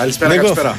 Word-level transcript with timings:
Καλησπέρα, 0.00 0.30
Νίκο. 0.34 0.42
καλησπέρα. 0.42 0.78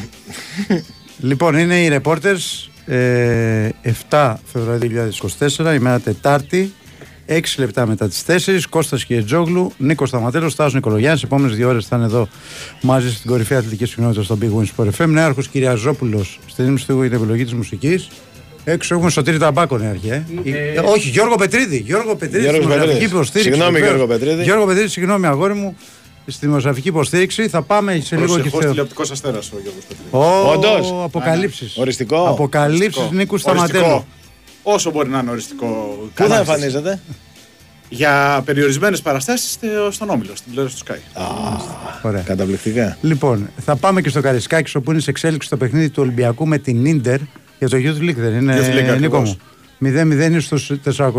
Λοιπόν, 1.20 1.58
είναι 1.58 1.82
οι 1.82 2.00
reporters 2.02 2.70
ε, 2.86 3.70
7 4.10 4.34
Φεβρουαρίου 4.52 5.10
2024, 5.58 5.74
ημέρα 5.76 6.00
Τετάρτη, 6.00 6.74
6 7.28 7.40
λεπτά 7.58 7.86
μετά 7.86 8.08
τις 8.08 8.24
4. 8.28 8.62
Κώστας 8.70 9.06
Κιετζόγλου, 9.06 9.72
Νίκος 9.78 10.10
Σταματέλος, 10.10 10.52
Στάζο 10.52 10.76
Νικολογιάννης. 10.76 11.22
Οι 11.22 11.26
επόμενες 11.26 11.56
δύο 11.56 11.70
ώρες 11.70 11.86
θα 11.86 11.96
είναι 11.96 12.06
εδώ 12.06 12.28
μαζί 12.82 13.14
στην 13.14 13.30
κορυφαία 13.30 13.58
αθλητικής 13.58 13.90
συχνότητα 13.90 14.24
στο 14.24 14.38
Big 14.42 14.60
Win 14.60 14.66
Sport 14.76 14.90
FM. 14.98 15.08
Νέαρχος 15.08 15.48
Κυριαζόπουλος 15.48 16.40
στην 16.48 16.66
ύμνηση 16.66 16.86
του 16.88 17.02
την 17.02 17.14
επιλογή 17.14 17.44
της 17.44 17.54
μουσικής. 17.54 18.08
Έξω 18.64 18.96
έχουμε 18.96 19.10
Σωτήρη 19.10 19.38
Ταμπάκο 19.38 19.78
νέαρχη, 19.78 20.10
ε. 20.10 20.24
Ε, 20.44 20.80
όχι, 20.80 21.10
Γιώργο 21.10 21.36
Πετρίδη. 21.36 21.78
Γιώργο 21.78 22.16
Πετρίδη, 22.16 22.44
Γιώργος 22.44 22.64
στη 22.64 22.72
δημοσιογραφική 22.74 22.94
Πετρίδης. 22.94 23.12
υποστήριξη. 23.12 23.52
Συγγνώμη, 23.54 23.80
βεβαίως. 23.80 23.96
Γιώργο 23.96 24.14
Πετρίδη. 24.14 24.44
Γιώργο 24.44 24.66
Πετρίδη, 24.66 24.88
συγγνώμη, 24.88 25.26
αγόρι 25.26 25.54
μου. 25.54 25.78
Στη 26.26 26.46
δημοσιογραφική 26.46 26.88
υποστήριξη 26.88 27.48
θα 27.48 27.62
πάμε 27.62 28.00
σε 28.04 28.16
λίγο 28.16 28.28
και 28.28 28.34
Προσεχώς 28.40 28.62
σε. 28.64 28.70
τηλεοπτικός 28.70 29.12
αστέρας 29.12 29.52
ο 29.52 29.56
Γιώργος 29.62 29.84
Πετρίδης. 29.84 30.12
Ω, 30.12 30.52
Όντως. 30.52 31.04
Αποκαλύψεις. 31.04 31.78
Οριστικό. 31.78 32.28
Αποκαλύψεις 32.28 32.82
Οριστικό. 32.98 33.16
Νίκου 33.16 33.32
Οριστικό. 33.46 33.68
Σταματέλου. 33.68 34.06
Όσο 34.64 34.92
μπορεί 34.92 35.10
να 35.10 35.20
είναι 35.20 35.32
οριστικό. 35.32 35.66
Πού 35.66 36.10
θα 36.14 36.24
Καλά. 36.24 36.38
εμφανίζεται; 36.38 37.00
Για 37.90 38.42
περιορισμένες 38.46 39.02
παραστάσεις 39.02 39.58
στον 39.90 40.10
Όμιλο, 40.10 40.32
στην 40.36 40.50
τηλεόραση 40.50 40.76
του 40.86 40.94
Sky. 40.94 41.22
Ωραία. 42.02 42.22
Καταπληκτικά. 42.22 42.98
Λοιπόν, 43.02 43.50
θα 43.66 43.76
πάμε 43.76 44.02
και 44.02 44.10
στο 44.10 44.22
Καρισκάκης 44.22 44.76
όπου 44.76 44.92
είναι 44.92 45.00
σε 45.00 45.10
εξέλιξη 45.10 45.50
το 45.50 45.58
παιχνίδι 45.58 45.90
του 45.90 46.02
Ολυμπιακού 46.04 46.48
με 46.48 46.58
την 46.58 47.02
ντερ 47.02 47.20
για 47.60 47.70
το 47.70 47.78
Youth 47.78 48.02
League 48.10 48.16
δεν 48.16 48.34
είναι 48.34 48.58
Youth 48.58 48.78
League, 48.78 48.82
Νίκο 48.82 48.92
ακριβώς. 48.92 49.30
μου. 49.30 49.38
0-0 49.88 50.26
είναι 50.26 50.40
στο 50.40 50.58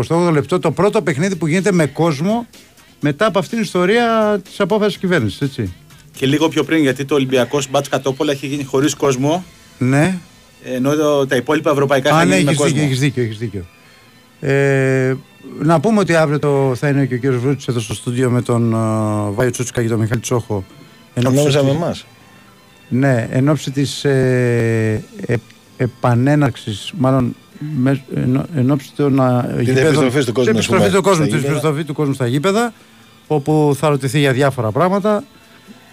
48 0.07 0.29
λεπτό. 0.31 0.59
Το 0.59 0.71
πρώτο 0.71 1.01
παιχνίδι 1.01 1.35
που 1.35 1.47
γίνεται 1.47 1.71
με 1.71 1.85
κόσμο 1.85 2.47
μετά 3.03 3.25
από 3.25 3.39
αυτήν 3.39 3.57
την 3.57 3.65
ιστορία 3.65 4.39
της 4.43 4.59
απόφασης 4.59 4.97
κυβέρνησης. 4.97 5.41
Έτσι. 5.41 5.73
Και 6.17 6.25
λίγο 6.25 6.47
πιο 6.49 6.63
πριν, 6.63 6.81
γιατί 6.81 7.05
το 7.05 7.15
Ολυμπιακός 7.15 7.69
Μπάτς 7.69 7.89
Κατόπολα 7.89 8.31
έχει 8.31 8.47
γίνει 8.47 8.63
χωρίς 8.63 8.93
κόσμο, 8.95 9.43
Ναι. 9.77 10.17
ενώ 10.63 10.95
το- 10.95 11.27
τα 11.27 11.35
υπόλοιπα 11.35 11.71
ευρωπαϊκά 11.71 12.09
θα 12.09 12.15
Α, 12.17 12.25
ναι, 12.25 12.31
γίνει 12.33 12.43
με 12.45 12.49
έχει 12.51 12.59
κόσμο. 12.59 12.73
δίκιο, 12.75 12.87
έχεις 12.87 12.99
δίκιο, 12.99 13.23
έχεις 13.23 13.37
δίκιο. 13.37 13.65
Ε, 14.39 15.13
να 15.59 15.79
πούμε 15.79 15.99
ότι 15.99 16.15
αύριο 16.15 16.39
το, 16.39 16.73
θα 16.75 16.87
είναι 16.87 17.05
και 17.05 17.13
ο 17.13 17.17
κύριος 17.17 17.41
Βρούτης 17.41 17.67
εδώ 17.67 17.79
στο 17.79 17.93
στούντιο 17.93 18.29
με 18.29 18.41
τον 18.41 18.73
uh, 18.75 19.33
Βάιο 19.33 19.49
Τσούτσικα 19.51 19.81
και 19.81 19.87
τον 19.87 19.99
Μιχάλη 19.99 20.19
Τσόχο. 20.21 20.63
Εν 21.13 21.25
ώψη 21.25 21.37
Νόμιζα 21.37 21.63
με 21.63 21.69
της- 21.69 21.77
εμάς. 21.79 22.05
Ναι, 22.89 23.27
εν 23.31 23.49
ώψη 23.49 23.71
της 23.71 24.03
ε, 24.05 25.03
ε, 25.25 25.35
επανέναρξης, 25.77 26.91
μάλλον 26.97 27.35
μες, 27.77 28.01
εν, 28.15 28.45
εν 28.55 28.71
ώψη 28.71 28.91
των 28.95 29.19
α, 29.21 29.45
γηπέδων- 29.59 29.85
επιστροφής 29.85 30.25
του 30.25 30.33
κόσμου, 30.33 30.51
της 30.51 30.59
ας 30.59 30.65
πούμε, 30.67 30.77
επιστροφής 30.77 31.85
του 31.85 31.93
κόσμου, 31.93 32.13
στα 32.13 32.23
της 32.23 32.33
γήπεδα. 32.33 32.73
Επιστροφής 33.35 33.67
του 33.67 33.69
κόσμου 33.69 33.69
στα 33.69 33.69
γήπεδα, 33.69 33.69
όπου 33.69 33.75
θα 33.75 33.89
ρωτηθεί 33.89 34.19
για 34.19 34.33
διάφορα 34.33 34.71
πράγματα. 34.71 35.23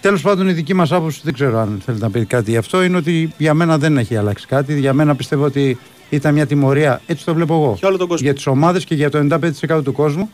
Τέλος 0.00 0.22
πάντων, 0.22 0.48
η 0.48 0.52
δική 0.52 0.74
μας 0.74 0.92
άποψη, 0.92 1.20
δεν 1.22 1.34
ξέρω 1.34 1.58
αν 1.58 1.82
θέλετε 1.84 2.04
να 2.04 2.10
πείτε 2.10 2.24
κάτι 2.24 2.50
γι' 2.50 2.56
αυτό, 2.56 2.82
είναι 2.82 2.96
ότι 2.96 3.34
για 3.36 3.54
μένα 3.54 3.78
δεν 3.78 3.96
έχει 3.96 4.16
αλλάξει 4.16 4.46
κάτι. 4.46 4.78
Για 4.78 4.92
μένα 4.92 5.14
πιστεύω 5.14 5.44
ότι 5.44 5.78
ήταν 6.10 6.34
μια 6.34 6.46
τιμωρία, 6.46 7.00
έτσι 7.06 7.24
το 7.24 7.34
βλέπω 7.34 7.54
εγώ, 7.54 7.74
Για 7.78 7.88
όλο 7.88 7.96
τον 7.96 8.08
κόσμο. 8.08 8.26
για 8.26 8.34
τις 8.34 8.46
ομάδες 8.46 8.84
και 8.84 8.94
για 8.94 9.10
το 9.10 9.18
95% 9.18 9.82
του 9.84 9.92
κόσμου, 9.92 10.30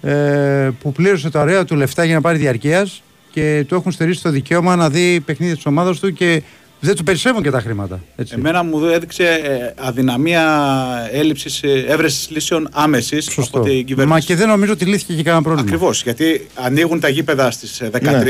ε, 0.00 0.70
που 0.80 0.92
πλήρωσε 0.92 1.30
τα 1.30 1.40
ωραία 1.40 1.64
του 1.64 1.76
λεφτά 1.76 2.04
για 2.04 2.14
να 2.14 2.20
πάρει 2.20 2.38
διαρκεία 2.38 2.86
και 3.30 3.64
του 3.68 3.74
έχουν 3.74 3.92
στερήσει 3.92 4.22
το 4.22 4.30
δικαίωμα 4.30 4.76
να 4.76 4.90
δει 4.90 5.20
παιχνίδια 5.20 5.54
της 5.54 5.66
ομάδας 5.66 5.98
του 6.00 6.12
και 6.12 6.42
δεν 6.84 6.96
του 6.96 7.02
περισσεύουν 7.02 7.42
και 7.42 7.50
τα 7.50 7.60
χρήματα. 7.60 8.00
Έτσι. 8.16 8.34
Εμένα 8.38 8.62
μου 8.62 8.84
έδειξε 8.84 9.24
ε, 9.24 9.72
αδυναμία 9.86 10.42
έλλειψης 11.12 11.60
έβρεσης 11.88 12.30
λύσεων 12.30 12.68
άμεσης 12.72 13.24
Σωστό. 13.24 13.58
από 13.58 13.68
την 13.68 13.84
κυβέρνηση. 13.84 14.18
Μα 14.18 14.20
και 14.20 14.34
δεν 14.36 14.48
νομίζω 14.48 14.72
ότι 14.72 14.84
λύθηκε 14.84 15.14
και 15.14 15.22
κανένα 15.22 15.42
πρόβλημα. 15.42 15.66
Ακριβώς. 15.68 16.02
Γιατί 16.02 16.46
ανοίγουν 16.54 17.00
τα 17.00 17.08
γήπεδα 17.08 17.50
στις 17.50 17.82
13 17.92 18.00
Ναι. 18.02 18.22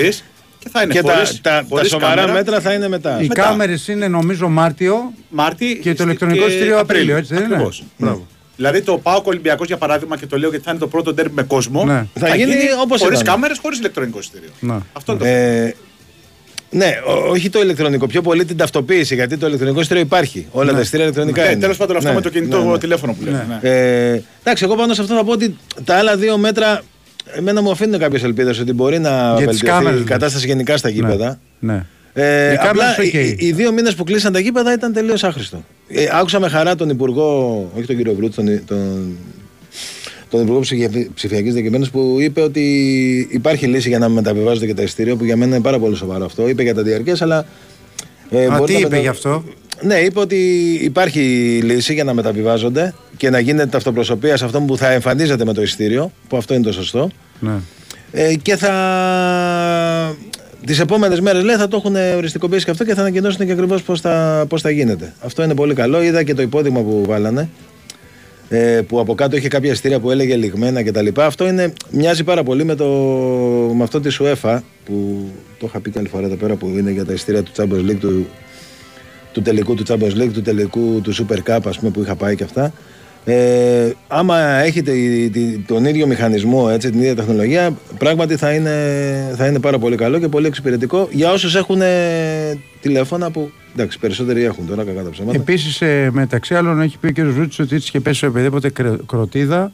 και 0.58 0.68
θα 0.72 0.82
είναι 0.82 0.92
Και 0.92 1.02
τα, 1.02 1.12
χωρίς- 1.12 1.40
τα, 1.40 1.50
τα 1.50 1.64
χωρίς 1.68 1.88
σοβαρά 1.88 2.14
κάμερα. 2.14 2.32
μέτρα 2.32 2.60
θα 2.60 2.72
είναι 2.72 2.88
μετά. 2.88 3.18
Οι 3.22 3.26
μετά. 3.26 3.42
κάμερες 3.42 3.88
είναι 3.88 4.08
νομίζω 4.08 4.48
Μάρτιο 4.48 5.12
Μάρτι 5.30 5.78
και 5.82 5.94
το 5.94 6.02
ηλεκτρονικό 6.04 6.46
εισιτήριο 6.46 6.78
Απρίλιο, 6.78 7.16
έτσι 7.16 7.34
δεν 7.34 7.42
είναι; 7.44 7.52
Ακριβώς. 7.54 7.82
Μπράβο. 7.98 8.26
Δηλαδή 8.56 8.82
το 8.82 8.98
ΠΑΟΚ 8.98 9.26
Ολυμπιακός 9.26 9.66
για 9.66 9.76
παράδειγμα 9.76 10.16
και 10.16 10.26
το 10.26 10.38
λέω 10.38 10.48
γιατί 10.50 10.64
θα 10.64 10.70
είναι 10.70 10.80
το 10.80 10.86
πρώτο 10.86 11.12
ντέρμπι 11.14 11.34
με 11.34 11.42
κόσμο. 11.42 11.84
Ναι. 11.84 12.06
Θα 12.14 12.36
γίνει 12.36 12.54
όπως 12.82 13.00
χωρίς 13.00 13.20
ήταν. 13.20 13.32
κάμερες, 13.34 13.58
χωρίς 13.62 13.78
ηλεκτρονικό 13.78 14.18
εισιτήριο. 14.18 14.48
Ναι. 14.60 14.76
Αυτό 14.92 15.12
είναι 15.12 15.20
το 15.20 15.26
Ε, 15.26 15.74
ναι, 16.74 16.90
ό- 17.06 17.30
όχι 17.30 17.50
το 17.50 17.60
ηλεκτρονικό, 17.62 18.06
πιο 18.06 18.22
πολύ 18.22 18.44
την 18.44 18.56
ταυτοποίηση. 18.56 19.14
Γιατί 19.14 19.36
το 19.36 19.46
ηλεκτρονικό 19.46 19.80
εισιτήριο 19.80 20.02
υπάρχει. 20.02 20.46
Όλα 20.50 20.72
τα 20.72 20.80
εισιτήρια 20.80 21.04
ηλεκτρονικά 21.04 21.42
Ναι, 21.42 21.50
είναι. 21.50 21.60
τέλος 21.60 21.76
πάντων 21.76 21.96
αυτό 21.96 22.08
Ναι, 22.08 22.14
με 22.14 22.20
το 22.20 22.28
κινητό 22.30 22.62
ναι, 22.64 22.70
ναι. 22.70 22.78
τηλέφωνο 22.78 23.12
που 23.12 23.24
λέμε. 23.24 23.46
Ναι. 23.48 23.68
ναι. 23.70 23.70
Ε, 24.12 24.22
εντάξει, 24.42 24.64
εγώ 24.64 24.74
πάνω 24.76 24.94
σε 24.94 25.00
αυτό 25.02 25.14
θα 25.14 25.24
πω 25.24 25.32
ότι 25.32 25.56
τα 25.84 25.94
άλλα 25.96 26.16
δύο 26.16 26.38
μέτρα 26.38 26.82
εμένα 27.36 27.62
μου 27.62 27.70
αφήνουν 27.70 27.98
κάποιες 27.98 28.22
ελπίδες 28.22 28.58
ότι 28.58 28.72
μπορεί 28.72 28.98
να 28.98 29.34
τις 29.34 29.44
βελτιωθεί 29.44 29.64
κάμερες, 29.66 30.00
η 30.00 30.04
κατάσταση 30.04 30.46
γενικά 30.46 30.76
στα 30.76 30.88
γήπεδα. 30.88 31.38
Ναι. 31.58 31.84
Ε, 32.12 32.52
Οι 32.52 32.54
απλά 32.54 32.66
κάμερες, 32.66 32.98
οκ. 32.98 33.12
οι, 33.12 33.36
οι 33.38 33.52
δύο 33.52 33.72
μήνες 33.72 33.94
που 33.94 34.04
κλείσαν 34.04 34.32
τα 34.32 34.38
γήπεδα 34.38 34.72
ήταν 34.72 34.92
τελείως 34.92 35.24
άχρηστο. 35.24 35.64
Ε, 35.88 36.04
άκουσα 36.12 36.40
με 36.40 36.48
χαρά 36.48 36.74
τον 36.74 36.88
Υπουργό, 36.88 37.70
όχι 37.76 37.86
τον 37.86 37.96
κύριο 37.96 38.14
Βρούτση, 38.14 38.34
τον, 38.34 38.60
τον, 38.66 39.16
τον 40.34 40.42
Υπουργό 40.42 40.60
Ψηφιακή 41.14 41.50
Διακυβέρνησης 41.50 41.92
που 41.92 42.16
είπε 42.20 42.40
ότι 42.40 42.60
υπάρχει 43.30 43.66
λύση 43.66 43.88
για 43.88 43.98
να 43.98 44.08
μεταβιβάζονται 44.08 44.66
και 44.66 44.74
τα 44.74 44.82
ειστήρια, 44.82 45.16
που 45.16 45.24
για 45.24 45.36
μένα 45.36 45.54
είναι 45.54 45.64
πάρα 45.64 45.78
πολύ 45.78 45.96
σοβαρό 45.96 46.24
αυτό. 46.24 46.48
Είπε 46.48 46.62
για 46.62 46.74
τα 46.74 46.82
διαρκεία, 46.82 47.16
αλλά. 47.20 47.46
Ε, 48.30 48.46
Α, 48.46 48.56
μπορεί 48.56 48.74
τι 48.74 48.80
να 48.80 48.86
είπε 48.86 48.98
γι' 48.98 49.08
αυτό; 49.08 49.44
Ναι, 49.80 49.94
είπε 49.94 50.20
ότι 50.20 50.36
υπάρχει 50.82 51.20
λύση 51.64 51.94
για 51.94 52.04
να 52.04 52.14
μεταβιβάζονται 52.14 52.94
και 53.16 53.30
να 53.30 53.38
γίνεται 53.38 53.66
ταυτοπροσωπεία 53.66 54.36
σε 54.36 54.44
αυτόν 54.44 54.66
που 54.66 54.76
θα 54.76 54.90
εμφανίζεται 54.90 55.44
με 55.44 55.52
το 55.52 55.62
ειστήριο, 55.62 56.12
που 56.28 56.36
αυτό 56.36 56.54
είναι 56.54 56.62
το 56.62 56.72
σωστό. 56.72 57.10
Ναι. 57.40 57.54
Ε, 58.12 58.34
και 58.34 58.56
θα. 58.56 58.72
Τις 60.66 60.80
επόμενες 60.80 61.20
μέρες 61.20 61.42
λέει 61.42 61.56
θα 61.56 61.68
το 61.68 61.76
έχουν 61.76 61.96
οριστικοποιήσει 62.16 62.64
και 62.64 62.70
αυτό 62.70 62.84
και 62.84 62.94
θα 62.94 63.00
ανακοινώσουν 63.00 63.46
και 63.46 63.52
ακριβώς 63.52 63.82
πώς 63.82 64.00
θα, 64.00 64.44
πώς 64.48 64.62
θα 64.62 64.70
γίνεται. 64.70 65.12
Αυτό 65.20 65.42
είναι 65.42 65.54
πολύ 65.54 65.74
καλό. 65.74 66.02
Είδα 66.02 66.22
και 66.22 66.34
το 66.34 66.42
υπόδειγμα 66.42 66.80
που 66.80 67.04
βάλανε. 67.06 67.48
Ε, 68.48 68.80
που 68.88 69.00
από 69.00 69.14
κάτω 69.14 69.36
είχε 69.36 69.48
κάποια 69.48 69.70
ειστήρια 69.70 70.00
που 70.00 70.10
έλεγε 70.10 70.36
λιγμένα 70.36 70.82
κτλ. 70.82 71.06
Αυτό 71.16 71.48
είναι, 71.48 71.72
μοιάζει 71.90 72.24
πάρα 72.24 72.42
πολύ 72.42 72.64
με, 72.64 72.74
το, 72.74 72.86
με 73.74 73.82
αυτό 73.82 74.00
της 74.00 74.20
UEFA 74.22 74.58
που 74.84 75.28
το 75.58 75.66
είχα 75.66 75.80
πει 75.80 75.90
και 75.90 75.98
άλλη 75.98 76.08
φορά 76.08 76.26
εδώ 76.26 76.34
πέρα 76.34 76.54
που 76.54 76.66
είναι 76.66 76.90
για 76.90 77.04
τα 77.04 77.12
ειστήρια 77.12 77.42
του 77.42 77.52
Champions 77.56 77.90
League 77.90 77.98
του, 78.00 78.26
του 79.32 79.42
τελικού 79.42 79.74
του 79.74 79.84
Champions 79.88 80.22
League, 80.22 80.32
του 80.32 80.42
τελικού 80.42 81.00
του 81.00 81.14
Super 81.14 81.38
Cup, 81.50 81.60
ας 81.64 81.78
πούμε, 81.78 81.90
που 81.90 82.00
είχα 82.00 82.14
πάει 82.14 82.36
και 82.36 82.44
αυτά. 82.44 82.72
Ε, 83.26 83.90
άμα 84.08 84.38
έχετε 84.40 84.90
η- 84.92 85.30
τη- 85.30 85.58
τον 85.66 85.84
ίδιο 85.84 86.06
μηχανισμό, 86.06 86.68
έτσι, 86.70 86.90
την 86.90 87.00
ίδια 87.00 87.14
τεχνολογία, 87.14 87.76
πράγματι 87.98 88.36
θα 88.36 88.52
είναι, 88.52 88.70
θα 89.36 89.46
είναι 89.46 89.60
πάρα 89.60 89.78
πολύ 89.78 89.96
καλό 89.96 90.18
και 90.18 90.28
πολύ 90.28 90.46
εξυπηρετικό 90.46 91.08
για 91.10 91.30
όσους 91.32 91.54
έχουν 91.54 91.80
ε, 91.80 92.58
τηλέφωνα 92.80 93.30
που. 93.30 93.50
Εντάξει, 93.76 93.98
περισσότεροι 93.98 94.42
έχουν 94.44 94.66
τώρα, 94.66 94.84
κακά 94.84 95.02
τα 95.02 95.10
ψέματα. 95.10 95.36
Επίσης, 95.38 95.80
ε, 95.80 96.08
μεταξύ 96.12 96.54
άλλων, 96.54 96.80
έχει 96.80 96.98
πει 96.98 97.06
ο 97.06 97.12
κ. 97.12 97.20
Βρούτσης 97.20 97.58
ότι 97.58 97.74
έτσι 97.74 97.88
είχε 97.88 98.00
πέσει 98.00 98.26
οποιαδήποτε 98.26 98.70
κρε- 98.70 99.06
κροτίδα. 99.06 99.72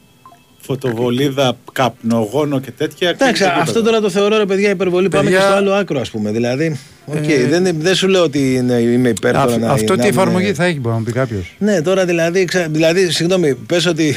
Φωτοβολίδα, 0.60 1.56
καπνογόνο 1.72 2.60
και 2.60 2.71
τέτοια. 2.71 3.09
Εντάξει, 3.09 3.32
κλείνει 3.43 3.54
το 3.54 3.60
αυτό 3.60 3.72
γήπεδο. 3.78 3.91
τώρα 3.91 4.00
το 4.00 4.10
θεωρώ 4.10 4.37
ρε 4.38 4.47
παιδιά 4.47 4.71
υπερβολή. 4.71 5.09
Πάμε 5.09 5.22
Παιδιά, 5.25 5.38
και 5.38 5.44
στο 5.44 5.54
άλλο 5.54 5.72
άκρο, 5.72 6.00
ας 6.00 6.10
πούμε. 6.10 6.31
Δηλαδή, 6.31 6.78
οκ, 7.06 7.28
ε, 7.28 7.47
δεν, 7.47 7.76
δεν 7.81 7.94
σου 7.94 8.09
λέω 8.09 8.22
ότι 8.22 8.54
είναι, 8.54 8.75
είμαι 8.75 9.09
υπέρ 9.09 9.32
τώρα 9.32 9.44
Αυ- 9.53 9.59
να- 9.60 9.71
αυτό 9.71 9.93
να 9.94 10.03
τι 10.03 10.06
είναι- 10.09 10.19
εφαρμογή 10.21 10.54
θα 10.54 10.65
έχει, 10.65 10.81
μπορεί 10.81 10.93
να 10.94 10.98
μου 10.98 11.04
πει 11.04 11.12
κάποιος. 11.12 11.54
Ναι, 11.59 11.82
τώρα 11.82 12.04
δηλαδή, 12.04 12.44
ξα... 12.44 12.66
δηλαδή 12.69 13.10
συγγνώμη, 13.10 13.54
πες 13.54 13.87
ότι. 13.87 14.15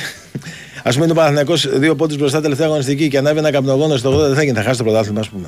Ας 0.83 0.89
πούμε, 0.91 1.03
είναι 1.03 1.11
ο 1.11 1.15
Παναθηναϊκός 1.15 1.53
δύο 1.79 1.95
πόντους 1.95 2.17
μπροστά 2.17 2.41
τελευταία 2.41 2.67
αγωνιστική 2.67 3.07
και 3.07 3.17
ανάβει 3.17 3.37
ένα 3.39 3.51
καπνογόνο 3.51 3.97
στο 3.97 4.11
80, 4.15 4.17
δεν 4.27 4.35
θα 4.35 4.43
γίνει, 4.43 4.55
θα 4.55 4.63
χάσει 4.63 4.77
το 4.77 4.83
πρωτάθλημα, 4.83 5.19
ας 5.19 5.29
πούμε. 5.29 5.47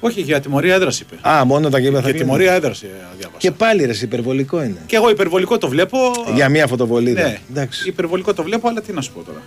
Όχι, 0.00 0.20
για 0.20 0.40
τιμωρία 0.40 0.74
έδρας 0.74 1.00
είπε. 1.00 1.14
Α, 1.28 1.44
μόνο 1.44 1.68
τα 1.68 1.78
γήπεδα 1.78 2.00
θα 2.00 2.08
Για 2.08 2.16
γίνουν. 2.18 2.26
τιμωρία 2.26 2.52
έδρας 2.54 2.78
διάβασα. 3.18 3.38
Και 3.38 3.50
πάλι 3.50 3.84
ρε, 3.84 3.92
υπερβολικό 4.02 4.62
είναι. 4.62 4.76
Και 4.86 4.96
εγώ 4.96 5.10
υπερβολικό 5.10 5.58
το 5.58 5.68
βλέπω. 5.68 5.98
Για 6.34 6.48
μία 6.48 6.66
φωτοβολίδα. 6.66 7.22
Ναι, 7.22 7.38
Εντάξει. 7.50 7.88
υπερβολικό 7.88 8.34
το 8.34 8.42
βλέπω, 8.42 8.68
αλλά 8.68 8.80
τι 8.80 8.92
να 8.92 9.00
σου 9.00 9.12
πω 9.12 9.20
τώρα. 9.22 9.42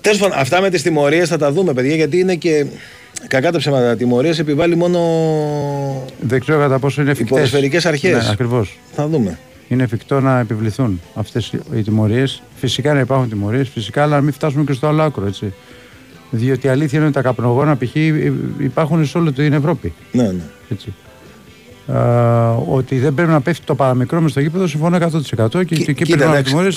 Τέλος 0.00 0.18
πάντων, 0.18 0.38
αυτά 0.38 0.60
με 0.60 0.70
τις 0.70 0.82
τιμωρίες 0.82 1.28
θα 1.28 1.36
τα 1.38 1.52
δούμε, 1.52 1.72
παιδιά, 1.72 1.94
γιατί 1.94 2.18
είναι 2.18 2.34
και. 2.34 2.66
Κακά 3.28 3.52
τα 3.52 3.58
ψέματα. 3.58 3.96
Τιμωρίες 3.96 4.38
επιβάλλει 4.38 4.76
μόνο. 4.76 4.98
Δεν 6.20 6.40
ξέρω 6.40 6.58
κατά 6.58 6.78
πόσο 6.78 7.00
είναι 7.00 7.10
Οι 7.10 7.12
εφικτές. 7.12 7.36
ποδοσφαιρικές 7.36 7.86
αρχές. 7.86 8.24
Ναι, 8.24 8.30
ακριβώς. 8.30 8.78
Θα 8.92 9.06
δούμε. 9.08 9.38
Είναι 9.68 9.82
εφικτό 9.82 10.20
να 10.20 10.38
επιβληθούν 10.38 11.00
αυτές 11.14 11.52
οι 11.74 11.82
τιμωρίες. 11.82 12.42
Φυσικά 12.56 12.92
να 12.94 13.00
υπάρχουν 13.00 13.28
τιμωρίες, 13.28 13.68
φυσικά, 13.68 14.02
αλλά 14.02 14.16
να 14.16 14.22
μην 14.22 14.32
φτάσουμε 14.32 14.64
και 14.64 14.72
στο 14.72 14.86
άλλο 14.86 15.02
άκρο. 15.02 15.26
Έτσι. 15.26 15.52
Διότι 16.30 16.66
η 16.66 16.70
αλήθεια 16.70 16.98
είναι 16.98 17.06
ότι 17.06 17.16
τα 17.16 17.22
καπνογόνα 17.22 17.76
π.χ. 17.76 17.94
υπάρχουν 18.58 19.06
σε 19.06 19.18
όλη 19.18 19.32
την 19.32 19.52
Ευρώπη. 19.52 19.92
Ναι, 20.12 20.22
ναι. 20.22 20.42
Έτσι. 20.70 20.94
Α, 21.92 22.54
ότι 22.54 22.98
δεν 22.98 23.14
πρέπει 23.14 23.30
να 23.30 23.40
πέφτει 23.40 23.64
το 23.64 23.74
παραμικρό 23.74 24.20
μες 24.20 24.30
στο 24.30 24.40
γήπεδο, 24.40 24.66
συμφωνώ 24.66 24.96
100%. 24.96 25.48
Και, 25.50 25.64
Κοι- 25.64 25.84
και 25.84 25.90
εκεί 25.90 25.94
κοίτα, 26.04 26.16
πρέπει 26.16 26.30
να 26.30 26.36
εντάξει. 26.36 26.52
τιμωρίε 26.52 26.70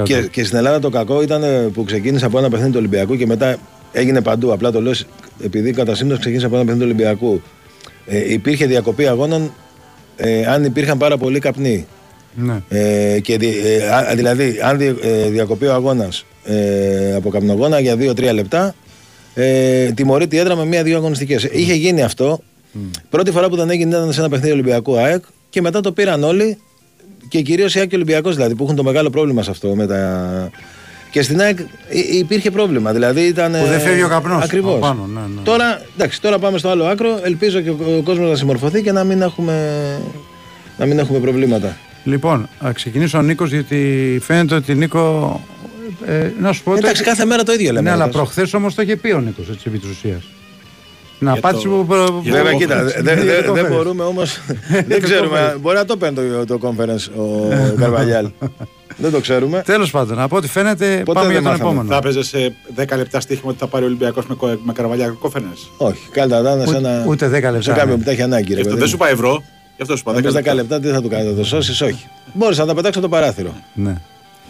100%. 0.00 0.02
Και, 0.02 0.28
και 0.30 0.44
στην 0.44 0.56
Ελλάδα 0.58 0.78
το 0.78 0.90
κακό 0.90 1.22
ήταν 1.22 1.42
ε, 1.42 1.48
που 1.48 1.84
ξεκίνησε 1.84 2.24
από 2.24 2.38
ένα 2.38 2.48
παιχνίδι 2.48 2.70
του 2.72 2.78
Ολυμπιακού 2.78 3.16
και 3.16 3.26
μετά 3.26 3.56
έγινε 3.92 4.20
παντού. 4.20 4.52
Απλά 4.52 4.70
το 4.70 4.80
λέω 4.80 4.94
σ- 4.94 5.06
επειδή 5.44 5.72
κατά 5.72 5.94
σύμπτωση 5.94 6.20
ξεκίνησε 6.20 6.46
από 6.46 6.54
ένα 6.56 6.64
παιχνίδι 6.64 6.86
του 6.86 6.94
Ολυμπιακού. 6.94 7.42
Ε, 8.06 8.32
υπήρχε 8.32 8.66
διακοπή 8.66 9.06
αγώνων 9.06 9.52
ε, 10.16 10.46
αν 10.46 10.64
υπήρχαν 10.64 10.98
πάρα 10.98 11.16
πολλοί 11.16 11.38
καπνοί. 11.38 11.86
Ναι. 12.34 12.62
Ε, 12.68 13.20
και, 13.20 13.36
δι- 13.38 13.64
ε, 13.64 13.88
α- 13.94 14.14
δηλαδή, 14.14 14.58
αν 14.62 14.78
δι- 14.78 15.04
ε, 15.04 15.28
διακοπεί 15.28 15.66
ο 15.66 15.74
αγώνας 15.74 16.24
ε, 16.44 17.14
από 17.14 17.30
καπνογόνα 17.30 17.80
για 17.80 17.94
2-3 17.94 18.32
λεπτά, 18.34 18.74
ε, 19.34 19.90
τιμωρείται 19.92 20.36
η 20.36 20.38
έδρα 20.38 20.56
με 20.56 20.64
μία-δύο 20.64 20.96
αγωνιστικές. 20.96 21.44
Είχε 21.52 21.74
γίνει 21.74 22.02
αυτό 22.02 22.40
Πρώτη 23.10 23.30
φορά 23.30 23.48
που 23.48 23.56
δεν 23.56 23.70
έγινε 23.70 23.96
ήταν 23.96 24.12
σε 24.12 24.20
ένα 24.20 24.28
παιχνίδι 24.28 24.52
Ολυμπιακού 24.52 24.96
ΑΕΚ 24.98 25.24
και 25.50 25.60
μετά 25.60 25.80
το 25.80 25.92
πήραν 25.92 26.22
όλοι 26.24 26.58
και 27.28 27.40
κυρίως 27.40 27.74
οι 27.74 27.78
ΑΕΚ 27.78 27.88
και 27.88 27.94
Ολυμπιακός 27.94 28.34
δηλαδή 28.34 28.54
που 28.54 28.64
έχουν 28.64 28.76
το 28.76 28.82
μεγάλο 28.82 29.10
πρόβλημα 29.10 29.42
σε 29.42 29.50
αυτό 29.50 29.74
με 29.74 29.86
τα. 29.86 30.50
Και 31.10 31.22
στην 31.22 31.40
ΑΕΚ 31.40 31.58
υ- 31.90 32.14
υπήρχε 32.14 32.50
πρόβλημα. 32.50 32.92
Δηλαδή 32.92 33.20
ήταν. 33.20 33.52
Που 33.52 33.66
δεν 33.66 33.80
φεύγει 33.80 34.02
ο 34.02 34.08
καπνός 34.08 34.42
Ακριβώς. 34.44 34.72
από 34.72 34.80
πάνω, 34.80 35.06
ναι, 35.14 35.20
ναι. 35.20 35.40
Τώρα, 35.42 35.82
εντάξει, 35.96 36.20
τώρα 36.20 36.38
πάμε 36.38 36.58
στο 36.58 36.68
άλλο 36.68 36.84
άκρο. 36.84 37.20
Ελπίζω 37.22 37.60
και 37.60 37.70
ο, 37.70 37.76
ο 37.98 38.02
κόσμος 38.02 38.28
να 38.30 38.36
συμμορφωθεί 38.36 38.82
και 38.82 38.92
να 38.92 39.04
μην 39.04 39.22
έχουμε, 39.22 39.76
να 40.78 40.86
μην 40.86 40.98
έχουμε 40.98 41.18
προβλήματα. 41.18 41.76
Λοιπόν, 42.04 42.48
θα 42.60 42.72
ξεκινήσω 42.72 43.18
ο 43.18 43.22
Νίκος, 43.22 43.50
γιατί 43.50 44.18
φαίνεται 44.22 44.54
ότι 44.54 44.74
Νίκο. 44.74 45.40
Ε, 46.06 46.30
να 46.40 46.52
σου 46.52 46.62
πω. 46.62 46.70
το- 46.70 46.76
Εντάξει, 46.76 47.02
κάθε 47.02 47.24
μέρα 47.24 47.42
το 47.42 47.52
ίδιο 47.52 47.66
λέμε. 47.72 47.80
ναι, 47.80 47.90
αλλά 47.90 48.04
Νίκος. 48.06 48.16
προχθές 48.20 48.54
όμως 48.54 48.74
το 48.74 48.82
είχε 48.82 48.96
πει 48.96 49.10
ο 49.10 49.20
Νίκος, 49.20 49.48
έτσι 49.48 49.64
επί 49.68 49.78
της 49.78 49.90
ουσίας. 49.90 50.22
Την 51.20 51.28
Για 51.28 51.36
απάντηση 51.38 51.64
το- 51.64 51.70
που. 51.70 51.86
που- 51.86 52.20
για 52.22 52.32
Βέβαια, 52.32 52.52
που- 52.52 52.58
κοίτα, 52.58 52.76
που- 52.78 53.02
δεν 53.02 53.04
δε, 53.16 53.22
για 53.24 53.34
δε- 53.34 53.42
το 53.42 53.52
δεν 53.52 53.64
conference. 53.64 53.68
μπορούμε 53.70 54.02
όμω. 54.04 54.22
Για 54.22 54.84
δεν 54.88 55.00
το 55.00 55.06
ξέρουμε. 55.06 55.52
conference. 55.54 55.60
Μπορεί 55.60 55.76
να 55.76 55.84
το 55.84 55.96
παίρνει 55.96 56.16
το, 56.16 56.58
το 56.58 56.58
conference 56.68 57.10
ο 57.16 57.48
Καρβαλιάλ. 57.78 58.28
δεν 58.96 59.10
το 59.12 59.20
ξέρουμε. 59.20 59.62
Τέλος 59.66 59.90
πάντων, 59.90 60.18
από 60.20 60.36
ό,τι 60.36 60.48
φαίνεται, 60.48 61.02
Ποτέ 61.04 61.20
πάμε 61.20 61.32
για 61.32 61.40
δεν 61.40 61.42
τον 61.42 61.50
μάθαμε. 61.52 61.70
επόμενο. 61.70 61.88
Θα 61.88 61.96
έπαιζε 61.96 62.22
σε 62.22 62.54
10 62.74 62.96
λεπτά 62.96 63.20
στοίχημα 63.20 63.50
ότι 63.50 63.58
θα 63.58 63.66
πάρει 63.66 63.84
ο 63.84 63.86
Ολυμπιακός 63.86 64.26
με, 64.26 64.34
κο- 64.34 64.58
με 64.64 64.72
καραβαλιά 64.72 65.08
κόφερνε. 65.20 65.48
Όχι, 65.76 66.08
καλύτερα 66.10 66.42
να 66.42 66.50
είναι 66.50 66.64
σε 66.64 66.68
Ούτε- 66.76 66.78
ένα. 66.88 67.04
ούτε 67.08 67.28
10 67.28 67.50
λεπτά, 67.50 67.62
Σε 67.62 67.72
κάποιο 67.72 67.92
ναι. 67.92 67.98
που 67.98 68.04
τα 68.04 68.10
έχει 68.10 68.22
ανάγκη. 68.22 68.48
Ρε, 68.54 68.56
παιδί 68.62 68.68
Δεν 68.68 68.78
μου. 68.82 68.88
σου 68.88 68.96
πάει 68.96 69.12
ευρώ, 69.12 69.42
γι' 69.76 69.82
αυτό 69.82 69.96
σου 69.96 70.02
είπα. 70.06 70.10
Αν 70.10 70.16
10 70.16 70.22
πεις 70.22 70.32
10 70.32 70.54
λεπτά. 70.54 70.54
λεπτά, 70.54 70.80
τι 70.80 70.88
θα 70.94 71.02
του 71.02 71.08
κάνεις, 71.08 71.28
θα 71.30 71.34
το 71.36 71.44
σώσεις, 71.44 71.80
όχι. 71.80 72.06
Μπόρεσα 72.32 72.60
να 72.60 72.66
τα 72.66 72.74
πετάξω 72.74 72.98
από 72.98 73.08
το 73.08 73.14
παράθυρο. 73.16 73.50
Ναι. 73.74 73.94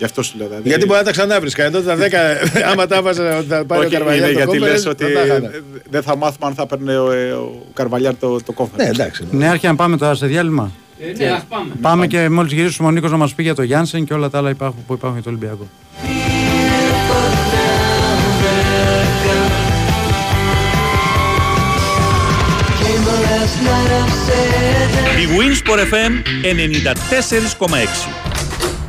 Γι' 0.01 0.07
αυτό 0.07 0.23
σου 0.23 0.39
λέω. 0.39 0.47
Δηλαδή, 0.49 0.69
Γιατί 0.69 0.85
μπορεί 0.87 0.99
να 0.99 1.05
τα 1.05 1.11
ξανάβρισκα. 1.11 1.65
Ενώ 1.65 1.81
τα 1.81 1.97
10, 1.97 2.01
άμα 2.73 2.87
τα 2.87 2.97
έβαζα 2.97 3.37
ότι 3.39 3.47
θα 3.47 3.65
πάρει 3.65 3.81
ο 3.83 3.85
Όχι, 3.87 3.95
είναι 3.97 3.99
Καρβαλιάλ 4.05 4.33
το 4.33 4.39
γιατί 4.39 4.59
conference, 4.59 4.71
λες 4.71 4.83
θα 4.83 4.91
ότι 4.91 5.13
τα 5.13 5.23
είχανε. 5.25 5.47
ε, 5.47 5.61
δεν 5.91 6.03
θα 6.03 6.17
μάθουμε 6.17 6.47
αν 6.47 6.55
θα 6.55 6.67
παίρνει 6.67 6.93
ο, 6.95 7.11
ε, 7.13 7.31
ο 7.33 7.63
Καρβαλιάρ 7.75 8.17
το, 8.17 8.37
το 8.43 8.55
conference. 8.57 8.77
Ναι, 8.77 8.85
εντάξει. 8.85 9.25
Ναι, 9.31 9.49
άρχισε 9.49 9.67
να 9.67 9.75
πάμε 9.75 9.97
τώρα 9.97 10.15
σε 10.15 10.27
διάλειμμα. 10.27 10.73
Ε, 11.01 11.13
ναι, 11.25 11.31
ας 11.31 11.45
πάμε. 11.49 11.71
Πάμε 11.81 12.07
και 12.07 12.29
μόλις 12.29 12.53
γυρίσουμε 12.53 12.89
ο 12.89 12.91
Νίκος 12.91 13.11
να 13.11 13.17
μας 13.17 13.35
πει 13.35 13.43
για 13.43 13.55
το 13.55 13.63
Γιάνσεν 13.63 14.05
και 14.05 14.15
όλα 14.15 14.31
τα 14.31 14.39
άλλα 14.39 14.51
υπάρχουν, 14.51 14.85
που 14.87 14.93
υπάρχουν 14.93 15.21
για 15.21 15.23
το 15.23 15.29
Ολυμπιακό. 15.37 15.69
Η 25.21 25.27
Winsport 25.39 25.79
FM 25.93 26.13
94,6 26.45 28.30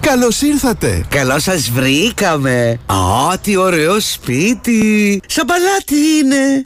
Καλώς 0.02 0.42
ήρθατε! 0.42 1.06
Καλώ 1.10 1.40
σας 1.40 1.70
βρήκαμε. 1.70 2.80
Α, 2.86 3.38
τι 3.42 3.56
ωραίο 3.56 4.00
σπίτι. 4.00 5.22
Σαν 5.28 5.46
παλάτι 5.46 5.96
είναι. 6.20 6.64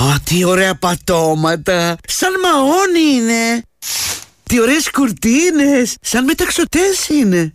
Α, 0.00 0.20
τι 0.24 0.44
ωραία 0.44 0.74
πατώματα. 0.74 1.96
Σαν 2.08 2.32
μαόνι 2.42 3.14
είναι. 3.14 3.62
Τι 4.42 4.60
ωραίες 4.60 4.90
κουρτίνες. 4.90 5.96
Σαν 6.00 6.24
μεταξωτές 6.24 7.08
είναι. 7.08 7.52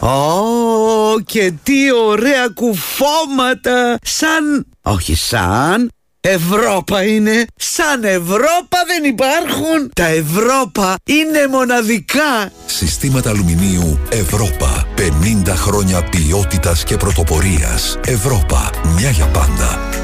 Ω, 0.00 1.20
και 1.24 1.52
τι 1.62 1.92
ωραία 1.92 2.48
κουφώματα. 2.54 3.98
Σαν... 4.02 4.66
Όχι 4.82 5.14
σαν... 5.14 5.90
Ευρώπα 6.26 7.04
είναι. 7.04 7.44
Σαν 7.56 8.04
Ευρώπα 8.04 8.78
δεν 8.86 9.04
υπάρχουν. 9.04 9.90
Τα 9.94 10.06
Ευρώπα 10.06 10.94
είναι 11.04 11.46
μοναδικά. 11.50 12.52
Συστήματα 12.66 13.30
αλουμινίου 13.30 13.98
Ευρώπα. 14.08 14.86
50 14.96 15.54
χρόνια 15.54 16.02
ποιότητας 16.02 16.84
και 16.84 16.96
πρωτοπορίας. 16.96 17.98
Ευρώπα. 18.04 18.70
Μια 18.96 19.10
για 19.10 19.26
πάντα. 19.26 20.03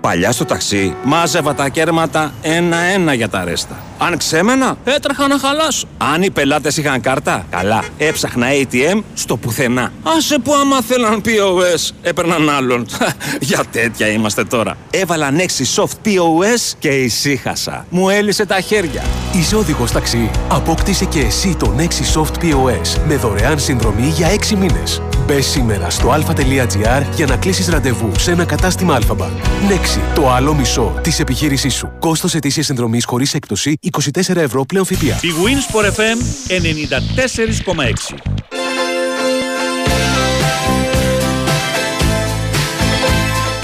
Παλιά 0.00 0.32
στο 0.32 0.44
ταξί 0.44 0.94
μάζευα 1.04 1.54
τα 1.54 1.68
κέρματα 1.68 2.32
ένα-ένα 2.42 3.14
για 3.14 3.28
τα 3.28 3.44
ρέστα. 3.44 3.76
Αν 3.98 4.16
ξέμενα, 4.16 4.76
έτρεχα 4.84 5.28
να 5.28 5.38
χαλάσω. 5.38 5.86
Αν 5.98 6.22
οι 6.22 6.30
πελάτες 6.30 6.76
είχαν 6.76 7.00
κάρτα, 7.00 7.46
καλά, 7.50 7.84
έψαχνα 7.98 8.46
ATM 8.50 9.02
στο 9.14 9.36
πουθενά. 9.36 9.92
Άσε 10.02 10.38
που 10.38 10.54
άμα 10.54 10.80
θέλαν 10.80 11.22
POS, 11.24 11.90
έπαιρναν 12.02 12.50
άλλον. 12.50 12.86
για 13.40 13.64
τέτοια 13.72 14.08
είμαστε 14.08 14.44
τώρα. 14.44 14.76
Έβαλα 14.90 15.30
Nexi 15.36 15.82
Soft 15.82 16.06
POS 16.06 16.72
και 16.78 16.88
ησύχασα. 16.88 17.86
Μου 17.90 18.08
έλυσε 18.08 18.46
τα 18.46 18.60
χέρια. 18.60 19.02
Είσαι 19.34 19.56
οδηγός 19.56 19.92
ταξί. 19.92 20.30
Απόκτησε 20.48 21.04
και 21.04 21.20
εσύ 21.20 21.56
το 21.58 21.74
Nexi 21.78 22.20
Soft 22.20 22.44
POS 22.44 23.00
με 23.06 23.16
δωρεάν 23.16 23.58
συνδρομή 23.58 24.06
για 24.06 24.28
6 24.28 24.54
μήνες. 24.56 25.02
Μπε 25.28 25.40
σήμερα 25.40 25.90
στο 25.90 26.10
αλφα.gr 26.10 27.02
για 27.14 27.26
να 27.26 27.36
κλείσει 27.36 27.70
ραντεβού 27.70 28.12
σε 28.18 28.30
ένα 28.30 28.44
κατάστημα 28.44 28.94
Αλφαμπα. 28.94 29.26
Nexi, 29.68 30.00
το 30.14 30.30
άλλο 30.30 30.54
μισό 30.54 30.98
της 31.02 31.20
επιχείρησής 31.20 31.74
σου. 31.74 31.92
Κόστος 31.98 32.34
ετήσιας 32.34 32.66
συνδρομής 32.66 33.04
χωρίς 33.04 33.34
έκπτωση 33.34 33.78
24 34.14 34.36
ευρώ 34.36 34.64
πλέον 34.64 34.84
ΦΠΑ. 34.84 35.04
Η 35.06 35.30
Winsport 35.44 35.86
FM 35.86 36.18
94,6 36.48 38.14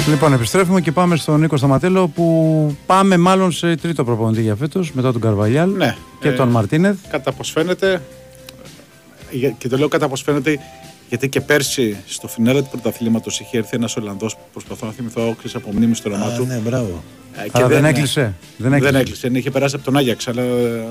Λοιπόν, 0.09 0.33
επιστρέφουμε 0.33 0.81
και 0.81 0.93
πάμε 0.93 1.17
στον 1.17 1.41
Νίκο 1.41 1.57
Σταματέλο 1.57 2.09
που 2.09 2.77
πάμε 2.87 3.17
μάλλον 3.17 3.53
σε 3.53 3.77
τρίτο 3.77 4.05
προπονητή 4.05 4.43
για 4.43 4.55
φέτος 4.55 4.93
μετά 4.93 5.13
τον 5.13 5.21
Καρβαλιάλ 5.21 5.71
Ναι. 5.71 5.97
και 6.21 6.29
Ε, 6.29 6.33
τον 6.33 6.49
Μαρτίνεθ. 6.49 6.97
Κατά 7.11 7.33
πώς 7.33 7.51
φαίνεται, 7.51 8.03
για- 9.31 9.55
και 9.59 9.69
το 9.69 9.77
λέω 9.79 9.89
κατά 9.89 10.09
πώς 10.09 10.23
φαίνεται, 10.23 10.59
γιατί 11.15 11.29
και 11.29 11.41
πέρσι 11.41 11.97
στο 12.07 12.29
φινάλε 12.29 12.63
του 12.63 12.69
πρωταθλήματος 12.71 13.41
είχε 13.41 13.59
έρθει 13.59 13.77
ένας 13.77 13.97
Ολλανδός 13.97 14.35
που 14.35 14.43
προσπαθώ 14.53 14.87
να 14.87 14.93
θυμηθώ, 14.93 15.35
ξέρει 15.39 15.55
από 15.57 15.73
μνήμη 15.73 15.95
στο 15.95 16.11
όνομά 16.11 16.27
Α, 16.27 16.37
του. 16.37 16.45
ναι, 16.45 16.57
μπράβο. 16.57 17.03
Ε, 17.37 17.47
Αλλά 17.53 17.67
δεν 17.67 17.83
ναι. 17.83 17.89
έκλεισε. 17.89 18.35
Δεν 18.57 18.71
Δεν 18.71 18.73
έκλεισε. 18.73 18.99
έκλεισε. 18.99 19.29
ναι, 19.29 19.39
Είχε 19.39 19.51
περάσει 19.51 19.75
από 19.75 19.85
τον 19.85 19.97
Άγιαξ, 19.97 20.29
αλλά 20.29 20.43
ε, 20.43 20.85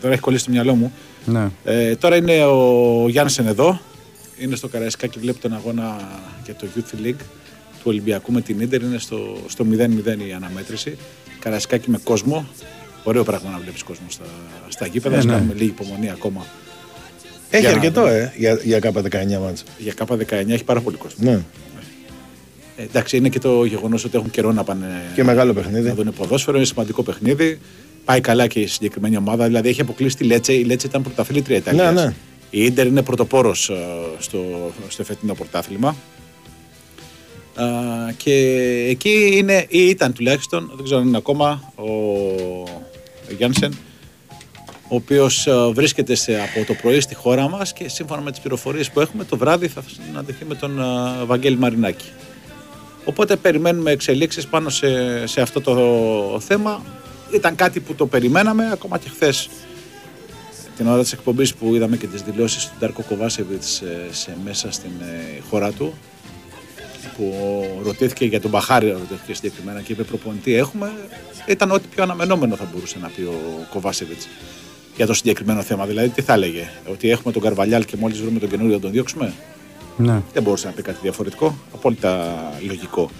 δεν 0.00 0.12
έχει 0.12 0.20
κολλήσει 0.20 0.42
στο 0.42 0.52
μυαλό 0.52 0.74
μου. 0.74 0.92
Ναι. 1.24 1.48
Ε, 1.64 1.96
τώρα 1.96 2.16
είναι 2.16 2.44
ο 2.44 3.06
Γιάννησεν 3.08 3.46
εδώ. 3.46 3.80
Είναι 4.38 4.56
στο 4.56 4.68
Καραϊσκάκι, 4.68 5.18
βλέπει 5.18 5.38
τον 5.38 5.54
αγώνα 5.54 5.96
για 6.44 6.54
το 6.54 6.66
Youth 6.76 7.06
League 7.06 7.20
του 7.78 7.82
Ολυμπιακού 7.84 8.32
με 8.32 8.40
την 8.40 8.60
Ίντερ. 8.60 8.82
Είναι 8.82 8.98
στο, 8.98 9.36
στο 9.48 9.64
0-0 9.70 9.74
η 10.28 10.32
αναμέτρηση. 10.36 10.96
Καραϊσκάκι 11.38 11.90
με 11.90 11.98
κόσμο. 12.04 12.46
Ωραίο 13.04 13.24
πράγμα 13.24 13.50
να 13.50 13.58
βλέπεις 13.58 13.82
κόσμο 13.82 14.06
στα, 14.08 14.24
στα 14.68 14.86
γήπεδα. 14.86 15.14
Ε, 15.14 15.18
Ας 15.18 15.24
ναι. 15.24 15.32
κάνουμε 15.32 15.52
λίγη 15.54 15.68
υπομονή 15.70 16.10
ακόμα. 16.10 16.46
Έχει 17.54 17.60
Για 17.62 17.70
να 17.70 17.76
αρκετό, 17.76 18.00
δούμε. 18.00 18.12
ε, 18.18 18.32
για, 18.38 18.58
για 18.64 18.78
κάπα 18.78 19.02
19 19.02 19.38
μάτς. 19.42 19.64
Για 19.78 19.92
ΚΑΠΑ 19.92 20.16
19 20.16 20.30
έχει 20.48 20.64
πάρα 20.64 20.80
πολύ 20.80 20.96
κόσμο. 20.96 21.30
Ναι. 21.30 21.40
Ε, 22.76 22.82
εντάξει, 22.82 23.16
είναι 23.16 23.28
και 23.28 23.38
το 23.38 23.64
γεγονός 23.64 24.04
ότι 24.04 24.16
έχουν 24.18 24.30
καιρό 24.30 24.52
να 24.52 24.64
πάνε 24.64 24.86
Και 25.14 25.24
μεγάλο 25.24 25.52
να 25.52 25.60
παιχνίδι. 25.60 25.90
δουν 25.90 26.12
ποδόσφαιρο. 26.16 26.56
Είναι 26.56 26.66
σημαντικό 26.66 27.02
παιχνίδι. 27.02 27.60
Πάει 28.04 28.20
καλά 28.20 28.46
και 28.46 28.60
η 28.60 28.66
συγκεκριμένη 28.66 29.16
ομάδα. 29.16 29.46
Δηλαδή 29.46 29.68
έχει 29.68 29.80
αποκλείσει 29.80 30.16
τη 30.16 30.24
Λέτσε. 30.24 30.52
Η 30.52 30.64
Λέτσε 30.64 30.86
ήταν 30.86 31.02
πρωταθλήτρια 31.02 31.56
Ιταλίας. 31.56 31.94
Ναι, 31.94 32.00
ναι. 32.02 32.14
Η 32.50 32.64
Ίντερ 32.64 32.86
είναι 32.86 33.02
πρωτοπόρος 33.02 33.70
στο, 34.18 34.72
στο 34.88 35.04
φετινό 35.04 35.34
πρωτάθλημα. 35.34 35.96
Α, 37.54 37.64
και 38.16 38.32
εκεί 38.88 39.30
είναι, 39.32 39.66
ή 39.68 39.78
ήταν 39.88 40.12
τουλάχιστον, 40.12 40.70
δεν 40.74 40.84
ξέρω 40.84 41.00
αν 41.00 41.06
είναι 41.06 41.16
ακόμα, 41.16 41.72
ο 41.76 41.84
Γιάνσεν, 43.36 43.74
ο 44.92 44.94
οποίος 44.94 45.48
βρίσκεται 45.72 46.14
σε, 46.14 46.40
από 46.40 46.66
το 46.66 46.74
πρωί 46.74 47.00
στη 47.00 47.14
χώρα 47.14 47.48
μας 47.48 47.72
και 47.72 47.88
σύμφωνα 47.88 48.20
με 48.20 48.30
τις 48.30 48.40
πληροφορίες 48.40 48.90
που 48.90 49.00
έχουμε, 49.00 49.24
το 49.24 49.36
βράδυ 49.36 49.68
θα 49.68 49.82
συναντηθεί 50.06 50.44
με 50.44 50.54
τον 50.54 50.80
α, 50.80 51.24
Βαγγέλη 51.24 51.56
Μαρινάκη. 51.56 52.06
Οπότε 53.04 53.36
περιμένουμε 53.36 53.90
εξελίξεις 53.90 54.46
πάνω 54.46 54.68
σε, 54.68 55.26
σε 55.26 55.40
αυτό 55.40 55.60
το 55.60 56.40
θέμα. 56.40 56.82
Ήταν 57.34 57.54
κάτι 57.54 57.80
που 57.80 57.94
το 57.94 58.06
περιμέναμε 58.06 58.70
ακόμα 58.72 58.98
και 58.98 59.08
χθες 59.08 59.48
την 60.76 60.86
ώρα 60.86 61.02
της 61.02 61.12
εκπομπής 61.12 61.54
που 61.54 61.74
είδαμε 61.74 61.96
και 61.96 62.06
τις 62.06 62.22
δηλώσεις 62.22 62.64
του 62.64 62.74
Ντάρκο 62.78 63.02
Κοβάσεβιτς 63.02 63.80
ε, 63.80 64.06
σε, 64.10 64.36
μέσα 64.44 64.72
στην 64.72 64.92
ε, 65.00 65.40
χώρα 65.50 65.70
του 65.70 65.94
που 67.16 67.34
ρωτήθηκε 67.84 68.24
για 68.24 68.40
τον 68.40 68.50
Μπαχάρη 68.50 68.90
ρωτήθηκε 68.90 69.34
συγκεκριμένα 69.34 69.80
και 69.80 69.92
είπε 69.92 70.02
προπονητή 70.02 70.54
έχουμε 70.54 70.92
ήταν 71.46 71.70
ό,τι 71.70 71.86
πιο 71.94 72.02
αναμενόμενο 72.02 72.56
θα 72.56 72.68
μπορούσε 72.72 72.98
να 73.00 73.08
πει 73.08 73.20
ο 73.20 73.66
Κοβάσεβιτς 73.70 74.28
για 74.96 75.06
το 75.06 75.14
συγκεκριμένο 75.14 75.62
θέμα. 75.62 75.86
Δηλαδή 75.86 76.08
τι 76.08 76.22
θα 76.22 76.32
έλεγε, 76.32 76.68
ότι 76.90 77.10
έχουμε 77.10 77.32
τον 77.32 77.42
Καρβαλιάλ 77.42 77.84
και 77.84 77.96
μόλις 77.96 78.20
βρούμε 78.20 78.38
τον 78.38 78.48
καινούριο 78.48 78.74
να 78.74 78.80
τον 78.80 78.90
διώξουμε; 78.90 79.32
ναι. 79.96 80.22
Δεν 80.32 80.42
μπορούσε 80.42 80.66
να 80.66 80.72
πει 80.72 80.82
κάτι 80.82 80.98
διαφορετικό. 81.02 81.56
Απόλυτα 81.74 82.34
λογικό. 82.66 83.10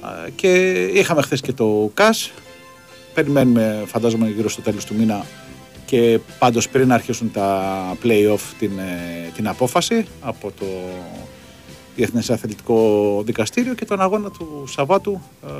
Α, 0.00 0.10
Και 0.34 0.72
είχαμε 0.84 1.22
χθες 1.22 1.40
και 1.40 1.52
το 1.52 1.90
ΚΑΣ. 1.94 2.30
Περιμένουμε, 3.14 3.82
φαντάζομαι, 3.86 4.28
γύρω 4.28 4.48
στο 4.48 4.62
τέλος 4.62 4.84
του 4.84 4.94
μήνα 4.94 5.24
και 5.86 6.18
πάντως 6.38 6.68
πριν 6.68 6.92
αρχίσουν 6.92 7.30
τα 7.30 7.96
play-off 8.02 8.40
την, 8.58 8.78
ε, 8.78 9.30
την 9.34 9.48
απόφαση 9.48 10.06
από 10.20 10.52
το 10.58 10.66
Διεθνές 11.98 12.30
Αθλητικό 12.30 13.22
Δικαστήριο 13.24 13.74
και 13.74 13.84
τον 13.84 14.00
αγώνα 14.00 14.30
του 14.30 14.64
Σαββάτου 14.66 15.20
ε, 15.46 15.50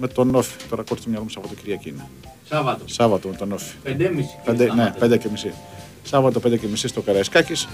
με 0.00 0.08
τον 0.08 0.34
Όφη. 0.34 0.56
Τώρα 0.68 0.82
κόλλησε 0.82 1.04
το 1.04 1.10
μυαλό 1.10 1.24
μου 1.24 1.30
Σαββατοκυριακή 1.30 1.88
είναι. 1.88 2.08
Σάββατο. 2.48 2.84
Σάββατο 2.86 3.28
με 3.28 3.34
τον 3.34 3.52
Όφη. 3.52 3.74
5.30. 3.86 3.90
Πέντε, 4.44 4.74
ναι, 4.74 4.94
πέντε 4.98 5.18
και 5.18 5.28
μισή. 5.30 5.52
Σάββατο 6.02 6.40
πέντε 6.40 6.56
και 6.56 6.66
μισή 6.66 6.88
στο 6.88 7.00
Καραϊσκάκης. 7.00 7.68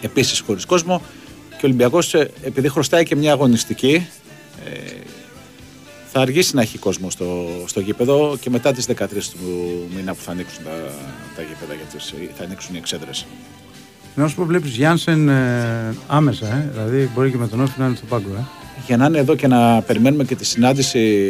Επίσης 0.00 0.40
χωρίς 0.40 0.64
κόσμο. 0.64 1.02
Και 1.48 1.56
ο 1.56 1.60
Ολυμπιακός 1.62 2.14
ε, 2.14 2.30
επειδή 2.42 2.68
χρωστάει 2.68 3.04
και 3.04 3.16
μια 3.16 3.32
αγωνιστική 3.32 4.06
ε, 4.64 4.70
θα 6.12 6.20
αργήσει 6.20 6.54
να 6.54 6.62
έχει 6.62 6.78
κόσμο 6.78 7.10
στο, 7.10 7.46
στο 7.66 7.80
γήπεδο 7.80 8.36
και 8.40 8.50
μετά 8.50 8.72
τις 8.72 8.88
13 8.88 8.94
του 9.08 9.88
μήνα 9.96 10.14
που 10.14 10.22
θα 10.22 10.30
ανοίξουν 10.30 10.64
τα, 10.64 10.70
τα 11.36 11.42
γήπεδα, 11.42 11.74
γιατί 11.74 12.32
θα 12.36 12.44
ανοίξουν 12.44 12.74
οι 12.74 12.78
εξέδρες. 12.78 13.26
Να 14.14 14.28
σου 14.28 14.34
πω, 14.34 14.44
βλέπεις 14.44 14.70
Γιάνσεν 14.70 15.28
ε, 15.28 15.94
άμεσα, 16.06 16.46
ε, 16.46 16.70
δηλαδή 16.72 17.10
μπορεί 17.14 17.30
και 17.30 17.36
με 17.36 17.48
τον 17.48 17.60
Όφη 17.60 17.72
να 17.80 17.86
είναι 17.86 17.96
στο 17.96 18.06
πάγκο. 18.06 18.28
Ε. 18.38 18.42
Για 18.86 18.96
να 18.96 19.06
είναι 19.06 19.18
εδώ 19.18 19.34
και 19.34 19.46
να 19.46 19.82
περιμένουμε 19.82 20.24
και 20.24 20.34
τη 20.34 20.44
συνάντηση 20.44 21.22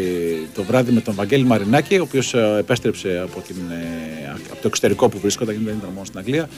το 0.55 0.63
βράδυ 0.63 0.93
με 0.93 1.01
τον 1.01 1.15
Βαγγέλη 1.15 1.45
Μαρινάκη, 1.45 1.99
ο 1.99 2.03
οποίος 2.03 2.35
ε, 2.35 2.57
επέστρεψε 2.59 3.21
από, 3.25 3.41
την, 3.41 3.57
ε, 3.71 4.31
από 4.51 4.61
το 4.61 4.67
εξωτερικό 4.67 5.09
που 5.09 5.19
βρίσκονταν, 5.19 5.55
γιατί 5.55 5.69
δεν 5.71 5.79
ήταν 5.79 5.91
μόνο 5.93 6.05
στην 6.05 6.19
Αγγλία, 6.19 6.49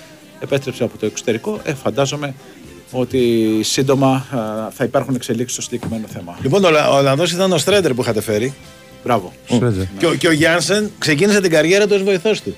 επέστρεψε 0.40 0.84
από 0.84 0.98
το 0.98 1.06
εξωτερικό. 1.06 1.60
Ε, 1.64 1.74
φαντάζομαι 1.74 2.34
ότι 2.90 3.50
σύντομα 3.62 4.26
ε, 4.32 4.36
θα 4.74 4.84
υπάρχουν 4.84 5.14
εξελίξεις 5.14 5.52
στο 5.52 5.62
συγκεκριμένο 5.62 6.06
θέμα. 6.12 6.38
Λοιπόν, 6.42 6.64
ο, 6.64 6.70
Λα- 6.70 6.88
ο 6.90 6.96
Ολλανδός 6.96 7.32
ήταν 7.32 7.52
ο 7.52 7.58
Στρέντερ 7.58 7.94
που 7.94 8.02
είχατε 8.02 8.20
φέρει. 8.20 8.54
Μπράβο. 9.04 9.32
Σρέτζερ. 9.48 9.84
Και, 9.98 10.06
ο- 10.06 10.14
και 10.14 10.28
ο 10.28 10.32
Γιάνσεν 10.32 10.90
ξεκίνησε 10.98 11.40
την 11.40 11.50
καριέρα 11.50 11.86
του 11.86 11.92
ως 11.96 12.02
βοηθός 12.02 12.40
του. 12.42 12.56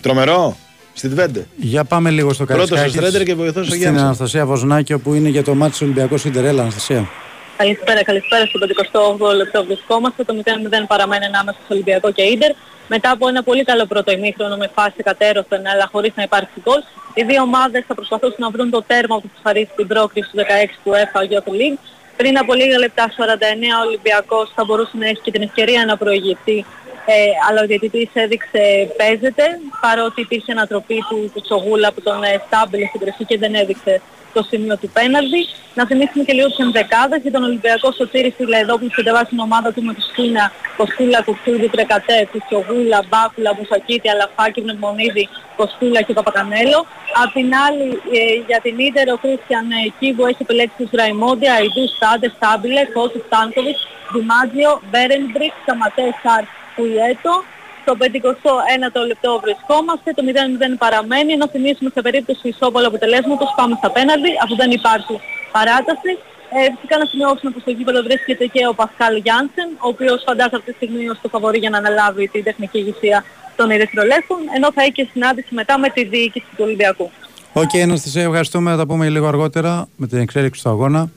Τρομερό. 0.00 0.56
Στη 0.94 1.08
Τβέντε. 1.08 1.46
Για 1.56 1.84
πάμε 1.84 2.10
λίγο 2.10 2.32
στο 2.32 2.44
Πρώτος 2.44 2.70
ο 2.70 2.74
Καρισκάκης, 2.74 3.08
Στρέντερ 3.08 3.26
και 3.26 3.34
βοηθός 3.34 3.62
ο 3.62 3.68
Στην 3.68 3.80
Γιάννης. 3.80 4.02
Αναστασία 4.02 4.46
Βοσνάκη, 4.46 4.92
όπου 4.92 5.14
είναι 5.14 5.28
για 5.28 5.44
το 5.44 5.54
μάτι 5.54 5.72
του 5.72 5.78
Ολυμπιακού 5.82 6.18
Σιντερέλα. 6.18 6.62
Αναστασία. 6.62 7.08
Καλησπέρα, 7.56 8.02
καλησπέρα 8.04 8.46
στο 8.46 8.58
58ο 8.58 9.34
λεπτό 9.36 9.64
βρισκόμαστε. 9.64 10.24
Το 10.24 10.34
0-0 10.44 10.86
παραμένει 10.86 11.24
ανάμεσα 11.24 11.58
στο 11.64 11.74
Ολυμπιακό 11.74 12.10
και 12.12 12.22
Ίντερ. 12.22 12.52
Μετά 12.88 13.10
από 13.10 13.28
ένα 13.28 13.42
πολύ 13.42 13.64
καλό 13.64 13.86
πρώτο 13.86 14.12
ημίχρονο 14.12 14.56
με 14.56 14.70
φάση 14.74 15.02
κατέρωθεν 15.02 15.66
αλλά 15.66 15.88
χωρίς 15.92 16.12
να 16.16 16.22
υπάρξει 16.22 16.60
γκολ, 16.64 16.80
οι 17.14 17.22
δύο 17.22 17.42
ομάδες 17.42 17.84
θα 17.88 17.94
προσπαθούσαν 17.94 18.36
να 18.38 18.50
βρουν 18.50 18.70
το 18.70 18.82
τέρμα 18.86 19.16
που 19.20 19.28
θα 19.34 19.40
χαρίσει 19.42 19.70
την 19.76 19.86
πρόκριση 19.86 20.28
του 20.32 20.38
16 20.38 20.42
του 20.84 20.92
ΕΦΑ 21.02 21.20
Youth 21.30 21.50
League. 21.60 21.78
Πριν 22.16 22.38
από 22.38 22.54
λίγα 22.54 22.78
λεπτά, 22.78 23.04
49 23.16 23.78
ο 23.82 23.86
Ολυμπιακός 23.86 24.52
θα 24.54 24.64
μπορούσε 24.64 24.96
να 25.02 25.06
έχει 25.06 25.20
και 25.20 25.30
την 25.30 25.42
ευκαιρία 25.42 25.84
να 25.84 25.96
προηγηθεί 25.96 26.64
ε, 27.06 27.14
αλλά 27.48 27.60
ο 27.62 27.66
διαιτητής 27.66 28.08
έδειξε 28.12 28.92
παίζεται 28.96 29.44
παρότι 29.80 30.20
υπήρχε 30.20 30.52
ανατροπή 30.52 30.98
του, 31.08 31.30
του 31.34 31.40
Τσογούλα 31.40 31.92
που 31.92 32.02
τον 32.02 32.22
ε, 32.22 32.42
στάμπηλε 32.46 32.86
στην 32.86 33.00
κρυφή 33.00 33.24
και 33.24 33.38
δεν 33.38 33.54
έδειξε 33.54 34.00
το 34.34 34.42
σημείο 34.50 34.76
του 34.80 34.88
πέναλτι. 34.96 35.40
Να 35.74 35.86
θυμίσουμε 35.86 36.24
και 36.26 36.32
λίγο 36.32 36.48
τις 36.48 36.58
ενδεκάδες 36.66 37.20
για 37.22 37.32
τον 37.36 37.42
Ολυμπιακός 37.48 37.94
Σωτήρη 37.94 38.30
Φιλεδόπουλο 38.36 38.88
που 38.88 38.98
κατεβάσει 39.00 39.28
την 39.34 39.40
ομάδα 39.48 39.68
του 39.72 39.82
με 39.82 39.92
του 39.96 40.04
Σκίνα, 40.10 40.44
Κοστούλα, 40.76 41.20
Κουτσούδη, 41.26 41.68
Τρεκατέ, 41.74 42.18
Τσογούλα, 42.46 42.98
Μπάκουλα, 43.08 43.50
Μπουσακίτη, 43.54 44.08
Αλαφάκη, 44.14 44.60
Πνευμονίδη, 44.60 45.24
Κοστούλα 45.56 46.00
και 46.06 46.12
Παπακανέλο. 46.18 46.78
Απ' 47.22 47.32
την 47.38 47.48
άλλη 47.66 47.88
ε, 48.18 48.20
για 48.48 48.58
την 48.64 48.74
Ίντερ 48.86 49.06
ο 49.14 49.16
Κρίστιαν 49.22 49.70
ε, 49.70 49.92
Κίβου 49.98 50.26
έχει 50.30 50.42
επιλέξει 50.46 50.76
τους 50.78 50.90
Ραϊμόντια, 50.98 51.52
Αϊντούς, 51.58 51.90
Στάντε, 51.96 52.28
Στάμπιλε, 52.36 52.82
Κώση, 52.94 53.18
Στάνκοβιτς, 53.26 53.82
Δημάτζιο, 54.14 54.72
Μπέρενμπρικ, 54.90 55.52
Σταματέ, 55.62 56.06
Σάρ, 56.22 56.44
Πουιέτο. 56.76 57.34
Στο 57.82 57.92
51ο 58.02 59.02
λεπτό 59.10 59.30
βρισκόμαστε, 59.44 60.08
το 60.18 60.22
0-0 60.28 60.84
παραμένει, 60.84 61.30
ενώ 61.36 61.46
θυμίσουμε 61.54 61.90
σε 61.94 62.00
περίπτωση 62.06 62.48
ισόπαλου 62.48 62.86
αποτελέσματος 62.86 63.48
πάμε 63.56 63.74
στα 63.80 63.90
πέναλτι, 63.96 64.30
αφού 64.42 64.54
δεν 64.62 64.70
υπάρχει 64.70 65.14
παράταση. 65.56 66.12
Ε, 66.56 66.60
φυσικά 66.74 66.94
να 67.02 67.06
σημειώσουμε 67.10 67.50
πως 67.54 67.62
στο 67.62 67.70
γήπεδο 67.76 68.00
βρίσκεται 68.08 68.44
και 68.54 68.62
ο 68.70 68.74
Πασκάλ 68.80 69.14
Γιάνσεν, 69.24 69.68
ο 69.84 69.88
οποίος 69.94 70.18
φαντάζεται 70.26 70.56
αυτή 70.60 70.70
τη 70.70 70.76
στιγμή 70.76 71.08
ως 71.12 71.18
το 71.22 71.28
φαβορή 71.28 71.58
για 71.58 71.70
να 71.70 71.78
αναλάβει 71.82 72.28
την 72.28 72.42
τεχνική 72.48 72.78
ηγεσία 72.78 73.18
των 73.56 73.70
Ερυθρόλευκων, 73.70 74.38
ενώ 74.56 74.68
θα 74.74 74.82
έχει 74.82 74.92
και 74.92 75.06
συνάντηση 75.12 75.54
μετά 75.54 75.78
με 75.78 75.88
τη 75.88 76.04
διοίκηση 76.04 76.46
του 76.56 76.64
Ολυμπιακού. 76.66 77.10
Οκ, 77.52 77.74
Αναστασία, 77.82 78.22
ευχαριστούμε. 78.22 78.70
Θα 78.70 78.76
τα 78.76 78.86
πούμε 78.86 79.08
λίγο 79.08 79.26
αργότερα 79.26 79.88
με 79.96 80.06
την 80.06 80.18
εξέλιξη 80.18 80.62
του 80.62 80.68
αγώνα. 80.68 81.10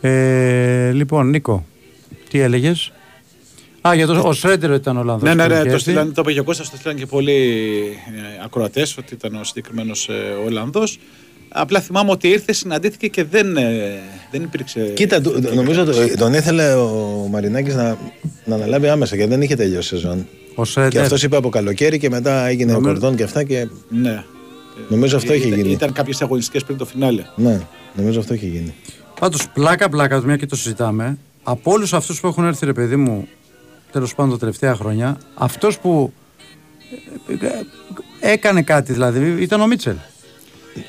Ε, 0.00 0.90
λοιπόν, 0.90 1.30
Νίκο, 1.30 1.64
τι 2.30 2.40
έλεγες; 2.40 2.92
Α, 3.88 3.94
για 3.94 4.06
το, 4.06 4.20
ο 4.28 4.32
Σρέντερ 4.32 4.70
ήταν 4.70 4.96
ο 4.96 5.00
Ολλανδός 5.00 5.28
Ναι, 5.28 5.34
ναι, 5.34 5.42
που 5.42 5.48
ναι, 5.48 5.54
είχε 5.54 5.62
το, 5.64 5.68
έρθει. 5.70 5.80
στείλαν, 5.82 6.12
το 6.14 6.20
είπε 6.20 6.32
και 6.32 6.40
ο 6.40 6.44
Κώστας, 6.44 6.70
το 6.70 6.76
στείλαν 6.76 6.96
και 6.96 7.06
πολλοί 7.06 7.32
ε, 8.06 8.44
ακροατές 8.44 8.96
ότι 8.98 9.14
ήταν 9.14 9.34
ο 9.34 9.44
συγκεκριμένος 9.44 10.08
ε, 10.08 10.12
Ολλανδός. 10.46 10.98
Απλά 11.48 11.80
θυμάμαι 11.80 12.10
ότι 12.10 12.28
ήρθε, 12.28 12.52
συναντήθηκε 12.52 13.06
και 13.08 13.24
δεν, 13.24 13.56
ε, 13.56 13.98
δεν 14.30 14.42
υπήρξε... 14.42 14.80
Κοίτα, 14.80 15.20
του- 15.20 15.40
νομίζω 15.54 15.84
το- 15.84 15.92
τον 16.18 16.34
ήθελε 16.34 16.72
ο 16.74 17.26
Μαρινάκης 17.30 17.74
να, 17.74 17.96
να 18.44 18.54
αναλάβει 18.54 18.88
άμεσα 18.88 19.16
γιατί 19.16 19.30
δεν 19.30 19.42
είχε 19.42 19.56
τελειώσει 19.56 19.94
η 19.94 19.98
σεζόν. 19.98 20.26
Ο 20.54 20.62
Και 20.62 20.70
Σρέντερ. 20.70 21.02
αυτός 21.02 21.22
είπε 21.22 21.36
από 21.36 21.48
καλοκαίρι 21.48 21.98
και 21.98 22.10
μετά 22.10 22.46
έγινε 22.46 22.70
ο 22.72 22.74
Νομίζω- 22.74 22.92
κορδόν 22.92 23.16
και 23.16 23.22
αυτά 23.22 23.42
και. 23.42 23.68
Ναι. 23.88 24.24
Νομίζω 24.88 25.16
αυτό 25.16 25.34
είχε 25.34 25.46
ήταν, 25.46 25.58
γίνει. 25.58 25.70
Ήταν 25.72 25.92
κάποιες 25.92 26.22
αγωνιστικές 26.22 26.64
πριν 26.64 26.76
το 26.76 26.84
φινάλε. 26.84 27.22
Ναι, 27.36 27.60
νομίζω 27.94 28.20
αυτό 28.20 28.34
είχε 28.34 28.46
γίνει. 28.46 28.74
Πάντως, 29.20 29.48
πλάκα, 29.48 29.88
πλάκα, 29.88 30.22
μια 30.24 30.36
και 30.36 30.46
το 30.46 30.56
συζητάμε. 30.56 31.18
Από 31.42 31.70
όλους 31.72 31.92
αυτούς 31.92 32.20
που 32.20 32.26
έχουν 32.26 32.44
έρθει, 32.44 32.66
ρε 32.66 32.72
παιδί 32.72 32.96
μου, 32.96 33.28
τέλος 33.92 34.14
πάντων 34.14 34.32
τα 34.32 34.38
τελευταία 34.38 34.74
χρόνια, 34.74 35.18
αυτός 35.34 35.78
που 35.78 36.12
ε, 37.28 37.46
ε, 38.20 38.32
έκανε 38.32 38.62
κάτι 38.62 38.92
δηλαδή 38.92 39.36
ήταν 39.42 39.60
ο 39.60 39.66
Μίτσελ. 39.66 39.94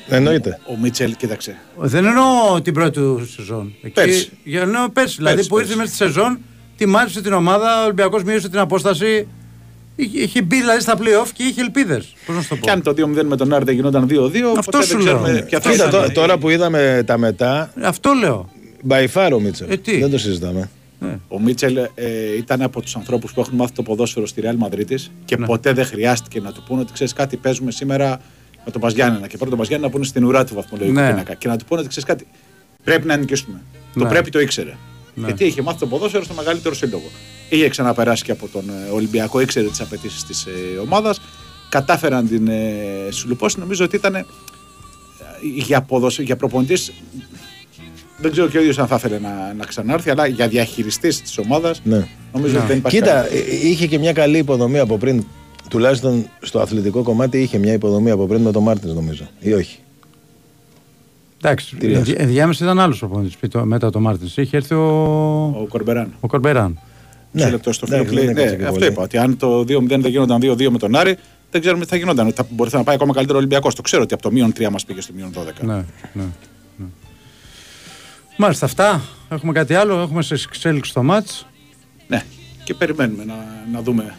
Εννοείται. 0.08 0.58
Ο 0.68 0.76
Μίτσελ, 0.76 1.16
κοίταξε. 1.16 1.56
Δεν 1.76 2.04
εννοώ 2.04 2.60
την 2.62 2.74
πρώτη 2.74 2.90
του 2.90 3.28
σεζόν. 3.36 3.72
Εκεί- 3.82 3.94
Πέρσι. 3.94 4.30
Για, 4.44 4.60
εννοώ 4.60 4.88
πέρσι. 4.88 5.14
Δηλαδή 5.16 5.34
Πέρσι, 5.34 5.50
που 5.50 5.58
ήρθε 5.58 5.74
πέρσι. 5.74 5.90
μέσα 5.90 5.94
στη 5.94 6.04
σεζόν, 6.04 6.38
τιμάτισε 6.76 7.20
την 7.22 7.32
ομάδα, 7.32 7.80
ο 7.80 7.84
Ολυμπιακός 7.84 8.22
μείωσε 8.22 8.48
την 8.48 8.58
απόσταση. 8.58 9.28
Είχε, 9.96 10.18
είχε 10.20 10.42
μπει 10.42 10.56
δηλαδή 10.56 10.80
στα 10.80 10.96
playoff 10.98 11.28
και 11.34 11.42
είχε 11.42 11.60
ελπίδες. 11.60 12.14
Πώς 12.26 12.34
να 12.36 12.42
σου 12.42 12.48
το 12.48 12.54
πω. 12.56 12.60
Και 12.60 12.70
αν 12.70 12.82
το 12.82 12.90
2-0 12.90 13.24
με 13.24 13.36
τον 13.36 13.52
Άρη 13.54 13.64
δεν 13.64 13.74
γινόταν 13.74 14.06
2-2, 14.10 14.12
Αυτό 14.58 14.70
ποτέ 14.70 14.82
σου 14.84 14.88
δεν 14.92 14.98
ξέρουμε 15.04 15.32
λέω. 15.32 15.42
ποια 15.42 15.60
θα 15.60 15.70
Κοίτα, 15.70 15.88
ήταν. 15.88 16.02
τω- 16.06 16.12
τώρα 16.12 16.38
που 16.38 16.48
είδαμε 16.50 17.02
τα 17.06 17.18
μετά, 17.18 17.72
Αυτό 17.82 18.12
λέω. 18.12 18.48
by 18.88 19.06
far 19.14 19.30
ο 19.34 19.40
Μίτσελ. 19.40 19.70
Ε, 19.70 19.76
τι; 19.76 19.98
Δεν 20.00 20.10
το 20.10 20.18
συζητάμε. 20.18 20.70
Ο 21.28 21.40
Μίτσελ 21.40 21.76
ε, 21.76 22.36
ήταν 22.36 22.62
από 22.62 22.80
τους 22.80 22.96
ανθρώπους 22.96 23.32
που 23.32 23.40
έχουν 23.40 23.54
μάθει 23.56 23.72
το 23.72 23.82
ποδόσφαιρο 23.82 24.26
στη 24.26 24.42
Real 24.44 24.66
Madrid 24.68 24.96
και 25.24 25.36
ποτέ 25.36 25.72
δεν 25.72 25.84
χρειάστηκε 25.84 26.40
να 26.40 26.52
του 26.52 26.62
πούνε 26.66 26.80
ότι 26.80 26.92
ξέρεις 26.92 27.12
κάτι, 27.12 27.36
παίζουμε 27.36 27.70
σήμερα 27.70 28.20
με 28.64 28.70
τον 28.70 28.80
Παζιάννενα. 28.80 29.20
Και 29.26 29.32
πρώτον 29.32 29.48
τον 29.48 29.58
Παζιάννενα 29.58 29.86
να 29.86 29.92
πούνε 29.98 30.04
στην 30.08 30.24
ουρά 30.24 30.44
του 30.44 30.54
βαθμολογικού 30.54 31.00
Ναι. 31.00 31.08
πίνακα. 31.10 31.34
Και 31.34 31.48
να 31.48 31.56
του 31.56 31.64
πούνε 31.64 31.80
ότι 31.80 31.88
ξέρεις 31.88 32.08
κάτι, 32.08 32.26
πρέπει 32.84 33.06
να 33.06 33.16
νικήσουμε. 33.16 33.60
Το 33.94 34.02
Ναι. 34.04 34.08
πρέπει 34.08 34.30
το 34.30 34.40
ήξερε. 34.40 34.76
Ναι. 35.14 35.26
Γιατί 35.26 35.44
είχε 35.44 35.62
μάθει 35.62 35.78
το 35.78 35.86
ποδόσφαιρο 35.86 36.24
στο 36.24 36.34
μεγαλύτερο 36.34 36.74
σύλλογο. 36.74 37.10
Είχε 37.48 37.68
ξαναπεράσει 37.68 38.24
και 38.24 38.30
από 38.32 38.48
τον 38.48 38.64
ε, 38.70 38.90
Ολυμπιακό, 38.92 39.40
ήξερε 39.40 39.66
τις 39.66 39.80
απαιτήσεις 39.80 40.24
της 40.24 40.46
ε, 40.46 40.78
ομάδας. 40.78 41.20
Κατάφεραν 41.68 42.28
την 42.28 42.48
ε, 42.48 43.08
σουλουπώσει. 43.10 43.58
Νομίζω 43.58 43.84
ότι 43.84 43.96
ήταν 43.96 44.14
ε, 44.14 44.24
για, 45.54 45.82
ποδοσ... 45.82 46.18
για 46.18 46.36
προπονητής 46.36 46.92
δεν 48.20 48.30
ξέρω 48.30 48.48
και 48.48 48.56
ο 48.58 48.60
ίδιος 48.60 48.78
αν 48.78 48.86
θα 48.86 48.94
ήθελε 48.96 49.18
να, 49.18 49.54
να 49.56 49.64
ξανάρθει, 49.64 50.10
αλλά 50.10 50.26
για 50.26 50.48
διαχειριστής 50.48 51.22
της 51.22 51.38
ομάδας 51.38 51.80
Ναι. 51.84 52.06
νομίζω 52.32 52.58
ότι 52.58 52.66
δεν 52.66 52.76
υπάρχει 52.76 52.98
Κοίτα, 52.98 53.12
κανένα. 53.12 53.34
ε, 53.34 53.68
είχε 53.68 53.86
και 53.86 53.98
μια 53.98 54.12
καλή 54.12 54.38
υποδομή 54.38 54.78
από 54.78 54.98
πριν. 54.98 55.24
Τουλάχιστον 55.70 56.26
στο 56.40 56.60
αθλητικό 56.60 57.02
κομμάτι 57.02 57.38
είχε 57.40 57.58
μια 57.58 57.72
υποδομή 57.72 58.10
από 58.10 58.26
πριν 58.26 58.40
με 58.40 58.52
τον 58.52 58.62
Μάρτινς, 58.62 58.94
νομίζω. 58.94 59.24
Ή 59.40 59.52
όχι. 59.52 59.78
Εντάξει, 61.42 61.76
Τι 61.76 61.86
λες; 61.88 61.96
ενδι- 61.98 62.20
ενδιάμεσα 62.20 62.64
ήταν 62.64 62.80
άλλος 62.80 62.98
προπονητή 62.98 63.38
μετά 63.62 63.90
το 63.90 64.00
Μάρτινς. 64.00 64.36
Είχε 64.36 64.56
έρθει 64.56 64.74
ο, 64.74 64.84
Ο 65.44 65.66
Κορμπεράν. 65.68 66.12
ο 66.20 66.26
Κορμπεράν. 66.26 66.78
Ναι, 67.32 67.44
Ναι, 67.44 67.50
λεπτό 67.50 67.72
στο 67.72 67.86
εντάξει, 67.88 68.08
φίλο 68.08 68.20
δεν 68.24 68.34
ναι, 68.34 68.40
έκατσε 68.40 68.56
και 68.56 68.62
αυτό 68.64 68.74
πολύ. 68.78 68.86
είπα. 68.90 69.02
Ότι 69.02 69.18
αν 69.18 69.36
το 69.36 69.60
2-0 69.60 69.86
δεν 70.00 70.10
γινόταν 70.10 70.40
2-2 70.42 70.70
με 70.70 70.78
τον 70.78 70.96
Άρη, 70.96 71.16
δεν 71.50 71.60
ξέρουμε 71.60 71.84
τι 71.84 71.90
θα 71.90 71.96
γινόταν. 71.96 72.32
Θα 72.34 72.46
μπορεί 72.50 72.70
να 72.72 72.82
πάει 72.82 72.94
ακόμα 72.94 73.12
καλύτερο 73.14 73.38
Ολυμπιακός. 73.38 73.74
Το 73.74 73.82
ξέρω 73.82 74.02
ότι 74.02 74.14
από 74.14 74.22
το 74.22 74.30
μείον 74.32 74.52
3 74.58 74.68
μας 74.70 74.84
πήγε 74.84 75.00
στο 75.00 75.12
μείον 75.16 75.30
12. 75.34 75.64
Ναι, 75.66 75.74
ναι, 75.74 75.82
ναι. 76.12 76.22
Μάλιστα, 78.40 78.64
αυτά. 78.66 79.02
Έχουμε 79.28 79.52
κάτι 79.52 79.74
άλλο. 79.74 79.98
Έχουμε 80.00 80.22
σε 80.22 80.34
εξέλιξη 80.34 80.90
στο 80.90 81.02
μάτς. 81.02 81.46
Ναι. 82.08 82.22
Και 82.64 82.74
περιμένουμε 82.74 83.24
να, 83.24 83.34
να 83.72 83.82
δούμε. 83.82 84.14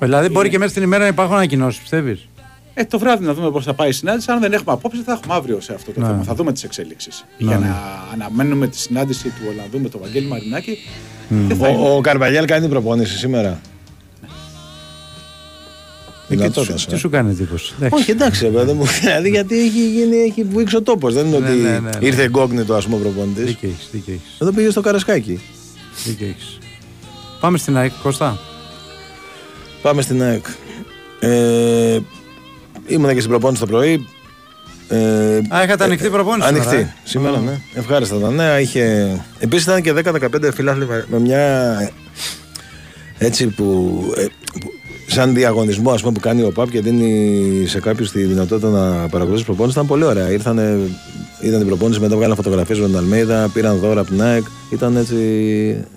Δηλαδή, 0.00 0.28
μπορεί 0.28 0.48
και 0.48 0.58
μέσα 0.58 0.70
στην 0.70 0.82
ημέρα 0.82 1.02
να 1.02 1.08
υπάρχουν 1.08 1.34
ανακοινώσεις, 1.36 1.80
πιστεύεις; 1.80 2.28
Ε, 2.74 2.84
το 2.84 2.98
βράδυ 2.98 3.24
να 3.24 3.34
δούμε 3.34 3.50
πώς 3.50 3.64
θα 3.64 3.74
πάει 3.74 3.88
η 3.88 3.92
συνάντηση. 3.92 4.30
Αν 4.30 4.40
δεν 4.40 4.52
έχουμε 4.52 4.72
απόψε, 4.72 5.02
θα 5.04 5.12
έχουμε 5.12 5.34
αύριο 5.34 5.60
σε 5.60 5.74
αυτό 5.74 5.92
το 5.92 6.00
Ναι. 6.00 6.06
θέμα. 6.06 6.22
Θα 6.22 6.34
δούμε 6.34 6.52
τις 6.52 6.64
εξέλιξεις. 6.64 7.24
Ναι, 7.38 7.46
Για 7.48 7.58
ναι. 7.58 7.66
να 7.66 7.76
αναμένουμε 8.12 8.66
τη 8.66 8.78
συνάντηση 8.78 9.28
του 9.28 9.42
Ολλανδού 9.50 9.80
με 9.80 9.88
τον 9.88 10.00
Βαγγέλη 10.00 10.26
Μαρινάκη. 10.26 10.78
δεν 11.28 11.56
θα 11.56 11.68
είναι. 11.68 11.78
Ο, 11.88 11.96
ο 11.96 12.00
Καρβαλιάλ 12.00 12.44
κάνει 12.44 12.60
την 12.60 12.70
προπόνηση 12.70 13.16
σήμερα. 13.18 13.60
Τι, 16.36 16.38
Δυνατότατας, 16.38 16.80
σου- 16.80 16.88
τι 16.88 16.94
ε. 16.94 16.98
σου 16.98 17.10
κάνει 17.10 17.30
εντύπωση; 17.30 17.72
Εντάξει. 17.76 18.00
Όχι, 18.00 18.10
εντάξει, 18.10 18.46
παιδί 18.46 18.72
μου. 18.72 18.84
Δηλαδή, 19.00 19.28
γιατί 19.28 19.58
έχει, 19.58 19.88
γίνει, 19.90 20.16
έχει 20.16 20.42
βουήξει 20.44 20.76
ο 20.76 20.82
τόπος. 20.82 21.14
Δεν 21.14 21.26
είναι 21.26 21.38
Ναι, 21.38 21.48
ότι 21.48 21.56
ναι, 21.58 21.68
ναι, 21.70 21.78
ναι. 21.78 21.90
ήρθε 22.00 22.22
εγκόγνητο, 22.22 22.74
ας 22.74 22.84
πούμε, 22.84 22.96
προπονητής. 22.98 23.44
Δίκιο 23.44 23.68
έχεις, 23.68 23.88
δίκιο 23.92 24.12
έχεις, 24.14 24.36
Εδώ 24.38 24.52
πήγε 24.52 24.70
στο 24.70 24.80
Καρασκάκι. 24.80 25.40
δίκιο 26.04 26.26
έχεις. 26.26 26.58
Πάμε 27.40 27.58
στην 27.58 27.76
ΑΕΚ, 27.76 27.92
Κώστα. 28.02 28.38
Πάμε 29.82 30.02
στην 30.02 30.22
ΑΕΚ. 30.22 30.44
Ε, 31.20 31.98
ήμουνα 32.86 33.12
και 33.12 33.18
στην 33.18 33.30
προπόνηση 33.30 33.60
το 33.60 33.66
πρωί. 33.66 34.06
Ε, 34.88 35.36
Α, 35.48 35.62
είχατε 35.64 35.84
ανοιχτή 35.84 36.08
προπόνηση 36.08 36.48
Ανοιχτή. 36.48 36.68
σήμερα, 36.68 36.86
ε. 36.88 36.94
Σήμερα, 37.04 37.36
Α. 37.36 37.40
ναι. 37.40 37.60
Ευχάριστα 37.74 38.18
τα 38.18 38.30
νέα. 38.30 38.60
Είχε... 38.60 39.16
Επίσης 39.38 39.64
ήταν 39.64 39.82
και 39.82 39.92
10-15 40.04 40.52
φιλάθλοι 40.54 40.86
με 41.06 41.18
μια. 41.20 41.92
Έτσι 43.18 43.46
που, 43.46 43.96
ε, 44.16 44.22
που- 44.22 44.28
Σαν 45.12 45.34
διαγωνισμό 45.34 45.90
ας 45.90 46.00
πούμε, 46.00 46.12
που 46.12 46.20
κάνει 46.20 46.42
ο 46.42 46.52
ΠΑΠ 46.52 46.70
και 46.70 46.80
δίνει 46.80 47.66
σε 47.66 47.80
κάποιους 47.80 48.10
τη 48.10 48.22
δυνατότητα 48.22 48.68
να 48.68 49.08
παρακολουθήσει 49.08 49.44
προπόνηση. 49.44 49.74
Ήταν 49.74 49.88
πολύ 49.88 50.04
ωραία. 50.04 50.30
Ήρθανε, 50.30 50.78
είδαν 51.40 51.58
την 51.58 51.68
προπόνηση, 51.68 52.00
μετά 52.00 52.16
βγάλαν 52.16 52.36
φωτογραφίες 52.36 52.78
με 52.78 52.86
τον 52.86 52.96
Αλμέιδα, 52.96 53.50
πήραν 53.52 53.76
δώρα 53.76 54.00
από 54.00 54.10
την 54.10 54.22
ΑΕΚ. 54.22 54.42
Ήταν 54.70 54.96
έτσι 54.96 55.16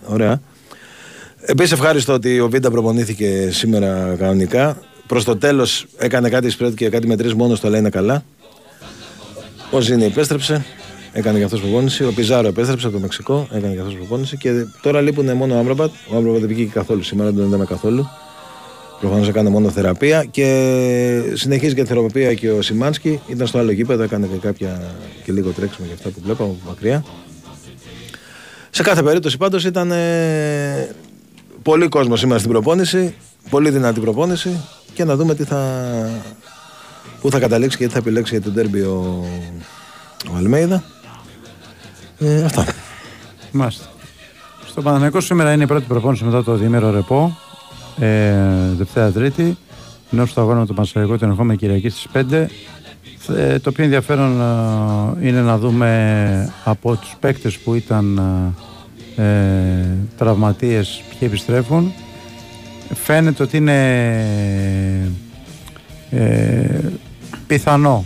ωραία. 0.06 0.42
Επίσης, 1.42 1.72
ευχάριστο 1.72 2.14
ότι 2.14 2.40
ο 2.40 2.50
Βίντα 2.50 2.72
προπονήθηκε 2.72 3.50
σήμερα 3.52 4.16
κανονικά. 4.20 4.78
Προς 5.08 5.24
το 5.24 5.38
τέλος 5.38 5.86
έκανε 5.98 6.30
κάτι 6.30 6.50
σπριντ 6.50 6.74
και 6.74 6.90
κάτι 6.90 7.08
με 7.08 7.16
τρεις 7.16 7.34
μόνος 7.34 7.60
το 7.60 7.70
λέει 7.70 7.80
είναι 7.80 7.90
καλά. 7.90 8.24
Ο 9.72 9.80
Ζίνι 9.80 10.06
επέστρεψε, 10.06 10.66
έκανε 11.14 11.38
και 11.38 11.44
αυτός 11.44 11.62
προπόνηση. 11.62 12.04
Ο 12.04 12.12
Πιζάρο 12.16 12.48
επέστρεψε 12.48 12.88
από 12.88 12.96
το 12.96 13.02
Μεξικό, 13.02 13.48
έκανε 13.52 13.74
και 13.74 13.80
αυτός 13.80 13.96
προπόνηση. 13.96 14.38
Και 14.38 14.52
τώρα 14.82 15.02
λείπουν 15.02 15.32
μόνο 15.32 15.56
ο 15.56 15.58
Άμραμπατ. 15.58 15.92
Ο 16.10 16.18
Άμραμπατ 16.18 16.40
δεν 16.40 16.50
βγήκε 16.50 16.72
καθόλου 16.74 17.04
σήμερα, 17.04 17.30
δεν 17.30 17.38
τον 17.40 17.48
είδαμε 17.48 17.66
καθόλου. 17.66 18.10
Προφανώς 19.00 19.28
έκανε 19.28 19.50
μόνο 19.50 19.70
θεραπεία 19.70 20.26
και 20.26 21.32
συνεχίζει 21.34 21.74
και 21.74 21.82
τη 21.82 21.88
θεραπεία 21.88 22.34
και 22.34 22.52
ο 22.52 22.62
Σιμάνσκι. 22.62 23.20
Ήταν 23.28 23.48
στο 23.48 23.58
άλλο 23.58 23.72
γήπεδο, 23.72 24.04
έκανε 24.04 24.28
και 24.28 24.38
κάποια 24.38 24.82
και 25.24 25.32
λίγο 25.32 25.52
τρέξιμο 25.52 25.86
για 25.86 25.96
αυτά 25.96 26.10
που 26.10 26.20
βλέπαμε 26.24 26.50
από 26.50 26.70
μακριά. 26.70 27.04
Σε 28.70 28.84
κάθε 28.84 29.04
περίπτωση 29.04 29.38
πάντως 29.38 29.66
ήταν 29.66 29.92
ε, 29.92 30.90
πολύ 31.62 31.88
κόσμος 31.88 32.20
σήμερα 32.20 32.40
στην 32.40 32.52
προπόνηση, 32.52 33.16
πολύ 33.50 33.70
δυνατή 33.70 34.00
προπόνηση 34.00 34.62
και 34.94 35.04
να 35.04 35.16
δούμε 35.16 35.36
τι 35.36 35.44
θα, 35.44 35.82
πού 37.22 37.30
θα 37.32 37.40
καταλήξει 37.40 37.78
και 37.78 37.86
τι 37.86 37.92
θα 37.92 37.98
επιλέξει 37.98 38.34
για 38.34 38.44
τον 38.44 38.54
τέρμπι 38.54 38.82
ο, 38.82 39.26
ο 40.32 40.36
Αλμέιδα. 40.38 40.84
Ε, 42.20 42.44
αυτά. 42.44 42.66
Μάλιστα. 43.52 43.86
Στο 44.68 44.82
Παναθηναϊκό 44.82 45.20
σήμερα 45.22 45.52
είναι 45.54 45.64
η 45.64 45.68
πρώτη 45.68 45.86
προπόνηση 45.88 46.24
μετά 46.24 46.44
το 46.44 46.56
διήμερο 46.56 46.92
ρεπό. 46.92 47.38
Ε, 48.00 48.34
Δευτέρα 48.78 49.12
Τρίτη. 49.12 49.58
Ενώ 50.12 50.26
στο 50.26 50.42
αγώνα 50.42 50.66
του 50.66 50.74
Παναθηναϊκού 50.74 51.18
την 51.18 51.30
ερχόμενη 51.30 51.58
Κυριακή 51.58 51.90
στις 51.90 52.08
5. 52.14 52.46
Ε, 53.36 53.60
το 53.60 53.72
πιο 53.72 53.84
ενδιαφέρον 53.84 54.42
ε, 55.22 55.28
είναι 55.28 55.42
να 55.42 55.58
δούμε 55.58 56.54
από 56.64 56.96
τους 56.96 57.16
παίκτες 57.20 57.58
που 57.58 57.74
ήταν 57.74 58.18
ε, 59.16 59.24
ε, 59.24 59.86
τραυματίες 60.18 61.02
ποιοι 61.10 61.20
επιστρέφουν. 61.22 61.94
Φαίνεται 62.94 63.44
ότι 63.44 63.58
είναι 63.58 63.98
ε, 66.10 66.80
πιθανό 67.48 68.06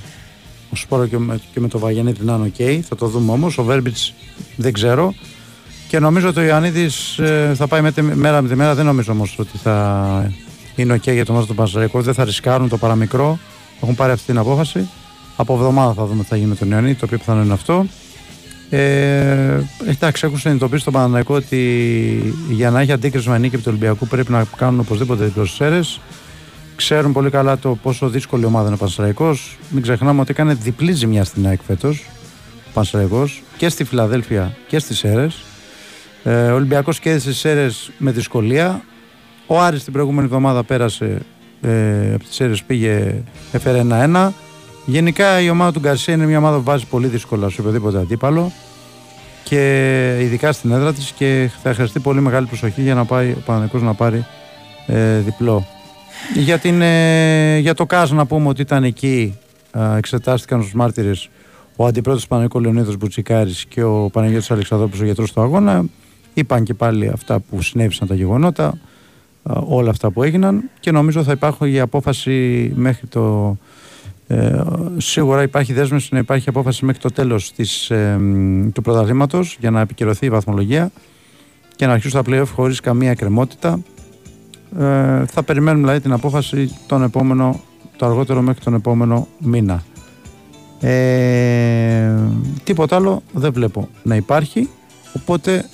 ο 0.72 0.76
Σπόραρ 0.76 1.08
και 1.08 1.18
με, 1.18 1.40
και 1.54 1.60
με 1.60 1.68
το 1.68 1.80
Βαγιαννίδη 1.80 2.24
να 2.24 2.34
είναι 2.34 2.46
οκ. 2.46 2.84
Θα 2.88 2.96
το 2.96 3.08
δούμε 3.08 3.32
όμως. 3.32 3.58
Ο 3.58 3.64
Βέρμπιτς 3.64 4.14
δεν 4.56 4.74
ξέρω. 4.74 5.14
Και 5.90 6.00
νομίζω 6.00 6.28
ότι 6.28 6.40
ο 6.40 6.44
Ιωαννίδης 6.44 7.18
ε, 7.18 7.54
θα 7.56 7.68
πάει 7.68 7.82
με 7.82 7.92
τη, 7.92 8.02
μέρα 8.02 8.42
με 8.42 8.48
τη 8.48 8.56
μέρα. 8.56 8.76
Δεν 8.76 8.86
νομίζω 8.86 9.12
όμως 9.12 9.36
ότι 9.40 9.58
θα 9.58 10.32
είναι 10.76 10.94
οκ 10.94 11.10
για 11.10 11.26
το 11.26 11.34
ματς 11.34 11.46
του 11.46 11.56
Πανσεραϊκού. 11.56 12.02
Δεν 12.02 12.14
θα 12.14 12.24
ρισκάρουν 12.24 12.70
το 12.70 12.78
παραμικρό. 12.78 13.40
Έχουν 13.82 13.96
πάρει 13.96 14.12
αυτή 14.12 14.26
την 14.26 14.38
απόφαση. 14.38 14.90
Από 15.36 15.54
εβδομάδα 15.54 15.94
θα 15.94 16.06
δούμε 16.06 16.24
τι 16.24 16.30
θα 16.30 16.36
γίνει 16.36 16.48
με 16.50 16.56
τον 16.56 16.72
Ιωαννίδη, 16.72 16.96
το 16.96 17.06
οποίο 17.06 17.18
πιθανό 17.18 17.42
είναι 17.42 17.54
αυτό. 17.54 17.86
Ε, 18.70 19.60
εντάξει, 19.86 20.26
έχουν 20.26 20.40
συνειδητοποιήσει 20.40 20.84
τον 20.84 20.94
Παναθηναϊκό 20.94 21.36
ότι 21.36 22.36
για 22.50 22.70
να 22.70 22.82
έχει 22.82 22.92
αντίκριση 22.92 23.30
με 23.30 23.38
νίκη 23.38 23.58
του 23.58 23.64
Ολυμπιακού 23.68 24.08
πρέπει 24.08 24.32
να 24.32 24.46
κάνουν 24.58 24.80
οπωσδήποτε 24.80 25.24
διπλό 25.24 25.46
στις 25.46 25.64
Σέρρες. 25.64 25.80
Ξέρουν 26.76 27.12
πολύ 27.12 27.30
καλά 27.30 27.58
το 27.58 27.76
πόσο 27.76 28.10
δύσκολη 28.10 28.46
ομάδα 28.46 28.66
είναι 28.66 28.76
ο 28.76 28.78
Πανσεραϊκό. 28.78 29.38
Μην 29.70 29.82
ξεχνάμε 29.82 30.22
ότι 30.22 30.32
έκανε 30.32 30.54
διπλή 30.54 30.92
ζημιά 30.92 31.24
στην 31.24 31.48
ΑΕΚ 31.48 31.60
φέτος. 31.68 32.06
Ο 32.68 32.70
Πανσεραϊκό 32.74 33.30
και 33.58 33.70
στη 33.70 33.84
Φιλαδέλφια 33.84 34.58
και 34.68 34.80
στις 34.80 35.04
Σέρρες. 35.04 35.28
Ε, 36.24 36.52
ο 36.52 36.56
Ολυμπιακός 36.56 37.00
κέρδισε 37.00 37.34
στι 37.34 37.50
αίρε 37.50 37.68
με 37.98 38.12
δυσκολία. 38.12 38.82
Ο 39.48 39.60
Άρης 39.60 39.84
την 39.84 39.94
προηγούμενη 39.94 40.26
εβδομάδα 40.26 40.64
πέρασε 40.64 41.22
ε, 41.62 42.14
από 42.14 42.24
τις 42.24 42.40
αίρε, 42.40 42.54
πήγε, 42.68 43.24
έφερε 43.52 43.86
1-1. 43.90 44.30
Γενικά 44.86 45.42
η 45.42 45.50
ομάδα 45.50 45.72
του 45.72 45.80
Γκαρσία 45.80 46.14
είναι 46.14 46.26
μια 46.26 46.38
ομάδα 46.38 46.58
που 46.58 46.64
βάζει 46.64 46.86
πολύ 46.86 47.08
δύσκολα 47.08 47.50
σε 47.50 47.62
οποιοδήποτε 47.62 47.98
αντίπαλο 47.98 48.52
και 49.44 50.18
ειδικά 50.22 50.52
στην 50.52 50.72
έδρα 50.72 50.94
της 50.94 51.12
και 51.12 51.50
θα 51.64 51.74
χρειαστεί 51.74 52.00
πολύ 52.00 52.22
μεγάλη 52.22 52.46
προσοχή 52.46 52.82
για 52.82 52.94
να 52.94 53.06
πάει 53.06 53.32
ο 53.32 53.42
Παναγικός 53.46 53.82
να 53.82 53.94
πάρει 53.94 54.26
ε, 54.88 55.18
διπλό. 55.20 55.68
Για, 56.36 56.58
την, 56.58 56.82
ε, 56.82 57.58
για 57.58 57.74
το 57.74 57.86
ΚΑΣ 57.86 58.12
να 58.12 58.26
πούμε 58.26 58.48
ότι 58.48 58.62
ήταν 58.62 58.84
εκεί, 58.84 59.38
ε, 59.72 59.98
εξετάστηκαν 59.98 60.62
στους 60.62 60.74
μάρτυρες 60.74 61.30
ο 61.76 61.86
αντιπρόεδρος 61.86 62.24
του 62.24 62.30
Παναγικού 62.30 62.60
Λεωνίδος 62.60 62.98
Μπουτσικάρης 62.98 63.66
και 63.66 63.84
ο 63.84 64.10
Παναγιώτης 64.14 64.52
Αλεξανδρόπουλος 64.52 65.02
ο 65.02 65.06
γιατρός 65.06 65.32
του 65.32 65.42
αγώνα. 65.42 65.86
Είπαν 66.40 66.64
και 66.64 66.74
πάλι 66.74 67.08
αυτά 67.08 67.40
που 67.40 67.62
συνέβησαν 67.62 68.08
τα 68.08 68.16
γεγονότα, 68.16 68.78
ε, 69.50 69.52
όλα 69.66 69.90
αυτά 69.90 70.12
που 70.12 70.24
έγιναν 70.24 70.70
και 70.80 70.92
νομίζω 70.92 71.24
θα 71.24 71.32
υπάρχει 71.32 71.72
η 71.72 71.80
απόφαση 71.80 72.72
μέχρι 72.76 73.08
το 73.08 73.58
ε, 74.32 74.64
σίγουρα 74.98 75.42
υπάρχει 75.42 75.74
δέσμευση 75.74 76.10
να 76.14 76.20
υπάρχει 76.20 76.50
απόφαση 76.50 76.86
μέχρι 76.86 77.02
το 77.02 77.12
τέλος 77.12 77.52
της, 77.52 77.90
ε, 77.90 78.20
του 78.74 78.82
πρωταθλήματος 78.82 79.58
για 79.60 79.72
να 79.72 79.82
επικυρωθεί 79.82 80.26
η 80.26 80.30
βαθμολογία 80.30 80.92
και 81.76 81.86
να 81.86 81.94
αρχίσουν 81.94 82.24
τα 82.24 82.32
playoff 82.32 82.48
χωρίς 82.54 82.80
καμία 82.80 83.12
εκκρεμότητα. 83.12 83.80
Ε, 84.80 85.26
θα 85.26 85.44
περιμένουμε 85.46 85.82
δηλαδή 85.82 86.00
την 86.00 86.12
απόφαση 86.12 86.78
τον 86.88 87.04
επόμενο, 87.04 87.60
το 87.98 88.06
αργότερο 88.06 88.42
μέχρι 88.42 88.64
τον 88.64 88.74
επόμενο 88.74 89.28
μήνα. 89.40 89.84
Ε, 90.80 92.14
τίποτα 92.64 92.96
άλλο 92.96 93.22
δεν 93.34 93.54
βλέπω 93.54 93.90
να 94.04 94.16
υπάρχει 94.16 94.70
οπότε 95.14 95.66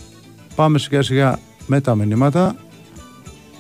πάμε 0.56 0.80
σιγά 0.80 1.02
σιγά 1.02 1.40
με 1.68 1.82
τα 1.82 1.96
μηνύματα 1.96 2.56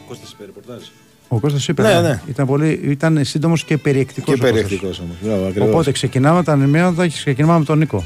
Κώστας 0.07 0.31
είπε 0.31 0.45
ρεπορτάζ. 0.45 0.81
ο 1.27 1.39
Κώστας 1.39 1.67
είπε, 1.67 1.81
Ναι, 1.81 1.93
ναι, 1.93 2.01
ναι. 2.01 2.21
Ήταν, 2.27 2.45
πολύ, 2.45 2.79
ήταν 2.83 3.25
σύντομος 3.25 3.63
και 3.63 3.77
περιεκτικός. 3.77 4.23
Και 4.25 4.31
ο 4.31 4.33
Κώστας. 4.47 4.51
περιεκτικός 4.61 4.99
όμως. 4.99 5.15
Μπράβο, 5.21 5.45
ακριβώς. 5.47 5.69
Οπότε 5.69 5.91
ξεκινάμε 5.91 6.43
τα 6.43 6.55
μηνύματα 6.55 7.07
και 7.07 7.13
ξεκινάμε 7.15 7.59
με 7.59 7.65
τον 7.65 7.77
Νίκο. 7.77 8.03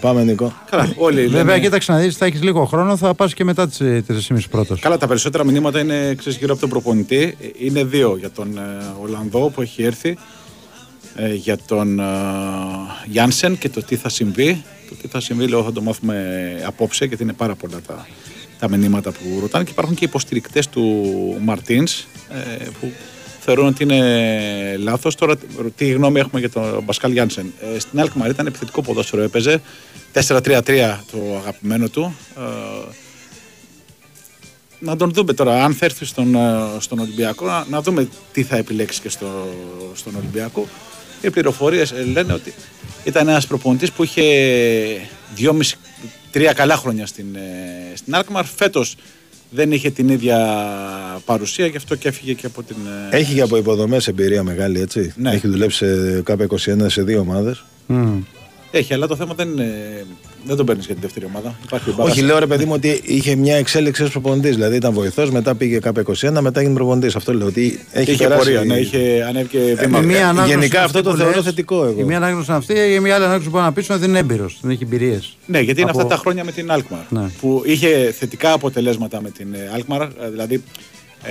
Πάμε 0.00 0.24
Νίκο. 0.24 0.52
Καλά, 0.70 0.92
όλοι 0.96 1.26
Βέβαια, 1.26 1.44
λένε- 1.44 1.60
κοίταξε 1.62 1.92
να 1.92 1.98
δεις, 1.98 2.16
θα 2.16 2.24
έχεις 2.26 2.42
λίγο 2.42 2.64
χρόνο, 2.64 2.96
θα 2.96 3.14
πας 3.14 3.34
και 3.34 3.44
μετά 3.44 3.68
τις 3.68 3.76
3.30 3.80 4.48
πρώτος. 4.50 4.80
Καλά, 4.80 4.96
τα 4.98 5.06
περισσότερα 5.06 5.44
μηνύματα 5.44 5.80
είναι 5.80 6.14
ξέρεις, 6.14 6.38
γύρω 6.38 6.52
από 6.52 6.60
τον 6.60 6.70
προπονητή. 6.70 7.36
Ε, 7.40 7.46
Είναι 7.58 7.84
δύο 7.84 8.16
για 8.18 8.30
τον 8.30 8.58
ε, 8.58 8.60
Ολλανδό 9.02 9.48
που 9.48 9.62
έχει 9.62 9.82
έρθει, 9.82 10.16
ε, 11.14 11.34
για 11.34 11.58
τον 11.66 11.98
ε, 12.00 12.04
Γιάνσεν 13.06 13.58
και 13.58 13.68
το 13.68 13.82
τι 13.82 13.96
θα 13.96 14.08
συμβεί. 14.08 14.62
Το 14.90 14.96
τι 15.02 15.08
θα 15.08 15.20
συμβεί, 15.20 15.46
λέω, 15.46 15.64
θα 15.64 15.72
το 15.72 15.82
μάθουμε 15.82 16.62
απόψε, 16.66 17.04
γιατί 17.04 17.22
είναι 17.22 17.32
πάρα 17.32 17.54
πολλά 17.54 17.80
τα, 17.86 18.06
τα 18.58 18.68
μηνύματα 18.68 19.12
που 19.12 19.38
ρωτάνε. 19.40 19.64
Και 19.64 19.70
υπάρχουν 19.70 19.94
και 19.94 20.04
υποστηρικτές 20.04 20.68
του 20.68 20.84
Μαρτίνς 21.40 22.06
ε, 22.30 22.64
που 22.80 22.92
θεωρούν 23.40 23.66
ότι 23.66 23.82
είναι 23.82 24.76
λάθος. 24.76 25.14
Τώρα, 25.14 25.36
τι 25.76 25.90
γνώμη 25.90 26.20
έχουμε 26.20 26.40
για 26.40 26.50
τον 26.50 26.82
Μπασκάλ 26.84 27.12
Γιάνσεν. 27.12 27.52
Ε, 27.74 27.78
στην 27.78 28.00
Αλκμαρ 28.00 28.30
ήταν 28.30 28.46
επιθετικό 28.46 28.82
ποδόσφαιρο, 28.82 29.22
έπαιζε 29.22 29.60
4-3-3 30.12 30.98
το 31.10 31.36
αγαπημένο 31.36 31.88
του. 31.88 32.16
Ε, 32.36 32.40
να 34.78 34.96
τον 34.96 35.12
δούμε 35.12 35.32
τώρα, 35.32 35.64
αν 35.64 35.74
θα 35.74 35.84
έρθει 35.84 36.04
στον, 36.04 36.34
ε, 36.34 36.66
στον 36.78 36.98
Ολυμπιακό, 36.98 37.46
να, 37.46 37.64
να 37.70 37.82
δούμε 37.82 38.08
τι 38.32 38.42
θα 38.42 38.56
επιλέξει 38.56 39.00
και 39.00 39.08
στο, 39.08 39.48
στον 39.94 40.14
Ολυμπιακό. 40.14 40.68
Οι 41.22 41.30
πληροφορίες 41.30 41.94
λένε 42.12 42.32
ότι 42.32 42.54
ήταν 43.04 43.28
ένας 43.28 43.46
προπονητής 43.46 43.92
που 43.92 44.02
είχε 44.04 44.22
δυόμιση, 45.34 45.76
τρία 46.30 46.52
καλά 46.52 46.76
χρόνια 46.76 47.06
στην, 47.06 47.26
ε, 47.34 47.96
στην 47.96 48.14
Alkmaar. 48.16 48.42
Φέτος 48.56 48.96
δεν 49.50 49.72
είχε 49.72 49.90
την 49.90 50.08
ίδια 50.08 50.38
παρουσία, 51.24 51.66
γι' 51.66 51.76
αυτό 51.76 51.94
και 51.94 52.08
έφυγε 52.08 52.32
και 52.32 52.46
από 52.46 52.62
την. 52.62 52.76
ε, 53.10 53.16
Έχει 53.16 53.34
και 53.34 53.40
από 53.40 53.56
υποδομές 53.56 54.08
εμπειρία 54.08 54.42
μεγάλη, 54.42 54.80
έτσι. 54.80 55.12
Ναι. 55.16 55.30
Έχει 55.30 55.48
δουλέψει 55.48 55.76
σε 55.78 56.22
κάπου 56.22 56.42
21 56.60 56.76
σε 56.86 57.02
δύο 57.02 57.20
ομάδες. 57.20 57.64
Έχει, 58.70 58.94
αλλά 58.94 59.06
το 59.06 59.16
θέμα 59.16 59.34
δεν 59.34 59.48
είναι. 59.48 60.04
Δεν 60.44 60.56
τον 60.56 60.66
παίρνεις 60.66 60.84
για 60.86 60.94
την 60.94 61.02
δεύτερη 61.02 61.24
ομάδα. 61.24 61.54
Υπάρχει 61.64 61.90
ο 61.90 61.94
Όχι, 61.98 62.20
λέω 62.20 62.38
ρε 62.38 62.46
παιδί 62.46 62.64
μου 62.64 62.72
ότι 62.74 63.00
είχε 63.04 63.34
μια 63.34 63.56
εξέλιξη 63.56 64.02
ως 64.02 64.10
προπονητής. 64.10 64.54
Δηλαδή 64.54 64.76
ήταν 64.76 64.92
βοηθός, 64.92 65.30
μετά 65.30 65.54
πήγε 65.54 65.78
κάπου 65.78 66.00
21, 66.00 66.40
μετά 66.40 66.60
έγινε 66.60 66.74
προπονητής. 66.74 67.16
Αυτό 67.16 67.34
λέω 67.34 67.46
ότι 67.46 67.80
έχει 67.92 68.10
είχε 68.10 68.22
περάσει- 68.22 68.44
πορεία, 68.44 68.64
ναι, 68.64 68.76
είχε 68.78 69.24
ανέβηκε 69.28 69.58
βήμα. 69.78 69.98
Η 69.98 70.04
μία 70.04 70.28
ανάγνωση 70.28 70.48
γενικά 70.50 70.76
είναι 70.76 70.84
αυτό 70.86 70.98
αυτή 70.98 71.02
το 71.02 71.10
που 71.10 71.16
θεωρώ 71.16 71.34
λες. 71.36 71.44
θετικό 71.44 71.84
εγώ. 71.84 72.00
Η 72.00 72.04
μία 72.04 72.16
ανάγνωση 72.16 72.46
είναι 72.48 72.58
αυτή, 72.58 72.72
η 72.94 73.00
μία 73.00 73.14
άλλη 73.14 73.24
ανάγνωση 73.24 73.50
μπορεί 73.50 73.64
να 73.64 73.72
πει 73.72 73.80
ότι 73.92 74.00
δεν 74.00 74.08
είναι 74.08 74.18
έμπειρος, 74.18 74.58
δεν 74.62 74.70
έχει 74.70 74.82
εμπειρίες. 74.82 75.36
Ναι, 75.46 75.60
γιατί 75.60 75.80
είναι 75.80 75.90
Από- 75.90 75.98
αυτά 76.00 76.14
τα 76.14 76.20
χρόνια 76.20 76.44
με 76.44 76.52
την 76.52 76.68
Alkmaar 76.70 77.04
Ναι. 77.08 77.30
που 77.40 77.62
είχε 77.66 78.14
θετικά 78.18 78.52
αποτελέσματα 78.52 79.20
με 79.22 79.30
την 79.30 79.54
ε, 79.54 79.70
Alkmaar. 79.78 80.08
ε, 80.24 80.30
Δηλαδή 80.30 80.62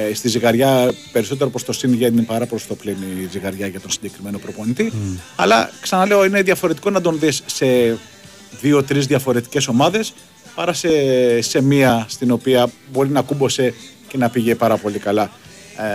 ε, 0.10 0.14
στη 0.14 0.28
ζυγαριά 0.30 0.92
περισσότερο 1.12 1.50
προς 1.50 1.64
το 1.64 1.72
συν 1.74 1.94
γίνει 1.94 2.22
παρά 2.22 2.46
προς 2.46 2.68
το 2.68 2.76
πλήν 2.76 2.94
η 2.94 3.28
ζυγαριά 3.32 3.68
για 3.68 3.80
τον 3.80 3.92
συγκεκριμένο 3.92 4.38
προπονητή. 4.38 4.92
Αλλά 5.36 5.70
ξαναλέω, 5.82 6.26
είναι 6.26 6.42
διαφορετικό 6.42 6.90
να 6.90 7.02
τον 7.02 7.20
δεις 7.20 7.42
σε 7.46 7.98
δύο-τρεις 8.62 9.06
διαφορετικές 9.06 9.68
ομάδες 9.68 10.14
παρά 10.56 10.74
σε, 10.74 10.90
σε 11.42 11.62
μία 11.62 12.06
στην 12.10 12.32
οποία 12.32 12.70
μπορεί 12.92 13.10
να 13.10 13.22
κούμποσε 13.22 13.74
και 14.08 14.18
να 14.18 14.30
πήγε 14.30 14.56
πάρα 14.56 14.78
πολύ 14.78 15.00
καλά. 15.00 15.30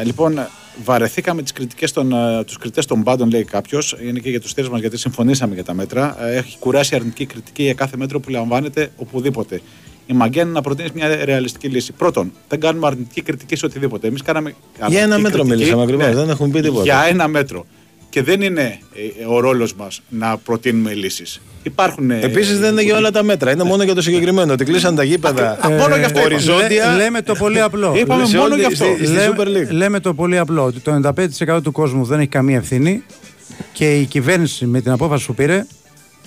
Ε, 0.01 0.05
λοιπόν, 0.05 0.39
βαρεθήκαμε 0.85 1.43
τις 1.43 1.53
κριτικές 1.53 1.93
των, 1.93 2.13
ε, 2.13 2.45
τους 2.45 2.59
κριτές 2.59 2.87
των 2.87 3.03
πάντων, 3.03 3.31
λέει 3.31 3.45
κάποιος. 3.45 3.97
Είναι 4.03 4.19
και 4.19 4.31
για 4.31 4.41
τους 4.41 4.55
τέρες 4.55 4.71
μας 4.71 4.81
γιατί 4.81 4.97
συμφωνήσαμε 4.97 5.55
για 5.55 5.65
τα 5.65 5.75
μέτρα. 5.75 6.17
Ε, 6.27 6.37
έχει 6.37 6.59
κουράσει 6.59 6.95
η 6.95 6.97
αρνητική 6.97 7.27
κριτική 7.27 7.63
για 7.63 7.75
κάθε 7.75 7.97
μέτρο 7.97 8.21
που 8.21 8.31
λαμβάνεται 8.31 8.91
οπουδήποτε. 8.97 9.61
Η 10.07 10.13
μαγκαία 10.13 10.43
είναι 10.43 10.53
να 10.53 10.61
προτείνεις 10.61 10.93
μια 10.93 11.25
ρεαλιστική 11.25 11.69
λύση. 11.69 11.93
Πρώτον, 11.93 12.33
δεν 12.49 12.61
κάνουμε 12.61 12.87
αρνητική 12.87 13.23
κριτική 13.23 13.57
σε 13.57 13.67
οτιδήποτε. 13.67 14.07
Εμείς 14.07 14.23
κάναμε. 14.23 14.55
Για 14.89 15.03
ένα 15.03 15.15
αρνητική 15.15 15.23
μέτρο 15.23 15.43
κριτική, 15.43 15.57
μιλήσαμε 15.57 15.83
ακριβώς, 15.83 16.15
δεν 16.15 16.31
έχουμε 16.31 16.49
πει 16.49 16.61
τίποτα. 16.61 16.83
Για 16.83 17.05
ένα 17.09 17.29
μέτρο. 17.29 17.67
Και 18.15 18.23
δεν 18.23 18.43
είναι 18.43 18.79
ε, 18.95 19.25
ο 19.27 19.41
ρόλος 19.41 19.75
μας 19.75 20.01
να 20.09 20.37
προτείνουμε 20.39 20.95
λύσεις. 20.95 21.41
Υπάρχουν. 21.63 22.11
ε, 22.11 22.21
Επίσης 22.23 22.59
δεν 22.59 22.73
είναι 22.73 22.83
για 22.83 22.97
όλα 22.97 23.11
τα 23.11 23.23
μέτρα. 23.23 23.51
Είναι 23.53 23.63
μόνο 23.65 23.83
για 23.83 23.95
το 23.95 24.03
συγκεκριμένο. 24.03 24.53
Ότι 24.53 24.65
κλείσαν 24.65 24.95
τα 24.95 25.03
γήπεδα 25.05 25.59
Α, 25.67 25.69
μόνο 25.71 25.97
γι' 25.97 26.05
αυτό 26.05 26.19
είπαμε. 26.19 26.35
οριζόντια. 26.35 26.87
Λέ- 26.87 26.97
λέμε 26.97 27.23
το 27.23 27.35
πολύ 27.35 27.61
απλό. 27.61 27.95
Είπαμε 27.97 28.27
σε 28.27 28.37
μόνο 28.37 28.53
όλη- 28.53 28.61
γι' 28.61 28.67
αυτό. 28.67 28.85
στη- 28.85 29.07
στη 29.07 29.15
Λέμε- 29.15 29.37
Super 29.39 29.47
League. 29.47 29.71
Λέμε 29.75 30.01
το 30.01 30.15
πολύ 30.15 30.39
απλό 30.39 30.65
ότι 30.65 30.81
το 30.81 30.93
95% 30.93 31.63
του 31.63 31.73
κόσμου 31.73 32.05
δεν 32.05 32.19
έχει 32.19 32.29
καμία 32.29 32.57
ευθύνη 32.57 33.03
και 33.73 33.95
η 33.95 34.05
κυβέρνηση 34.05 34.67
με 34.67 34.81
την 34.81 34.91
απόφαση 34.93 35.27
που 35.27 35.35
πήρε 35.35 35.67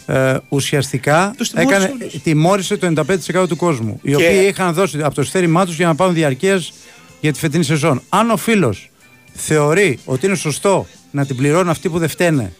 ε, 0.06 0.36
ουσιαστικά 0.50 1.34
Τους 1.38 1.50
τιμώρησε 1.50 1.76
έκανε, 1.76 1.94
όλους. 2.02 2.22
τιμώρησε 2.24 2.78
το 2.78 2.88
95% 2.88 3.48
του 3.48 3.56
κόσμου. 3.56 4.00
Οι 4.04 4.10
Και- 4.10 4.16
οποίοι 4.16 4.46
είχαν 4.50 4.74
δώσει 4.74 5.00
από 5.04 5.16
το 5.16 5.24
στέρημά 5.24 5.66
τους 5.66 5.76
για 5.76 5.88
να 5.88 5.96
πάρουν 5.96 6.14
διαρκείας 6.14 6.74
για 7.22 7.34
τη 7.34 7.40
φετινή 7.40 7.64
σεζόν. 7.64 8.02
Αν 8.10 8.30
ο 8.30 8.38
φίλος 8.38 8.90
θεωρεί 9.34 10.00
ότι 10.06 10.26
είναι 10.26 10.36
σωστό 10.36 10.88
να 11.18 11.26
την 11.26 11.36
πληρώνουν 11.36 11.70
αυτοί 11.70 11.90
που 11.90 12.00
δεν 12.00 12.10
φταίνε 12.10 12.52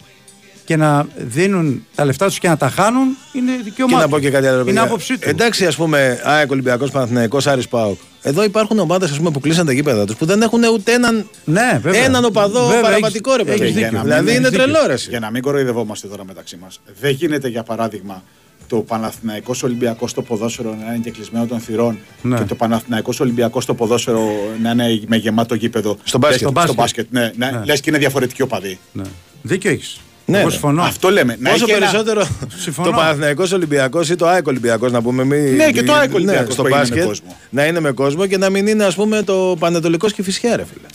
και 0.66 0.76
να 0.76 1.08
δίνουν 1.18 1.86
τα 1.96 2.06
λεφτά 2.06 2.26
τους 2.26 2.40
και 2.40 2.48
να 2.48 2.58
τα 2.58 2.70
χάνουν, 2.70 3.18
είναι 3.34 3.52
δικαίωμά 3.64 3.92
Και 3.92 3.98
να 3.98 4.02
τους. 4.04 4.12
πω 4.12 4.20
και 4.20 4.30
κάτι 4.30 4.48
άλλο. 4.48 4.56
Είναι 4.56 4.64
παιδιά. 4.66 4.82
άποψή 4.82 5.18
τους. 5.18 5.30
Εντάξει, 5.30 5.66
ας 5.66 5.76
πούμε, 5.76 6.20
ΑΕΚ 6.24 6.52
Ολυμπιακός 6.52 6.92
Παναθυναϊκό, 6.92 7.38
Άρης 7.46 7.68
Πάοκ. 7.68 7.98
Εδώ 8.22 8.44
υπάρχουν 8.44 8.80
ομάδες 8.80 9.20
που 9.34 9.40
κλείσαν 9.40 9.66
τα 9.66 9.72
γήπεδα 9.72 10.06
τους 10.06 10.16
που 10.16 10.26
δεν 10.26 10.42
έχουν 10.42 10.64
ούτε 10.74 10.92
έναν, 10.94 11.30
Ναι, 11.46 11.80
βέβαια. 11.82 12.04
έναν 12.04 12.26
οπαδό 12.26 12.66
Βέβαια, 12.68 12.82
παραβατικό 12.82 13.36
ρε 13.36 13.42
έχεις- 13.42 13.52
παιδί. 13.54 13.64
έχεις 13.64 13.76
Για 13.78 13.84
δίκιο. 13.88 13.98
να 13.98 14.04
Δηλαδή 14.04 14.24
μην- 14.26 14.36
είναι 14.36 14.48
έχεις 14.48 14.58
δίκιο. 14.58 14.72
τρελό 14.74 14.88
ρε. 14.88 14.94
εσύ. 14.94 15.10
Για 15.10 15.20
να 15.20 15.32
μην 15.32 15.42
κοροϊδευόμαστε 15.42 16.08
τώρα 16.08 16.26
μεταξύ 16.26 16.58
μας. 16.62 16.80
Δεν 17.00 17.12
γίνεται 17.12 17.48
για 17.48 17.64
παράδειγμα 17.64 18.24
το 18.68 18.78
Παναθηναϊκός 18.78 19.64
Ολυμπιακός 19.64 20.12
στο 20.12 20.22
ποδόσφαιρο 20.22 20.78
να 20.86 20.94
είναι 20.94 21.02
και 21.04 21.12
κλεισμένο 21.12 21.46
των 21.46 21.60
θυρών 21.60 21.98
Ναι. 22.22 22.38
και 22.38 22.44
το 22.44 22.56
Παναθηναϊκός 22.56 23.20
Ολυμπιακός 23.20 23.64
στο 23.64 23.74
ποδόσφαιρο 23.74 24.30
να 24.62 24.72
είναι 24.72 25.02
με 25.08 25.16
γεμάτο 25.16 25.56
γήπεδο. 25.56 25.98
Στο 26.04 26.18
μπάσκετ. 26.18 26.42
Λες- 26.42 26.52
Στο 26.52 26.62
Στο 26.68 26.74
μπάσκετ. 26.74 27.08
μπάσκετ, 27.10 27.36
ναι. 27.38 27.46
ναι. 27.52 27.58
Ναι. 27.60 27.66
Λες 27.66 27.80
και 27.82 27.90
είναι 27.90 28.00
διαφορετική 28.00 28.42
οπαδή. 28.42 28.80
Ναι. 28.92 29.04
Δίκιο 29.42 29.72
έχεις. 29.72 30.00
Ναι, 30.26 30.38
Εγώ 30.38 30.46
ναι. 30.46 30.52
συμφωνώ. 30.52 30.82
Αυτό 30.84 31.10
λέμε. 31.12 31.38
Να 31.40 31.50
Πόσο 31.50 31.64
έχει 31.64 31.72
ένα- 31.74 31.80
περισσότερο 31.80 32.28
Συμφωνώ. 32.58 32.90
το 32.90 32.96
Παναθυναϊκό 32.96 33.44
Ολυμπιακός 33.54 34.10
ή 34.10 34.16
το 34.16 34.28
ΑΕΚ 34.28 34.48
Ολυμπιακός 34.48 34.92
να 34.92 35.02
πούμε. 35.02 35.24
Μη, 35.24 35.38
Ναι, 35.40 35.72
και 35.72 35.84
το 35.84 35.94
ΑΕΚ 35.94 36.14
Ολυμπιακός 36.14 36.54
στο 36.54 36.62
που 36.62 36.68
έγινε 36.68 36.82
με 36.84 36.90
μπάσκετ 36.90 37.08
κόσμο. 37.08 37.36
να 37.50 37.66
είναι 37.66 37.80
με 37.80 37.92
κόσμο 37.92 38.26
και 38.28 38.38
να 38.38 38.50
μην 38.50 38.68
είναι 38.68 38.84
ας 38.84 38.96
πούμε 38.96 39.22
το 39.24 39.56
Πανετολικός 39.60 40.14
και 40.14 40.24
φυσιά, 40.24 40.56
ρε 40.56 40.66
φίλε. 40.74 40.88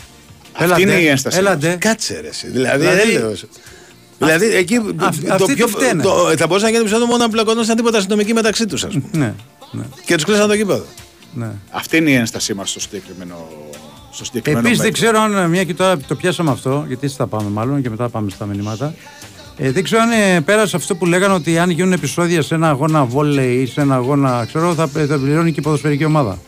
Αυτή 0.72 0.82
είναι 0.82 0.92
η 1.00 1.06
ένσταση. 1.06 1.38
Έλαντε. 1.38 1.76
Κάτσε 1.80 2.18
ρε. 2.22 2.28
εσύ. 2.28 2.46
Δηλαδή, 2.50 2.86
Δηλαδή- 4.26 4.46
έλεος. 4.46 4.48
Δηλαδή 4.48 4.56
εκεί 4.56 4.76
αυ- 4.96 5.26
το 5.26 5.34
αυτοί 5.44 5.54
πιο, 5.54 5.66
τι 5.66 5.72
φταίνε. 5.72 6.02
το, 6.02 6.10
θα 6.36 6.46
μπορούσε 6.46 6.64
να 6.66 6.72
γίνει 6.72 6.84
ψώνο 6.84 7.04
μόνο 7.06 7.16
να 7.24 7.28
πλακωνόσαν 7.30 7.76
τίποτα 7.76 7.98
αστυνομικοί 7.98 8.32
μεταξύ 8.32 8.66
τους, 8.66 8.84
ας 8.84 8.92
πούμε. 8.92 9.04
Ναι, 9.12 9.34
ναι, 9.70 9.82
και 10.04 10.14
τους 10.14 10.24
κλείσαν 10.24 10.48
το 10.48 10.54
γήπεδο. 10.54 10.84
ναι. 11.34 11.50
Αυτή 11.70 11.96
είναι 11.96 12.10
η 12.10 12.14
ένστασή 12.14 12.54
μας 12.54 12.70
στο 12.70 12.80
συγκεκριμένο, 12.80 13.34
στο 14.12 14.24
συγκεκριμένο 14.24 14.66
Επίσης 14.66 14.82
δεν 14.82 14.92
μέτρο. 14.92 15.02
ξέρω 15.10 15.38
αν 15.40 15.50
μια 15.50 15.64
και 15.64 15.74
τώρα 15.74 15.96
το 15.98 16.14
πιάσαμε 16.14 16.50
αυτό, 16.50 16.84
γιατί 16.86 17.04
έτσι 17.04 17.16
θα 17.16 17.26
πάμε 17.26 17.50
μάλλον 17.50 17.82
και 17.82 17.90
μετά 17.90 18.08
πάμε 18.08 18.30
στα 18.30 18.46
μηνύματα. 18.46 18.94
Ε, 19.56 19.70
δεν 19.70 19.84
ξέρω 19.84 20.02
αν 20.02 20.10
ε, 20.10 20.40
πέρασε 20.40 20.76
αυτό 20.76 20.94
που 20.94 21.06
λέγανε 21.06 21.34
ότι 21.34 21.58
αν 21.58 21.70
γίνουν 21.70 21.92
επεισόδια 21.92 22.42
σε 22.42 22.54
ένα 22.54 22.68
αγώνα 22.68 23.04
βόλεϊ 23.04 23.56
ή 23.62 23.66
σε 23.66 23.80
ένα 23.80 23.94
αγώνα, 23.94 24.44
ξέρω, 24.48 24.74
θα, 24.74 24.86
θα 24.86 25.18
πληρώνει 25.18 25.52
και 25.52 25.60
η 25.60 25.62
ποδοσφαιρική 25.62 26.04
ομάδα. 26.04 26.38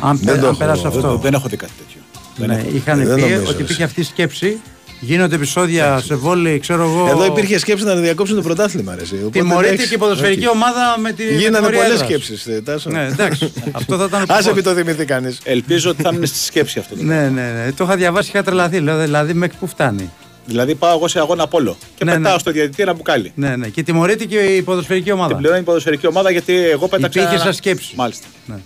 Αν, 0.00 0.16
Δεν 0.16 0.24
πε- 0.32 0.34
το 0.40 0.46
αν 0.46 0.52
έχω, 0.52 0.58
πέρασε 0.58 0.82
δεν 0.82 0.90
Δεν, 0.92 1.00
αυτό. 1.04 1.16
δεν 1.18 1.34
έχω 1.34 1.48
δει 1.48 1.56
κάτι 1.56 1.72
τέτοιο. 1.78 2.00
Δεν 2.36 2.48
Ναι, 2.48 2.54
έχω. 2.54 2.76
είχαν 2.76 2.98
Δεν 3.04 3.14
πει 3.14 3.20
νομίζω, 3.20 3.40
ότι 3.40 3.50
εσύ. 3.52 3.62
υπήρχε 3.62 3.82
αυτή 3.82 4.00
η 4.00 4.04
σκέψη. 4.04 4.60
Γίνονται 5.00 5.34
επεισόδια 5.34 6.00
σε 6.04 6.14
βόλεϊ, 6.14 6.58
ξέρω 6.58 6.82
εγώ. 6.82 7.06
Εδώ 7.08 7.24
υπήρχε 7.24 7.58
σκέψη 7.58 7.84
να 7.84 7.94
διακόψουν 7.94 8.36
το 8.36 8.42
πρωτάθλημα. 8.42 8.94
Ρε, 8.94 9.02
εσύ. 9.02 9.14
Οπότε, 9.14 9.30
Τιμωρείται 9.38 9.68
εντάξει, 9.72 9.88
και 9.88 9.94
η 9.94 9.98
ποδοσφαιρική 9.98 10.46
οκ. 10.46 10.54
ομάδα 10.54 10.96
με 10.98 11.12
τη. 11.12 11.22
με 11.24 11.30
Γίνανε 11.30 11.56
τιμωρία 11.56 11.78
πολλές 11.78 11.92
έδρας. 11.92 12.08
σκέψεις. 12.08 12.62
Τάσο. 12.64 12.90
Ναι, 12.90 13.06
εντάξει. 13.06 13.52
αυτό 13.72 13.96
θα 13.96 14.04
ήταν. 14.04 14.20
Α 14.22 14.26
κουφός. 14.26 14.46
επί 14.46 14.62
το 14.62 14.74
θυμηθεί 14.74 15.04
κανείς. 15.04 15.38
Ελπίζω 15.44 15.90
ότι 15.90 16.02
θα 16.02 16.12
μείνει 16.12 16.26
στη 16.26 16.38
σκέψη 16.38 16.78
αυτό. 16.78 16.94
το 16.96 17.02
Ναι, 17.02 17.28
ναι, 17.28 17.50
ναι. 17.64 17.72
Το 17.72 17.84
είχα 17.84 17.96
διαβάσει 17.96 18.30
και 18.30 18.36
είχα 18.36 18.46
τρελαθεί. 18.46 18.80
Λέω, 18.80 18.98
δηλαδή 19.00 19.34
μέχρι 19.34 19.56
πού 19.58 19.66
φτάνει. 19.66 20.10
Δηλαδή 20.46 20.74
πάω 20.74 20.94
εγώ 20.96 21.08
σε 21.08 21.18
αγώνα 21.18 21.46
πόλο 21.46 21.76
και 21.94 22.04
Ναι, 22.04 22.12
πετάω 22.16 22.32
ναι. 22.32 22.38
στο 22.38 22.50
διαιτητή 22.50 22.82
ένα 22.82 22.92
μπουκάλι. 22.94 23.32
Ναι, 23.34 23.56
ναι. 23.56 23.68
Και 23.68 23.82
τιμωρείται 23.82 24.24
και 24.24 24.38
η 24.38 24.62
ποδοσφαιρική 24.62 25.10
ομάδα. 25.12 25.28
Την 25.28 25.36
πληρώνει 25.36 25.60
η 25.60 25.64
ποδοσφαιρική 25.64 26.06
ομάδα 26.06 26.30
γιατί 26.30 26.54
εγώ 26.56 26.88
πέταξα. 26.88 27.18
Υπήρχε 27.20 27.34
ένα- 27.34 27.44
σαν 27.44 27.54
σκέψη. 27.54 27.92
Μάλιστα. 27.96 28.26
Ναι. 28.46 28.56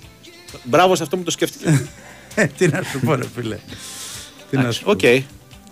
Μπράβο 0.63 0.97
σε 0.97 1.03
αυτό 1.03 1.17
που 1.17 1.23
το 1.23 1.31
σκέφτηκε. 1.31 1.89
Ε, 2.35 2.45
Τι 2.59 2.67
να 2.69 2.81
σου 2.91 3.01
πω, 3.05 3.15
ρε 3.15 3.25
φίλε. 3.35 3.57
Τι 4.51 4.57
να 4.57 4.61
Εντάξει, 4.61 4.79
σου 4.79 4.85
πω. 4.85 4.91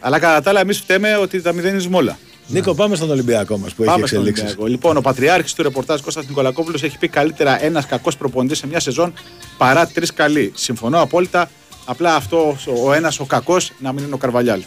Οκ. 0.02 0.06
Αλλά 0.06 0.18
κατά 0.18 0.40
τα 0.40 0.50
άλλα, 0.50 0.60
εμείς 0.60 0.78
φταίμε 0.78 1.16
ότι 1.16 1.42
τα 1.42 1.52
μηδενίζουμε 1.52 1.96
όλα. 1.96 2.18
Νίκο, 2.46 2.74
πάμε 2.74 2.96
στον 2.96 3.10
Ολυμπιακό 3.10 3.58
μας 3.58 3.72
που 3.72 3.82
έχει 3.82 3.90
Πάμε 3.92 4.06
στον 4.06 4.18
εξελίξεις. 4.18 4.44
Ολυμπιακό. 4.44 4.70
Λοιπόν, 4.70 4.96
ο 4.96 5.00
πατριάρχης 5.00 5.52
του 5.54 5.62
ρεπορτάζ 5.62 6.00
Κώστας 6.00 6.26
Νικολακόπουλος 6.28 6.82
έχει 6.82 6.98
πει 6.98 7.08
καλύτερα 7.08 7.64
ένας 7.64 7.86
κακός 7.86 8.16
προπονητής 8.16 8.58
σε 8.58 8.66
μια 8.66 8.80
σεζόν 8.80 9.12
παρά 9.58 9.86
τρεις 9.86 10.12
καλοί. 10.12 10.52
Συμφωνώ 10.54 11.00
απόλυτα. 11.00 11.50
Απλά 11.84 12.14
αυτό 12.14 12.56
ο 12.84 12.92
ένας 12.92 13.20
ο 13.20 13.24
κακός 13.24 13.72
να 13.78 13.92
μην 13.92 14.04
είναι 14.04 14.14
ο 14.14 14.16
Καρβαλιάλ. 14.16 14.62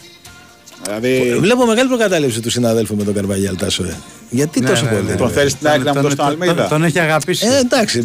Δηλαδή. 0.84 1.36
Βλέπω 1.38 1.66
μεγάλη 1.66 1.88
προκατάληψη 1.88 2.40
του 2.40 2.50
συναδέλφου 2.50 2.96
με 2.96 3.04
τον 3.04 3.14
Καρβαλιάλ 3.14 3.56
Τάσο. 3.56 3.84
ε. 3.84 3.96
Γιατί 4.30 4.60
Ναι, 4.60 4.68
τόσο 4.68 4.84
ναι, 4.84 4.90
πολύ; 4.90 5.02
ναι. 5.02 5.10
ρε. 5.10 5.16
Τον 5.16 5.30
θέλεις 5.30 5.52
στην 5.52 5.66
ΑΕΚ 5.68 5.82
να 5.82 5.94
μου 5.94 6.00
δώσεις 6.00 6.16
τον 6.16 6.26
τον- 6.26 6.42
Αλμέιδα; 6.42 6.68
Τον 6.68 6.84
έχει 6.84 6.98
αγαπήσει. 6.98 7.46
Ε, 7.46 7.56
εντάξει. 7.58 8.04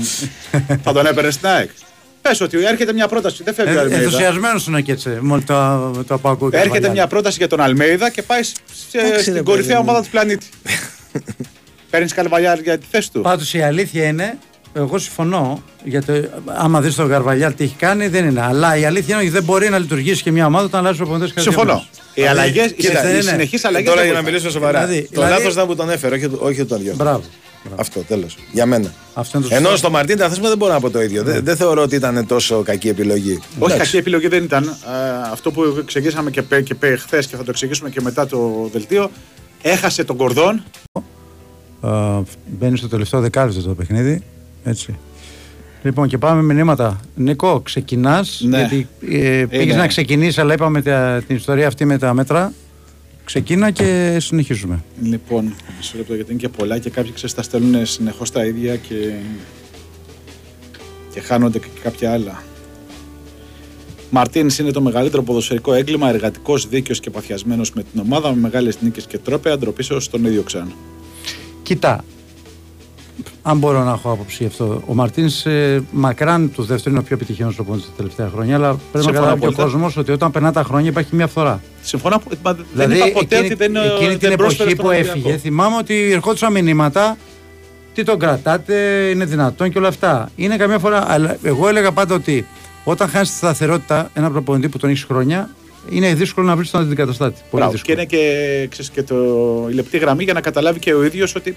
Θα 0.84 0.94
τον 0.94 1.06
έπαιρνε 1.06 1.32
στην 1.32 1.48
ΑΕΚ. 1.48 1.70
Πες 2.22 2.42
ότι 2.42 2.66
έρχεται 2.66 2.94
μια 2.94 3.08
πρόταση. 3.08 3.44
Δεν 3.44 3.54
φεύγει 3.54 3.76
ο 3.76 3.80
Αλμίδα. 3.80 4.00
Ενθουσιασμένος 4.02 4.68
είναι 4.68 4.82
και 4.82 4.92
έτσι. 4.92 5.10
Μόλι 5.22 5.42
το, 5.44 5.54
το 6.08 6.14
ακούω. 6.24 6.50
και 6.50 6.56
Έρχεται 6.56 6.62
Καρβαλιάλ. 6.62 6.92
μια 6.94 7.08
πρόταση 7.08 7.38
για 7.38 7.48
τον 7.48 7.62
Αλμέιδα 7.62 8.10
και 8.10 8.22
πάει 8.22 8.44
σε- 8.44 8.54
Εντάξει, 8.94 9.16
ρε, 9.16 9.22
στην 9.22 9.44
κορυφαία 9.44 9.68
παιδί 9.68 9.80
μου. 9.80 9.86
ομάδα 9.88 10.02
του 10.04 10.10
πλανήτη. 10.12 10.46
Παίρνεις 11.90 12.14
Καρβαλιάλ 12.14 12.60
για 12.60 12.78
τη 12.78 12.86
θέση 12.92 13.12
του. 13.12 13.22
Πάντως 13.22 13.54
η 13.54 13.62
αλήθεια 13.62 14.06
είναι, 14.06 14.38
εγώ 14.74 14.98
συμφωνώ, 14.98 15.64
για 15.84 16.04
το, 16.04 16.14
άμα 16.46 16.82
δεις 16.82 16.96
τον 16.96 17.10
Καρβαλιάλ 17.10 17.54
τι 17.56 17.64
έχει 17.64 17.76
κάνει, 17.76 18.08
δεν 18.08 18.26
είναι. 18.26 18.42
Αλλά 18.42 18.78
η 18.78 18.86
αλήθεια 18.86 19.14
είναι 19.16 19.24
ότι 19.24 19.34
δεν 19.34 19.44
μπορεί 19.44 19.70
να 19.70 19.80
λειτουργήσει 19.80 20.24
και 20.24 20.32
μια 20.32 20.46
ομάδα 20.46 20.66
όταν 20.66 20.80
αλλάζει 20.80 21.02
ο 21.02 21.06
προπονητή 21.06 21.34
κάθε 21.34 21.42
δύο 21.50 21.52
Συμφωνώ. 21.52 21.74
μήνες. 21.74 21.88
Οι 22.14 22.26
αλλαγέ, 22.26 22.62
οι, 22.64 22.72
κοίτα, 22.72 23.08
οι 23.08 23.12
είναι- 23.14 23.22
συνεχείς 23.22 23.66
αλλαγές. 23.66 23.90
Τώρα 23.90 24.04
για 24.04 24.14
να 24.14 24.22
μιλήσω 24.22 24.50
σοβαρά. 24.52 24.86
Δηλαδή- 24.86 25.02
το 25.04 25.08
δηλαδή- 25.12 25.34
λάθος 25.34 25.54
ήταν 25.54 25.68
που 25.68 25.76
τον 25.76 25.90
έφερε, 25.90 26.16
όχι, 26.16 26.30
όχι 26.40 26.66
τον 26.66 26.80
διώχνει. 26.82 27.04
Μπράβο. 27.04 27.24
Αυτό 27.76 28.00
τέλος. 28.00 28.38
Για 28.52 28.66
μένα. 28.66 28.94
Αυτό 29.14 29.38
είναι 29.38 29.48
το 29.48 29.54
Ενώ 29.56 29.64
σωστό. 29.64 29.78
στο 29.78 29.90
Μαρτίν 29.90 30.18
τα 30.18 30.30
θέσμα 30.30 30.48
δεν 30.48 30.58
μπορώ 30.58 30.74
να 30.74 30.80
πω 30.80 30.90
το 30.90 31.02
ίδιο. 31.02 31.24
Δεν, 31.24 31.44
δεν 31.44 31.56
θεωρώ 31.56 31.82
ότι 31.82 31.96
ήταν 31.96 32.26
τόσο 32.28 32.62
κακή 32.62 32.88
επιλογή. 32.90 33.32
Όχι, 33.32 33.44
Εντάξει. 33.58 33.78
κακή 33.78 33.98
επιλογή 33.98 34.28
δεν 34.28 34.44
ήταν. 34.44 34.64
Ε, 34.68 35.32
αυτό 35.32 35.52
που 35.52 35.64
εξηγήσαμε 35.80 36.30
και, 36.32 36.42
πέ- 36.42 36.64
και 36.64 36.76
χθες 36.98 37.28
και 37.28 37.36
θα 37.36 37.44
το 37.44 37.50
εξηγήσουμε 37.50 37.90
και 37.90 38.02
μετά 38.02 38.28
το 38.28 38.70
δελτίο. 38.72 39.12
Έχασε 39.62 40.04
τον 40.04 40.16
Κορδόν. 40.18 40.64
Ε, 41.84 41.90
μπαίνει 42.46 42.78
στο 42.78 42.88
τελευταίο 42.88 43.20
δεκάλεπτο 43.22 43.62
το 43.62 43.74
παιχνίδι. 43.74 44.22
Έτσι. 44.64 44.98
Λοιπόν, 45.84 46.08
και 46.08 46.18
πάμε 46.18 46.42
μηνύματα. 46.54 47.00
Νίκο, 47.16 47.60
ξεκινάς. 47.62 48.42
Ναι. 48.44 48.58
Γιατί 48.58 48.88
ε, 49.10 49.46
πήγες 49.50 49.66
Είναι. 49.66 49.76
να 49.76 49.88
ξεκινήσεις, 49.88 50.38
αλλά 50.38 50.54
είπαμε 50.54 50.82
τα- 50.82 51.24
την 51.28 51.36
ιστορία 51.36 51.68
αυτή 51.68 51.86
με 51.86 51.98
τα 51.98 52.14
μέτρα. 52.14 52.54
Ξεκίνα 53.32 53.72
και 53.72 54.18
συνεχίζουμε. 54.20 54.84
Λοιπόν, 55.02 55.54
μισό 55.78 55.98
λεπτό 55.98 56.16
γιατί 56.16 56.32
είναι 56.32 56.40
και 56.40 56.50
πολλά 56.50 56.78
και 56.78 56.90
κάποιοι 56.90 57.12
ξέρεις 57.12 57.34
τα 57.34 57.42
στέλνουν 57.42 57.86
συνεχώς 57.86 58.32
τα 58.32 58.46
ίδια 58.46 58.76
και, 58.76 59.14
και 61.14 61.20
χάνονται 61.20 61.60
και 61.60 61.68
κάποια 61.84 62.14
άλλα. 62.14 62.44
Μαρτίνς 64.10 64.58
είναι 64.58 64.72
το 64.72 64.82
μεγαλύτερο 64.82 65.24
ποδοσφαιρικό 65.24 65.74
έγκλημα, 65.74 66.10
εργατικός, 66.10 66.68
δίκαιος 66.68 67.00
και 67.00 67.10
παθιασμένος 67.10 67.72
με 67.74 67.84
την 67.84 68.00
ομάδα, 68.02 68.30
με 68.30 68.42
μεγάλες 68.42 68.82
νίκες 68.82 69.06
και 69.06 69.18
τρόπε, 69.18 69.52
αντροπίσεω 69.52 70.00
στον 70.00 70.26
ίδιο 70.26 70.42
ξανά. 70.44 70.72
Κοίτα, 71.64 72.04
αν 73.44 73.58
μπορώ 73.58 73.84
να 73.84 73.92
έχω 73.92 74.12
άποψη 74.12 74.38
γι' 74.40 74.46
αυτό. 74.50 74.84
Ο 74.88 74.94
Μαρτίνς 74.94 75.46
ε, 75.46 75.84
μακράν 75.92 76.52
τους 76.52 76.66
δεύτερους 76.66 76.86
είναι 76.92 77.00
ο 77.00 77.04
πιο 77.04 77.16
επιτυχημένος 77.16 77.56
προπονητή 77.56 77.86
τα 77.86 77.94
τελευταία 77.98 78.30
χρόνια, 78.34 78.56
αλλά 78.56 78.68
πρέπει 78.68 78.82
να 78.94 79.02
Συμφωνώ 79.02 79.14
καταλάβει 79.20 79.40
και 79.40 79.46
ο 79.46 79.50
απόλυτα. 79.50 79.64
κόσμος 79.64 79.98
ότι 79.98 80.12
όταν 80.12 80.32
περνά 80.32 80.52
τα 80.52 80.64
χρόνια 80.64 80.90
υπάρχει 80.90 81.16
μια 81.16 81.28
φθορά. 81.28 81.62
Συμφωνώ, 81.82 82.22
μα 82.44 82.54
δεν 82.54 82.66
Δηλαδή, 82.74 82.96
είπα 82.96 83.08
ποτέ 83.20 83.36
εκείνη, 83.36 83.54
ότι 83.54 83.56
δεν, 83.56 83.76
εκείνη 83.76 84.16
δεν 84.16 84.20
την 84.30 84.38
πρόσφερε 84.38 84.70
εποχή 84.70 84.76
στον 84.76 84.76
που 84.76 84.86
Ολυμπιακό. 84.88 85.18
έφυγε, 85.20 85.38
θυμάμαι 85.38 85.76
ότι 85.78 86.12
ερχόντουσαν 86.12 86.52
μηνύματα. 86.52 87.18
Τι 87.94 88.04
τον 88.04 88.20
κρατάτε, 88.20 88.76
είναι 89.14 89.26
δυνατόν 89.26 89.70
και 89.72 89.78
όλα 89.78 89.88
αυτά. 89.88 90.30
Είναι 90.36 90.58
καμιά 90.58 90.80
φορά. 90.80 91.12
Αλλά 91.12 91.38
εγώ 91.44 91.68
έλεγα 91.68 91.92
πάντα 91.92 92.16
ότι 92.16 92.46
όταν 92.84 93.10
χάσει 93.10 93.32
τη 93.32 93.38
σταθερότητα 93.38 94.10
ένα 94.14 94.32
προπονητή 94.32 94.70
που 94.70 94.78
τον 94.78 94.90
έχεις 94.90 95.04
χρόνια, 95.04 95.50
είναι 95.90 96.14
δύσκολο 96.14 96.48
να 96.48 96.56
βρεις 96.56 96.72
τον 96.72 96.82
αντικαταστάτη. 96.82 97.42
Πολύ 97.50 97.64
Μπράβο. 97.64 97.72
Και 97.72 97.96
δύσκολο. 97.96 97.98
είναι 97.98 98.06
και, 98.06 98.68
ξέρεις, 98.68 98.90
και 98.92 99.04
το, 99.04 99.16
η 99.70 99.74
λεπτή 99.74 99.98
γραμμή 99.98 100.24
για 100.24 100.34
να 100.34 100.42
καταλάβει 100.42 100.80
και 100.80 100.94
ο 100.94 101.04
ίδιος 101.04 101.36
ότι 101.36 101.56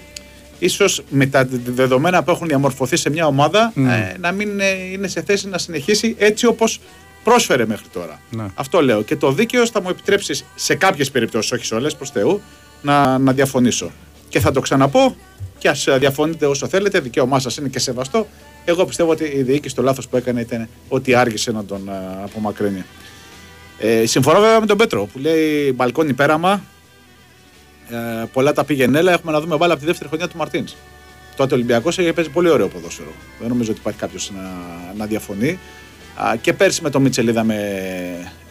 ίσως 0.59 1.03
με 1.09 1.25
τα 1.25 1.47
δεδομένα 1.65 2.23
που 2.23 2.31
έχουν 2.31 2.47
διαμορφωθεί 2.47 2.95
σε 2.95 3.09
μια 3.09 3.25
ομάδα 3.27 3.73
Mm. 3.75 3.85
ε, 3.85 4.17
να 4.19 4.31
μην 4.31 4.59
ε, 4.59 4.65
είναι 4.91 5.07
σε 5.07 5.21
θέση 5.21 5.47
να 5.47 5.57
συνεχίσει 5.57 6.15
έτσι 6.17 6.45
όπως 6.45 6.79
πρόσφερε 7.23 7.65
μέχρι 7.65 7.87
τώρα. 7.93 8.19
Ναι. 8.29 8.45
Αυτό 8.55 8.81
λέω. 8.81 9.01
Και 9.01 9.15
το 9.15 9.31
δίκαιο 9.31 9.67
θα 9.67 9.81
μου 9.81 9.89
επιτρέψεις 9.89 10.45
σε 10.55 10.75
κάποιες 10.75 11.11
περιπτώσεις, 11.11 11.51
όχι 11.51 11.65
σε 11.65 11.75
όλες, 11.75 11.95
προς 11.95 12.09
Θεού, 12.09 12.41
να, 12.81 13.17
να 13.17 13.31
διαφωνήσω. 13.31 13.91
Και 14.29 14.39
θα 14.39 14.51
το 14.51 14.59
ξαναπώ 14.59 15.15
και 15.57 15.69
ας 15.69 15.87
διαφωνείτε 15.99 16.45
όσο 16.45 16.67
θέλετε, 16.67 16.99
δικαίωμά 16.99 17.39
σας 17.39 17.57
είναι 17.57 17.67
και 17.67 17.79
σεβαστό. 17.79 18.27
Εγώ 18.65 18.85
πιστεύω 18.85 19.11
ότι 19.11 19.23
η 19.23 19.41
διοίκηση 19.41 19.75
το 19.75 19.81
λάθος 19.81 20.07
που 20.07 20.17
έκανε 20.17 20.41
ήταν 20.41 20.67
ότι 20.87 21.13
άργησε 21.13 21.51
να 21.51 21.65
τον 21.65 21.89
α, 21.89 22.21
απομακρύνει. 22.23 22.85
Ε, 23.79 24.05
συμφωνώ 24.05 24.39
βέβαια 24.39 24.59
με 24.59 24.65
τον 24.65 24.77
Πέτρο 24.77 25.05
που 25.05 25.19
λέει 25.19 25.71
μπαλκόνι 25.75 26.13
πέραμα. 26.13 26.63
Ε, 27.89 28.25
πολλά 28.33 28.53
τα 28.53 28.63
πήγαινε, 28.63 28.99
έλα. 28.99 29.11
Έχουμε 29.11 29.31
να 29.31 29.41
δούμε 29.41 29.55
μπάλα 29.55 29.73
από 29.73 29.81
τη 29.81 29.87
δεύτερη 29.87 30.09
χρονιά 30.09 30.27
του 30.27 30.37
Μαρτίνς. 30.37 30.75
Τότε 31.35 31.53
ο 31.53 31.57
Ολυμπιακός 31.57 31.95
παίζει 31.95 32.29
πολύ 32.29 32.49
ωραίο 32.49 32.67
ποδόσφαιρο. 32.67 33.11
Δεν 33.39 33.47
νομίζω 33.47 33.71
ότι 33.71 33.79
υπάρχει 33.79 33.99
κάποιος 33.99 34.31
να, 34.35 34.51
να 34.97 35.05
διαφωνεί. 35.05 35.59
Α, 36.15 36.35
και 36.41 36.53
πέρσι 36.53 36.81
με 36.81 36.89
τον 36.89 37.01
Μίτσελ 37.01 37.27
είδαμε 37.27 37.57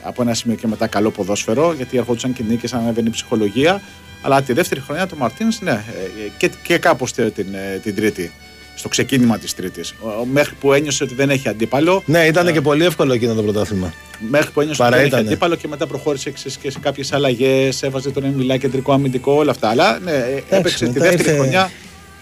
από 0.02 0.22
ένα 0.22 0.34
σημείο 0.34 0.56
και 0.56 0.66
μετά 0.66 0.86
καλό 0.86 1.10
ποδόσφαιρο, 1.10 1.72
γιατί 1.72 1.96
ερχόντουσαν 1.96 2.32
και 2.32 2.42
νίκες, 2.42 2.72
ανέβαινε 2.72 3.08
η 3.08 3.10
ψυχολογία. 3.10 3.82
Αλλά 4.22 4.42
τη 4.42 4.52
δεύτερη 4.52 4.80
χρονιά 4.80 5.06
του 5.06 5.16
Μαρτίνς, 5.16 5.60
ναι, 5.60 5.70
ε, 5.70 6.28
και, 6.38 6.50
και 6.62 6.78
κάπως 6.78 7.12
την, 7.12 7.54
ε, 7.54 7.78
την 7.82 7.94
τρίτη. 7.94 8.32
Στο 8.74 8.88
ξεκίνημα 8.88 9.38
της 9.38 9.54
Τρίτης. 9.54 9.94
Μέχρι 10.32 10.54
που 10.60 10.72
ένιωσε 10.72 11.04
ότι 11.04 11.14
δεν 11.14 11.30
έχει 11.30 11.48
αντίπαλο. 11.48 12.02
Ναι, 12.06 12.26
ήταν 12.26 12.52
και 12.52 12.60
πολύ 12.60 12.84
εύκολο 12.84 13.12
εκείνο 13.12 13.34
το 13.34 13.42
πρωτάθλημα. 13.42 13.92
Μέχρι 14.30 14.50
που 14.50 14.60
ένιωσε 14.60 14.82
Παρά 14.82 14.90
ότι 14.96 14.98
δεν 14.98 15.04
έχει 15.06 15.14
ήτανε. 15.16 15.28
αντίπαλο 15.28 15.54
και 15.54 15.68
μετά 15.68 15.86
προχώρησε 15.86 16.30
και 16.30 16.38
σε- 16.48 16.58
και 16.62 16.70
σε 16.70 16.78
κάποιες 16.78 17.12
αλλαγές. 17.12 17.82
Έβαζε 17.82 18.10
τον 18.10 18.24
Εμβιλά 18.24 18.56
κεντρικό 18.56 18.92
αμυντικό, 18.92 19.32
όλα 19.32 19.50
αυτά. 19.50 19.68
Αλλά 19.68 19.98
ναι, 19.98 20.10
ε, 20.10 20.42
έπαιξε 20.56 20.78
τη 20.78 20.84
μετά 20.90 21.00
δεύτερη 21.00 21.22
ήρθε- 21.22 21.34
χρονιά. 21.40 21.70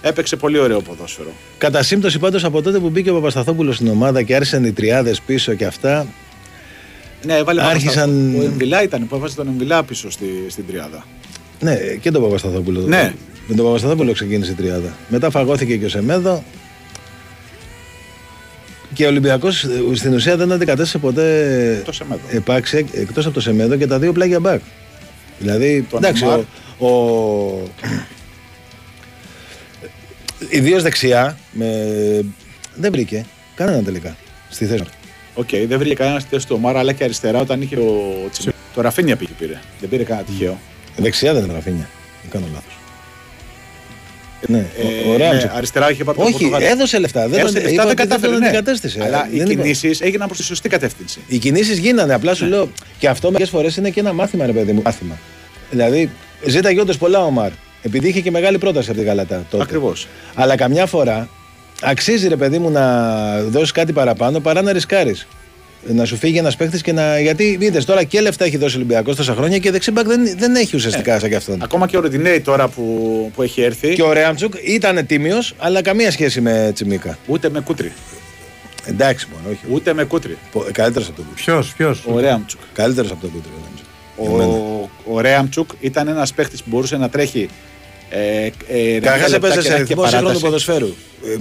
Έπαιξε 0.03 0.37
πολύ 0.37 0.59
ωραίο 0.59 0.81
ποδόσφαιρο. 0.81 1.31
Κατά 1.59 1.83
σύμπτωση 1.83 2.19
πάντως 2.19 2.45
από 2.45 2.62
τότε 2.62 2.79
που 2.79 2.88
μπήκε 2.88 3.11
ο 3.11 3.15
Παπασταθόπουλος 3.15 3.75
στην 3.77 3.88
ομάδα 3.88 4.23
και 4.23 4.35
άρχισαν 4.35 4.65
οι 4.65 4.73
τριάδες 4.73 5.21
πίσω 5.21 5.55
και 5.55 5.65
αυτά. 5.65 6.07
Ναι, 7.25 7.35
έβαλε 7.37 7.62
Άρχισαν- 7.62 8.35
Ο 8.38 8.43
Εμβιλά 8.43 8.83
ήταν 8.83 9.07
που 9.09 9.15
έβαζε 9.15 9.35
τον 9.37 9.47
Εμβιλά 9.49 9.83
πίσω 9.85 10.11
στη, 10.11 10.27
στην 10.49 10.65
τριάδα. 10.67 11.07
Ναι, 11.61 11.75
και 11.77 12.11
τον 12.11 12.23
Παπασταθόπουλο. 12.23 12.81
Ναι. 12.81 13.15
Με 13.46 13.55
τον 13.55 13.64
Παπασταθόπουλο 13.64 14.12
ξεκίνησε 14.12 14.50
η 14.50 14.55
τριάδα. 14.55 14.96
Μετά 15.09 15.31
φαγώθηκε 15.31 15.76
και 15.76 15.85
ο 15.85 15.88
Σεμέδο. 15.88 16.44
Και 18.94 19.05
ο 19.05 19.09
Ολυμπιακός 19.09 19.66
στην 19.94 20.14
ουσία 20.14 20.37
δεν 20.37 20.52
αντικατέστησε 20.52 20.98
ποτέ 20.98 21.83
Το 21.85 21.92
Σεμέδο. 21.92 22.20
επάξια 22.31 22.78
εκτός 22.92 23.24
από 23.24 23.35
το 23.35 23.40
Σεμέδο 23.40 23.76
και 23.76 23.87
τα 23.87 23.98
δύο 23.98 24.12
πλάγια 24.12 24.40
μπακ. 24.40 24.61
Δηλαδή, 25.38 25.87
Τον 25.90 25.98
εντάξει, 26.05 26.24
Αμάρ. 26.24 26.38
ο, 26.78 26.87
ο... 26.87 27.68
ιδίως 30.50 30.83
δεξιά 30.83 31.38
με... 31.52 31.66
δεν 32.74 32.92
βρήκε 32.92 33.24
κανέναν 33.55 33.85
τελικά 33.85 34.16
στη 34.50 34.66
θέση. 34.66 34.83
του. 34.83 34.90
Οκ, 35.35 35.48
δεν 35.66 35.78
βρήκε 35.78 35.94
κανένα 35.94 36.20
στη 36.20 36.28
θέση 36.31 36.46
του 36.46 36.55
Ομάρα, 36.59 36.78
αλλά 36.78 36.92
και 36.92 37.05
αριστερά 37.05 37.40
όταν 37.40 37.62
είχε 37.62 37.76
ο 37.76 38.28
Τσιμί. 38.33 38.55
Το 38.74 38.81
Ραφίνια 38.81 39.16
πήγε 39.16 39.31
πήρε. 39.38 39.61
Δεν 39.81 39.88
πήρε 39.88 40.02
κανένα 40.05 40.26
τυχαίο. 40.26 40.59
Δεξιά 40.96 41.33
δεν 41.35 41.44
είναι 41.44 41.52
Ραφίνια. 41.52 41.88
Δεν 42.22 42.31
κάνω 42.31 42.46
λάθος. 42.52 42.76
Ναι, 44.46 44.59
Ε, 44.59 45.09
ο, 45.09 45.12
ο 45.12 45.16
Ράμτσοκ. 45.16 45.50
ναι, 45.50 45.57
αριστερά 45.57 45.90
είχε 45.90 46.05
πάρει 46.05 46.18
τον 46.18 46.26
Όχι, 46.26 46.37
Πορτογάλο. 46.38 46.66
έδωσε 46.66 46.98
λεφτά. 46.98 47.28
Δεν, 47.28 47.38
Έδωσε 47.38 47.52
τον- 47.55 47.62
λεφτά, 47.62 47.70
είπα 47.72 47.83
δεν 47.83 47.92
ότι 47.92 48.02
κατάφερε. 48.02 48.33
τον 48.33 48.40
ναι. 48.40 48.46
αντικατέστησε. 48.46 49.02
Αλλά 49.05 49.28
οι 49.33 49.37
Δεν 49.38 49.50
είπα- 49.50 49.62
κινήσεις 49.62 50.00
έγιναν 50.00 50.26
προς 50.26 50.38
τη 50.38 50.44
σωστή 50.44 50.68
κατεύθυνση. 50.68 51.20
Οι 51.26 51.38
κινήσεις 51.38 51.78
γίνανε. 51.78 52.14
Απλά 52.14 52.31
Ναι. 52.31 52.37
σου 52.37 52.46
λέω 52.46 52.68
και 52.98 53.09
αυτό 53.09 53.31
μερικές 53.31 53.50
φορές 53.50 53.76
είναι 53.76 53.90
και 53.90 54.00
ένα 54.00 54.12
μάθημα, 54.12 54.46
ρε 54.46 54.52
παιδί 54.52 54.72
μου. 54.72 54.83
Μάθημα. 54.85 55.18
Δηλαδή, 55.70 56.11
ζήταγε 56.46 56.81
όντω 56.81 56.94
πολλά 56.96 57.24
ο 57.24 57.31
Μαρ. 57.31 57.50
Επειδή 57.83 58.09
είχε 58.09 58.20
και 58.20 58.31
μεγάλη 58.31 58.59
πρόταση 58.59 58.88
από 58.90 58.98
την 58.98 59.07
Καλατά 59.09 59.44
τότε. 59.50 59.62
Ακριβώς. 59.62 60.07
Αλλά 60.35 60.57
καμιά 60.57 60.87
φορά 60.87 61.28
αξίζει, 61.83 62.28
ρε 62.28 62.37
παιδί 62.37 62.59
μου, 62.59 62.70
να 62.70 63.42
δώσεις 63.42 63.72
κάτι 63.72 63.92
παραπάνω 63.92 64.40
παρά 64.40 64.62
να 64.62 64.72
ρισκάρεις. 64.72 65.26
Να 65.87 66.05
σου 66.05 66.16
φύγει 66.16 66.38
ένας 66.38 66.57
παίχτη 66.57 66.81
και 66.81 66.92
να. 66.92 67.21
Γιατί 67.21 67.57
είδε 67.61 67.83
τώρα 67.83 68.05
και 68.05 68.21
λεφτά 68.21 68.45
έχει 68.45 68.57
δώσει 68.57 68.75
ο 68.75 68.79
Ολυμπιακός 68.79 69.16
τόσα 69.16 69.35
χρόνια 69.35 69.59
και 69.59 69.71
δεξιμπακ 69.71 70.07
δεν, 70.07 70.21
δεν 70.38 70.55
έχει 70.55 70.77
ουσιαστικά 70.77 71.18
σαν 71.18 71.29
κι 71.29 71.35
αυτόν. 71.35 71.62
Ακόμα 71.62 71.87
και 71.87 71.97
ο 71.97 72.01
Ροντινέη 72.01 72.40
τώρα 72.40 72.68
που, 72.68 73.31
που 73.35 73.42
έχει 73.42 73.61
έρθει, 73.62 73.95
Και 73.95 74.03
ο 74.03 74.12
Ρέαμτσουκ 74.12 74.53
ήταν 74.66 75.07
τίμιος, 75.07 75.55
αλλά 75.59 75.83
καμία 75.83 76.11
σχέση 76.11 76.40
με 76.40 76.71
Τσιμίκα. 76.75 77.18
ούτε 77.27 77.51
με 77.51 77.61
κούτρι. 77.61 77.92
Εντάξει 78.85 79.27
μόνο, 79.33 79.49
όχι. 79.51 79.73
Ούτε 79.75 79.92
με 79.95 80.05
κούτρι. 80.05 80.38
Καλύτερος 80.73 81.07
από 81.09 81.16
τον 81.16 81.25
Κούτρι. 81.29 81.42
Ποιος, 81.42 81.73
ποιος; 81.77 82.05
Ο 82.07 82.18
Ρέαμτσουκ. 82.21 82.61
Καλύτερος 82.73 83.11
από 83.11 83.21
τον 83.21 83.31
Κούτρι. 83.31 83.51
ο 83.51 83.61
Ρέαμτσουκ. 83.61 83.87
Για 84.18 84.31
μένα. 84.31 84.53
Ο, 84.53 84.88
ο 85.16 85.21
Ρέαμτσουκ 85.21 85.71
ήταν 85.81 86.09
ένας 86.09 86.33
παίχτη 86.33 86.57
που 86.57 86.62
μπορούσε 86.66 86.97
να 86.97 87.09
τρέχει. 87.09 87.49
Ε, 88.11 88.47
ε, 88.68 88.97
90 88.99 89.01
Καταρχάς 89.01 89.31
λεπτά 89.31 89.47
έπαιζε 89.47 89.61
και 89.61 89.66
σε 89.66 89.68
να 89.68 89.75
έχει 89.75 89.85
ρυθμό 89.87 90.03
παράταση. 90.03 90.23
σύγχρονου 90.23 90.40
ποδοσφαίρου. 90.40 90.87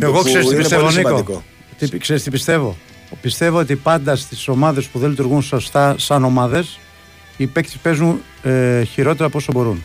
Ε, 0.01 0.05
Εγώ 0.05 0.17
που 0.17 0.23
ξέρω 0.23 0.39
τι 0.43 0.47
είναι 0.47 0.55
πιστεύω, 0.57 0.81
πολύ 0.81 0.95
Νίκο. 0.95 1.07
σημαντικό. 1.09 1.43
Τι, 1.77 1.97
ξέρεις 1.97 2.23
τι 2.23 2.29
πιστεύω; 2.29 2.77
Πιστεύω 3.21 3.57
ότι 3.59 3.75
πάντα 3.75 4.15
στις 4.15 4.47
ομάδες 4.47 4.85
που 4.85 4.99
δεν 4.99 5.09
λειτουργούν 5.09 5.41
σωστά 5.41 5.95
σαν 5.97 6.23
ομάδες, 6.23 6.79
οι 7.37 7.47
παίκτες 7.47 7.75
παίζουν 7.81 8.21
ε, 8.43 8.83
χειρότερα 8.83 9.25
από 9.25 9.37
όσο 9.37 9.51
μπορούν. 9.51 9.83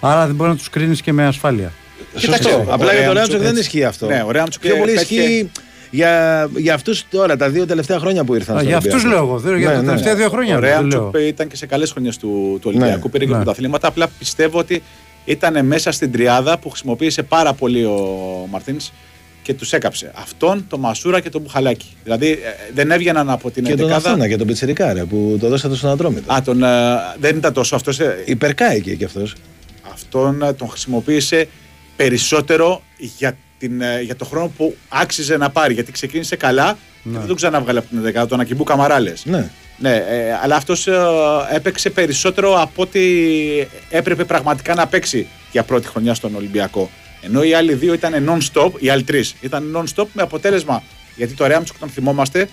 Άρα 0.00 0.26
δεν 0.26 0.34
μπορεί 0.34 0.50
να 0.50 0.56
τους 0.56 0.70
κρίνεις 0.70 1.02
και 1.02 1.12
με 1.12 1.26
ασφάλεια. 1.26 1.72
Κοιτάξτε, 2.16 2.42
Σωστό. 2.50 2.64
ο 2.70 2.72
Απλά 2.72 2.92
για 2.92 3.04
τον 3.04 3.12
Ρέαμτσουκ 3.12 3.14
Ρέαμτσουκ 3.14 3.38
δεν 3.40 3.48
έτσι. 3.48 3.60
ισχύει 3.60 3.84
αυτό. 3.84 4.06
Ναι, 4.06 4.22
ο 4.26 4.30
Ρέαμτσουκ 4.30 4.62
Πιο 4.62 4.76
πολύ 4.76 4.92
πέτυχε- 4.92 5.18
ισχύει 5.28 5.50
για, 5.90 6.48
για 6.56 6.74
αυτούς 6.74 7.04
τώρα, 7.10 7.36
τα 7.36 7.48
δύο 7.50 7.66
τελευταία 7.66 7.98
χρόνια 7.98 8.24
που 8.24 8.34
ήρθαν. 8.34 8.54
Α, 8.54 8.58
στον 8.58 8.68
για 8.68 8.76
αυτούς 8.78 8.92
Ολυμπιακό. 8.94 9.16
λέω 9.24 9.28
εγώ. 9.28 9.38
δεν- 9.38 9.56
Για 9.58 9.68
Ναι, 9.68 9.74
τα 9.74 9.80
ναι. 9.80 9.86
τελευταία 9.86 10.14
δύο 10.14 10.28
χρόνια. 10.28 10.56
Ο 10.56 10.60
δεν 10.60 10.68
Ρέαμτσουκ 10.70 11.12
λέω. 11.14 11.26
ήταν 11.26 11.48
και 11.48 11.56
σε 11.56 11.66
καλές 11.66 11.90
χρονιές 11.90 12.16
του, 12.16 12.28
του 12.60 12.68
Ολυμπιακού. 12.68 13.00
Ναι, 13.04 13.10
πήρε 13.10 13.24
και 13.24 13.30
ναι. 13.30 13.36
πρωταθλήματα. 13.36 13.88
Απλά 13.88 14.08
πιστεύω 14.18 14.58
ότι 14.58 14.82
ήταν 15.24 15.66
μέσα 15.66 15.92
στην 15.92 16.12
τριάδα 16.12 16.58
που 16.58 16.68
χρησιμοποίησε 16.70 17.22
πάρα 17.22 17.52
πολύ 17.52 17.84
ο 17.84 18.46
Μαρτίνς 18.50 18.90
και 19.50 19.56
τους 19.56 19.72
έκαψε. 19.72 20.12
Αυτόν, 20.14 20.64
τον 20.68 20.80
Μασούρα 20.80 21.20
και 21.20 21.30
τον 21.30 21.40
Μπουχαλάκη. 21.40 21.86
Δηλαδή 22.04 22.30
ε, 22.30 22.36
δεν 22.74 22.90
έβγαιναν 22.90 23.30
από 23.30 23.50
την 23.50 23.64
Και 23.64 23.74
τον 23.74 23.88
11η. 23.88 23.92
Αθώνα 23.92 24.28
και 24.28 24.36
τον 24.36 24.46
Πιτσιρικά 24.46 24.92
ρε, 24.92 25.04
που 25.04 25.36
το 25.40 25.48
δώσατε 25.48 25.74
στον 25.74 25.90
Ατρόμητο. 25.90 26.32
Α, 26.32 26.42
τον, 26.42 26.62
ε, 26.62 26.96
δεν 27.18 27.36
ήταν 27.36 27.52
τόσο 27.52 27.74
αυτός. 27.74 27.98
Υπερκάει 28.24 28.80
και 28.80 29.04
αυτός. 29.04 29.34
Αυτόν 29.92 30.42
ε, 30.42 30.52
τον 30.52 30.68
χρησιμοποίησε 30.68 31.48
περισσότερο 31.96 32.82
για, 33.18 33.36
την, 33.58 33.80
ε, 33.80 34.00
για 34.00 34.16
το 34.16 34.24
χρόνο 34.24 34.52
που 34.56 34.76
άξιζε 34.88 35.36
να 35.36 35.50
πάρει. 35.50 35.74
Γιατί 35.74 35.92
ξεκίνησε 35.92 36.36
καλά 36.36 36.78
και 37.02 37.18
δεν 37.18 37.26
τον 37.26 37.36
ξανάβγαλε 37.36 37.78
από 37.78 37.88
την 37.88 38.22
11η. 38.22 38.28
Τον 38.28 38.40
Ακιμπού 38.40 38.64
Καμαράλες. 38.64 39.24
Ναι. 39.24 39.50
Ναι, 39.78 39.94
ε, 39.94 40.38
αλλά 40.42 40.56
αυτός 40.56 40.88
έπαιξε 41.52 41.90
περισσότερο 41.90 42.60
από 42.60 42.82
ό,τι 42.82 43.00
έπρεπε 43.90 44.24
πραγματικά 44.24 44.74
να 44.74 44.86
παίξει 44.86 45.26
για 45.52 45.62
πρώτη 45.62 45.86
χρονιά 45.86 46.14
στον 46.14 46.34
Ολυμπιακό. 46.34 46.90
Ενώ 47.22 47.42
οι 47.42 47.54
άλλοι 47.54 47.74
δύο 47.74 47.92
ήταν 47.92 48.28
non-stop, 48.28 48.70
οι 48.78 48.88
άλλοι 48.90 49.02
τρεις 49.02 49.34
ήταν 49.40 49.76
non-stop 49.76 50.06
με 50.12 50.22
αποτέλεσμα. 50.22 50.82
Γιατί 51.16 51.34
το 51.34 51.46
Ρέαμτσουκ 51.46 51.78
τον 51.78 51.88
θυμόμαστε 51.88 52.48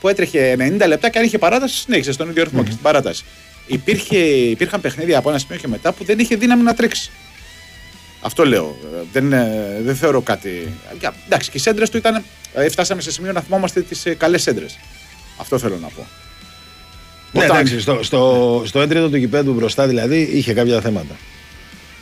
που 0.00 0.08
έτρεχε 0.08 0.56
90 0.58 0.86
λεπτά 0.86 1.08
και 1.10 1.18
αν 1.18 1.24
είχε 1.24 1.38
παράταση, 1.38 1.76
συνέχισε 1.76 2.12
στον 2.12 2.28
ίδιο 2.30 2.42
ρυθμό 2.42 2.62
και 2.64 2.70
στην 2.70 2.82
παράταση. 2.82 3.24
Υπήρχε, 3.66 4.16
υπήρχαν 4.26 4.80
παιχνίδια 4.80 5.18
από 5.18 5.28
ένα 5.30 5.38
σημείο 5.38 5.58
και 5.58 5.68
μετά 5.68 5.92
που 5.92 6.04
δεν 6.04 6.18
είχε 6.18 6.36
δύναμη 6.36 6.62
να 6.62 6.74
τρέξει. 6.74 7.10
Αυτό 8.20 8.44
λέω. 8.46 8.76
Ε, 8.94 9.02
Δεν, 9.12 9.32
ε, 9.32 9.80
δεν 9.82 9.96
θεωρώ 9.96 10.20
κάτι. 10.20 10.72
Για- 10.98 11.14
Εντάξει, 11.26 11.50
και 11.50 11.56
οι 11.56 11.60
σέντρες 11.60 11.90
του 11.90 11.96
ήταν. 11.96 12.22
Δηλαδή, 12.52 12.70
φτάσαμε 12.70 13.00
σε 13.00 13.12
σημείο 13.12 13.32
να 13.32 13.40
θυμόμαστε 13.40 13.80
τις 13.80 14.06
καλές 14.18 14.42
σέντρες. 14.42 14.78
Αυτό 15.36 15.58
θέλω 15.58 15.78
να 15.80 15.88
πω. 15.88 16.06
Ναι, 17.32 17.44
Όταν- 17.44 17.56
εντάξει, 17.56 17.80
στο, 17.80 17.98
στο, 18.02 18.62
στο 18.66 18.80
έντριτο 18.80 19.08
του 19.10 19.16
γηπέδου 19.16 19.52
μπροστά 19.52 19.86
δηλαδή 19.86 20.20
είχε 20.32 20.52
κάποια 20.54 20.80
θέματα. 20.80 21.16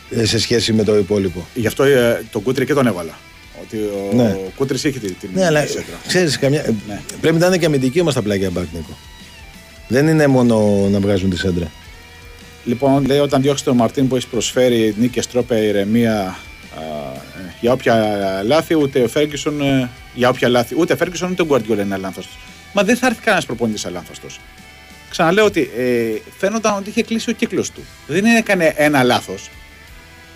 Ε, 0.09 0.25
σε 0.25 0.39
σχέση 0.39 0.73
με 0.73 0.83
το 0.83 0.97
υπόλοιπο. 0.97 1.47
Γι' 1.53 1.67
αυτό 1.67 1.83
ε, 1.83 2.23
τον 2.31 2.41
Κούτρι 2.43 2.65
και 2.65 2.73
τον 2.73 2.87
έβαλα. 2.87 3.17
Ότι 3.61 3.77
ο 3.77 4.09
Ναι. 4.15 4.37
Κούτρις 4.55 4.83
είχε 4.83 4.99
την, 4.99 5.15
την 5.19 5.29
Ναι, 5.33 5.45
αλλά 5.45 5.61
σέντρα. 5.65 5.83
ξέρεις, 6.07 6.39
καμιά... 6.39 6.61
ε, 6.65 6.73
Ναι. 6.87 7.01
πρέπει 7.21 7.37
να 7.37 7.45
είναι 7.45 7.57
και 7.57 7.65
αμυντικοί 7.65 7.99
όμως 8.01 8.13
τα 8.13 8.21
πλάγια 8.21 8.49
μπακ, 8.49 8.65
Νίκο. 8.73 8.97
Δεν 9.87 10.07
είναι 10.07 10.27
μόνο 10.27 10.87
να 10.91 10.99
βγάζουν 10.99 11.29
τη 11.29 11.37
σέντρα. 11.37 11.71
Λοιπόν, 12.65 13.05
λέει 13.05 13.19
όταν 13.19 13.41
διώξεις 13.41 13.65
τον 13.65 13.75
Μαρτίν 13.75 14.07
που 14.07 14.15
έχεις 14.15 14.27
προσφέρει 14.27 14.95
νίκες, 14.97 15.27
τρόπε, 15.27 15.57
ηρεμία 15.59 16.19
α, 16.21 16.31
ε, 17.39 17.53
για 17.61 17.71
όποια 17.71 17.95
λάθη, 18.45 18.75
ούτε 18.75 19.01
ο 19.01 19.07
Φέργκισον 19.07 19.61
ε, 19.61 19.89
για 20.13 20.29
όποια 20.29 20.49
λάθη. 20.49 20.75
Ούτε 20.77 20.93
ο 20.93 20.95
Φέργκισον 20.95 21.31
ούτε 21.31 21.41
ο 21.41 21.45
Γκουαρδιόλα 21.45 21.81
είναι 21.81 21.93
αλάνθαστος. 21.93 22.37
Μα 22.73 22.83
δεν 22.83 22.97
θα 22.97 23.07
έρθει 23.07 23.21
κανένας 23.21 23.45
προπονητής 23.45 23.85
αλάνθαστος. 23.85 24.39
Ξαναλέω 25.09 25.45
ότι 25.45 25.69
ε, 25.77 26.19
φαίνονταν 26.37 26.75
ότι 26.77 26.89
είχε 26.89 27.03
κλείσει 27.03 27.29
ο 27.29 27.33
κύκλος 27.33 27.71
του. 27.71 27.81
Δεν 28.07 28.25
έκανε 28.25 28.73
ένα 28.75 29.03
λάθος. 29.03 29.49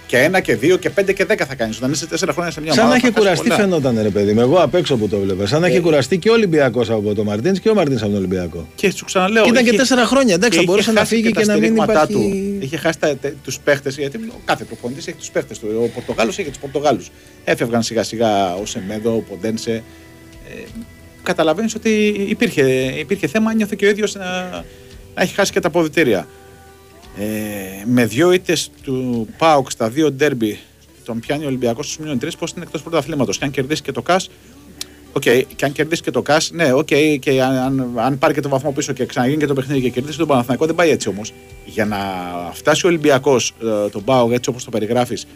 Και 0.08 0.18
ένα 0.18 0.40
και 0.40 0.56
δύο 0.56 0.78
και 0.78 0.90
πέντε 0.90 1.14
και 1.14 1.26
δέκα 1.26 1.46
θα 1.46 1.56
κάνεις. 1.56 1.78
Όταν 1.78 1.92
είσαι 1.92 2.08
τέσσερα 2.08 2.34
χρόνια 2.34 2.52
σε 2.52 2.62
μια 2.62 2.74
Σαν 2.74 2.84
να 2.84 2.90
ομάδα. 2.90 3.06
έχει 3.06 3.14
θα 3.14 3.22
χάσεις 3.22 3.40
κουραστεί 3.42 3.66
πολλά. 3.66 3.80
φαινόταν 3.80 4.04
ρε 4.04 4.10
παιδί 4.10 4.34
μου. 4.34 4.40
Εγώ 4.40 4.58
απ' 4.62 4.76
έξω 4.76 4.98
που 4.98 5.08
το 5.08 5.20
βλέπα. 5.20 5.46
Σαν 5.46 5.62
να 5.62 5.68
Ε. 5.68 5.70
έχει 5.70 5.80
κουραστεί 5.80 6.18
και 6.18 6.30
ο 6.30 6.34
Ολυμπιακός 6.34 6.90
από 6.90 7.14
τον 7.16 7.26
Μαρτίνς 7.26 7.60
και 7.60 7.70
ο 7.70 7.74
Μαρτίνς 7.74 8.02
από 8.02 8.10
τον 8.10 8.20
Ολυμπιακό. 8.20 8.68
Και 8.76 8.92
σου 8.92 9.06
ξαναλέω. 9.06 9.44
Ήταν 9.44 9.64
και 9.64 9.70
είχε- 9.70 9.78
τέσσερα 9.78 10.06
χρόνια. 10.06 10.34
Εντάξει, 10.34 10.56
θα 10.58 10.62
είχε 10.64 10.72
μπορούσε 10.72 10.92
να 10.92 11.00
χάσει 11.00 11.16
φύγει 11.16 11.32
τα 11.32 11.40
και 11.42 11.46
να 11.46 11.54
μην 11.54 11.62
στηρίγματά 11.64 11.92
υπάρχει. 11.92 12.14
Του. 12.14 12.58
Είχε 12.60 12.78
χάσει 12.78 12.98
τους 13.44 13.60
παίχτες, 13.60 13.98
γιατί 13.98 14.18
ο 14.18 14.40
κάθε 14.46 14.64
προπονητής 14.64 15.08
έχει 15.08 15.18
τους 15.18 15.30
παίχτες 15.30 15.60
του. 15.60 15.68
Ο 15.84 15.88
Πορτογάλος 15.88 16.38
είχε 16.38 16.50
τους 16.50 16.58
Πορτογάλους. 16.58 17.12
Έφευγαν 17.44 17.84
σιγά 17.84 18.04
σιγά 18.04 18.56
ο 18.56 18.66
Σεμέδο, 18.66 19.16
ο 19.16 19.20
Ποντένσε. 19.30 19.72
Ε, 19.72 20.62
Καταλαβαίνεις 21.24 21.76
ότι 21.76 21.90
υπήρχε, 22.30 22.62
υπήρχε 23.00 23.28
θέμα, 23.28 23.54
ένιωθε 23.54 23.76
και 23.78 23.86
ο 23.86 23.90
ίδιος 23.90 24.16
να, 24.16 24.24
να 25.16 25.22
έχει 25.22 25.34
χάσει 25.34 25.52
και 25.52 25.60
τα 25.60 25.68
αποδητήρια. 25.68 26.28
Ε, 27.18 27.26
με 27.86 28.06
δύο 28.06 28.32
ήττες 28.32 28.72
του 28.84 29.28
ΠΑΟΚ 29.38 29.72
στα 29.72 29.90
δύο 29.90 30.12
ντέρμπι 30.12 30.60
τον 31.06 31.20
πιάνει 31.20 31.44
ο 31.44 31.48
Ολυμπιακός 31.48 31.86
στους 31.86 32.06
μείον 32.06 32.20
τρεις, 32.20 32.36
πώς 32.36 32.52
είναι 32.52 32.64
εκτός 32.66 32.82
πρωταθλήματος. 32.82 33.38
Και 33.38 33.46
αν 33.46 33.52
κερδίσει 33.52 33.82
και 33.82 33.92
το 33.92 34.02
ΚΑΣ, 34.02 34.30
Οκ, 35.16 35.22
και 35.56 35.66
αν 35.66 35.72
κερδίσει 35.72 36.02
και 36.02 36.12
το 36.12 36.22
ΚΑΣ, 36.22 36.52
ναι, 36.52 36.74
οκ, 36.74 36.86
και 37.20 37.42
αν, 37.42 37.56
αν, 37.56 37.92
αν 37.96 38.18
πάρει 38.18 38.34
και 38.34 38.42
το 38.42 38.50
βαθμό 38.50 38.72
πίσω 38.72 38.94
και 38.94 39.06
ξαναγίνει 39.06 39.38
και 39.38 39.46
το 39.46 39.54
παιχνίδι 39.54 39.82
και 39.82 39.90
κερδίσει 39.90 40.18
τον 40.18 40.28
Παναθηναϊκό, 40.28 40.66
δεν 40.66 40.76
πάει 40.76 40.90
έτσι 40.90 41.10
όμως. 41.10 41.34
Για 41.66 41.86
να 41.86 41.98
φτάσει 42.54 42.86
ο 42.86 42.90
Ολυμπιακός, 42.90 43.54
ε, 43.64 43.90
τον 43.90 44.04
Πάο, 44.04 44.32
έτσι 44.32 44.50
όπως 44.50 44.64
το 44.64 44.70
περιγράφεις, 44.70 45.28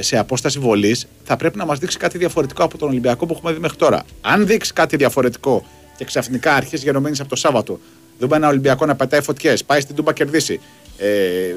σε 0.00 0.18
απόσταση 0.18 0.58
βολής, 0.58 1.06
θα 1.24 1.36
πρέπει 1.36 1.58
να 1.58 1.66
μας 1.66 1.78
δείξει 1.78 1.98
κάτι 1.98 2.18
διαφορετικό 2.18 2.64
από 2.64 2.78
τον 2.78 2.88
Ολυμπιακό 2.88 3.26
που 3.26 3.34
έχουμε 3.36 3.52
δει 3.52 3.58
μέχρι 3.58 3.76
τώρα. 3.76 4.02
Αν 4.20 4.46
δείξει 4.46 4.72
κάτι 4.72 4.96
διαφορετικό 4.96 5.64
και 5.96 6.04
ξαφνικά 6.04 6.54
αρχίσει 6.54 6.84
γενομένη 6.84 7.16
από 7.20 7.28
το 7.28 7.36
Σάββατο, 7.36 7.80
δούμε 8.18 8.36
ένα 8.36 8.48
Ολυμπιακό 8.48 8.86
να 8.86 8.94
πετάει 8.94 9.22
φωτιές, 9.22 9.64
πάει 9.64 9.80
στην 9.80 9.94
Τούμπα 9.94 10.12
κερδίσει, 10.12 10.60
ε, 11.02 11.54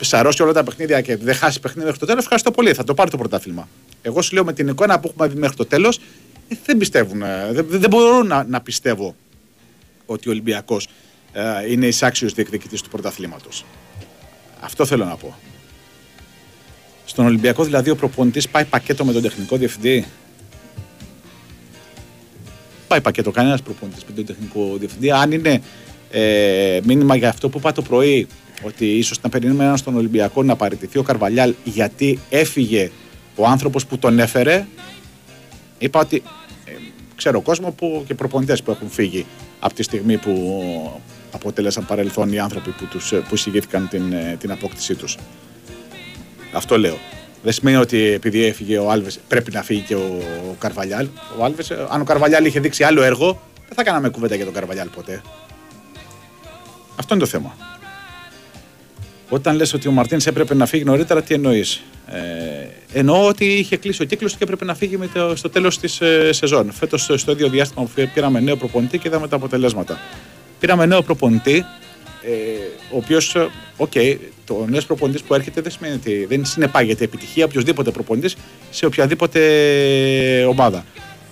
σαρώσει 0.00 0.42
όλα 0.42 0.52
τα 0.52 0.64
παιχνίδια 0.64 1.00
και 1.00 1.16
δεν 1.16 1.34
χάσει 1.34 1.60
παιχνίδι 1.60 1.84
μέχρι 1.84 2.00
το 2.00 2.06
τέλος, 2.06 2.22
ευχαριστώ 2.22 2.50
πολύ, 2.50 2.74
θα 2.74 2.84
το 2.84 2.94
πάρει 2.94 3.10
το 3.10 3.16
πρωτάθλημα. 3.16 3.68
Εγώ 4.02 4.22
σου 4.22 4.34
λέω 4.34 4.44
με 4.44 4.52
την 4.52 4.68
εικόνα 4.68 5.00
που 5.00 5.08
έχουμε 5.08 5.28
δει 5.28 5.38
μέχρι 5.38 5.56
το 5.56 5.66
τέλος, 5.66 6.00
δεν 6.64 6.76
πιστεύουν, 6.76 7.22
ε, 7.22 7.48
δεν, 7.50 7.66
δεν 7.68 7.90
μπορώ 7.90 8.22
να, 8.22 8.44
να 8.44 8.60
πιστεύω 8.60 9.14
ότι 10.06 10.28
ο 10.28 10.30
Ολυμπιακός 10.30 10.88
ε, 11.32 11.70
είναι 11.72 11.86
εισάξιος 11.86 12.32
διεκδικητής 12.32 12.82
του 12.82 12.88
πρωταθλήματος. 12.88 13.64
Αυτό 14.60 14.84
θέλω 14.84 15.04
να 15.04 15.16
πω. 15.16 15.34
Στον 17.04 17.26
Ολυμπιακό 17.26 17.64
δηλαδή 17.64 17.90
ο 17.90 17.96
προπονητής 17.96 18.48
πάει 18.48 18.64
πακέτο 18.64 19.04
με 19.04 19.12
τον 19.12 19.22
τεχνικό 19.22 19.56
διευθυντή; 19.56 20.06
Πάει 22.88 23.00
πακέτο 23.00 23.30
κανένας 23.30 23.62
προπονητής 23.62 24.04
με 24.04 24.14
τον 24.14 24.24
τεχνικό 24.24 24.76
διευθυντή. 24.78 25.10
Αν 25.10 25.32
είναι 25.32 25.62
ε, 26.10 26.80
μήνυμα 26.84 27.16
για 27.16 27.28
αυτό 27.28 27.48
που 27.48 27.58
είπα 27.58 27.72
το 27.72 27.82
πρωί, 27.82 28.26
ότι 28.62 28.86
ίσως 28.86 29.20
να 29.20 29.28
περιμένουμε 29.28 29.76
στον 29.76 29.96
Ολυμπιακό 29.96 30.42
να 30.42 30.56
παραιτηθεί 30.56 30.98
ο 30.98 31.02
Καρβαλιάλ 31.02 31.54
γιατί 31.64 32.18
έφυγε 32.30 32.90
ο 33.36 33.46
άνθρωπος 33.46 33.86
που 33.86 33.98
τον 33.98 34.18
έφερε, 34.18 34.66
είπα 35.78 36.00
ότι 36.00 36.22
ε, 36.64 36.70
ξέρω 37.16 37.40
κόσμο 37.40 37.70
που, 37.70 38.04
και 38.06 38.14
προπονητές 38.14 38.62
που 38.62 38.70
έχουν 38.70 38.90
φύγει 38.90 39.26
από 39.60 39.74
τη 39.74 39.82
στιγμή 39.82 40.16
που 40.16 40.32
αποτέλεσαν 41.32 41.86
παρελθόν 41.86 42.32
οι 42.32 42.38
άνθρωποι 42.38 42.70
που, 42.70 42.84
τους, 42.84 43.08
που 43.28 43.34
εισηγήθηκαν 43.34 43.88
την, 43.88 44.12
ε, 44.12 44.36
την 44.40 44.50
απόκτησή 44.50 44.94
τους. 44.94 45.16
Αυτό 46.52 46.78
λέω. 46.78 46.98
Δεν 47.42 47.52
σημαίνει 47.52 47.76
ότι 47.76 48.02
επειδή 48.02 48.44
έφυγε 48.44 48.78
ο 48.78 48.90
Άλβες 48.90 49.20
πρέπει 49.28 49.52
να 49.52 49.62
φύγει 49.62 49.80
και 49.80 49.94
ο, 49.94 50.18
ο 50.50 50.54
Καρβαλιάλ. 50.58 51.08
Ο 51.38 51.44
Άλβες, 51.44 51.70
ε, 51.70 51.86
αν 51.90 52.00
ο 52.00 52.04
Καρβαλιάλ 52.04 52.44
είχε 52.44 52.60
δείξει 52.60 52.84
άλλο 52.84 53.02
έργο, 53.02 53.40
δεν 53.66 53.76
θα 53.76 53.82
κάναμε 53.82 54.08
κουβέντα 54.08 54.34
για 54.34 54.44
τον 54.44 54.54
Καρβαλιάλ 54.54 54.88
ποτέ. 54.88 55.22
Αυτό 56.96 57.14
είναι 57.14 57.22
το 57.22 57.28
θέμα. 57.30 57.77
Όταν 59.28 59.56
λες 59.56 59.72
ότι 59.72 59.88
ο 59.88 59.90
Μαρτίνς 59.90 60.26
έπρεπε 60.26 60.54
να 60.54 60.66
φύγει 60.66 60.84
νωρίτερα, 60.84 61.22
τι 61.22 61.34
εννοείς; 61.34 61.82
Ε, 62.10 62.98
εννοώ 62.98 63.26
ότι 63.26 63.44
είχε 63.44 63.76
κλείσει 63.76 64.02
ο 64.02 64.04
κύκλος 64.04 64.32
και 64.32 64.44
έπρεπε 64.44 64.64
να 64.64 64.74
φύγει 64.74 64.96
με 64.96 65.08
το, 65.14 65.36
στο 65.36 65.48
τέλος 65.48 65.78
της 65.78 66.00
ε, 66.00 66.32
σεζόν. 66.32 66.72
Φέτος, 66.72 67.10
στο 67.14 67.32
ίδιο 67.32 67.48
διάστημα 67.48 67.84
που 67.84 68.08
πήραμε 68.14 68.40
νέο 68.40 68.56
προπονητή 68.56 68.98
και 68.98 69.08
είδαμε 69.08 69.28
τα 69.28 69.36
αποτελέσματα. 69.36 70.00
Πήραμε 70.60 70.86
νέο 70.86 71.02
προπονητή, 71.02 71.64
ε, 72.22 72.30
ο 72.92 72.96
οποίος, 72.96 73.36
OK, 73.76 73.90
okay, 73.94 74.16
το 74.44 74.64
νέος 74.68 74.86
προπονητής 74.86 75.22
που 75.22 75.34
έρχεται 75.34 75.60
δεν 75.60 75.70
σημαίνει 75.70 75.94
ότι 75.94 76.26
δεν 76.28 76.44
συνεπάγεται 76.44 77.04
επιτυχία 77.04 77.44
οποιοδήποτε 77.44 77.90
προπονητής 77.90 78.36
σε 78.70 78.86
οποιαδήποτε 78.86 79.40
ομάδα. 80.48 80.84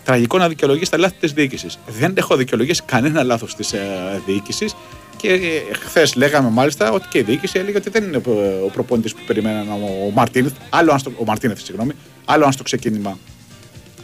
Τραγικό 0.04 0.38
να 0.38 0.48
δικαιολογήσει 0.48 0.90
τα 0.90 0.98
λάθη 0.98 1.14
της 1.20 1.32
διοίκησης. 1.32 1.78
Δεν 1.86 2.14
έχω 2.16 2.36
δικαιολογήσει 2.36 2.82
κανένα 2.86 3.22
λάθος 3.22 3.54
της 3.54 3.72
ε, 3.72 3.80
διοίκησης 4.26 4.74
και 5.16 5.28
ε, 5.28 5.74
χθες 5.74 6.14
λέγαμε 6.14 6.50
μάλιστα 6.50 6.92
ότι 6.92 7.08
και 7.08 7.18
η 7.18 7.22
διοίκηση 7.22 7.58
έλεγε 7.58 7.76
ότι 7.76 7.90
δεν 7.90 8.04
είναι 8.04 8.16
ο 8.64 8.70
προπονητής 8.72 9.14
που 9.14 9.20
περιμέναν 9.26 9.68
ο 10.06 10.10
Μαρτίνεθ, 10.14 10.52
άλλο 10.70 10.92
αν 10.92 10.98
στο, 10.98 11.12
ο 11.16 11.24
Μαρτίνεθ, 11.24 11.60
συγγνώμη, 11.62 11.92
άλλο 12.24 12.44
αν 12.44 12.52
στο 12.52 12.62
ξεκίνημα 12.62 13.18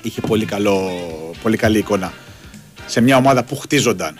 είχε 0.02 0.20
πολύ, 0.20 0.44
καλό, 0.44 0.90
πολύ 1.42 1.56
καλή 1.56 1.78
εικόνα 1.78 2.12
σε 2.86 3.00
μια 3.00 3.16
ομάδα 3.16 3.44
που 3.44 3.56
χτίζονταν. 3.56 4.18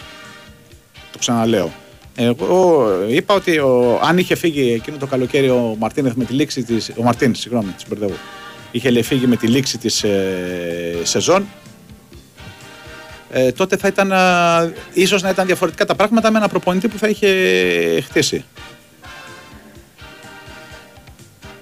Το 1.12 1.18
ξαναλέω. 1.18 1.72
Εγώ 2.14 2.86
είπα 3.08 3.34
ότι 3.34 3.58
ο, 3.58 4.00
αν 4.02 4.18
είχε 4.18 4.34
φύγει 4.34 4.72
εκείνο 4.72 4.96
το 4.96 5.06
καλοκαίρι 5.06 5.48
ο 5.48 5.76
Μαρτίνεθ 5.78 6.14
με 6.14 6.24
τη 6.24 6.32
λήξη 6.32 6.62
της, 6.62 6.90
ο 6.96 7.02
Μαρτίν, 7.02 7.34
συγγνώμη, 7.34 7.70
της 7.70 7.84
μπερδεύω, 7.88 8.16
είχε 8.70 9.02
φύγει 9.02 9.26
με 9.26 9.36
τη 9.36 9.46
λήξη 9.46 9.78
της 9.78 10.02
ε, 10.02 10.98
σεζόν, 11.02 11.46
ε, 13.34 13.52
τότε 13.52 13.76
θα 13.76 13.88
ήταν, 13.88 14.12
α, 14.12 14.72
ίσως 14.92 15.22
να 15.22 15.28
ήταν 15.28 15.46
διαφορετικά 15.46 15.84
τα 15.84 15.94
πράγματα 15.94 16.30
με 16.30 16.38
ένα 16.38 16.48
προπονητή 16.48 16.88
που 16.88 16.98
θα 16.98 17.08
είχε 17.08 17.28
χτίσει. 18.00 18.44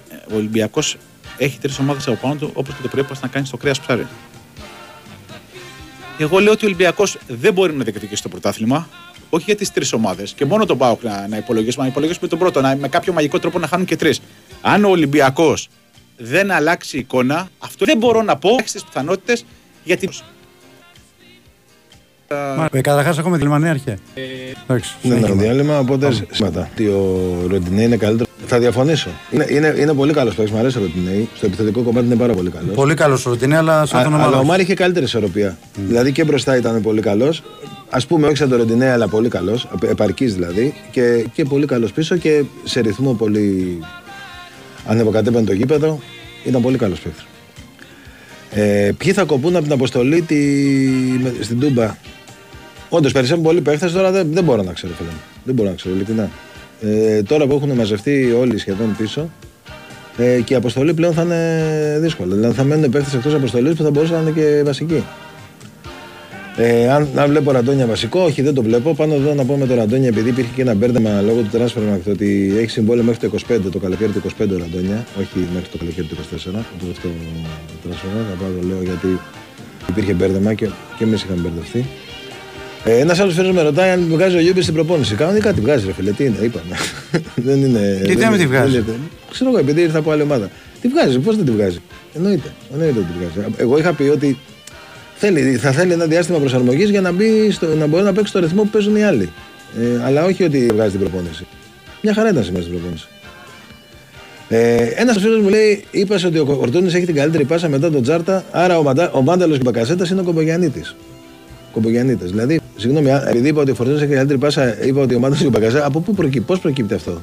Ε, 0.09 0.33
ο 0.33 0.35
Ολυμπιακός 0.35 0.97
έχει 1.37 1.59
τρεις 1.59 1.79
ομάδες 1.79 2.07
από 2.07 2.17
πάνω 2.21 2.35
του, 2.35 2.51
όπως 2.53 2.75
και 2.75 2.81
το 2.81 2.87
πρωί 2.87 3.05
να 3.21 3.27
κάνει 3.27 3.45
στο 3.45 3.57
κρέας 3.57 3.79
ψάρι. 3.79 4.07
Εγώ 6.17 6.39
λέω 6.39 6.51
ότι 6.51 6.65
ο 6.65 6.67
Ολυμπιακός 6.67 7.17
δεν 7.27 7.53
μπορεί 7.53 7.73
να 7.73 7.83
διεκδικήσει 7.83 8.21
το 8.21 8.29
πρωτάθλημα, 8.29 8.89
όχι 9.29 9.43
για 9.43 9.55
τις 9.55 9.71
τρεις 9.71 9.93
ομάδες 9.93 10.31
και 10.31 10.45
μόνο 10.45 10.65
τον 10.65 10.77
Πάοκ 10.77 11.03
να, 11.03 11.27
να 11.27 11.37
υπολογίσουμε. 11.37 11.83
Να 11.83 11.89
υπολογίσουμε 11.89 12.27
τον 12.27 12.39
πρώτο, 12.39 12.61
να, 12.61 12.75
με 12.75 12.87
κάποιο 12.87 13.13
μαγικό 13.13 13.39
τρόπο 13.39 13.59
να 13.59 13.67
χάνουν 13.67 13.85
και 13.85 13.95
τρεις. 13.95 14.21
Αν 14.61 14.85
ο 14.85 14.89
Ολυμπιακός 14.89 15.69
δεν 16.17 16.51
αλλάξει 16.51 16.97
εικόνα, 16.97 17.49
αυτό 17.59 17.85
δεν 17.85 17.97
μπορώ 17.97 18.21
να 18.21 18.35
πω 18.35 18.49
στι 18.63 18.79
πιθανότητες 18.85 19.45
γιατί. 19.83 20.09
Ε, 22.71 22.81
Καταρχάς 22.81 23.17
έχουμε 23.17 23.37
τη 23.37 23.43
Λιμανία 23.43 23.69
αρχαία. 23.69 23.95
Είναι 25.01 25.15
ένα 25.15 25.27
διάλειμμα, 25.27 25.79
οπότε 25.79 26.09
σήματα. 26.31 26.69
Ότι 26.71 26.85
ο 26.87 27.19
Ροντινέη 27.49 27.85
είναι 27.85 27.95
καλύτερο. 27.97 28.29
Θα 28.45 28.59
διαφωνήσω. 28.59 29.09
Είναι, 29.31 29.45
είναι, 29.49 29.75
είναι 29.77 29.93
πολύ 29.93 30.13
καλός 30.13 30.35
παίκτης. 30.35 30.53
Μου 30.53 30.59
αρέσει 30.59 30.77
ο 30.77 30.81
Ροντινέη. 30.81 31.29
Στο 31.35 31.45
επιθετικό 31.45 31.81
κομμάτι 31.81 32.05
είναι 32.05 32.15
πάρα 32.15 32.33
πολύ 32.33 32.49
καλός. 32.49 32.75
Πολύ 32.75 32.93
καλός 32.93 33.25
ο 33.25 33.29
Ροντινέη, 33.29 33.57
αλλά 33.57 33.85
σαν 33.85 34.03
τον 34.03 34.21
Αλλά 34.21 34.37
ο 34.37 34.43
Μάρι 34.43 34.61
είχε 34.61 34.73
καλύτερη 34.73 35.05
ισορροπία. 35.05 35.57
Δηλαδή 35.87 36.11
και 36.11 36.23
μπροστά 36.23 36.55
ήταν 36.57 36.81
πολύ 36.81 37.01
καλός. 37.01 37.43
Α 37.89 37.99
πούμε, 38.07 38.27
όχι 38.27 38.37
σαν 38.37 38.49
τον 38.49 38.57
Ροντινέη, 38.57 38.89
αλλά 38.89 39.07
πολύ 39.07 39.29
καλός. 39.29 39.67
Επαρκής 39.89 40.33
δηλαδή. 40.33 40.73
Και, 40.91 41.25
και 41.33 41.43
πολύ 41.45 41.65
καλός 41.65 41.91
πίσω 41.91 42.17
και 42.17 42.43
σε 42.63 42.79
ρυθμό 42.79 43.13
πολύ. 43.13 43.79
Ανεβοκατέπαινε 44.87 45.45
το 45.45 45.53
γήπεδο. 45.53 45.99
Ήταν 46.43 46.61
πολύ 46.61 46.77
καλός 46.77 46.99
παίκτης. 46.99 47.25
Ε, 48.53 48.91
ποιοι 48.97 49.11
θα 49.11 49.23
κοπούν 49.23 49.55
από 49.55 49.63
την 49.63 49.73
αποστολή 49.73 50.21
τη, 50.21 50.35
με- 51.21 51.33
στην 51.41 51.59
Τούμπα; 51.59 51.95
Όντως 52.93 53.11
περισσεύουν 53.11 53.43
πολλοί 53.43 53.61
παίχτες, 53.61 53.91
τώρα 53.91 54.11
δεν, 54.11 54.27
δεν 54.33 54.43
μπορώ 54.43 54.63
να 54.63 54.73
ξέρω, 54.73 54.93
φίλε 54.93 55.09
μου. 55.09 55.21
Δεν 55.43 55.55
μπορώ 55.55 55.69
να 55.69 55.75
ξέρω, 55.75 55.95
ειλικρινά. 55.95 56.29
Ε, 56.81 57.23
τώρα 57.23 57.47
που 57.47 57.55
έχουν 57.55 57.71
μαζευτεί 57.71 58.35
όλοι 58.39 58.57
σχεδόν 58.57 58.95
πίσω, 58.97 59.29
ε, 60.17 60.41
και 60.41 60.53
η 60.53 60.55
αποστολή 60.55 60.93
πλέον 60.93 61.13
θα 61.13 61.21
είναι 61.21 61.97
δύσκολη. 62.01 62.33
Δηλαδή 62.33 62.55
θα 62.55 62.63
μένουν 62.63 62.89
παίχτες 62.89 63.13
εκτός 63.13 63.33
αποστολής 63.33 63.75
που 63.75 63.83
θα 63.83 63.91
μπορούσαν 63.91 64.15
να 64.15 64.21
είναι 64.21 64.39
και 64.39 64.63
βασικοί. 64.65 65.03
Ε, 66.57 66.89
αν, 66.89 67.07
αν 67.15 67.29
βλέπω 67.29 67.51
Ραντόνια 67.51 67.85
βασικό, 67.85 68.19
όχι 68.19 68.41
δεν 68.41 68.53
το 68.53 68.61
βλέπω. 68.61 68.93
Πάνω 68.93 69.13
εδώ 69.13 69.33
να 69.33 69.45
πω 69.45 69.57
με 69.57 69.65
τον 69.65 69.77
Ραντόνια, 69.77 70.07
επειδή 70.07 70.29
υπήρχε 70.29 70.51
και 70.55 70.61
ένα 70.61 70.73
μπέρδεμα 70.73 71.21
λόγω 71.21 71.41
του 71.41 71.49
transfer 71.53 71.93
market 71.93 72.11
ότι 72.11 72.53
έχει 72.57 72.69
συμβόλαιο 72.69 73.03
μέχρι 73.03 73.29
το 73.29 73.37
25, 73.49 73.57
το 73.71 73.79
καλοκαίρι 73.79 74.11
του 74.11 74.21
25 74.39 74.47
ο 74.53 74.57
Ραντόνια, 74.57 75.05
όχι 75.19 75.47
μέχρι 75.53 75.69
το 75.71 75.77
καλοκαίρι 75.77 76.07
του 76.07 76.15
24. 76.15 76.19
Το 76.51 76.61
τελευταίο 76.79 77.11
transfer 77.83 78.17
market, 78.17 78.25
θα 78.29 78.43
πάω 78.43 78.49
το 78.61 78.67
λέω 78.67 78.83
γιατί 78.83 79.19
υπήρχε 79.89 80.13
μπέρδεμα 80.13 80.53
και, 80.53 80.69
και 80.97 81.03
εμείς 81.03 81.23
είχαμε 81.23 81.41
μπερδευτεί. 81.41 81.85
Ε, 82.85 82.99
Ένας 82.99 83.19
άλλος 83.19 83.33
φίλος 83.33 83.51
με 83.55 83.61
ρωτάει 83.61 83.89
αν 83.89 84.05
βγάζει 84.09 84.35
ο 84.35 84.39
Γιούμπι 84.39 84.61
στην 84.61 84.73
προπόνηση. 84.73 85.15
Κανονικά 85.15 85.53
τη 85.53 85.61
βγάζει, 85.61 85.85
ρε 85.85 85.93
φίλε. 85.93 86.11
Τι 86.11 86.23
είναι, 86.25 86.37
είπαμε. 86.41 86.75
δεν 87.47 87.61
είναι. 87.63 87.97
Και 88.01 88.07
τι 88.07 88.15
δεν 88.15 88.23
να 88.23 88.29
μην 88.29 88.39
τη 88.39 88.45
είναι- 88.45 88.57
βγάζει; 88.57 88.79
δεν 88.79 88.83
είναι- 88.93 89.07
Ξέρω 89.31 89.49
εγώ, 89.49 89.59
επειδή 89.59 89.81
ήρθε 89.81 89.97
από 89.97 90.11
άλλη 90.11 90.21
ομάδα. 90.21 90.49
Τη 90.81 90.87
βγάζει, 90.87 91.19
πώς 91.19 91.35
δεν 91.35 91.45
τη 91.45 91.51
βγάζει; 91.51 91.81
Εννοείται. 92.15 92.47
Εννοείται 92.73 92.99
ότι 92.99 93.07
τη 93.07 93.13
βγάζει. 93.19 93.53
Εγώ 93.57 93.77
είχα 93.77 93.93
πει 93.93 94.03
ότι 94.03 94.37
θέλει, 95.15 95.41
θα 95.55 95.71
θέλει 95.71 95.91
ένα 95.93 96.05
διάστημα 96.05 96.37
προσαρμογής 96.39 96.89
για 96.89 97.01
να, 97.01 97.11
μπει 97.11 97.51
στο, 97.51 97.75
να 97.75 97.87
μπορεί 97.87 98.03
να 98.03 98.13
παίξει 98.13 98.33
το 98.33 98.39
ρυθμό 98.39 98.61
που 98.63 98.69
παίζουν 98.69 98.95
οι 98.95 99.03
άλλοι. 99.03 99.29
Ε, 99.79 100.03
αλλά 100.05 100.23
όχι 100.25 100.43
ότι 100.43 100.69
βγάζει 100.73 100.91
την 100.91 100.99
προπόνηση. 100.99 101.45
Μια 102.01 102.13
χαρά 102.13 102.29
ήταν 102.29 102.43
σήμερα 102.43 102.63
στην 102.63 102.75
προπόνηση. 102.77 103.07
Ε, 104.49 104.75
Ένας 104.83 105.17
φίλος 105.19 105.41
μου 105.41 105.49
λέει: 105.49 105.83
Είπα 105.91 106.19
ότι 106.25 106.39
ο 106.39 106.45
Κορτούνη 106.45 106.87
έχει 106.87 107.05
την 107.05 107.15
καλύτερη 107.15 107.43
πάσα 107.43 107.69
μετά 107.69 107.91
τον 107.91 108.01
Τζάρτα, 108.01 108.43
άρα 108.51 108.77
ο, 108.77 108.83
Μαντά, 108.83 109.11
ο 109.11 109.21
Μάνταλος 109.21 109.57
και 109.57 109.67
ο 109.67 109.71
Μπακασέτας 109.71 110.09
είναι 110.09 110.19
ο 110.21 110.23
Κομπογιανίτη. 110.23 110.81
Κομπογιανίτε. 111.73 112.25
Δηλαδή, 112.25 112.60
συγγνώμη, 112.81 113.11
α- 113.11 113.29
επειδή 113.29 113.47
είπα 113.47 113.61
ότι 113.61 113.71
ο 113.71 113.75
Φορτούνη 113.75 113.97
έχει 113.97 114.05
την 114.07 114.15
καλύτερη 114.15 114.39
πάσα, 114.39 114.83
είπα 114.85 115.01
ότι 115.01 115.15
ο 115.15 115.19
Μάνταλο 115.19 115.41
και 115.41 115.47
ο 115.47 115.49
Μπακασέτα, 115.49 115.85
από 115.85 115.99
πού 115.99 116.13
προκύπτει, 116.13 116.39
πώς 116.47 116.59
προκύπτει 116.59 116.93
αυτό; 116.93 117.21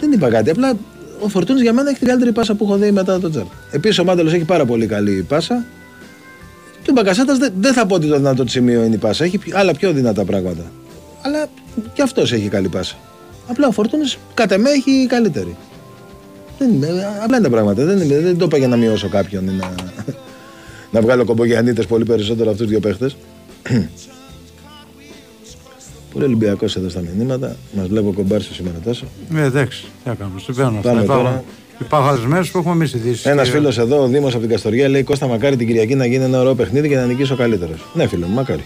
Δεν 0.00 0.12
είπα 0.12 0.28
κάτι. 0.30 0.50
Απλά 0.50 0.76
ο 1.20 1.28
Φορτούνη 1.28 1.60
για 1.60 1.72
μένα 1.72 1.88
έχει 1.90 1.98
την 1.98 2.08
καλύτερη 2.08 2.32
πάσα 2.32 2.54
που 2.54 2.64
έχω 2.64 2.76
δει 2.76 2.90
μετά 2.90 3.20
τον 3.20 3.30
Τζάρτα. 3.30 3.50
Επίσης 3.70 3.98
ο 3.98 4.04
Μάνταλος 4.04 4.32
έχει 4.32 4.44
πάρα 4.44 4.64
πολύ 4.64 4.86
καλή 4.86 5.22
πάσα. 5.28 5.64
Και 6.82 6.90
ο 6.90 6.92
Μπακασέτα 6.92 7.34
δεν, 7.36 7.52
δεν 7.60 7.72
θα 7.72 7.86
πω 7.86 7.94
ότι 7.94 8.06
το 8.06 8.16
δυνατό 8.16 8.44
του 8.44 8.50
σημείο 8.50 8.84
είναι 8.84 8.94
η 8.94 8.98
πάσα. 8.98 9.24
Έχει 9.24 9.38
πιο- 9.38 9.58
άλλα 9.58 9.72
πιο 9.74 9.92
δυνατά 9.92 10.24
πράγματα. 10.24 10.62
Αλλά 11.22 11.46
και 11.92 12.02
αυτός 12.02 12.32
έχει 12.32 12.48
καλή 12.48 12.68
πάσα. 12.68 12.94
Απλά 13.48 13.66
ο 13.66 13.70
Φορτούνη 13.70 14.04
κατά 14.34 14.58
με 14.58 14.70
έχει 14.70 15.06
καλύτερη. 15.06 15.56
Δεν 16.58 16.68
είναι, 16.72 16.86
απλά 17.22 17.36
είναι 17.36 17.44
τα 17.46 17.50
πράγματα. 17.50 17.84
Δεν, 17.84 17.98
είναι, 18.00 18.18
δεν 18.20 18.38
το 18.38 18.44
είπα 18.44 18.56
για 18.58 18.68
να 18.68 18.76
μειώσω 18.76 19.08
κάποιον 19.08 19.48
ή 19.48 19.50
να, 19.52 19.74
να 20.92 21.00
βγάλω 21.00 21.24
κομπογιανίτες 21.24 21.86
πολύ 21.86 22.04
περισσότερο 22.04 22.50
αυτούς 22.50 22.62
τους 22.62 22.70
δύο 22.70 22.80
παίχτες. 22.80 23.16
Πολύ 26.12 26.24
Ολυμπιακός 26.24 26.76
εδώ 26.76 26.88
στα 26.88 27.00
μηνύματα. 27.16 27.56
Μας 27.72 27.88
βλέπω 27.88 28.12
κομπάρσιο 28.12 28.54
σήμερα 28.54 28.76
τόσο. 28.84 29.04
Ε, 29.36 29.42
εντάξει, 29.42 29.82
τι 29.82 30.08
να 30.08 30.14
κάνουμε. 30.14 30.40
Συμβαίνουν 30.40 30.76
αυτά. 30.76 30.88
Πάμε 30.88 31.02
Υπάρχουν, 31.02 31.24
τώρα. 31.24 31.44
υπάρχουν 31.80 32.08
άλλες 32.10 32.24
μέρες 32.24 32.50
που 32.50 32.58
έχουμε 32.58 32.74
εμείς 32.74 32.92
ειδήσεις. 32.94 33.26
Ένας 33.26 33.48
φίλος 33.48 33.78
εδώ, 33.78 34.02
ο 34.02 34.06
Δήμος 34.06 34.32
από 34.32 34.40
την 34.40 34.50
Καστοριά, 34.50 34.88
λέει: 34.88 35.02
Κώστα, 35.02 35.26
μακάρι 35.26 35.56
την 35.56 35.66
Κυριακή 35.66 35.94
να 35.94 36.06
γίνει 36.06 36.24
ένα 36.24 36.40
ωραίο 36.40 36.54
παιχνίδι 36.54 36.88
και 36.88 36.96
να 36.96 37.04
νικήσει 37.06 37.32
ο 37.32 37.36
καλύτερος. 37.36 37.84
Ναι, 37.94 38.06
φίλο 38.06 38.26
μου, 38.26 38.34
μακάρι. 38.34 38.64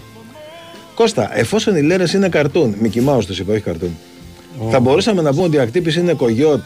Κώστα, 0.95 1.37
εφόσον 1.39 1.75
οι 1.75 1.81
λέρες 1.81 2.13
είναι 2.13 2.29
καρτούν, 2.29 2.75
Μικη 2.79 3.03
Mouse 3.07 3.25
τους 3.25 3.39
είπα, 3.39 3.53
όχι 3.53 3.61
καρτούν. 3.61 3.97
Θα 4.69 4.79
μπορούσαμε 4.79 5.21
να 5.21 5.31
πούμε 5.31 5.43
ότι 5.43 5.55
η 5.55 5.59
ακτύπηση 5.59 5.99
είναι 5.99 6.13
κογιότ 6.13 6.61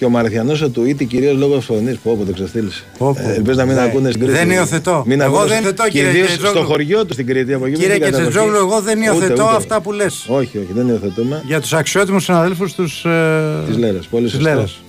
και 0.00 0.06
ο 0.06 0.08
Μαρθιανό 0.08 0.52
ο 0.64 0.68
Τουίτη 0.68 1.04
κυρίως 1.04 1.36
λόγω 1.38 1.60
φωνής. 1.60 1.96
Πω, 1.98 2.16
πω, 2.16 2.24
το 2.24 2.32
ξεστήλησε. 2.32 2.82
Πω, 2.98 3.12
πω. 3.22 3.28
Ε, 3.28 3.34
ελπίζω 3.34 3.56
να 3.58 3.64
μην 3.64 3.74
Ναι. 3.74 3.82
ακούνε 3.82 4.08
στην 4.10 4.20
Κρήτη. 4.20 4.36
Δεν 4.38 4.50
υιοθετώ. 4.50 5.02
Μην 5.06 5.20
Εγώ 5.20 5.34
ακούνε- 5.36 5.48
δεν 5.54 5.62
υιοθετώ, 5.62 5.82
και 5.84 5.90
κύριε 5.90 6.08
ιδίως 6.08 6.26
Κετζόγλου. 6.28 6.56
στο 6.56 6.64
χωριό 6.66 7.04
του 7.06 7.12
στην 7.12 7.26
Κρήτη. 7.26 7.52
Από 7.54 7.66
εκεί 7.66 7.74
Κύριε 7.74 7.92
μην 7.92 8.02
την 8.02 8.12
Κετζετζόγλου, 8.12 8.50
καταδοχή. 8.52 8.72
εγώ 8.72 8.80
δεν 8.80 8.98
Ούτε, 8.98 9.06
υιοθετώ 9.06 9.44
ούτε. 9.44 9.56
αυτά 9.56 9.80
που 9.80 9.92
λες. 9.92 10.24
Όχι, 10.28 10.58
όχι, 10.58 10.66
δεν 10.74 10.88
υιοθετούμε. 10.88 11.42
Για 11.46 11.60
τους 11.60 11.72
αξιότιμους 11.72 12.24
συναδέλφους 12.24 12.72
τους. 12.74 13.04
Ε, 13.04 13.64
Τις 13.66 13.76
Λέρες, 13.76 14.06
πολύ 14.06 14.24
της 14.24 14.32
σωστό. 14.32 14.48
Λέρες. 14.48 14.80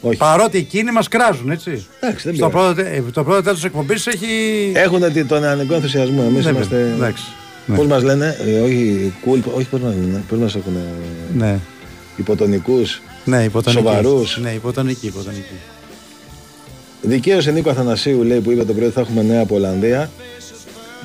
Όχι. 0.00 0.16
Παρότι 0.16 0.58
εκείνοι 0.58 0.90
μας 0.92 1.08
κράζουν, 1.08 1.50
έτσι. 1.50 1.86
Εντάξει, 2.00 2.28
δεν 2.28 2.36
Στο 2.36 2.46
πειράζει. 2.48 2.74
πρώτο, 2.74 2.90
τε- 2.90 3.12
το 3.12 3.24
πρώτο 3.24 3.42
τέλος 3.42 3.56
της 3.56 3.64
εκπομπής 3.66 4.06
έχει. 4.06 4.26
Έχουν 4.74 5.12
τη- 5.12 5.24
τον 5.24 5.40
νεανικό 5.40 5.74
ενθουσιασμό. 5.74 6.24
Εμείς 6.28 6.44
Ναι, 6.44 6.50
είμαστε. 6.50 6.92
εντάξει. 6.96 7.24
Ναι. 7.66 7.76
Πώ 7.76 7.84
μας 7.84 8.02
λένε, 8.02 8.36
ε, 8.46 8.60
όχι, 8.60 9.12
cool, 9.24 9.38
όχι 9.56 9.66
πώς 9.68 9.80
μας 9.80 9.94
λένε, 9.94 10.22
πώς 10.28 10.38
μας 10.38 10.54
έχουν. 10.54 10.76
Ναι. 11.36 11.58
Υποτονικούς. 12.16 13.00
Ναι, 13.28 13.44
υποτονικής. 13.44 13.90
Σοβαρούς. 13.90 14.38
Ναι, 14.42 14.50
υποτονική, 14.50 15.06
υποτονική. 15.06 15.54
Δικαίωσε 17.02 17.50
Νίκο 17.50 17.70
Αθανασίου, 17.70 18.22
λέει 18.22 18.40
που 18.40 18.50
είπε 18.50 18.64
το 18.64 18.72
πρωί 18.72 18.84
ότι 18.84 18.94
θα 18.94 19.00
έχουμε 19.00 19.22
νέα 19.22 19.42
από 19.42 19.54
Ολλανδία. 19.54 20.10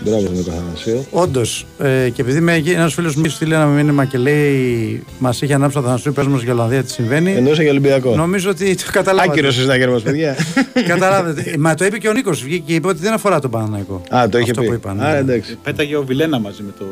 Μπράβο 0.03 0.19
στον 0.19 0.33
Νίκο 0.35 0.51
Αθανασίου. 0.51 1.05
Όντως, 1.11 1.65
ε, 1.79 2.09
και 2.09 2.21
επειδή 2.21 2.71
ένας 2.71 2.93
φίλος 2.93 3.15
μου 3.15 3.29
στείλει 3.29 3.53
ένα 3.53 3.65
μήνυμα 3.65 4.05
και 4.05 4.17
λέει 4.17 5.03
Μας 5.19 5.41
είχε 5.41 5.53
ανάψει 5.53 5.77
ο 5.77 5.79
Αθανασίου, 5.79 6.13
πες 6.13 6.27
μας 6.27 6.41
για 6.41 6.53
Ολλανδία 6.53 6.83
τι 6.83 6.91
συμβαίνει. 6.91 7.31
Εννοούσε 7.31 7.61
για 7.61 7.71
Ολυμπιακό. 7.71 8.15
Νομίζω 8.15 8.49
ότι 8.49 8.75
το 8.75 8.83
καταλάβατε. 8.91 9.31
Άκυρος 9.31 9.55
συναγερμό, 9.55 9.99
παιδιά. 9.99 10.35
Καταλάβετε. 10.87 11.55
Μα 11.59 11.75
το 11.75 11.85
είπε 11.85 11.97
και 11.97 12.07
ο 12.09 12.13
Νίκος. 12.13 12.43
Βγήκε 12.43 12.63
και 12.65 12.73
είπε 12.73 12.87
ότι 12.87 12.99
δεν 12.99 13.13
αφορά 13.13 13.39
τον 13.39 13.49
Παναναϊκό. 13.51 14.01
Α, 14.15 14.29
το 14.29 14.37
είχε 14.37 14.49
Αυτό 14.49 14.61
πει. 14.61 14.67
Που 14.67 14.73
είπαν, 14.73 15.01
Α, 15.01 15.11
ναι. 15.11 15.17
εντάξει. 15.17 15.57
Πέταγε 15.63 15.95
ο 15.95 16.03
Βιλένα 16.03 16.39
μαζί 16.39 16.63
με 16.63 16.71
το. 16.79 16.85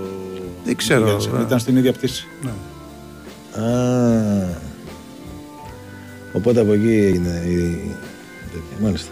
Δεν 0.65 0.75
ξέρω. 0.75 1.21
Ήταν 1.41 1.59
στην 1.59 1.77
ίδια 1.77 1.91
πτήση. 1.91 2.27
Α, 3.55 3.61
οπότε 6.31 6.59
από 6.59 6.73
εκεί 6.73 6.87
έγινε 6.89 7.43
η. 7.47 7.79
τέτοια. 8.51 8.77
Μάλιστα. 8.81 9.11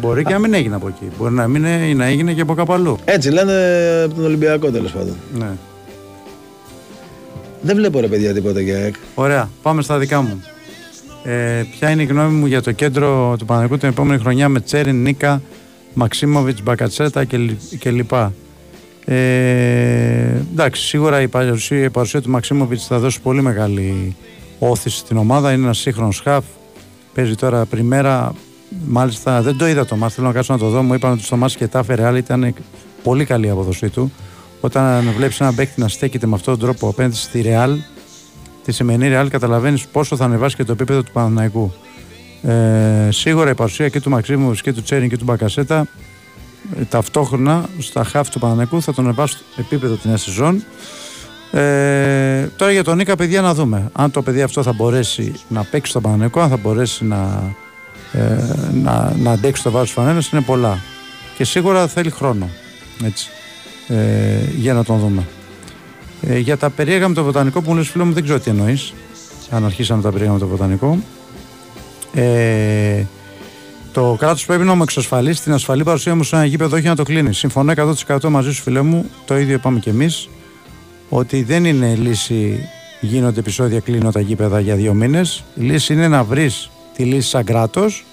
Μπορεί 0.00 0.24
και 0.24 0.32
να 0.32 0.38
μην 0.38 0.54
έγινε 0.54 0.74
από 0.74 0.88
εκεί. 0.88 1.10
Μπορεί 1.18 1.34
να, 1.34 1.48
μην, 1.48 1.64
ε- 1.64 1.94
να 1.94 2.04
έγινε 2.04 2.32
και 2.32 2.40
από 2.40 2.54
κάπου 2.54 2.72
αλλού. 2.72 2.98
Έτσι 3.04 3.30
λένε 3.30 3.52
από 4.04 4.14
τον 4.14 4.24
Ολυμπιακό 4.24 4.70
τέλος 4.70 4.92
πάντων. 4.92 5.16
Ναι. 5.38 5.50
Δεν 7.62 7.76
βλέπω 7.76 8.00
ρε 8.00 8.06
παιδιά 8.06 8.32
τίποτα 8.34 8.60
για 8.60 8.78
ΕΚ. 8.78 8.94
Ωραία, 9.14 9.50
πάμε 9.62 9.82
στα 9.82 9.98
δικά 9.98 10.20
μου. 10.22 10.42
Ε, 11.24 11.62
ποια 11.70 11.90
είναι 11.90 12.02
η 12.02 12.04
γνώμη 12.04 12.34
μου 12.34 12.46
για 12.46 12.62
το 12.62 12.72
κέντρο 12.72 13.34
του 13.38 13.44
Παναγικού 13.44 13.76
την 13.78 13.88
επόμενη 13.88 14.20
χρονιά 14.20 14.48
με 14.48 14.60
Τσέριν, 14.60 15.02
Νίκα, 15.02 15.42
Μαξίμοβιτς, 15.94 16.62
Μπακατσέτα 16.62 17.24
κλπ. 17.78 18.12
Ε, 19.04 19.14
εντάξει, 20.52 20.82
σίγουρα 20.86 21.20
η 21.20 21.28
παρουσία, 21.28 21.84
η 21.84 21.90
παρουσία 21.90 22.22
του 22.22 22.30
Μαξίμοβιτς 22.30 22.86
θα 22.86 22.98
δώσει 22.98 23.20
πολύ 23.20 23.42
μεγάλη 23.42 24.16
όθηση 24.68 24.96
στην 24.96 25.16
ομάδα. 25.16 25.52
Είναι 25.52 25.64
ένας 25.64 25.78
σύγχρονος 25.78 26.20
χαφ. 26.20 26.44
Παίζει 27.14 27.34
τώρα 27.34 27.64
πριμέρα. 27.64 28.34
Μάλιστα 28.86 29.42
δεν 29.42 29.56
το 29.56 29.68
είδα 29.68 29.84
το 29.86 29.96
μάτς, 29.96 30.14
θέλω 30.14 30.26
να 30.26 30.32
κάτσω 30.32 30.52
να 30.52 30.58
το 30.58 30.68
δω. 30.68 30.82
Μου 30.82 30.94
είπαν 30.94 31.12
ότι 31.12 31.22
στο 31.22 31.36
μάτς 31.36 31.56
και 31.56 31.66
τα 31.66 31.84
Ρεάλ 31.88 32.16
ήταν 32.16 32.54
πολύ 33.02 33.24
καλή 33.24 33.46
η 33.46 33.50
αποδοσή 33.50 33.88
του. 33.88 34.12
Όταν 34.60 35.12
βλέπεις 35.16 35.40
ένα 35.40 35.54
παίκτη 35.54 35.80
να 35.80 35.88
στέκεται 35.88 36.26
με 36.26 36.34
αυτόν 36.34 36.58
τον 36.58 36.68
τρόπο 36.68 36.88
απέναντι 36.88 37.16
στη 37.16 37.40
Ρεάλ, 37.40 37.78
τη 38.64 38.72
σημερινή 38.72 39.08
Ρεάλ, 39.08 39.28
καταλαβαίνεις 39.28 39.86
πόσο 39.86 40.16
θα 40.16 40.24
ανεβάσει 40.24 40.56
και 40.56 40.64
το 40.64 40.72
επίπεδο 40.72 41.02
του 41.02 41.12
Παναναϊκού. 41.12 41.72
Ε, 42.42 43.08
σίγουρα 43.10 43.50
η 43.50 43.54
παρουσία 43.54 43.88
και 43.88 44.00
του 44.00 44.10
Μαξίμου 44.10 44.52
και 44.52 44.72
του 44.72 44.82
Τσέριν 44.82 45.08
και 45.08 45.16
του 45.16 45.24
Μπακασέτα 45.24 45.86
ε, 46.80 46.84
ταυτόχρονα 46.84 47.68
στα 47.78 48.04
χάφ 48.04 48.28
του 48.28 48.38
Παναναϊκού 48.38 48.82
θα 48.82 48.94
τον 48.94 49.04
ανεβάσει 49.04 49.34
στο 49.34 49.44
επίπεδο 49.56 49.94
την 49.94 50.08
νέα 50.08 50.18
σεζόν. 50.18 50.64
Ε, 51.52 52.46
τώρα 52.56 52.72
για 52.72 52.84
τον 52.84 52.96
Νίκα, 52.96 53.16
παιδιά, 53.16 53.40
να 53.40 53.54
δούμε. 53.54 53.88
Αν 53.92 54.10
το 54.10 54.22
παιδί 54.22 54.42
αυτό 54.42 54.62
θα 54.62 54.72
μπορέσει 54.72 55.32
να 55.48 55.64
παίξει 55.64 55.90
στο 55.90 56.00
Παναναϊκό, 56.00 56.40
αν 56.40 56.48
θα 56.48 56.56
μπορέσει 56.56 57.04
να, 57.04 57.52
ε, 58.12 58.36
να, 58.82 59.14
να 59.16 59.30
αντέξει 59.30 59.62
το 59.62 59.70
βάρο 59.70 59.84
τη 59.84 59.90
φανέλα, 59.90 60.22
είναι 60.32 60.42
πολλά. 60.42 60.78
Και 61.36 61.44
σίγουρα 61.44 61.86
θέλει 61.86 62.10
χρόνο. 62.10 62.48
Έτσι, 63.04 63.28
ε, 63.88 63.94
για 64.56 64.74
να 64.74 64.84
τον 64.84 64.98
δούμε. 64.98 65.22
Ε, 66.22 66.38
για 66.38 66.56
τα 66.56 66.70
περίεργα 66.70 67.08
με 67.08 67.14
το 67.14 67.24
βοτανικό 67.24 67.62
που 67.62 67.70
μου 67.70 67.76
λες 67.76 67.88
φίλο 67.88 68.04
μου 68.04 68.12
δεν 68.12 68.22
ξέρω 68.22 68.38
τι 68.38 68.50
εννοείς 68.50 68.92
αν 69.50 69.64
αρχίσαμε 69.64 70.02
τα 70.02 70.10
περίεργα 70.10 70.32
με 70.32 70.38
το 70.38 70.46
βοτανικό 70.46 70.98
ε, 72.14 73.04
το 73.92 74.16
κράτος 74.18 74.46
πρέπει 74.46 74.64
να 74.64 74.74
μου 74.74 74.82
εξασφαλίσει 74.82 75.42
την 75.42 75.52
ασφαλή 75.52 75.84
παρουσία 75.84 76.14
μου 76.14 76.22
σε 76.22 76.36
ένα 76.36 76.44
γήπεδο 76.44 76.76
όχι 76.76 76.86
να 76.86 76.96
το 76.96 77.02
κλείνει 77.02 77.34
συμφωνώ 77.34 77.72
100% 78.06 78.22
μαζί 78.28 78.52
σου 78.52 78.62
φίλε 78.62 78.80
μου 78.80 79.10
το 79.24 79.38
ίδιο 79.38 79.54
είπαμε 79.54 79.78
και 79.78 79.90
εμείς 79.90 80.28
ότι 81.10 81.42
δεν 81.42 81.64
είναι 81.64 81.94
λύση 81.94 82.68
γίνονται 83.00 83.40
επεισόδια 83.40 83.80
κλείνω 83.80 84.12
τα 84.12 84.20
γήπεδα 84.20 84.60
για 84.60 84.74
δύο 84.74 84.94
μήνες 84.94 85.44
η 85.54 85.62
λύση 85.62 85.92
είναι 85.92 86.08
να 86.08 86.24
βρεις 86.24 86.70
τη 86.96 87.04
λύση 87.04 87.28
σαν 87.28 87.44
κράτος 87.44 88.04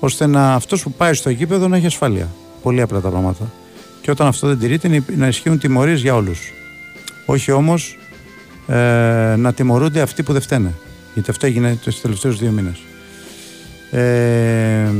ώστε 0.00 0.26
να 0.26 0.54
αυτός 0.54 0.82
που 0.82 0.92
πάει 0.92 1.14
στο 1.14 1.30
γήπεδο 1.30 1.68
να 1.68 1.76
έχει 1.76 1.86
ασφάλεια 1.86 2.28
πολύ 2.62 2.80
απλά 2.80 3.00
τα 3.00 3.08
πράγματα 3.08 3.52
και 4.00 4.10
όταν 4.10 4.26
αυτό 4.26 4.46
δεν 4.46 4.58
τηρείται 4.58 5.02
να 5.16 5.26
ισχύουν 5.26 5.58
τιμωρίες 5.58 6.00
για 6.00 6.14
όλους 6.14 6.52
όχι 7.26 7.52
όμως 7.52 7.98
ε, 8.66 9.34
να 9.36 9.52
τιμωρούνται 9.52 10.00
αυτοί 10.00 10.22
που 10.22 10.32
δεν 10.32 10.42
φταίνε. 10.42 10.74
Γιατί 11.14 11.30
αυτό 11.30 11.46
έγινε 11.46 11.78
τους 11.82 12.00
τελευταίους 12.00 12.38
δύο 12.38 12.50
μήνες. 12.50 12.82
Ε, 13.90 14.90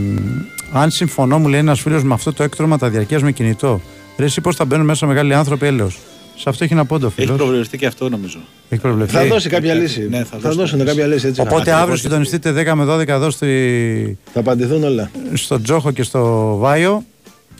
αν 0.72 0.90
συμφωνώ, 0.90 1.38
μου 1.38 1.48
λέει 1.48 1.60
ένας 1.60 1.80
φίλος 1.80 2.04
με 2.04 2.14
αυτό 2.14 2.32
το 2.32 2.42
έκτρωμα 2.42 2.78
τα 2.78 2.88
διαρκεία 2.88 3.20
με 3.20 3.32
κινητό. 3.32 3.80
Ρε, 4.18 4.24
εσύ 4.24 4.40
πώς 4.40 4.56
θα 4.56 4.64
μπαίνουν 4.64 4.86
μέσα 4.86 5.06
μεγάλοι 5.06 5.34
άνθρωποι, 5.34 5.66
έλεος. 5.66 5.98
Σε 6.36 6.48
αυτό 6.48 6.64
έχει 6.64 6.72
ένα 6.72 6.84
πόντο 6.84 7.10
φίλος. 7.10 7.28
Έχει 7.30 7.38
προβλεφθεί 7.38 7.78
και 7.78 7.86
αυτό 7.86 8.08
νομίζω. 8.08 8.38
Έχει 8.68 8.80
προβλεφθεί. 8.80 9.16
Θα 9.16 9.24
δώσει 9.26 9.48
κάποια 9.48 9.74
λύση. 9.74 10.08
Ναι, 10.10 10.24
θα, 10.24 10.38
θα 10.40 10.50
δώσουν 10.50 10.84
κάποια 10.84 11.06
λύση. 11.06 11.26
Έτσι. 11.26 11.40
Οπότε 11.40 11.72
αύριο 11.72 11.96
συντονιστείτε 11.96 12.64
10 12.72 12.72
με 12.74 12.84
12 12.94 13.08
εδώ 13.08 13.30
στη... 13.30 14.18
Θα 14.32 14.40
απαντηθούν 14.40 14.84
όλα. 14.84 15.10
στο 15.34 15.60
Τζόχο 15.60 15.90
και 15.90 16.02
στο 16.02 16.54
Βάιο, 16.56 17.04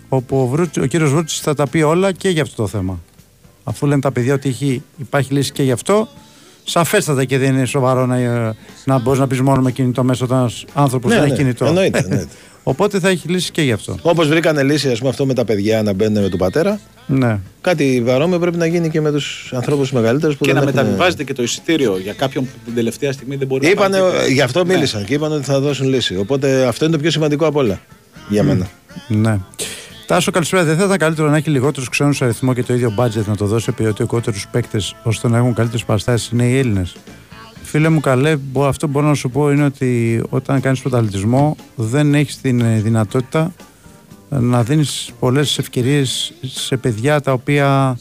όπου 0.09 0.39
ο, 0.41 0.47
Βρούτσι, 0.47 0.81
ο 0.81 0.87
κύριος 0.87 1.11
Βρούτσης 1.11 1.41
θα 1.41 1.55
τα 1.55 1.67
πει 1.69 1.83
όλα 1.83 2.13
και 2.13 2.29
για 2.29 2.43
αυτό 2.43 2.63
το 2.63 2.69
θέμα. 2.69 3.01
Αφού 3.65 3.87
λένε 3.87 4.01
τα 4.01 4.13
παιδιά 4.13 4.35
ότι 4.35 4.49
έχει, 4.49 4.83
υπάρχει 4.99 5.33
λύση 5.33 5.53
και 5.53 5.63
γι' 5.63 5.73
αυτό, 5.73 6.09
σαφέστατα 6.65 7.25
και 7.25 7.39
δεν 7.39 7.55
είναι 7.55 7.65
σοβαρό 7.65 8.07
να, 8.07 8.17
να 8.85 8.99
μπορείς 8.99 9.21
να 9.21 9.27
πεις 9.27 9.41
μόνο 9.41 9.63
με 9.63 9.71
κινητό 9.73 10.05
μέσα 10.05 10.25
όταν 10.25 10.39
ένα 10.39 10.51
άνθρωπος 10.75 11.11
Ναι, 11.11 11.17
δεν 11.17 11.27
ναι, 11.27 11.33
έχει 11.33 11.43
κινητό. 11.43 11.65
εννοείται, 11.65 11.99
εννοείται. 11.99 12.27
Οπότε 12.69 12.99
θα 12.99 13.09
έχει 13.09 13.29
λύσει 13.29 13.51
και 13.51 13.63
γι' 13.63 13.73
αυτό. 13.73 13.97
Όπως 14.03 14.29
βρήκανε 14.29 14.63
λύση, 14.63 14.91
ας 14.91 14.99
πούμε, 14.99 15.11
αυτό 15.11 15.27
με 15.27 15.35
τα 15.35 15.45
παιδιά 15.45 15.83
να 15.83 15.93
μπαίνουν 15.93 16.23
με 16.23 16.29
τον 16.29 16.39
πατέρα. 16.39 16.81
Ναι. 17.07 17.39
Κάτι 17.61 18.03
παρόμοιο 18.07 18.39
πρέπει 18.39 18.57
να 18.57 18.67
γίνει 18.67 18.91
και 18.91 19.01
με 19.01 19.13
τους 19.13 19.53
ανθρώπους 19.55 19.93
μεγαλύτερους 19.93 20.37
που 20.37 20.45
Και 20.45 20.53
δεν 20.53 20.63
να 20.63 20.69
έχουν- 20.69 20.81
μεταβιβάζεται 20.83 21.25
και 21.25 21.33
το 21.33 21.43
εισιτήριο 21.43 21.99
για 22.03 22.13
κάποιον 22.13 22.45
που 22.45 22.51
την 22.65 22.75
τελευταία 22.75 23.13
στιγμή 23.13 23.37
δεν 23.37 23.47
μπορεί 23.47 23.69
Είπανε, 23.71 23.99
να 23.99 24.05
πάει. 24.05 24.27
ε, 24.27 24.29
γι' 24.33 24.41
αυτό 24.41 24.65
μίλησαν 24.67 25.05
και 25.05 25.15
είπαν 25.15 25.33
ότι 25.33 25.45
θα 25.45 25.61
δώσουν 25.61 25.89
λύση. 25.89 26.17
Οπότε 26.17 26.67
αυτό 26.67 26.85
είναι 26.85 26.95
το 26.97 27.01
πιο 27.03 27.11
σημαντικό 27.11 27.47
απ' 27.47 27.57
όλα 27.57 27.81
για 28.29 28.43
μένα. 28.43 28.69
Ναι. 29.09 29.39
Τάσο, 30.07 30.31
καλησπέρα. 30.31 30.65
Δεν 30.65 30.77
θα 30.77 30.85
ήταν 30.85 30.97
καλύτερο 30.97 31.29
να 31.31 31.37
έχει 31.37 31.51
λιγότερους 31.51 31.89
ξένους 31.89 32.23
αριθμό 32.23 32.55
και 32.55 32.63
το 32.63 32.75
ίδιο 32.75 32.95
budget 32.99 33.25
να 33.27 33.37
το 33.37 33.47
δώσει 33.47 33.65
σε 33.65 33.73
ποιοτικότερου 33.73 34.37
παίκτε 34.51 34.79
ώστε 35.03 35.29
να 35.29 35.37
έχουν 35.37 35.55
καλύτερες 35.55 35.85
παραστάσεις 35.85 36.29
είναι 36.29 36.45
οι 36.45 36.59
Έλληνες; 36.59 36.97
Φίλε 37.69 37.89
μου, 37.89 38.01
καλέ, 38.01 38.37
μπο- 38.37 38.67
αυτό 38.67 38.87
που 38.87 38.93
μπορώ 38.93 39.07
να 39.07 39.15
σου 39.15 39.31
πω 39.31 39.51
είναι 39.51 39.65
ότι 39.65 40.23
όταν 40.29 40.61
κάνεις 40.61 40.81
πρωταθλητισμό 40.81 41.57
δεν 41.75 42.15
έχεις 42.15 42.41
την 42.41 42.61
ε, 42.61 42.81
δυνατότητα 42.81 43.53
να 44.29 44.63
δίνεις 44.63 45.11
πολλές 45.19 45.59
ευκαιρίες 45.59 46.33
σε 46.43 46.77
παιδιά 46.77 47.21
τα 47.21 47.33
οποία 47.33 47.99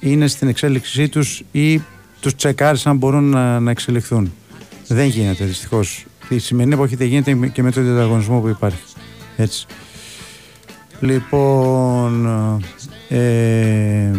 είναι 0.00 0.26
στην 0.26 0.48
εξέλιξή 0.48 1.08
τους 1.08 1.42
ή 1.52 1.82
τους 2.20 2.34
τσεκάρεις 2.34 2.86
αν 2.86 2.96
μπορούν 2.96 3.24
να, 3.24 3.60
να 3.60 3.70
εξελιχθούν. 3.70 4.32
Δεν 4.88 5.06
γίνεται 5.06 5.44
δυστυχώς. 5.44 6.06
Τη 6.28 6.38
σημερινή 6.38 6.74
εποχή 6.74 6.96
δεν 6.96 7.06
γίνεται 7.06 7.46
και 7.48 7.62
με 7.62 7.70
τον 7.70 7.94
διαγωνισμό 7.94 8.40
που 8.40 8.48
υπάρχει. 8.48 8.82
Έτσι. 9.36 9.66
Λοιπόν, 11.00 12.26
ε, 13.08 14.10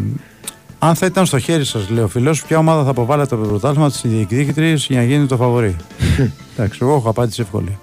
αν 0.79 0.95
θα 0.95 1.05
ήταν 1.05 1.25
στο 1.25 1.39
χέρι 1.39 1.65
σας, 1.65 1.89
λέει 1.89 2.03
ο 2.03 2.07
φιλό, 2.07 2.37
ποια 2.47 2.57
ομάδα 2.57 2.83
θα 2.83 2.89
αποβάλλετε 2.89 3.35
από 3.35 3.43
το 3.43 3.49
πρωτάθλημα 3.49 3.89
της 3.91 4.01
διεκδίκητριας 4.03 4.87
για 4.87 4.97
να 4.97 5.03
γίνει 5.03 5.25
το 5.25 5.37
φαβορή; 5.37 5.75
Εντάξει, 6.57 6.79
εγώ 6.81 6.95
έχω 6.95 7.09
απάντηση 7.09 7.41
εύκολη. 7.41 7.77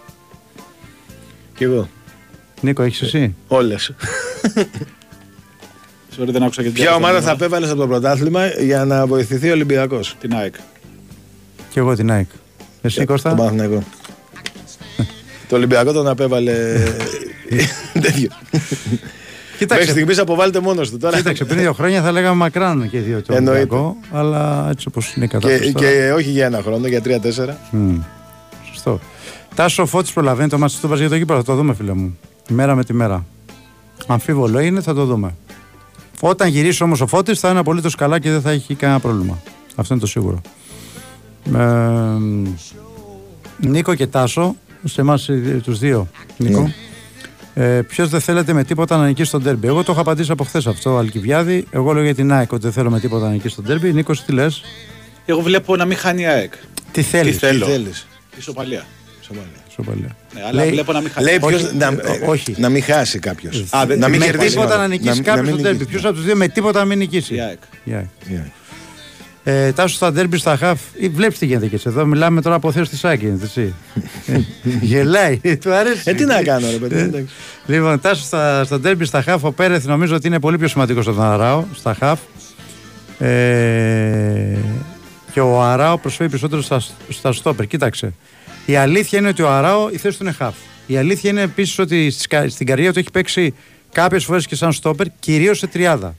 Κι 1.57 1.65
εγώ. 1.65 1.89
Νίκο, 2.61 2.83
έχεις 2.83 3.03
εσύ; 3.03 3.35
Όλες. 3.49 3.91
Sorry, 6.19 6.27
δεν 6.29 6.43
άκουσα 6.43 6.63
και 6.63 6.69
την 6.69 6.73
Ποια 6.75 6.85
τελευταία 6.85 6.95
ομάδα 6.95 7.15
θα 7.15 7.21
φορά. 7.21 7.33
απέβαλες 7.33 7.71
από 7.71 7.79
το 7.81 7.87
πρωτάθλημα 7.87 8.47
για 8.47 8.85
να 8.85 9.07
βοηθηθεί 9.07 9.49
ο 9.49 9.53
Ολυμπιακός; 9.53 10.17
Την 10.21 10.35
ΑΕΚ. 10.35 10.55
Και 11.71 11.79
εγώ 11.81 11.95
την 11.95 12.11
ΑΕΚ. 12.11 12.29
Εσύ, 12.83 12.97
Τον 12.97 13.07
Κώστα; 13.07 13.35
Παναθηναϊκό. 13.35 13.83
Το 15.49 15.57
Ολυμπιακό 15.57 15.93
τον 15.93 16.07
απέβαλε. 16.09 16.53
τέτοιο. 17.93 18.29
Μέχρι 19.55 19.67
Κοίταξε, 19.67 19.91
στιγμής 19.91 20.19
αποβάλλεται 20.19 20.61
μόνος 20.61 20.91
του. 20.91 20.99
Τώρα. 20.99 21.17
κοίταξε, 21.17 21.45
πριν 21.45 21.59
δύο 21.59 21.73
χρόνια 21.73 22.03
θα 22.03 22.13
λέγαμε 22.13 22.37
μακράν 22.37 22.89
και 22.91 22.99
δύο 22.99 23.23
το 23.23 23.35
Εννοείται. 23.35 23.59
Ολυμπιακό, 23.61 23.97
αλλά 24.13 24.67
έτσι 24.71 24.89
όπως 24.89 25.15
είναι 25.15 25.25
η 25.25 25.29
Και, 25.29 25.35
κατάσταση. 25.39 25.73
τώρα. 25.73 25.87
και 25.91 26.13
όχι 26.13 26.31
για 26.31 26.47
ένα 26.47 26.63
χρόνο, 26.63 26.87
για 26.87 27.03
τρία-τέσσερα. 27.03 27.59
Μμ, 27.71 27.97
Σωστό. 28.73 29.01
Τάσο 29.55 29.83
ο 29.83 29.87
Φώτης 29.87 30.13
προλαβαίνει 30.13 30.49
το 30.49 30.59
μάτι 30.59 30.75
του 30.81 30.95
για 30.95 31.09
το 31.09 31.17
γήπεδο. 31.17 31.39
Θα 31.39 31.45
το 31.45 31.55
δούμε, 31.55 31.75
φίλε 31.75 31.93
μου. 31.93 32.19
Μέρα 32.49 32.75
με 32.75 32.85
τη 32.85 32.93
μέρα. 32.93 33.25
Αμφίβολο 34.07 34.61
είναι, 34.61 34.81
θα 34.81 34.95
το 34.95 35.05
δούμε. 35.05 35.35
Όταν 36.21 36.49
γυρίσει 36.49 36.83
όμως 36.83 37.01
ο 37.01 37.07
Φώτης 37.07 37.41
θα 37.41 37.51
είναι 37.51 37.59
απολύτως 37.59 37.95
καλά 37.95 38.19
και 38.19 38.31
δεν 38.31 38.41
θα 38.41 38.51
έχει 38.51 38.75
κανένα 38.75 39.01
πρόβλημα. 39.01 39.39
Αυτό 39.75 39.95
είναι 39.95 40.03
το 40.03 40.09
σίγουρο. 40.09 40.41
Ε, 41.57 41.61
Νίκο 43.69 43.95
και 43.95 44.07
Τάσο, 44.07 44.57
σε 44.85 45.01
εμάς 45.01 45.31
τους 45.63 45.79
δύο, 45.79 46.09
Νίκο. 46.37 46.73
Ε, 47.55 47.81
Ποιος 47.89 48.09
δεν 48.09 48.21
θέλετε 48.21 48.53
με 48.53 48.65
τίποτα 48.65 48.97
να 48.97 49.07
νικήσει 49.07 49.31
τον 49.31 49.43
τέρμπι. 49.43 49.67
Εγώ 49.67 49.83
το 49.83 49.93
έχω 49.93 50.01
απαντήσει 50.01 50.31
από 50.31 50.45
χθες 50.45 50.67
αυτό, 50.67 50.97
Αλκιβιάδη. 50.97 51.65
Εγώ 51.71 51.93
λέω 51.93 52.03
για 52.03 52.15
την 52.15 52.33
ΑΕΚ 52.33 52.53
ότι 52.53 52.63
δεν 52.63 52.73
θέλω 52.73 52.91
με 52.91 53.01
τίποτα 53.01 53.27
να 53.27 53.33
νικήσει 53.33 53.55
τον 53.55 53.65
τέρμπι. 53.65 53.93
Νίκος, 53.93 54.25
τι 54.25 54.33
λες, 54.33 54.63
Εγώ 55.27 55.41
βλέπω 55.41 55.77
να 55.77 55.85
μην 55.85 55.97
χάνει 55.97 56.23
η 56.23 56.27
ΑΕΚ. 56.27 56.53
τι 56.93 57.03
θέλεις; 57.03 57.33
Τι 57.33 57.47
θέλω. 57.47 57.67
θέλεις; 57.67 58.07
Ισοπαλία. 58.39 58.85
Ισοπαλία. 59.23 59.51
Ισοπαλία. 59.71 60.17
Ναι, 60.35 60.41
αλλά 60.49 60.65
βλέπω 60.65 60.93
να 60.93 61.01
μην 61.01 61.11
χάσει. 61.11 61.25
Λέει 61.27 61.39
Όχι, 61.41 61.57
ποιος, 61.57 61.73
να, 61.73 61.87
ε, 61.87 62.19
ε, 62.23 62.27
όχι. 62.27 62.55
να 62.59 62.69
μην 62.69 62.83
χάσει 62.83 63.19
κάποιος. 63.19 63.65
Α, 63.71 63.87
δεν- 63.87 63.99
να 63.99 64.09
μην 64.09 64.19
με 64.21 64.25
κερδίσει. 64.27 64.49
τίποτα 64.51 64.69
μάλλον. 64.69 64.83
να 64.83 64.89
νικήσει 64.89 65.15
μην- 65.15 65.23
κάποιος 65.25 65.45
μην 65.47 65.55
στο 65.55 65.63
τέρμπι. 65.63 65.79
νικήσει. 65.79 65.97
Ποιος 65.99 66.05
από 66.11 66.15
τους 66.15 66.25
δύο 66.25 66.37
με 66.37 66.49
τίποτα 66.49 66.79
να 66.79 66.85
μην 66.85 66.99
νικήσει; 66.99 67.35
Η 67.35 67.41
ΑΕΚ. 67.41 67.59
Η 69.45 69.51
ΑΕΚ. 69.51 69.65
Yeah. 69.65 69.69
Ε, 69.69 69.73
τάσος 69.73 69.97
στα 69.97 70.13
ντέρμπι 70.13 70.37
στα 70.37 70.57
χαφ. 70.57 70.81
Βλέπεις 71.15 71.39
τι 71.39 71.47
γίνεται 71.47 71.67
και 71.67 71.79
σε 71.79 71.89
εδώ. 71.89 72.05
Μιλάμε 72.07 72.41
τώρα 72.41 72.57
από 72.57 72.73
θέση 72.73 72.91
της 72.91 72.99
Σάκη. 72.99 73.27
Έτσι. 73.43 73.75
Ε, 74.27 74.39
Γελάει. 74.81 75.41
Του 75.61 75.73
αρέσει. 75.75 76.03
Ε, 76.05 76.15
τι 76.15 76.25
να 76.25 76.43
κάνω, 76.43 76.67
ρε 76.71 76.77
παιδί. 76.77 76.99
εντάξει. 76.99 77.35
Λοιπόν, 77.67 78.01
τάσος 78.01 78.27
στα, 78.27 78.65
στα 78.65 78.81
ντέρμπι 78.81 79.05
στα 79.05 79.23
χαφ. 79.23 79.45
Ο 79.45 79.53
Πέρεθ 79.53 79.85
νομίζω 79.87 80.15
ότι 80.15 80.27
είναι 80.27 80.41
πολύ 80.41 80.59
πιο 80.59 80.69
σημαντικός 80.69 81.07
από 81.07 81.17
τον 81.17 81.25
Αράο 81.25 81.65
στα 81.75 81.95
χαφ. 81.95 82.21
Ε, 83.19 84.57
και 85.33 85.41
ο 85.41 85.63
Αράο 85.63 85.99
προσφέρει 85.99 86.31
περισσότερο 86.31 86.63
στα, 86.63 86.83
στα 87.09 87.33
στόπερ. 87.33 87.67
Κοίταξε. 87.67 88.13
Η 88.67 88.77
αλήθεια 88.77 89.19
είναι 89.19 89.29
ότι 89.29 89.43
ο 89.43 89.51
Αράο 89.51 89.89
η 89.93 89.97
θέση 89.97 90.19
του 90.19 90.25
είναι 90.25 90.33
χαφ. 90.33 90.55
Η 90.87 90.97
αλήθεια 90.97 91.31
είναι 91.31 91.41
επίσης 91.43 91.79
ότι 91.79 92.11
στις 92.11 92.27
κα- 92.27 92.49
στην 92.49 92.67
καριέρα 92.67 92.93
του 92.93 92.99
έχει 92.99 93.11
παίξει 93.11 93.55
κάποιες 93.93 94.25
φορές 94.25 94.47
και 94.47 94.55
σαν 94.57 94.73
στόπερ, 94.73 95.07
κυρίως 95.21 95.59
σε 95.59 95.67
τριάδα. 95.67 96.15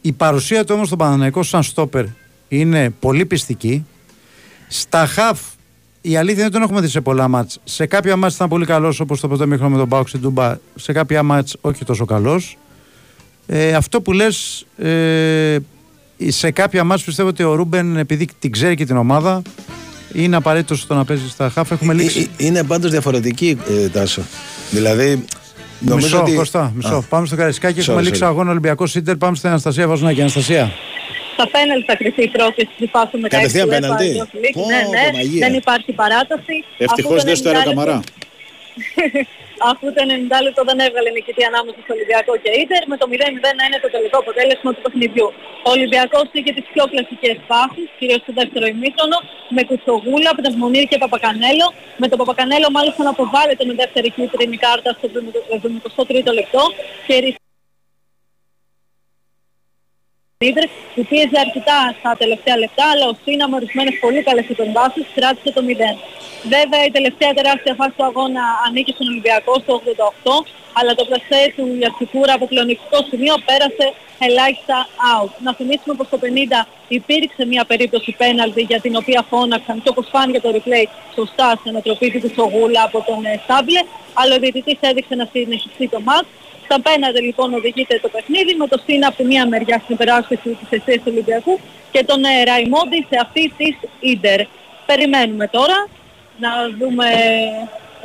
Η 0.00 0.12
παρουσία 0.12 0.64
του 0.64 0.72
όμως 0.74 0.86
στον 0.86 0.98
Παναναϊκό 0.98 1.42
σαν 1.42 1.62
στόπερ 1.62 2.04
είναι 2.48 2.90
πολύ 3.00 3.26
πιστική. 3.26 3.84
Στα 4.68 5.06
χαφ 5.06 5.40
η 6.00 6.16
αλήθεια 6.16 6.36
είναι 6.36 6.44
ότι 6.44 6.52
τον 6.52 6.62
έχουμε 6.62 6.80
δει 6.80 6.88
σε 6.88 7.00
πολλά 7.00 7.28
μάτς. 7.28 7.58
Σε 7.64 7.86
κάποια 7.86 8.16
μάτς 8.16 8.34
ήταν 8.34 8.48
πολύ 8.48 8.66
καλός 8.66 9.00
όπως 9.00 9.20
το 9.20 9.28
πρώτο 9.28 9.46
μήχρονο 9.46 9.70
με 9.70 9.78
τον 9.78 9.88
Πάουξ 9.88 10.08
στην 10.10 10.22
Τούμπα. 10.22 10.56
Σε 10.74 10.92
κάποια 10.92 11.22
μάτς 11.22 11.56
όχι 11.60 11.84
τόσο 11.84 12.04
καλός. 12.04 12.56
Ε, 13.46 13.72
αυτό 13.74 14.00
που 14.00 14.12
λες 14.12 14.66
ε, 14.78 15.56
σε 16.26 16.50
κάποια 16.50 16.84
μάτς 16.84 17.02
πιστεύω 17.04 17.28
ότι 17.28 17.42
ο 17.42 17.54
Ρούμπεν 17.54 17.96
επειδή 17.96 18.28
την 18.38 18.50
ξέρει 18.52 18.74
και 18.74 18.84
την 18.84 18.96
ομάδα 18.96 19.42
είναι 20.12 20.36
απαραίτητος 20.36 20.80
στο 20.80 20.94
να 20.94 21.04
παίζει 21.04 21.28
στα 21.28 21.48
χαφ. 21.50 21.70
Έχουμε 21.70 21.92
Ε, 21.92 21.96
λήξει. 21.96 22.28
ε, 22.36 22.44
Είναι 22.44 22.62
πάντως 22.64 22.90
διαφορετική, 22.90 23.58
ε, 23.84 23.88
Τάσο. 23.88 24.22
Δηλαδή. 24.70 25.24
Νομίζω 25.80 26.06
Μισό, 26.06 26.20
ότι... 26.22 26.32
Κωστά, 26.32 26.72
μισό. 26.76 26.94
Α, 26.94 27.02
Πάμε 27.02 27.26
στο 27.26 27.36
Καρισκάκι. 27.36 27.80
Έχουμε 27.80 28.00
sorry, 28.00 28.04
λήξει 28.04 28.20
sorry. 28.24 28.26
αγώνα 28.28 28.50
Ολυμπιακός 28.50 28.90
Σίντερ. 28.90 29.16
Πάμε 29.16 29.36
στην 29.36 29.48
Αναστασία 29.48 29.88
Βαζνάκη. 29.88 30.20
Αναστασία. 30.20 30.72
Στα 31.36 31.46
πέναλ 31.54 31.78
θα 31.88 31.94
κρυθεί 32.00 32.22
η 32.22 32.28
πρόκληση 32.36 32.72
στη 32.78 32.86
φάση 32.94 33.14
μετά. 33.16 33.36
Κατευθείαν 33.36 33.68
πέναλτι. 33.74 34.08
Πω, 34.52 34.60
Ναι, 34.72 34.80
πω, 34.84 34.90
ναι, 34.96 35.04
Παναγία. 35.10 35.42
δεν 35.46 35.54
υπάρχει 35.62 35.92
παράταση. 35.92 36.54
Ευτυχώ 36.86 37.12
Αφού 37.14 37.18
το 37.20 37.26
δεν 37.28 37.36
στο 37.36 37.48
90 37.50 37.52
έρωτα 37.52 37.68
Καμαρά. 37.70 37.98
Αφού 39.70 39.86
το 39.96 40.00
90 40.38 40.38
λεπτό 40.46 40.60
δεν 40.68 40.78
έβγαλε 40.86 41.10
νικητή 41.16 41.42
ανάμεσα 41.50 41.78
στο 41.84 41.92
Ολυμπιακό 41.96 42.32
και 42.42 42.50
Ίντερ, 42.62 42.82
με 42.92 42.96
το 43.00 43.06
0-1 43.12 43.48
να 43.58 43.62
είναι 43.66 43.78
το 43.84 43.88
τελικό 43.94 44.16
αποτέλεσμα 44.24 44.70
του 44.74 44.82
παιχνιδιού. 44.84 45.26
Ο 45.66 45.68
Ολυμπιακός 45.76 46.26
είχε 46.36 46.50
τις 46.56 46.66
πιο 46.72 46.84
κλασικές 46.92 47.36
φάσεις, 47.48 47.86
κυρίως 47.98 48.20
στο 48.24 48.32
δεύτερο 48.40 48.64
ημίχρονο, 48.74 49.16
με 49.56 49.62
Κουτσογούλα, 49.68 50.30
Πνευμονήρη 50.38 50.86
και 50.92 50.98
Παπακανέλο. 51.04 51.66
Με 52.02 52.06
τον 52.10 52.18
Παπακανέλο 52.22 52.66
μάλιστα 52.76 53.00
να 53.08 53.12
αποβάλλεται 53.16 53.62
με 53.68 53.74
δεύτερη 53.82 54.08
κίτρινη 54.16 54.56
κάρτα 54.66 54.90
στο 54.98 55.06
73ο 56.26 56.32
λεπτό 56.38 56.62
και 57.06 57.14
Ίντερ, 60.48 60.66
που 60.94 61.02
πίεζε 61.10 61.38
αρκετά 61.46 61.78
στα 61.98 62.10
τελευταία 62.22 62.56
λεπτά, 62.62 62.84
αλλά 62.92 63.04
ο 63.12 63.14
Σίνα 63.22 63.44
με 63.48 63.56
ορισμένες 63.60 63.94
πολύ 64.04 64.20
καλές 64.28 64.46
επεμβάσεις 64.54 65.04
κράτησε 65.16 65.50
το 65.56 65.62
0. 65.68 65.96
Βέβαια 66.54 66.82
η 66.88 66.90
τελευταία 66.98 67.32
τεράστια 67.38 67.74
φάση 67.78 67.94
του 67.96 68.04
αγώνα 68.10 68.42
ανήκει 68.66 68.92
στον 68.96 69.06
Ολυμπιακό 69.12 69.54
στο 69.64 69.72
88, 69.84 70.46
αλλά 70.78 70.92
το 70.98 71.04
πλασέ 71.08 71.40
του 71.56 71.64
Ιαρσικούρα 71.82 72.32
από 72.38 72.46
πλεονεκτικό 72.50 72.98
σημείο 73.10 73.34
πέρασε 73.48 73.86
ελάχιστα 74.26 74.78
out. 75.14 75.32
Να 75.46 75.54
θυμίσουμε 75.54 75.94
πως 75.98 76.08
το 76.12 76.18
50 76.22 76.66
υπήρξε 76.88 77.42
μια 77.52 77.64
περίπτωση 77.64 78.10
πέναλτι 78.22 78.62
για 78.70 78.80
την 78.80 78.96
οποία 78.96 79.26
φώναξαν 79.30 79.82
και 79.82 79.88
όπως 79.88 80.06
φάνηκε 80.12 80.40
το 80.40 80.50
replay 80.56 80.86
σωστά 81.14 81.48
σε 81.60 81.68
ανατροπή 81.68 82.20
του 82.20 82.30
Σογούλα 82.36 82.82
από 82.82 82.98
τον 83.08 83.24
ε, 83.24 83.40
Στάμπλε, 83.44 83.80
αλλά 84.14 84.34
ο 84.34 84.38
διαιτητής 84.38 84.78
έδειξε 84.80 85.14
να 85.14 85.28
συνεχιστεί 85.32 85.88
το 85.88 86.00
μάτς. 86.00 86.28
Στα 86.64 86.76
πέναντι 86.86 87.20
λοιπόν 87.28 87.54
οδηγείται 87.54 87.98
το 88.04 88.08
παιχνίδι 88.14 88.52
με 88.60 88.66
το 88.72 88.78
Σίνα 88.84 89.06
από 89.08 89.16
τη 89.16 89.24
μία 89.24 89.48
μεριά 89.48 89.78
στην 89.82 89.94
υπεράσπιση 89.94 90.48
της 90.58 90.68
αιστείας 90.70 90.96
του 91.02 91.10
Ολυμπιακού 91.14 91.54
και 91.92 92.04
τον 92.10 92.20
ε, 92.24 92.44
Ραϊμόντι 92.48 93.00
σε 93.10 93.16
αυτή 93.24 93.52
της 93.56 93.74
Ίντερ. 94.12 94.40
Περιμένουμε 94.86 95.46
τώρα 95.48 95.78
να 96.44 96.50
δούμε, 96.78 97.08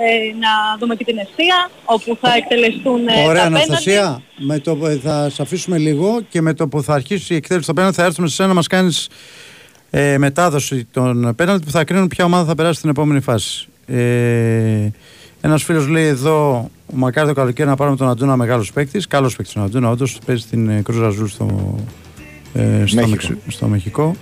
ε, 0.05 0.33
να 0.43 0.51
δούμε 0.79 0.95
και 0.95 1.03
την 1.03 1.17
αιστεία 1.17 1.69
όπου 1.85 2.17
θα 2.21 2.33
εκτελεστούν 2.39 3.07
ε, 3.07 3.11
Ωραία, 3.11 3.43
τα 3.43 3.49
πέναντι. 3.49 3.55
Αναστασία. 3.55 4.21
Με 4.37 4.59
το, 4.59 4.87
ε, 4.87 4.95
θα 4.95 5.29
σε 5.29 5.41
αφήσουμε 5.41 5.77
λίγο 5.77 6.21
και 6.29 6.41
με 6.41 6.53
το 6.53 6.67
που 6.67 6.83
θα 6.83 6.93
αρχίσει 6.93 7.33
η 7.33 7.35
εκτέλεση 7.35 7.65
στο 7.65 7.73
πέναλτι 7.73 7.95
θα 7.95 8.03
έρθουμε 8.03 8.27
σε 8.27 8.33
σένα 8.33 8.47
να 8.47 8.55
μας 8.55 8.67
κάνεις 8.67 9.09
ε, 9.89 10.17
μετάδοση 10.17 10.87
των 10.91 11.35
πέναλτι 11.35 11.65
που 11.65 11.71
θα 11.71 11.83
κρίνουν 11.83 12.07
ποια 12.07 12.25
ομάδα 12.25 12.45
θα 12.45 12.55
περάσει 12.55 12.77
στην 12.77 12.89
επόμενη 12.89 13.19
φάση. 13.19 13.67
Ε, 13.87 14.89
Ένας 15.41 15.63
φίλος 15.63 15.87
λέει 15.87 16.05
εδώ, 16.05 16.49
ο 16.57 16.69
Μακάρι 16.93 17.27
το 17.27 17.33
καλοκαίρι 17.33 17.69
να 17.69 17.75
πάρουμε 17.75 17.97
τον 17.97 18.09
Αντούνα 18.09 18.35
μεγάλος 18.35 18.71
παίκτης. 18.71 19.07
Καλός 19.07 19.35
παίκτης 19.35 19.53
τον 19.53 19.63
Αντούνα, 19.63 19.89
όντως 19.89 20.19
παίζει 20.25 20.41
στην 20.41 20.69
ε, 20.69 20.81
Κρούζα 20.81 21.09
Ζούλ 21.09 21.27
στο, 21.27 21.75
ε, 22.53 22.83
στο, 22.85 22.95
Μέχικο. 22.95 23.07
Μεξι- 23.09 23.37
στο 23.47 23.67
Μεχικό. 23.67 24.15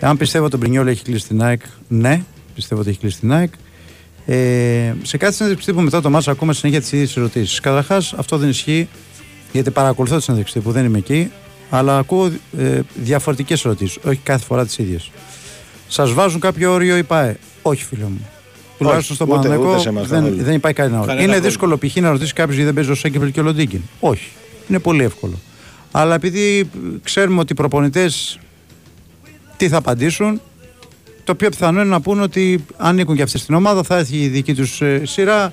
Αν 0.00 0.16
πιστεύω 0.16 0.44
ότι 0.44 0.54
ο 0.54 0.58
Μπρινιόλ 0.58 0.86
έχει 0.86 1.02
κλείσει 1.02 1.26
την 1.26 1.42
ΑΕΚ, 1.42 1.60
ναι, 1.88 2.22
πιστεύω 2.54 2.80
ότι 2.80 2.90
έχει 2.90 2.98
κλείσει 2.98 3.18
την 3.20 3.32
ΑΕΚ. 3.32 3.52
Ε, 4.26 4.92
σε 5.02 5.16
κάθε 5.16 5.32
συνέντευξη 5.32 5.66
τύπου 5.66 5.80
μετά 5.80 6.00
το 6.00 6.10
μάτσα 6.10 6.30
ακούμε 6.30 6.52
συνέχεια 6.52 6.80
τις 6.80 6.92
ίδιες 6.92 7.16
ερωτήσεις. 7.16 7.60
Καταρχάς, 7.60 8.12
αυτό 8.16 8.36
δεν 8.38 8.48
ισχύει 8.48 8.88
γιατί 9.52 9.70
παρακολουθώ 9.70 10.16
τη 10.16 10.22
συνέντευξη 10.22 10.54
τύπου, 10.54 10.70
δεν 10.72 10.84
είμαι 10.84 10.98
εκεί, 10.98 11.30
αλλά 11.70 11.98
ακούω 11.98 12.30
ε, 12.58 12.80
διαφορετικές 12.94 13.64
ερωτήσεις, 13.64 13.98
όχι 14.04 14.20
κάθε 14.22 14.44
φορά 14.44 14.64
τις 14.64 14.78
ίδιες. 14.78 15.10
Σας 15.88 16.12
βάζουν 16.12 16.40
κάποιο 16.40 16.72
όριο 16.72 16.96
η 16.96 17.02
ΠΑΕ; 17.02 17.36
Όχι, 17.62 17.84
φίλε 17.84 18.04
μου. 18.04 18.28
Τουλάχιστον 18.78 19.16
στον 19.16 19.28
ούτε- 19.28 19.36
Παναγενικό 19.36 19.70
ούτε 19.70 19.80
σε 19.80 19.88
εμάς 19.88 20.06
δεν, 20.08 20.22
καθόλου. 20.22 20.42
δεν 20.42 20.54
υπάρχει 20.54 20.76
κανένα 20.76 20.96
όριο. 21.00 21.06
Κανένα 21.08 21.24
Είναι 21.32 21.40
πρόβλημα. 21.40 21.68
δύσκολο 21.68 21.78
π.χ. 21.78 21.96
να 22.02 22.10
ρωτήσεις 22.10 22.32
κάποιος 22.32 22.56
γιατί 22.56 22.64
δεν 22.72 22.74
παίζει 22.74 22.90
ο 22.90 22.94
Σέκεφελ 22.94 23.30
και 23.30 23.40
ο 23.40 23.42
Λοντίγκιν. 23.42 23.80
Όχι. 24.00 24.28
Είναι 24.68 24.78
πολύ 24.78 25.02
εύκολο. 25.04 25.34
Αλλά 25.90 26.14
επειδή 26.14 26.58
ε, 26.58 26.64
ξέρουμε 27.02 27.40
ότι 27.40 27.52
οι 27.52 27.56
προπονητές 27.56 28.38
τι 29.56 29.68
θα 29.68 29.76
απαντήσουν, 29.76 30.40
το 31.24 31.34
πιο 31.34 31.48
πιθανό 31.48 31.80
είναι 31.80 31.90
να 31.90 32.00
πούν 32.00 32.20
ότι 32.20 32.64
ανήκουν 32.76 33.16
και 33.16 33.22
αυτοί 33.22 33.38
στην 33.38 33.54
ομάδα, 33.54 33.82
θα 33.82 33.96
έρθει 33.98 34.16
η 34.16 34.28
δική 34.28 34.54
τους 34.54 34.82
σειρά. 35.02 35.52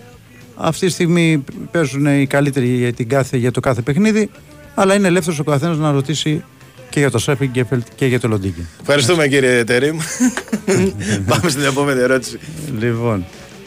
Αυτή 0.55 0.85
τη 0.85 0.91
στιγμή 0.91 1.43
παίζουν 1.71 2.05
οι 2.05 2.25
καλύτεροι 2.27 2.67
για, 2.67 2.93
την 2.93 3.09
κάθε, 3.09 3.37
για 3.37 3.51
το 3.51 3.59
κάθε 3.59 3.81
παιχνίδι, 3.81 4.29
αλλά 4.75 4.93
είναι 4.95 5.07
ελεύθερος 5.07 5.39
ο 5.39 5.43
καθένας 5.43 5.77
να 5.77 5.91
ρωτήσει 5.91 6.43
και 6.91 6.99
για 6.99 7.11
το 7.11 7.17
Σέφιν 7.19 7.51
και 7.95 8.05
για 8.05 8.19
το 8.19 8.27
Λοντίγκιν. 8.27 8.63
Ευχαριστούμε 8.81 9.27
κύριε 9.27 9.63
Τερήμ. 9.63 9.97
Πάμε 11.29 11.49
στην 11.49 11.63
επόμενη 11.63 11.99
ερώτηση. 11.99 12.39
Λοιπόν, 12.79 13.25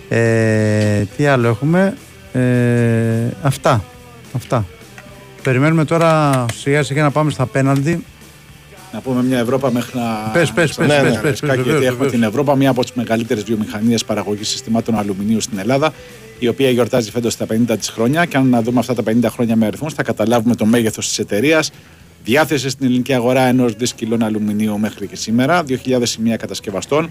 ε, 0.08 1.02
τι 1.16 1.26
άλλο 1.26 1.48
έχουμε; 1.48 1.96
Ε, 2.32 2.40
αυτά. 3.42 3.84
Αυτά. 4.34 4.66
Περιμένουμε 5.42 5.84
τώρα 5.84 6.44
σιγά 6.54 6.82
σιγά 6.82 7.02
να 7.02 7.10
πάμε 7.10 7.30
στα 7.30 7.46
πέναλτι. 7.46 8.04
Να 8.92 9.00
πούμε 9.00 9.22
μια 9.22 9.38
Ευρώπα 9.38 9.70
μέχρι 9.72 9.98
να. 9.98 10.30
Πες, 10.32 10.50
πες, 10.52 10.74
πες, 10.74 10.86
Ναι, 10.86 11.00
πες, 11.00 11.12
ναι, 11.14 11.20
πες, 11.20 11.36
Σκάκη, 11.38 11.46
πες, 11.46 11.54
γιατί 11.54 11.70
βεβαίως, 11.70 11.84
έχουμε 11.84 11.90
βεβαίως. 11.90 12.12
την 12.12 12.22
Ευρώπα, 12.22 12.56
μια 12.56 12.70
από 12.70 12.82
τις 12.82 12.92
μεγαλύτερες 12.92 13.42
βιομηχανίες 13.44 14.04
παραγωγής 14.04 14.48
συστημάτων 14.48 14.98
αλουμινίου 14.98 15.40
στην 15.40 15.58
Ελλάδα, 15.58 15.92
η 16.38 16.48
οποία 16.48 16.70
γιορτάζει 16.70 17.10
φέτος 17.10 17.36
τα 17.36 17.46
50 17.46 17.76
της 17.78 17.88
χρόνια. 17.88 18.24
Και 18.24 18.36
αν 18.36 18.48
να 18.48 18.62
δούμε 18.62 18.78
αυτά 18.80 18.94
τα 18.94 19.02
50 19.02 19.30
χρόνια 19.30 19.56
με 19.56 19.66
αριθμούς, 19.66 19.94
θα 19.94 20.02
καταλάβουμε 20.02 20.54
το 20.54 20.64
μέγεθος 20.64 21.08
της 21.08 21.18
εταιρείας. 21.18 21.70
Διάθεση 22.24 22.68
στην 22.68 22.86
ελληνική 22.86 23.12
αγορά 23.14 23.40
ενός 23.40 23.72
δι 23.74 23.94
κιλών 23.94 24.22
αλουμινίου 24.22 24.78
μέχρι 24.78 25.06
και 25.06 25.16
σήμερα, 25.16 25.62
2.000 25.68 26.00
σημεία 26.02 26.36
κατασκευαστών, 26.36 27.10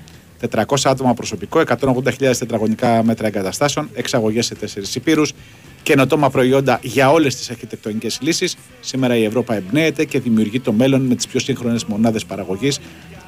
400 0.52 0.64
άτομα 0.84 1.14
προσωπικό, 1.14 1.60
180.000 1.60 2.38
τετραγωνικά 2.40 3.04
μέτρα 3.04 3.28
εγκαταστάσεων, 3.28 3.90
εξαγωγές 3.94 4.46
σε 4.46 4.56
τέσσερις 4.56 4.96
υπήρους, 4.96 5.34
καινοτόμα 5.84 6.30
προϊόντα 6.30 6.80
για 6.84 7.12
όλες 7.12 7.36
τις 7.36 7.50
αρχιτεκτονικές 7.50 8.18
λύσεις. 8.22 8.56
Σήμερα 8.80 9.16
η 9.16 9.24
Ευρώπη 9.24 9.54
εμπνέεται 9.54 10.06
και 10.06 10.20
δημιουργεί 10.20 10.60
το 10.60 10.72
μέλλον 10.72 11.02
με 11.02 11.16
τις 11.16 11.28
πιο 11.28 11.40
σύγχρονες 11.40 11.86
μονάδες 11.86 12.26
παραγωγής, 12.26 12.80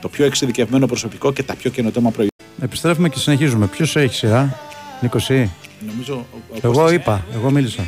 το 0.02 0.10
πιο 0.10 0.26
εξειδικευμένο 0.26 0.86
προσωπικό 0.88 1.34
και 1.34 1.44
τα 1.44 1.56
πιο 1.56 1.70
καινοτόμα 1.70 2.10
προϊόντα. 2.12 2.34
Επιστρέφουμε 2.62 3.10
και 3.10 3.20
συνεχίζουμε. 3.20 3.68
Ποιος 3.68 3.96
έχει 3.96 4.14
σειρά, 4.14 4.60
Νίκοσή. 5.02 5.52
Νομίζω. 5.88 6.14
ο- 6.14 6.38
ο 6.52 6.58
Εγώ 6.64 6.74
Κώστας 6.74 6.92
είπα, 6.92 7.26
εγώ 7.34 7.52
μίλησα. 7.52 7.84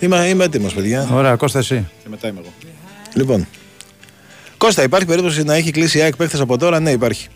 Είμαι, 0.00 0.26
είμαι 0.28 0.44
έτοιμος, 0.44 0.74
παιδιά. 0.74 1.08
Ωραία, 1.12 1.36
Κώστα, 1.36 1.58
εσύ. 1.58 1.86
Και 2.02 2.08
μετά 2.08 2.28
είμαι 2.28 2.40
εγώ. 2.42 2.52
Λοιπόν. 3.18 3.46
Κώστα, 4.56 4.82
υπάρχει 4.82 5.06
περίπτωση 5.06 5.42
να 5.42 5.54
έχει 5.54 5.70
κλείσει 5.70 5.98
η 5.98 6.00
ΑΕΚ 6.00 6.16
παίχτε 6.16 6.40
από 6.40 6.58
τώρα; 6.58 6.80
Ναι, 6.80 6.90
υπάρχει. 6.90 7.28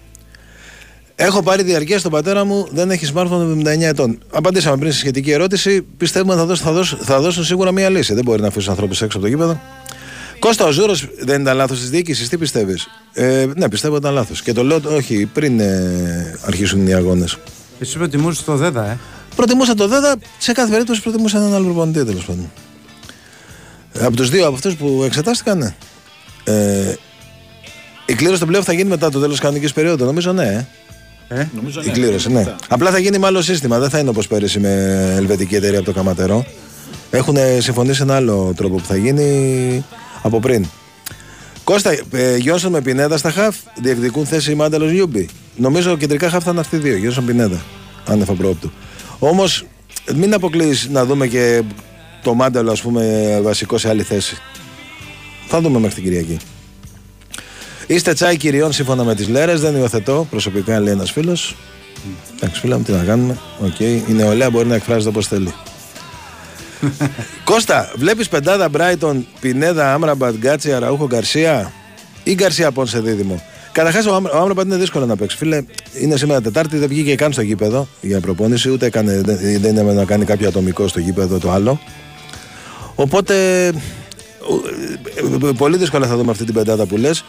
Έχω 1.14 1.43
πάρει 1.43 1.62
διαρκεία 1.62 1.99
στον 1.99 2.11
πατέρα 2.11 2.45
μου, 2.45 2.68
δεν 2.70 2.91
έχει 2.91 3.12
smartphone 3.14 3.55
με 3.55 3.74
79 3.74 3.80
ετών. 3.80 4.18
Απαντήσαμε 4.33 4.76
πριν 4.76 4.91
στη 4.91 5.01
σχετική 5.01 5.30
ερώτηση. 5.30 5.83
Πιστεύουμε 5.83 6.35
θα 6.35 6.45
δώσουν, 6.45 6.64
θα, 6.64 6.72
δώσουν, 6.72 6.99
θα 7.03 7.20
δώσουν 7.20 7.45
σίγουρα 7.45 7.72
μία 7.72 7.89
λύση. 7.89 8.14
Δεν 8.14 8.24
μπορεί 8.24 8.41
να 8.41 8.49
αφήσουν 8.49 8.70
ανθρώπους 8.70 9.03
έξω 9.03 9.18
από 9.18 9.26
το 9.26 9.33
γήπεδο. 9.33 9.61
Κώστα, 10.39 10.64
ο 10.64 10.70
Ζούρος 10.70 11.09
δεν 11.20 11.41
ήταν 11.41 11.57
λάθος 11.57 11.78
της 11.78 11.91
διοίκησης, 11.91 12.28
τι 12.28 12.37
πιστεύεις; 12.39 12.89
Ε, 13.12 13.47
ναι, 13.57 13.68
πιστεύω 13.68 13.95
ότι 13.95 14.03
ήταν 14.03 14.14
λάθος. 14.14 14.43
Και 14.43 14.53
το 14.53 14.64
λέω 14.64 14.80
όχι 14.89 15.26
πριν 15.26 15.61
ε, 15.61 16.39
αρχίσουν 16.45 16.87
οι 16.87 16.95
αγώνες. 16.95 17.39
Εσύ 17.78 17.99
προτιμούσες 17.99 18.45
το 18.45 18.57
ΔΕΔΑ, 18.57 18.85
ε; 18.91 18.99
Προτιμούσα 19.37 19.74
το 19.74 19.89
ΔΕΔΑ, 19.89 20.14
σε 20.39 20.53
κάθε 20.53 20.70
περίπτωση 20.70 21.03
προτιμούσα 21.03 21.39
έναν 21.39 21.55
άλλο 21.55 21.64
προπονητή 21.64 22.05
τέλος 22.05 22.24
πάντων. 22.24 22.51
Ε, 23.93 24.05
Από 24.05 24.16
τους 24.16 24.30
δύο 24.30 24.47
από 24.47 24.55
αυτούς 24.55 24.74
που 24.74 25.03
εξετάστηκαν, 25.05 25.59
ναι. 25.59 25.74
Ε, 26.45 26.95
η 28.07 28.14
κλήρωση 28.14 28.38
των 28.38 28.49
play-off 28.48 28.64
θα 28.64 28.72
γίνει 28.72 28.88
μετά 28.88 29.11
το 29.11 29.18
τέλος 29.18 29.30
της 29.32 29.40
κανονικής 29.40 29.72
περίοδου, 29.72 30.05
νομίζω 30.05 30.32
ναι. 30.32 30.66
ε. 31.28 31.40
Ε; 31.40 31.49
Νομίζω 31.55 31.80
Η 31.84 31.90
κλήρωση, 31.90 32.28
ναι. 32.28 32.38
μετά. 32.38 32.57
Απλά 32.68 32.90
θα 32.90 32.99
γίνει 32.99 33.18
με 33.18 33.26
άλλο 33.26 33.43
σύστημα. 33.43 33.78
Δεν 33.78 33.90
θα 33.90 33.99
είναι 33.99 34.09
όπως 34.09 34.26
πέρυσι 34.26 34.61
με 34.61 34.72
ελβετική 35.16 35.55
εταιρεία 35.55 35.78
από 35.78 35.86
το 35.86 35.93
Καματερό. 35.93 36.45
Έχουν 37.11 37.36
συμφωνήσει 37.59 38.03
ένα 38.03 38.16
άλλο 38.16 38.53
τρόπο 38.57 38.76
που 38.76 38.84
θα 38.84 38.97
γίνει 38.97 39.84
από 40.22 40.40
πριν. 40.40 40.66
Κώστα, 41.64 41.90
ε, 42.12 42.36
Γιόνσον 42.36 42.72
με 42.72 42.80
Πινέδα 42.80 43.16
στα 43.16 43.30
χαφ 43.30 43.57
διεκδικούν 43.82 44.26
θέση 44.26 44.55
Μάνταλος 44.55 44.90
Γιούμπι. 44.90 45.28
Νομίζω 45.57 45.97
κεντρικά 45.97 46.30
χαφ 46.30 46.45
θα 46.45 46.51
είναι 46.51 46.61
αυτοί 46.61 46.76
οι 46.76 46.78
δύο, 46.78 46.97
Γιόνσον 46.97 47.24
Πινέδα. 47.26 47.61
Άνευ 48.07 48.30
απροόπτου. 48.30 48.72
Όμως 49.18 49.64
μην 50.14 50.34
αποκλείεις 50.34 50.88
να 50.90 51.05
δούμε 51.05 51.26
και 51.26 51.62
το 52.22 52.34
Μάνταλο, 52.34 52.70
ας 52.70 52.82
πούμε, 52.82 53.38
βασικό 53.42 53.78
σε 53.78 53.88
άλλη 53.88 54.02
θέση. 54.02 54.36
Θα 55.46 55.60
δούμε 55.60 55.78
μέχρι 55.78 55.94
την 55.94 56.04
Κυριακή. 56.04 56.36
Είστε 57.86 58.12
τσάι 58.12 58.36
κυριών 58.36 58.72
σύμφωνα 58.72 59.04
με 59.04 59.14
τις 59.14 59.28
λέρες. 59.28 59.60
Δεν 59.60 59.76
υιοθετώ 59.76 60.26
προσωπικά, 60.30 60.80
λέει 60.80 60.92
ένας 60.92 61.10
φίλος. 61.10 61.56
Εντάξει, 62.36 62.60
φίλε 62.61 62.76
μου, 62.76 62.82
τι 62.82 62.92
να 62.92 63.04
κάνουμε. 63.04 63.38
Οκ. 63.64 63.80
Η 63.80 64.04
νεολαία 64.08 64.50
μπορεί 64.50 64.68
να 64.68 64.74
εκφράζεται 64.74 65.08
όπως 65.08 65.26
θέλει. 65.26 65.54
Κώστα, 67.44 67.92
βλέπεις 67.96 68.28
πεντάδα 68.28 68.68
Brighton, 68.76 69.16
Πινέδα, 69.40 69.92
Άμραμπατ, 69.94 70.34
Γκάτσι, 70.34 70.72
Αραούχο, 70.72 71.06
Γκαρσία 71.06 71.72
ή 72.22 72.34
Γκαρσία 72.34 72.72
Πόνσε 72.72 73.00
δίδυμο; 73.00 73.42
Καταρχάς, 73.72 74.06
ο, 74.06 74.14
Άμ- 74.14 74.26
ο 74.26 74.38
Άμραμπατ 74.38 74.66
είναι 74.66 74.76
δύσκολο 74.76 75.06
να 75.06 75.16
παίξει. 75.16 75.36
Φίλε, 75.36 75.62
είναι 76.00 76.16
σήμερα 76.16 76.40
Τετάρτη, 76.40 76.76
δεν 76.76 76.88
βγήκε 76.88 77.14
καν 77.14 77.32
στο 77.32 77.42
γήπεδο 77.42 77.88
για 78.00 78.20
προπόνηση, 78.20 78.70
ούτε 78.70 78.86
έκανε, 78.86 79.20
δεν, 79.20 79.60
δεν 79.60 79.76
είναι 79.76 79.92
να 79.92 80.04
κάνει 80.04 80.24
κάποιο 80.24 80.48
ατομικό 80.48 80.88
στο 80.88 81.00
γήπεδο 81.00 81.38
το 81.38 81.50
άλλο. 81.50 81.80
Οπότε, 83.03 83.34
ο- 84.38 84.68
ε, 85.44 85.48
ε, 85.48 85.53
πολύ 85.57 85.76
δύσκολα 85.76 86.07
θα 86.07 86.16
δούμε 86.16 86.30
αυτή 86.30 86.44
την 86.44 86.55
πεντάδα 86.55 86.86
που 86.86 86.96
λες. 86.96 87.24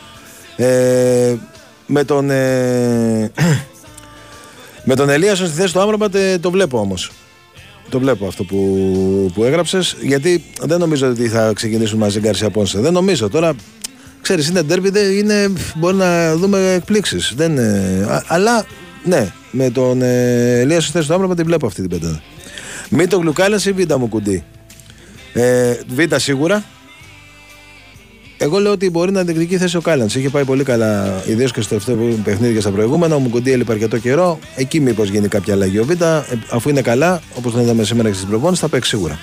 Ε, 0.56 1.36
με 1.88 2.04
τον 2.04 2.30
ε, 2.30 3.32
με 4.90 4.96
τον 4.96 5.10
Ελίασον 5.10 5.48
στη 5.48 5.56
θέση 5.56 5.74
του 5.74 5.80
Άμραμπατ 5.82 6.16
ε, 6.16 6.38
το 6.38 6.52
βλέπω 6.52 6.80
όμως. 6.80 7.12
Το 7.90 8.00
βλέπω 8.00 8.28
αυτό 8.28 8.44
που, 8.44 9.32
που 9.34 9.44
έγραψες 9.44 9.96
γιατί 10.02 10.44
δεν 10.62 10.80
νομίζω 10.80 11.10
ότι 11.10 11.28
θα 11.28 11.52
ξεκινήσουν 11.56 11.98
μαζί 12.00 12.20
Γκαρσία 12.20 12.50
Πόνσε. 12.50 12.80
Δεν 12.80 12.94
νομίζω. 12.94 13.30
Τώρα 13.30 13.54
ξέρεις 14.22 14.48
είναι 14.50 14.62
ντέρμπι 14.62 14.90
δεν 14.90 15.12
είναι, 15.12 15.52
μπορεί 15.76 15.96
να 15.96 16.36
δούμε 16.36 16.74
εκπλήξεις. 16.74 17.34
Δεν, 17.36 17.58
ε, 17.58 18.06
α- 18.10 18.24
αλλά 18.28 18.66
ναι 19.04 19.32
με 19.52 19.70
τον 19.70 20.02
ε, 20.02 20.60
Ελίασον 20.60 20.82
στη 20.84 20.92
θέση 20.92 21.08
του 21.08 21.14
Άμραμπατ 21.14 21.38
την 21.38 21.46
βλέπω 21.46 21.66
αυτή 21.66 21.82
την 21.82 21.90
πεντάδα. 21.90 22.22
Μη 22.90 23.08
το 23.08 23.18
γλουκάλας 23.18 23.66
ή 23.66 23.72
β' 23.72 23.94
μου 23.96 24.08
κουντί 24.08 24.44
ε, 25.34 25.80
β' 25.88 26.16
σίγουρα 26.16 26.64
εγώ 28.44 28.60
λέω 28.60 28.72
ότι 28.72 28.90
μπορεί 28.90 29.12
να 29.12 29.24
διεκδικεί 29.24 29.58
θέση 29.58 29.78
ο 29.78 29.82
Κάλαντς. 29.82 30.16
Είχε 30.16 30.30
πάει 30.30 30.44
πολύ 30.44 30.64
καλά, 30.64 31.24
ιδίως 31.28 31.52
και 31.52 31.62
στο 31.62 31.70
τελευταίο 31.70 32.20
παιχνίδι 32.24 32.54
και 32.54 32.60
στα 32.60 32.72
προηγούμενα. 32.72 33.16
Ο 33.16 33.20
Μουκουντή 33.20 33.52
έλειπε 33.52 33.72
αρκετό 33.72 33.98
καιρό. 33.98 34.40
Εκεί 34.56 34.80
μήπως 34.80 35.10
γίνει 35.10 35.28
κάποια 35.28 35.54
αλλαγή. 35.54 35.80
Ο 35.80 35.86
Β, 35.86 35.90
ε, 35.90 36.24
αφού 36.50 36.70
είναι 36.70 36.82
καλά, 36.82 37.22
όπως 37.38 37.52
τον 37.52 37.62
είδαμε 37.62 37.84
σήμερα 37.84 38.10
και 38.10 38.16
στην 38.16 38.28
προπόνηση, 38.28 38.62
θα 38.62 38.68
παίξει 38.68 38.90
σίγουρα. 38.90 39.20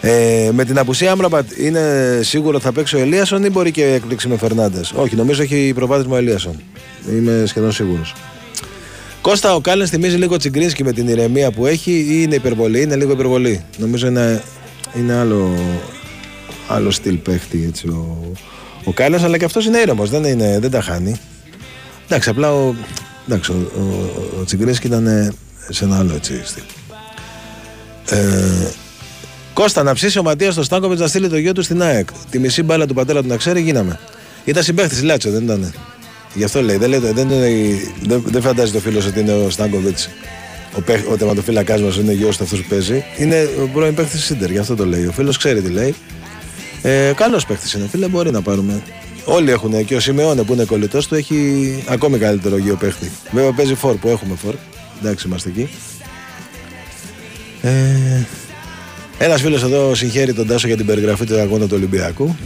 Ε, 0.00 0.50
με 0.52 0.64
την 0.64 0.78
απουσία 0.78 1.12
Άμραμπατ 1.12 1.46
είναι 1.58 1.80
σίγουρο 2.22 2.54
ότι 2.54 2.64
θα 2.64 2.72
παίξει 2.72 2.96
ο 2.96 2.98
Ελίασον 2.98 3.44
ή 3.44 3.50
μπορεί 3.50 3.70
και 3.70 3.84
έκπληξη 3.84 4.28
με 4.28 4.36
Φερνάντες; 4.36 4.92
Όχι, 4.94 5.16
νομίζω 5.16 5.42
έχει 5.42 5.72
προβάδισμα 5.74 6.14
ο 6.14 6.18
Ελίασον. 6.18 6.62
Είμαι 7.10 7.42
σχεδόν 7.46 7.72
σίγουρος. 7.72 8.14
Κώστα, 9.20 9.54
ο 9.54 9.60
Κάλεν 9.60 9.86
θυμίζει 9.86 10.16
λίγο 10.16 10.36
Τσιγκρίνσκι 10.36 10.84
με 10.84 10.92
την 10.92 11.08
ηρεμία 11.08 11.50
που 11.50 11.66
έχει 11.66 11.92
ή 11.92 12.18
είναι 12.22 12.34
υπερβολή. 12.34 12.82
Είναι 12.82 12.96
λίγο 12.96 13.12
υπερβολή; 13.12 13.64
Νομίζω 13.76 14.06
είναι, 14.06 14.42
είναι 14.96 15.14
άλλο, 15.14 15.54
άλλο 16.68 16.90
στυλ 16.90 17.14
παίχτη 17.16 17.64
έτσι, 17.68 17.86
ο, 17.88 18.32
ο 18.84 18.92
Κάλλας, 18.92 19.22
αλλά 19.22 19.38
και 19.38 19.44
αυτός 19.44 19.66
είναι 19.66 19.78
ήρεμος, 19.78 20.10
δεν, 20.10 20.24
είναι, 20.24 20.58
δεν 20.60 20.70
τα 20.70 20.80
χάνει. 20.80 21.16
Εντάξει, 22.06 22.28
απλά 22.28 22.52
ο, 22.54 22.74
εντάξει, 23.28 23.50
ο, 23.52 23.70
ο, 23.76 23.80
ο 24.40 24.44
Τσιγκρίνσκι 24.44 24.86
ήταν 24.86 25.06
ε, 25.06 25.32
σε 25.68 25.84
ένα 25.84 25.98
άλλο 25.98 26.14
έτσι 26.14 26.40
στυλ. 26.44 26.62
Ε, 28.10 28.70
Κώστα, 29.54 29.82
να 29.82 29.94
ψήσει 29.94 30.18
ο 30.18 30.22
Ματίας 30.22 30.52
στο 30.52 30.62
Στάνκοβιτ 30.62 30.98
να 30.98 31.06
στείλει 31.06 31.28
το 31.28 31.36
γιο 31.38 31.52
του 31.52 31.62
στην 31.62 31.82
ΑΕΚ. 31.82 32.08
Τη 32.30 32.38
μισή 32.38 32.62
μπάλα 32.62 32.86
του 32.86 32.94
πατέρα 32.94 33.22
του 33.22 33.28
να 33.28 33.36
ξέρει, 33.36 33.60
γίναμε. 33.60 33.98
Ήταν 34.44 34.62
συμπαίχτης 34.62 35.02
Λάτσο, 35.02 35.30
δεν 35.30 35.42
ήταν. 35.42 35.72
Γι' 36.34 36.44
αυτό 36.44 36.62
λέει. 36.62 36.76
Δεν, 36.76 36.88
λέτε, 36.88 37.12
δεν, 37.12 37.30
είναι- 37.30 37.80
δεν, 38.02 38.22
δεν 38.26 38.42
φαντάζει 38.42 38.72
το 38.72 38.78
φίλος 38.80 39.06
ότι 39.06 39.20
είναι 39.20 39.32
ο 39.32 39.50
Στάνκοβιτ. 39.50 39.98
Ο, 40.74 40.80
παίχ- 40.80 41.10
ο 41.10 41.16
τερματοφύλακάς 41.16 41.82
μας 41.82 41.96
είναι 41.96 42.12
γιος 42.12 42.36
του 42.36 42.44
αυτός 42.44 42.60
που 42.62 42.68
παίζει. 42.68 43.04
Είναι 43.18 43.48
ο 43.62 43.66
πρώην 43.72 43.94
παίχτης 43.94 44.24
Σίντερ, 44.24 44.50
γι' 44.50 44.58
αυτό 44.58 44.74
το 44.74 44.86
λέει. 44.86 45.06
Ο 45.06 45.12
φίλος 45.12 45.36
ξέρει 45.36 45.60
τι 45.62 45.70
λέει. 45.70 45.94
Ε, 46.82 47.12
Καλός 47.16 47.46
παίχτης 47.46 47.72
είναι, 47.72 47.86
φίλε, 47.90 48.08
μπορεί 48.08 48.30
να 48.30 48.42
πάρουμε. 48.42 48.82
Όλοι 49.24 49.50
έχουν 49.50 49.84
και 49.84 49.94
ο 49.94 50.00
Σιμεώνε 50.00 50.42
που 50.42 50.52
είναι 50.52 50.64
κολλητός 50.64 51.06
του 51.08 51.14
έχει 51.14 51.82
ακόμη 51.86 52.18
καλύτερο 52.18 52.56
γιο 52.56 52.74
παίχτη. 52.76 53.10
Βέβαια 53.32 53.52
παίζει 53.52 53.74
φόρ 53.74 53.94
που 53.96 54.08
έχουμε 54.08 54.34
φόρ. 54.44 54.54
Εντάξει, 55.00 55.26
είμαστε 55.26 55.48
εκεί. 55.48 55.68
Ε, 57.62 57.70
ένας 59.18 59.40
φίλος 59.40 59.62
εδώ 59.62 59.94
συγχαίρει 59.94 60.32
τον 60.34 60.46
Τάσο 60.46 60.66
για 60.66 60.76
την 60.76 60.86
περιγραφή 60.86 61.24
του 61.26 61.40
αγώνα 61.40 61.64
του 61.66 61.74
Ολυμπιακού. 61.76 62.36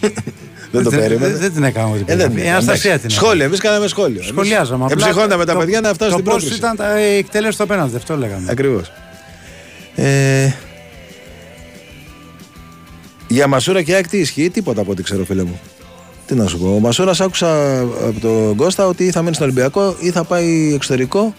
δεν 0.76 0.84
το 0.84 0.90
Δεν- 0.90 1.00
περίμενε. 1.00 1.30
δεν- 1.32 1.40
δεν 1.40 1.52
την 1.52 1.62
έκανα 1.64 1.86
εγώ 1.86 1.96
την 1.96 2.04
Ε, 2.08 2.16
δεν 2.16 2.26
περιγραφή. 2.26 2.46
Η 2.46 2.50
Αναστασία 2.50 2.90
εντάξει. 2.92 3.06
την 3.06 3.16
Σχόλιο, 3.16 3.44
εμείς 3.44 3.60
κάναμε 3.60 3.86
σχόλιο. 3.86 4.16
Εμείς 4.20 4.26
Σχολιάζαμε. 4.28 4.84
απλά 4.84 5.06
Εμψυχώναμε 5.06 5.44
τα 5.44 5.52
το- 5.52 5.58
παιδιά 5.58 5.80
να 5.80 5.92
φτάσουν 5.94 6.12
το 6.12 6.18
στην 6.18 6.24
πώς 6.24 6.34
πρόκριση. 6.34 6.58
ήταν 6.58 6.76
τα 6.76 7.00
η 7.00 7.16
εκτέλεση 7.16 7.52
στο 7.52 7.66
πέναντι, 7.66 7.96
αυτό 7.96 8.16
λέγαμε. 8.16 8.46
Ακριβώς. 8.50 8.92
Ε, 9.94 10.50
για 13.28 13.46
Μασούρα 13.46 13.82
και 13.82 13.94
ΑΕΚ 13.94 14.08
τι 14.08 14.18
ισχύει, 14.18 14.50
τίποτα 14.50 14.80
από 14.80 14.90
ό,τι 14.90 15.02
ξέρω, 15.02 15.24
φίλε 15.24 15.42
μου. 15.44 15.60
Τι 16.26 16.34
να 16.34 16.46
σου 16.46 16.58
πω. 16.58 16.74
Ο 16.74 16.78
Μασούρας 16.78 17.20
άκουσα 17.20 17.80
από 17.80 18.20
τον 18.20 18.56
Κώστα 18.56 18.86
ότι 18.86 19.04
ή 19.04 19.10
θα 19.10 19.22
μείνει 19.22 19.34
στον 19.34 19.46
Ολυμπιακό 19.46 19.96
ή 20.00 20.10
θα 20.10 20.24
πάει 20.24 20.72
εξωτερικό 20.74 21.34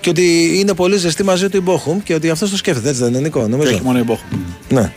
και 0.00 0.10
ότι 0.10 0.52
είναι 0.58 0.74
πολύ 0.74 0.96
ζεστή 0.96 1.22
μαζί 1.24 1.48
του 1.48 1.56
η 1.56 1.60
Μπόχουμ 1.60 2.02
και 2.02 2.14
ότι 2.14 2.30
αυτός 2.30 2.50
το 2.50 2.56
σκέφτεται. 2.56 2.88
Έτσι 2.88 3.00
δεν 3.02 3.10
είναι, 3.12 3.20
Νικό, 3.20 3.40
Και 3.42 3.46
νομίζω. 3.48 3.70
όχι 3.74 3.82
μόνο 3.82 3.98
η 3.98 4.02
Μπόχου. 4.02 4.24
Ναι. 4.68 4.92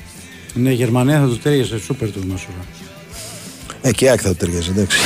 Ναι, 0.53 0.69
η 0.69 0.73
Γερμανία 0.73 1.19
θα 1.19 1.25
του 1.27 1.37
τέριασε 1.37 1.79
σούπερ 1.79 2.11
του 2.11 2.19
Μασούρα. 2.27 2.65
Ε, 3.81 3.91
και 3.91 4.05
η 4.05 4.09
ΑΕΚ 4.09 4.19
θα 4.23 4.29
του 4.29 4.35
ταιριάζει, 4.35 4.69
εντάξει. 4.69 4.97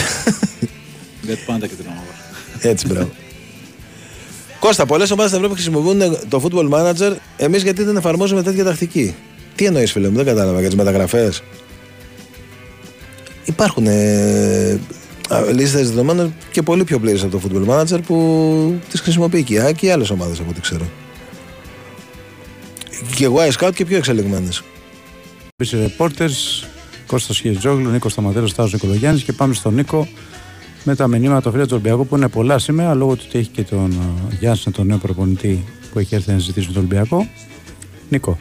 Δεν 1.22 1.36
του 1.36 1.42
πάνε 1.46 1.60
τα 1.60 1.68
κεντρικά 1.68 1.90
μαύρα. 1.90 2.70
Έτσι, 2.70 2.88
μπράβο. 2.88 3.12
Κώστα, 4.60 4.86
πολλές 4.86 5.12
ομάδες 5.12 5.32
στην 5.32 5.44
Ευρώπη 5.44 5.62
χρησιμοποιούν 5.62 6.18
το 6.30 6.44
football 6.44 6.70
manager. 6.70 7.16
Εμείς 7.38 7.64
γιατί 7.64 7.84
δεν 7.84 7.96
εφαρμόζουμε 7.96 8.44
τέτοια 8.44 8.64
τακτική; 8.64 9.16
Τι 9.56 9.66
εννοείς, 9.66 9.92
φίλε 9.92 10.10
μου, 10.10 10.16
δεν 10.16 10.26
κατάλαβα 10.26 10.60
για 10.60 10.68
τις 10.68 10.78
μεταγραφές. 10.78 11.44
Υπάρχουν 13.46 13.88
ε, 13.88 14.80
λίστες 15.54 15.90
δεδομένων 15.90 16.36
και 16.52 16.62
πολύ 16.62 16.84
πιο 16.84 17.00
πλήρες 17.00 17.24
από 17.24 17.40
το 17.40 17.42
football 17.44 17.70
manager 17.70 18.00
που 18.06 18.80
τις 18.90 19.00
χρησιμοποιεί 19.00 19.44
και 19.44 19.54
η 19.54 19.60
ΑΕΚ 19.60 19.76
και 19.76 19.86
οι 19.86 19.92
άλλες 19.92 20.10
ομάδες 20.10 20.40
από 20.40 20.50
ό,τι 20.50 20.62
ξέρω. 20.62 20.90
Και 23.16 23.26
εγώ 23.26 23.40
Scout 23.60 23.72
και 23.74 23.86
πιο 23.86 23.98
εξελιγμένες. 23.98 24.64
Επίσης, 25.56 25.80
reporters, 25.88 26.66
Κώστας 27.12 27.40
Χιετζόγλου, 27.40 27.90
Νίκος 27.90 28.12
Σταματέλος, 28.12 28.50
Στάζο 28.50 28.70
Νικολογιάννης 28.74 29.24
και 29.24 29.34
πάμε 29.34 29.54
στον 29.54 29.74
Νίκο 29.74 30.08
με 30.84 30.96
τα 30.96 31.08
μηνύματα 31.08 31.42
του 31.42 31.52
φίλου 31.52 31.64
του 31.66 31.70
Ολυμπιακού 31.72 32.08
που 32.08 32.16
είναι 32.16 32.30
πολλά 32.30 32.60
σήμερα 32.60 32.94
λόγω 32.94 33.16
του 33.16 33.24
ότι 33.28 33.40
έχει 33.40 33.50
και 33.50 33.64
τον 33.64 33.92
ε, 34.32 34.36
Γιάννης, 34.40 34.68
τον 34.72 34.88
νέο 34.88 34.98
προπονητή 34.98 35.66
που 35.92 36.00
έχει 36.00 36.16
έρθει 36.16 36.32
να 36.32 36.38
ζητήσει 36.38 36.68
με 36.68 36.74
τον 36.74 36.84
Ολυμπιακό. 36.84 37.28
Νίκο. 38.10 38.40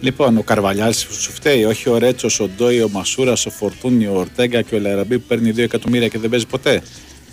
Λοιπόν, 0.00 0.36
ο 0.36 0.42
Καρβαλιάλ 0.42 0.94
σου 0.94 1.32
φταίει. 1.32 1.64
Όχι 1.64 1.88
ο 1.88 1.98
Ρέτσος, 1.98 2.40
ο 2.40 2.48
Ντόι, 2.56 2.82
ο 2.82 2.88
Μασούρας, 2.88 3.46
ο 3.46 3.50
Φορτούνι, 3.50 4.06
ο 4.06 4.12
Ορτέγκα 4.14 4.62
και 4.62 4.74
ο 4.74 4.78
Λαραμπή 4.78 5.18
που 5.18 5.24
παίρνει 5.28 5.50
2 5.50 5.58
εκατομμύρια 5.58 6.08
και 6.08 6.18
δεν 6.18 6.30
παίζει 6.30 6.46
ποτέ. 6.46 6.82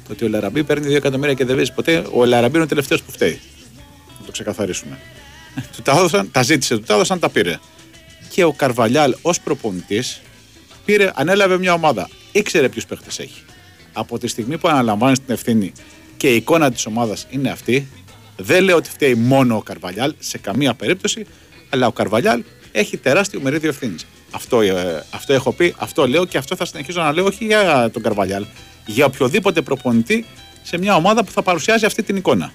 Το 0.07 0.11
ότι 0.11 0.25
ο 0.25 0.27
Λαραμπή 0.27 0.63
παίρνει 0.63 0.87
2 0.87 0.95
εκατομμύρια 0.95 1.33
και 1.33 1.45
δεν 1.45 1.55
παίζει 1.55 1.73
ποτέ, 1.73 2.03
ο 2.13 2.25
Λαραμπή 2.25 2.55
είναι 2.55 2.63
ο 2.63 2.67
τελευταίος 2.67 3.03
που 3.03 3.11
φταίει. 3.11 3.39
Να 4.19 4.25
το 4.25 4.31
ξεκαθαρίσουμε. 4.31 4.97
του 5.75 5.81
τα, 5.81 5.91
έδωσαν, 5.91 6.31
τα 6.31 6.43
ζήτησε, 6.43 6.75
του 6.75 6.83
τα 6.83 6.93
έδωσαν, 6.93 7.19
τα 7.19 7.29
πήρε. 7.29 7.59
Και 8.29 8.43
ο 8.43 8.51
Καρβαλιάλ 8.51 9.15
ως 9.21 9.39
προπονητής 9.39 10.21
πήρε, 10.85 11.11
ανέλαβε 11.15 11.57
μια 11.57 11.73
ομάδα. 11.73 12.09
Ήξερε 12.31 12.69
ποιους 12.69 12.85
παίχτες 12.85 13.19
έχει. 13.19 13.43
Από 13.93 14.19
τη 14.19 14.27
στιγμή 14.27 14.57
που 14.57 14.67
αναλαμβάνει 14.67 15.15
την 15.15 15.33
ευθύνη 15.33 15.71
και 16.17 16.33
η 16.33 16.35
εικόνα 16.35 16.71
της 16.71 16.85
ομάδας 16.85 17.27
είναι 17.29 17.49
αυτή, 17.49 17.87
δεν 18.37 18.63
λέω 18.63 18.75
ότι 18.75 18.89
φταίει 18.89 19.15
μόνο 19.15 19.55
ο 19.55 19.61
Καρβαλιάλ 19.61 20.13
σε 20.19 20.37
καμία 20.37 20.73
περίπτωση, 20.73 21.25
αλλά 21.69 21.87
ο 21.87 21.91
Καρβαλιάλ 21.91 22.43
έχει 22.71 22.97
τεράστιο 22.97 23.41
μερίδιο 23.41 23.69
ευθύνης. 23.69 24.05
Αυτό, 24.31 24.61
ε, 24.61 25.05
αυτό 25.11 25.33
έχω 25.33 25.51
πει, 25.51 25.75
αυτό 25.77 26.07
λέω 26.07 26.25
και 26.25 26.37
αυτό 26.37 26.55
θα 26.55 26.65
συνεχίσω 26.65 27.01
να 27.01 27.11
λέω 27.11 27.25
όχι 27.25 27.45
για 27.45 27.89
τον 27.93 28.01
Καρβαλιάλ, 28.01 28.45
για 28.85 29.05
οποιοδήποτε 29.05 29.61
προπονητή 29.61 30.25
σε 30.63 30.77
μια 30.77 30.95
ομάδα 30.95 31.23
που 31.23 31.31
θα 31.31 31.41
παρουσιάζει 31.41 31.85
αυτή 31.85 32.03
την 32.03 32.15
εικόνα. 32.15 32.51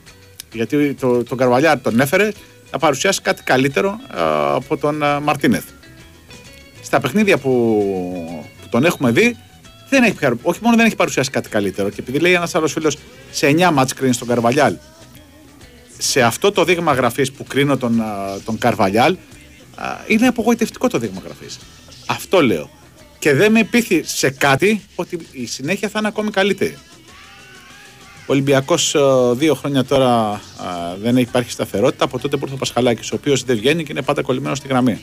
Γιατί 0.52 0.94
το, 0.94 1.24
τον 1.24 1.38
Καρβαλιάλ 1.38 1.80
τον 1.80 2.00
έφερε 2.00 2.32
να 2.72 2.78
παρουσιάσει 2.78 3.20
κάτι 3.20 3.42
καλύτερο 3.42 4.00
ε, 4.14 4.18
από 4.54 4.76
τον 4.76 5.02
ε, 5.02 5.20
Μαρτίνεθ. 5.20 5.64
Στα 6.86 7.00
παιχνίδια 7.00 7.38
που, 7.38 7.50
που 8.62 8.68
τον 8.68 8.84
έχουμε 8.84 9.10
δει, 9.10 9.36
δεν 9.88 10.02
έχει, 10.02 10.14
παρου- 10.14 10.38
όχι 10.42 10.58
μόνο 10.62 10.76
δεν 10.76 10.86
έχει 10.86 10.96
παρουσιάσει 10.96 11.30
κάτι 11.30 11.48
καλύτερο, 11.48 11.88
και 11.90 11.96
επειδή 12.00 12.18
λέει 12.18 12.32
ένας 12.32 12.54
άλλος 12.54 12.72
φίλος 12.72 12.96
σε 13.30 13.46
9 13.46 13.70
μάτς 13.72 13.92
κρίνεις 13.92 14.18
τον 14.18 14.28
Καρβαλιάλ, 14.28 14.76
σε 15.98 16.22
αυτό 16.22 16.52
το 16.52 16.64
δείγμα 16.64 16.92
γραφής 16.92 17.32
που 17.32 17.44
κρίνω 17.44 17.76
τον, 17.76 18.00
α, 18.00 18.38
τον 18.44 18.58
Καρβαλιάλ, 18.58 19.16
α, 19.74 19.86
είναι 20.06 20.26
απογοητευτικό 20.26 20.88
το 20.88 20.98
δείγμα 20.98 21.20
γραφής. 21.24 21.58
Αυτό 22.06 22.42
λέω. 22.42 22.70
Και 23.18 23.34
δεν 23.34 23.52
με 23.52 23.64
πείθει 23.64 24.02
σε 24.04 24.30
κάτι 24.30 24.82
ότι 24.94 25.18
η 25.32 25.46
συνέχεια 25.46 25.88
θα 25.88 25.98
είναι 25.98 26.08
ακόμη 26.08 26.30
καλύτερη. 26.30 26.76
Ο 28.20 28.32
Ολυμπιακός 28.32 28.96
δύο 29.32 29.54
χρόνια 29.54 29.84
τώρα 29.84 30.10
α, 30.30 30.40
δεν 31.02 31.16
υπάρχει 31.16 31.50
σταθερότητα 31.50 32.04
από 32.04 32.18
τότε 32.18 32.36
που 32.36 32.42
ήρθε 32.42 32.54
ο 32.54 32.58
Πασχαλάκης, 32.58 33.12
ο 33.12 33.14
οποίος 33.14 33.42
δεν 33.44 33.56
βγαίνει 33.56 33.84
και 33.84 33.92
είναι 33.92 34.02
πάντα 34.02 34.22
κολλημένος 34.22 34.58
στη 34.58 34.68
γραμμή. 34.68 35.00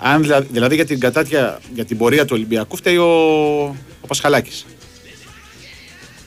Αν, 0.00 0.22
δηλα- 0.22 0.40
δηλαδή 0.40 0.74
για 0.74 0.84
την 0.84 1.00
κατάτια, 1.00 1.58
για 1.74 1.84
την 1.84 1.96
πορεία 1.98 2.24
του 2.24 2.32
Ολυμπιακού 2.34 2.76
φταίει 2.76 2.96
ο, 2.96 3.06
ο 4.00 4.06
Πασχαλάκης. 4.06 4.66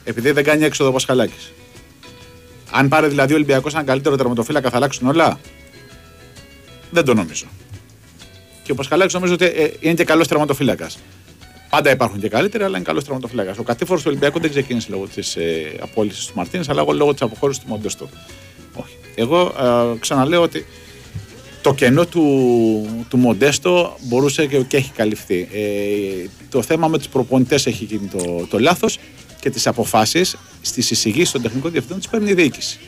Επειδή 0.04 0.32
δεν 0.32 0.44
κάνει 0.44 0.64
έξοδο 0.64 0.90
ο 0.90 0.94
Πασχαλάκης. 0.94 1.52
Αν 2.72 2.88
πάρει 2.88 3.08
δηλαδή 3.08 3.34
ο 3.34 3.36
Ολυμπιακός 3.36 3.74
έναν 3.74 3.86
καλύτερο 3.86 4.16
τερματοφύλακα, 4.16 4.70
θα 4.70 4.76
αλλάξουν 4.76 5.08
όλα; 5.08 5.40
Δεν 6.92 7.06
το 7.06 7.14
νομίζω. 7.14 7.46
Και 8.64 8.72
ο 8.72 8.76
Πασχαλάκης 8.76 9.14
νομίζω 9.14 9.34
ότι 9.34 9.46
ε, 9.46 9.72
είναι 9.80 9.94
και 9.94 10.04
καλός 10.04 10.28
τερματοφύλακας. 10.28 10.98
Πάντα 11.70 11.92
υπάρχουν 11.92 12.20
και 12.20 12.30
καλύτεροι, 12.30 12.64
αλλά 12.64 12.78
είναι 12.78 12.86
καλός 12.86 13.04
τερματοφύλακας. 13.04 13.58
Ο 13.58 13.64
κατήφορος 13.64 14.02
του 14.02 14.08
Ολυμπιακού 14.10 14.40
δεν 14.40 14.50
ξεκίνησε 14.50 14.88
λόγω 14.92 15.08
της 15.08 15.36
ε, 15.36 15.76
απόλυσης 15.82 16.26
του 16.26 16.34
Μαρτίνες, 16.36 16.70
αλλά 16.70 16.84
λόγω 16.94 17.12
της 17.12 17.22
αποχώρησης 17.22 17.64
του 17.64 17.70
Μοντεστό. 17.70 18.10
Όχι. 18.74 18.96
Εγώ 19.16 19.42
ε, 19.96 20.00
ξαναλέω 20.00 20.42
ότι 20.42 20.66
το 21.62 21.74
κενό 21.74 22.06
του, 22.06 23.06
του 23.10 23.18
Μοντέστο 23.18 23.98
μπορούσε 24.02 24.46
και, 24.46 24.58
και 24.58 24.78
έχει 24.78 24.92
καλυφθεί. 24.92 25.48
Ε, 25.54 26.28
το 26.50 26.62
θέμα 26.62 26.88
με 26.88 26.98
τους 26.98 27.08
προπονητές 27.08 27.66
έχει 27.66 27.84
γίνει 27.84 28.08
το, 28.08 28.48
το 28.50 28.60
λάθος 28.60 29.00
και 29.40 29.50
τις 29.50 29.68
αποφάσεις 29.68 30.38
στις 30.62 30.92
εισηγήσεις 30.92 31.32
των 31.32 31.42
τεχνικών 31.42 31.72
διευθυντών 31.72 32.00
τι 32.00 32.08
παίρνει 32.08 32.30
η 32.30 32.34
διοίκηση. 32.34 32.80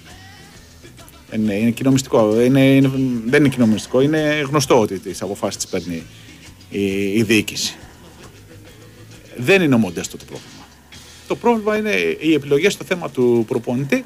Είναι, 1.31 1.53
είναι 1.53 1.71
κοινομιστικό. 1.71 2.41
Είναι, 2.41 2.75
είναι, 2.75 2.91
δεν 3.25 3.39
είναι 3.43 3.53
κοινομιστικό, 3.53 4.01
είναι 4.01 4.45
γνωστό 4.47 4.79
ότι 4.79 4.99
τις 4.99 5.21
αποφάσεις 5.21 5.55
τις 5.55 5.67
παίρνει 5.67 6.03
η, 6.69 7.13
η 7.13 7.23
διοίκηση. 7.23 7.75
Δεν 9.37 9.61
είναι 9.61 9.75
ο 9.75 9.77
Μοντέστο 9.77 10.17
το 10.17 10.25
πρόβλημα. 10.25 10.51
Το 11.27 11.35
πρόβλημα 11.35 11.77
είναι 11.77 12.17
οι 12.19 12.33
επιλογές 12.33 12.73
στο 12.73 12.83
θέμα 12.83 13.09
του 13.09 13.43
προπονητή 13.47 14.03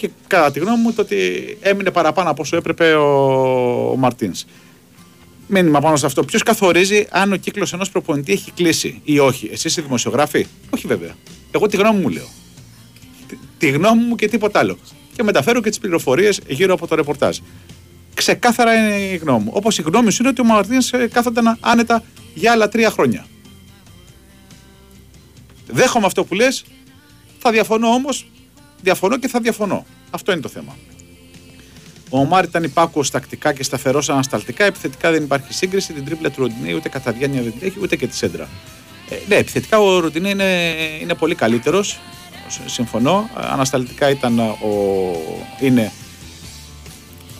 και 0.00 0.10
κατά 0.26 0.50
τη 0.50 0.58
γνώμη 0.58 0.82
μου 0.82 0.92
το 0.92 1.02
ότι 1.02 1.16
έμεινε 1.60 1.90
παραπάνω 1.90 2.30
από 2.30 2.42
όσο 2.42 2.56
έπρεπε 2.56 2.94
ο, 2.94 3.90
ο 3.90 3.96
Μαρτίνς. 3.96 4.44
Μήνυμα 5.46 5.80
πάνω 5.80 5.96
σε 5.96 6.06
αυτό. 6.06 6.24
Ποιος 6.24 6.42
καθορίζει 6.42 7.06
αν 7.10 7.32
ο 7.32 7.36
κύκλος 7.36 7.72
ενός 7.72 7.90
προπονητή 7.90 8.32
έχει 8.32 8.50
κλείσει 8.50 9.00
ή 9.04 9.18
όχι. 9.18 9.48
Εσείς 9.52 9.76
οι 9.76 9.80
δημοσιογράφοι; 9.80 10.46
Όχι 10.70 10.86
βέβαια. 10.86 11.14
Εγώ 11.50 11.66
τη 11.66 11.76
γνώμη 11.76 12.00
μου 12.00 12.08
λέω. 12.08 12.28
Τη, 13.26 13.36
τη 13.58 13.70
γνώμη 13.70 14.02
μου 14.04 14.14
και 14.14 14.28
τίποτα 14.28 14.58
άλλο. 14.58 14.78
Και 15.16 15.22
μεταφέρω 15.22 15.60
και 15.60 15.68
τις 15.68 15.78
πληροφορίες 15.78 16.40
γύρω 16.46 16.74
από 16.74 16.86
το 16.86 16.94
ρεπορτάζ. 16.94 17.38
Ξεκάθαρα 18.14 18.74
είναι 18.74 18.96
η 18.96 19.16
γνώμη 19.16 19.44
μου. 19.44 19.50
Όπως 19.54 19.78
η 19.78 19.82
γνώμη 19.82 20.10
σου 20.12 20.22
είναι 20.22 20.30
ότι 20.30 20.40
ο 20.40 20.44
Μαρτίνς 20.44 20.90
κάθονταν 21.12 21.56
άνετα 21.60 22.02
για 22.34 22.52
άλλα 22.52 22.68
τρία 22.68 22.90
χρόνια. 22.90 23.26
Δέχομαι 25.66 26.06
αυτό 26.06 26.24
που 26.24 26.34
λες, 26.34 26.64
θα 27.38 27.50
διαφωνώ 27.50 27.88
όμως, 27.88 28.26
διαφωνώ 28.82 29.18
και 29.18 29.28
θα 29.28 29.40
διαφωνώ. 29.40 29.86
Αυτό 30.10 30.32
είναι 30.32 30.40
το 30.40 30.48
θέμα. 30.48 30.76
Ο 32.10 32.18
Ομάρ 32.18 32.44
ήταν 32.44 32.62
υπάκουος 32.62 33.10
τακτικά 33.10 33.52
και 33.52 33.62
σταθερός 33.62 34.08
ανασταλτικά. 34.08 34.64
Επιθετικά 34.64 35.10
δεν 35.10 35.22
υπάρχει 35.22 35.52
σύγκριση. 35.54 35.92
Την 35.92 36.04
τρίπλα 36.04 36.30
του 36.30 36.40
Ροντινέη 36.40 36.74
ούτε 36.74 36.88
κατά 36.88 37.12
διάνοια 37.12 37.42
δεν 37.42 37.52
την 37.58 37.66
έχει, 37.68 37.78
ούτε 37.82 37.96
και 37.96 38.06
τη 38.06 38.16
σέντρα. 38.16 38.48
Ε, 39.08 39.14
ναι, 39.28 39.34
επιθετικά 39.34 39.78
ο 39.78 39.98
Ροντινέη 39.98 40.32
είναι, 40.32 40.74
είναι 41.00 41.14
πολύ 41.14 41.34
καλύτερος. 41.34 41.98
Συμφωνώ. 42.66 43.30
Ανασταλτικά 43.34 44.10
ήταν 44.10 44.38
ο, 44.38 44.54
είναι 45.60 45.92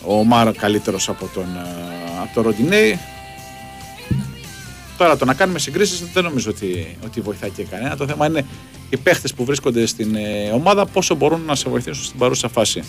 ο 0.05 0.19
Ομάρ 0.19 0.51
καλύτερος 0.51 1.09
από 1.09 1.29
τον, 1.33 1.43
ε, 1.43 2.21
από 2.21 2.33
τον 2.33 2.43
Ροντινέη. 2.43 2.99
Τώρα 4.97 5.17
το 5.17 5.25
να 5.25 5.33
κάνουμε 5.33 5.59
συγκρίσεις 5.59 6.03
δεν 6.13 6.23
νομίζω 6.23 6.49
ότι, 6.49 6.97
ότι 7.05 7.21
βοηθάει 7.21 7.49
και 7.49 7.63
κανένα. 7.63 7.97
Το 7.97 8.07
θέμα 8.07 8.25
είναι 8.25 8.45
οι 8.91 8.97
παίχτες 8.97 9.33
που 9.33 9.45
βρίσκονται 9.45 9.85
στην 9.85 10.15
ε, 10.15 10.49
ομάδα 10.53 10.85
πόσο 10.85 11.15
μπορούν 11.15 11.41
να 11.45 11.55
σε 11.55 11.69
βοηθήσουν 11.69 12.03
στην 12.03 12.19
παρούσα 12.19 12.49
φάση. 12.49 12.83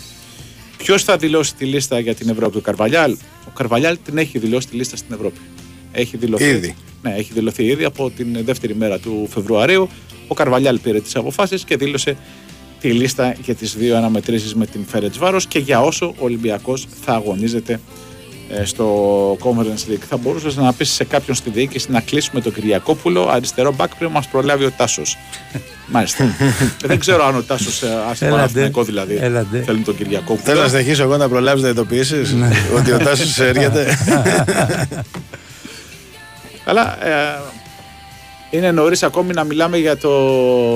Ποιος 0.77 1.03
θα 1.03 1.17
δηλώσει 1.17 1.55
τη 1.55 1.65
λίστα 1.65 1.99
για 1.99 2.15
την 2.15 2.29
Ευρώπη, 2.29 2.57
ο 2.57 2.61
Καρβαλιάλ. 2.61 3.17
Ο 3.47 3.51
Καρβαλιάλ 3.53 3.97
την 4.05 4.17
έχει 4.17 4.39
δηλώσει 4.39 4.67
τη 4.67 4.75
λίστα 4.75 4.95
στην 4.95 5.13
Ευρώπη. 5.13 5.39
Έχει 5.91 6.17
δηλωθεί. 6.17 6.45
Ήδη. 6.45 6.75
Ναι, 7.01 7.15
έχει 7.17 7.33
δηλωθεί 7.33 7.63
ήδη 7.65 7.83
από 7.83 8.09
την 8.09 8.37
δεύτερη 8.43 8.75
μέρα 8.75 8.99
του 8.99 9.27
Φεβρουαρίου. 9.31 9.89
Ο 10.27 10.33
Καρβαλιάλ 10.33 10.79
πήρε 10.79 11.01
τις 11.01 11.15
αποφάσεις 11.15 11.63
και 11.63 11.77
δήλωσε 11.77 12.17
τη 12.79 12.91
λίστα 12.91 13.35
για 13.43 13.55
τις 13.55 13.75
δύο 13.75 13.97
αναμετρήσεις 13.97 14.55
με 14.55 14.65
την 14.65 14.85
Φέρετ 14.85 15.17
Βάρος 15.17 15.47
και 15.47 15.59
για 15.59 15.81
όσο 15.81 16.05
ο 16.05 16.23
Ολυμπιακός 16.23 16.87
θα 17.01 17.13
αγωνίζεται 17.13 17.73
ε, 17.73 17.79
στο 18.63 19.37
Conference 19.43 19.91
League. 19.91 20.03
Θα 20.09 20.17
μπορούσες 20.17 20.55
να 20.55 20.73
πεις 20.73 20.89
σε 20.89 21.03
κάποιον 21.03 21.35
στη 21.35 21.49
διοίκηση 21.49 21.91
να 21.91 22.01
κλείσουμε 22.01 22.41
τον 22.41 22.53
Κυριακόπουλο 22.53 23.27
αριστερό 23.29 23.73
μπακ 23.73 23.95
πριν 23.95 24.09
μας 24.09 24.27
προλάβει 24.27 24.65
ο 24.65 24.71
Τάσος. 24.77 25.17
Μάλιστα. 25.93 26.35
Δεν 26.85 26.99
ξέρω 26.99 27.25
αν 27.25 27.35
ο 27.35 27.41
Τάσος, 27.43 27.83
ας 27.83 28.21
Έλατε. 28.21 28.35
Παναθηναϊκό 28.35 28.83
δηλαδή, 28.83 29.17
Έλατε. 29.21 29.61
θέλει 29.61 29.79
τον 29.79 29.97
Κυριακόπουλο. 29.97 30.39
Θέλω 30.43 30.61
να 30.61 30.67
συνεχίσω 30.67 31.03
εγώ 31.03 31.17
να 31.17 31.29
προλάβεις 31.29 31.63
να 31.63 31.69
ειδοποιήσεις 31.69 32.35
ότι 32.77 32.91
ο 32.91 32.97
Τάσος 32.97 33.39
έρχεται. 33.39 33.97
Αλλά 36.65 37.07
ε, 37.07 37.41
είναι 38.49 38.71
νωρίς 38.71 39.03
ακόμη 39.03 39.33
να 39.33 39.43
μιλάμε 39.43 39.77
για, 39.77 39.97
το, 39.97 40.09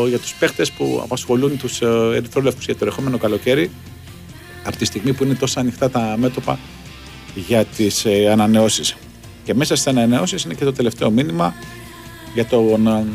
για 0.07 0.19
τους 0.19 0.33
παίχτες 0.33 0.71
που 0.71 0.99
απασχολούν 1.03 1.57
τους 1.57 1.81
ε, 1.81 1.85
ερυθρόλευκους 2.15 2.65
για 2.65 2.75
το 2.75 2.85
ερχόμενο 2.85 3.17
καλοκαίρι 3.17 3.71
από 4.63 4.77
τη 4.77 4.85
στιγμή 4.85 5.13
που 5.13 5.23
είναι 5.23 5.33
τόσο 5.33 5.59
ανοιχτά 5.59 5.89
τα 5.89 6.15
μέτωπα 6.17 6.59
για 7.47 7.65
τις 7.65 8.05
ε, 8.05 8.29
ανανεώσεις. 8.31 8.95
Και 9.43 9.53
μέσα 9.53 9.75
στις 9.75 9.87
ανανεώσεις 9.87 10.43
είναι 10.43 10.53
και 10.53 10.63
το 10.63 10.73
τελευταίο 10.73 11.09
μήνυμα 11.09 11.53
για 12.33 12.45
τον, 12.45 12.87
ε, 12.87 13.05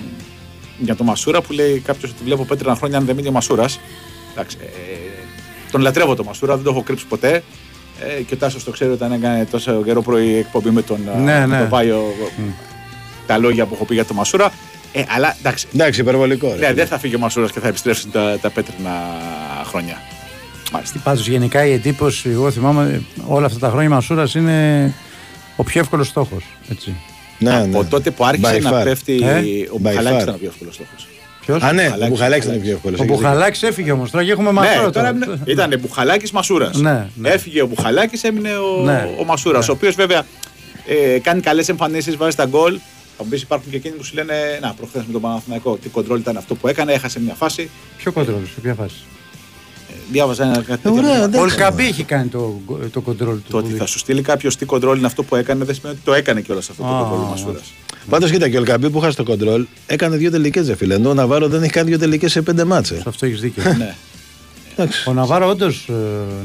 για 0.78 0.96
τον 0.96 1.06
Μασούρα 1.06 1.40
που 1.40 1.52
λέει 1.52 1.78
κάποιος 1.78 2.10
ότι 2.10 2.24
βλέπω 2.24 2.44
πέτρινα 2.44 2.74
χρόνια 2.74 2.98
αν 2.98 3.04
δεν 3.04 3.14
μείνει 3.16 3.28
ο 3.28 3.32
Μασούρας. 3.32 3.80
Εντάξει, 4.32 4.56
ε, 4.60 4.66
τον 5.70 5.80
λατρεύω 5.80 6.14
τον 6.14 6.26
Μασούρα, 6.26 6.54
δεν 6.54 6.64
το 6.64 6.70
έχω 6.70 6.82
κρύψει 6.82 7.06
ποτέ. 7.06 7.42
Ε, 8.18 8.22
και 8.22 8.34
ο 8.34 8.36
Τάσος 8.36 8.64
το 8.64 8.70
ξέρει 8.70 8.90
όταν 8.90 9.12
έκανε 9.12 9.44
τόσο 9.50 9.82
καιρό 9.84 10.02
πρωί 10.02 10.34
εκπομπή 10.36 10.70
με 10.70 10.82
τον, 10.82 10.98
ε, 11.14 11.18
Ναι, 11.18 11.38
με 11.38 11.46
ναι. 11.46 11.58
τον 11.58 11.68
Πάιο 11.68 12.02
τα 13.26 13.38
λόγια 13.38 13.66
που 13.66 13.74
έχω 13.74 13.84
πει 13.84 13.94
για 13.94 14.04
τον 14.04 14.16
Μασούρα. 14.16 14.52
Ε, 14.92 15.02
αλλά 15.08 15.36
εντάξει, 15.38 15.66
Εντάξει, 15.74 16.00
υπερβολικό. 16.00 16.48
ρε. 16.48 16.66
ναι, 16.66 16.72
δεν 16.74 16.86
θα 16.86 16.98
φύγει 16.98 17.14
ο 17.14 17.18
Μασούρας 17.18 17.52
και 17.52 17.60
θα 17.60 17.68
επιστρέψουν 17.68 18.10
τα, 18.10 18.38
τα 18.40 18.50
πέτρινα 18.50 18.90
χρόνια. 19.64 20.02
Μάλιστα. 20.72 20.98
Πάντως 21.04 21.28
γενικά 21.28 21.66
η 21.66 21.72
εντύπωση, 21.72 22.28
εγώ 22.30 22.50
θυμάμαι 22.50 23.02
όλα 23.26 23.46
αυτά 23.46 23.58
τα 23.58 23.68
χρόνια 23.68 23.88
η 23.88 23.92
Μασούρας 23.92 24.34
είναι 24.34 24.92
ο 25.56 25.62
πιο 25.64 25.80
εύκολος 25.80 26.06
στόχος. 26.08 26.44
Έτσι. 26.70 26.94
Ναι, 27.38 27.56
Από 27.56 27.82
ναι. 27.82 27.88
τότε 27.88 28.10
που 28.10 28.24
άρχισε 28.24 28.56
By 28.58 28.62
να 28.62 28.80
far. 28.80 28.84
πέφτει. 28.84 29.20
Ε, 29.22 29.38
ο 29.70 29.76
by 29.76 29.80
Μπουχαλάκης 29.80 30.18
far. 30.18 30.22
ήταν 30.22 30.34
ο 30.34 30.38
πιο 30.38 30.48
εύκολος 30.48 30.74
στόχος. 30.74 31.06
Ποιος; 31.40 31.62
Α, 31.62 31.72
ναι, 31.72 31.82
ο 31.82 31.84
Μπουχαλάκης, 31.84 32.08
Μπουχαλάκης 32.08 32.44
ήταν 32.44 32.56
Μπουχαλάκης. 32.56 32.62
πιο 32.62 32.72
εύκολος. 32.72 33.00
Ο 33.00 33.04
Μπουχαλάκης 33.04 33.62
έφυγε 33.62 33.92
όμως, 33.92 34.10
τώρα 34.10 34.24
και 34.24 34.30
έχουμε 34.30 34.52
Μασούρα 34.52 34.84
Ναι, 34.84 34.90
τώρα 34.90 35.12
τώρα. 35.14 35.38
ήταν 35.44 35.78
Μπουχαλάκης 35.80 36.30
Μασούρας. 36.30 36.76
Ναι, 36.80 37.06
ναι. 37.14 37.28
Έφυγε 37.28 37.62
ο 37.62 37.66
Μπουχαλάκης, 37.66 38.24
έμεινε 38.24 38.50
ο, 38.56 38.82
Ναι. 38.84 39.08
ο 39.20 39.24
Μασούρας. 39.24 39.68
Ο 39.68 39.72
οποίος 39.72 39.94
βέβαια 39.94 40.22
ε, 41.14 41.18
κάνει 41.18 41.40
καλές 41.40 41.68
εμφανίσεις, 41.68 42.16
βάζει 42.16 42.36
τα 42.36 42.44
γκολ. 42.46 42.78
Θα 43.16 43.24
μου 43.24 43.28
πεις 43.30 43.42
υπάρχουν 43.42 43.70
και 43.70 43.76
εκείνοι 43.76 43.94
που 43.96 44.04
σου 44.04 44.14
λένε 44.14 44.34
Να, 44.60 44.72
προχθές 44.72 45.02
με 45.06 45.12
τον 45.12 45.20
Παναθηναϊκό, 45.20 45.76
τι 45.76 45.88
κοντρόλ 45.88 46.18
ήταν 46.18 46.36
αυτό 46.36 46.54
που 46.54 46.68
έκανε, 46.68 46.92
έχασε 46.92 47.20
μια 47.20 47.34
φάση. 47.34 47.70
Ποιο 47.96 48.12
κοντρόλ, 48.12 48.44
σε 48.54 48.60
ποια 48.60 48.74
φάση; 48.74 48.94
Ε, 50.12 50.18
διάβαζα 50.18 50.44
ένα 50.44 50.54
κάτι 50.54 50.66
τέτοιο. 50.66 50.92
Ωραία, 50.92 51.08
μήνυμα. 51.10 51.28
δεν- 51.28 51.40
Ο 51.40 51.44
Ελκαμπή 51.44 51.86
έχει 51.86 52.02
κάνει 52.04 52.28
το, 52.28 52.60
το 52.92 53.00
κοντρόλ 53.00 53.34
του. 53.36 53.42
Το 53.50 53.56
ότι 53.56 53.72
θα 53.72 53.86
σου 53.86 53.98
στείλει 53.98 54.22
κάποιος 54.22 54.56
τι 54.56 54.64
κοντρόλ 54.64 54.96
είναι 54.98 55.06
αυτό 55.06 55.22
που 55.22 55.36
έκανε, 55.36 55.64
δεν 55.64 55.74
σημαίνει 55.74 55.94
ότι 55.94 56.04
το 56.04 56.12
έκανε 56.14 56.40
κιόλας 56.40 56.70
αυτό 56.70 56.82
το 56.82 56.88
Α, 56.88 57.02
κοντρόλ 57.02 57.20
ο 57.20 57.24
α. 57.24 57.28
Μασούρας. 57.28 57.72
Πάντως 58.08 58.30
κοίτα 58.30 58.48
και 58.48 58.56
ο 58.56 58.58
Ελκαμπή 58.58 58.90
που 58.90 58.98
είχα 58.98 59.10
στο 59.10 59.24
κοντρόλ 59.24 59.66
έκανε 59.86 60.16
δύο 60.16 60.30
τελικές, 60.30 60.66
δε 60.66 60.76
φίλε. 60.76 60.94
Ενώ 60.94 61.10
ο 61.10 61.14
Ναβάρο 61.14 61.48
δεν 61.48 61.62
έχει 61.62 61.72
κάνει 61.72 61.88
δύο 61.88 61.98
τελικές 61.98 62.30
σε 62.32 62.42
πέντε 62.42 62.64
μάτσε. 62.64 62.94
Σε 62.94 63.04
αυτό 63.06 63.26
έχεις 63.26 63.40
δίκιο. 63.40 63.62
ναι. 63.78 63.94
Εντάξει. 64.76 65.08
Ο 65.08 65.12
Ναβάρο, 65.12 65.48
όντως, 65.48 65.88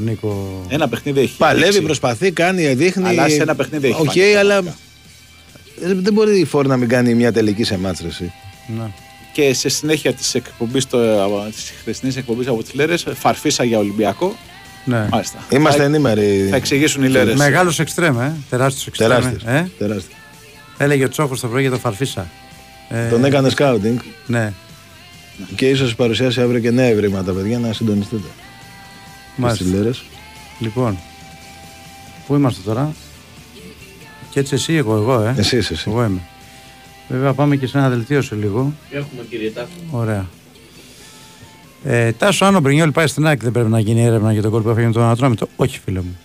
Νίκο. 0.04 0.62
Ένα 0.68 0.88
παιχνίδι 0.88 1.20
έχει. 1.20 1.36
Παλεύει, 1.36 1.64
ρίξει. 1.64 1.82
προσπαθεί, 1.82 2.30
κάνει, 2.30 2.74
δείχνει. 2.74 3.08
Αλλά 3.08 3.28
σε 3.28 3.42
ένα 3.42 3.54
παιχνίδι 3.54 3.88
έχει 3.88 4.00
Οκ, 4.00 4.10
φανεί. 4.10 4.34
αλλά. 4.34 4.56
ε, 4.56 4.62
Δεν 5.94 6.12
μπορεί 6.12 6.38
η 6.40 6.44
Φόρ 6.44 6.66
να 6.66 6.76
μην 6.76 6.88
κάνει 6.88 7.14
μια 7.14 7.32
τελική 7.32 7.64
σε 7.64 7.78
μάτσε. 7.78 8.06
εσύ. 8.06 8.32
Ναι. 8.78 8.90
Και 9.38 9.54
σε 9.54 9.68
συνέχεια 9.68 10.12
της 10.12 10.34
εκπομπής, 10.34 10.86
της 11.54 11.72
χθεσινής 11.80 12.16
εκπομπής 12.16 12.46
από 12.46 12.62
τις 12.62 12.74
Λέρες, 12.74 13.06
φαρφίσα 13.14 13.64
για 13.64 13.78
Ολυμπιακό. 13.78 14.36
Ναι. 14.84 15.08
Μάλιστα. 15.10 15.38
Είμαστε 15.50 15.78
θα, 15.78 15.84
ενήμεροι. 15.84 16.46
θα 16.50 16.56
εξηγήσουν 16.56 17.02
οι 17.02 17.08
Λέρες. 17.08 17.34
Μεγάλος 17.34 17.78
εξτρέμ, 17.78 18.20
ε. 18.20 18.36
Τεράστιος 18.50 18.86
εξτρέμ. 18.86 19.08
Τεράστιος. 19.08 19.42
Ε; 19.44 19.70
Τεράστιος. 19.78 20.16
Έλεγε 20.78 21.04
ο 21.04 21.08
Τσόχος 21.08 21.40
το 21.40 21.48
πρωί 21.48 21.60
για 21.60 21.70
το 21.70 21.78
Φαρφίσα. 21.78 22.30
Ε, 22.88 23.08
Τον 23.08 23.24
έκανε 23.24 23.48
σκάουτινγκ 23.50 23.98
Ναι, 24.26 24.52
και 25.54 25.68
ίσως 25.68 25.94
παρουσιάσει 25.94 26.40
αύριο 26.40 26.60
και 26.60 26.70
νέα 26.70 26.88
ευρήματα, 26.88 27.32
παιδιά, 27.32 27.58
να 27.58 27.72
συντονιστείτε. 27.72 28.28
Στις 29.32 29.44
μάλιστα. 29.44 29.64
λέρες. 29.76 30.02
Λοιπόν, 30.58 30.98
πού 32.26 32.34
είμαστε 32.34 32.60
τώρα; 32.64 32.92
Και 34.30 34.40
έτσι 34.40 34.54
εσύ, 34.54 34.74
εγώ, 34.74 34.94
εγώ, 34.94 35.20
ε. 35.20 35.34
Εσύ, 35.38 35.56
εσύ. 35.56 35.74
Εγώ 35.86 36.04
είμαι. 36.04 36.20
Βέβαια 37.08 37.32
πάμε 37.32 37.56
και 37.56 37.66
σε 37.66 37.78
ένα 37.78 37.88
δελτίο 37.88 38.22
σε 38.22 38.34
λίγο. 38.34 38.72
Έχουμε 38.90 39.22
κύριε 39.30 39.50
Τάφο. 39.50 39.68
Ωραία. 39.90 40.26
Ε, 41.84 42.12
Τάσο, 42.12 42.44
αν 42.44 42.54
ο 42.56 42.60
Μπρινιόλ 42.60 42.90
πάει 42.90 43.06
στην 43.06 43.26
ΑΕΚ, 43.26 43.42
δεν 43.42 43.52
πρέπει 43.52 43.68
να 43.70 43.80
γίνει 43.80 44.02
έρευνα 44.04 44.32
για 44.32 44.42
τον 44.42 44.50
κόλπο 44.50 44.64
που 44.66 44.70
έφυγε 44.70 44.86
με 44.86 44.92
τον 44.92 45.02
Ανατρόμητο. 45.02 45.48
Όχι, 45.56 45.78
φίλε 45.84 46.00
μου. 46.00 46.18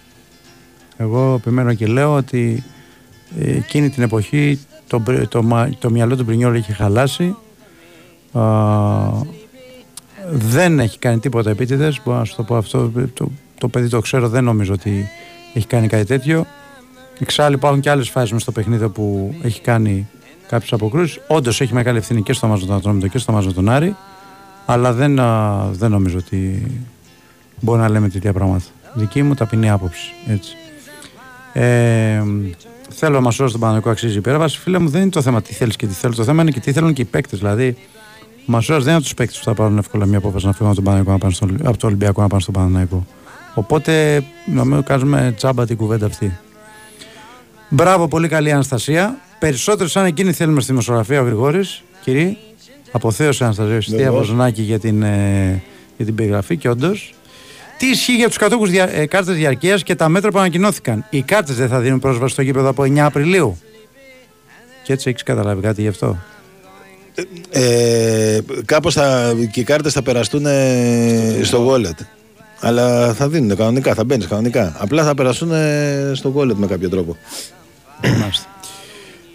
Εγώ 0.97 1.34
επιμένω 1.39 1.73
και 1.73 1.88
λέω 1.88 2.13
ότι 2.15 2.63
ε, 3.39 3.51
εκείνη 3.51 3.89
την 3.89 4.03
εποχή 4.03 4.59
το, 4.88 4.99
μπρ- 4.99 5.27
το, 5.27 5.43
μα- 5.43 5.69
το 5.79 5.89
μυαλό 5.89 6.15
του 6.17 6.23
Μπρινιόλ 6.23 6.55
είχε 6.55 6.73
χαλάσει. 6.73 7.36
Α, 8.31 8.41
Δεν 10.31 10.79
έχει 10.79 10.99
κάνει 10.99 11.19
τίποτα 11.19 11.49
επίτηδες. 11.49 12.01
Μπορώ 12.05 12.17
να 12.17 12.25
σου 12.25 12.36
το 12.36 12.43
πω 12.43 12.55
αυτό. 12.55 12.91
Το, 13.13 13.31
το 13.57 13.67
παιδί 13.67 13.89
το 13.89 13.99
ξέρω, 13.99 14.29
δεν 14.29 14.43
νομίζω 14.43 14.73
ότι 14.73 15.07
έχει 15.53 15.67
κάνει 15.67 15.88
κάτι 15.88 16.05
τέτοιο. 16.05 16.45
Εξάλλου 17.19 17.55
υπάρχουν 17.55 17.79
και 17.79 17.89
άλλες 17.89 18.09
φάσεις 18.09 18.41
στο 18.41 18.51
παιχνίδι 18.51 18.89
που 18.89 19.36
έχει 19.43 19.61
κάνει 19.61 20.07
κάποιες 20.53 20.73
αποκρούσεις. 20.73 21.19
Όντως 21.27 21.61
έχει 21.61 21.73
μεγάλη 21.73 21.97
ευθύνη 21.97 22.23
και 22.23 22.33
στο 22.33 22.47
Μάζο 22.47 22.65
τον 22.65 22.75
Ατρόμητο 22.75 23.07
και 23.07 23.17
στο 23.17 23.31
Μάζο 23.31 23.53
τον 23.53 23.69
Άρη. 23.69 23.95
Αλλά 24.65 24.93
δεν, 24.93 25.19
α, 25.19 25.65
δεν 25.71 25.91
νομίζω 25.91 26.17
ότι 26.17 26.67
μπορεί 27.59 27.79
να 27.79 27.89
λέμε 27.89 28.09
τέτοια 28.09 28.33
πράγματα. 28.33 28.63
Δική 28.93 29.23
μου 29.23 29.33
ταπεινή 29.33 29.69
άποψη. 29.69 30.13
Έτσι. 30.27 30.55
Ε, 31.53 32.23
θέλω 32.89 33.15
να 33.15 33.21
μα 33.21 33.31
σώσει 33.31 33.51
τον 33.51 33.61
Παναγικό 33.61 33.89
αξίζει 33.89 34.13
η 34.13 34.17
υπέρβαση. 34.17 34.59
Φίλε 34.59 34.79
μου, 34.79 34.89
δεν 34.89 35.01
είναι 35.01 35.09
το 35.09 35.21
θέμα 35.21 35.41
τι 35.41 35.53
θέλεις 35.53 35.75
και 35.75 35.87
τι 35.87 35.93
θέλω. 35.93 36.13
Το 36.13 36.23
θέμα 36.23 36.41
είναι 36.41 36.51
και 36.51 36.59
τι 36.59 36.71
θέλουν 36.71 36.93
και 36.93 37.01
οι 37.01 37.05
παίκτες. 37.05 37.39
Δηλαδή, 37.39 37.77
ο 38.39 38.43
Μασούρα 38.45 38.77
δεν 38.77 38.87
είναι 38.87 38.95
από 38.95 39.03
τους 39.03 39.13
παίκτες 39.13 39.37
που 39.37 39.43
θα 39.43 39.53
πάρουν 39.53 39.77
εύκολα 39.77 40.05
μια 40.05 40.17
απόφαση 40.17 40.45
να 40.45 40.51
φύγουν 40.51 40.67
από, 40.67 40.75
τον 40.75 40.83
Παναγικό, 40.83 41.11
να 41.11 41.17
πάνε 41.17 41.33
στο, 41.33 41.47
από 41.63 41.77
το 41.77 41.87
Ολυμπιακό 41.87 42.21
να 42.21 42.27
πάνε 42.27 42.41
στον 42.41 42.53
Παναγικό. 42.53 43.05
Οπότε 43.53 44.23
νομίζω 44.45 44.83
κάνουμε 44.83 45.33
τσάμπα 45.37 45.65
την 45.65 45.77
κουβέντα 45.77 46.05
αυτή. 46.05 46.37
Μπράβο, 47.69 48.07
πολύ 48.07 48.27
καλή 48.27 48.51
Αναστασία. 48.51 49.17
Περισσότερο 49.43 49.89
σαν 49.89 50.05
εκείνη 50.05 50.33
θέλουμε 50.33 50.61
στη 50.61 50.71
δημοσιογραφία 50.71 51.21
ο 51.21 51.23
Γρηγόρης. 51.23 51.83
Κύριε, 52.03 52.35
αποθέωσε 52.91 53.43
Αναστασία 53.43 53.77
Ιστία 53.77 54.11
Βοζνάκη 54.11 54.61
για 54.61 54.79
την, 54.79 55.03
ε, 55.03 55.61
για 55.97 56.05
την 56.05 56.15
περιγραφή 56.15 56.57
και 56.57 56.69
όντως. 56.69 57.13
Τι 57.77 57.87
ισχύει 57.87 58.15
για 58.15 58.27
τους 58.27 58.37
κατόχους 58.37 58.69
δια, 58.69 58.89
ε, 58.95 59.05
κάρτες 59.05 59.35
διαρκείας 59.35 59.83
και 59.83 59.95
τα 59.95 60.09
μέτρα 60.09 60.31
που 60.31 60.39
ανακοινώθηκαν. 60.39 61.05
Οι 61.09 61.21
κάρτες 61.21 61.55
δεν 61.55 61.67
θα 61.67 61.79
δίνουν 61.79 61.99
πρόσβαση 61.99 62.33
στο 62.33 62.41
γήπεδο 62.41 62.69
από 62.69 62.83
9 62.83 63.05
Απριλίου. 63.05 63.57
Και 64.83 64.93
έτσι 64.93 65.09
έχεις 65.09 65.23
καταλάβει 65.23 65.61
κάτι 65.61 65.81
γι' 65.81 65.87
αυτό; 65.87 66.17
Ε, 67.49 68.39
κάπως 68.65 68.93
θα, 68.93 69.33
και 69.51 69.59
οι 69.59 69.63
κάρτες 69.63 69.93
θα 69.93 70.01
περαστούν 70.01 70.45
ε, 70.45 71.39
στο 71.41 71.69
wallet. 71.69 72.05
Αλλά 72.59 73.13
θα 73.13 73.29
δίνουν 73.29 73.57
κανονικά, 73.57 73.93
θα 73.93 74.03
μπαίνεις 74.03 74.27
κανονικά. 74.27 74.75
Απλά 74.77 75.03
θα 75.03 75.13
περαστούν 75.13 75.51
ε, 75.51 76.11
στο 76.13 76.33
wallet 76.37 76.55
με 76.55 76.67
κάποιο 76.67 76.89
τρόπο. 76.89 77.17
Μάλιστα. 78.19 78.52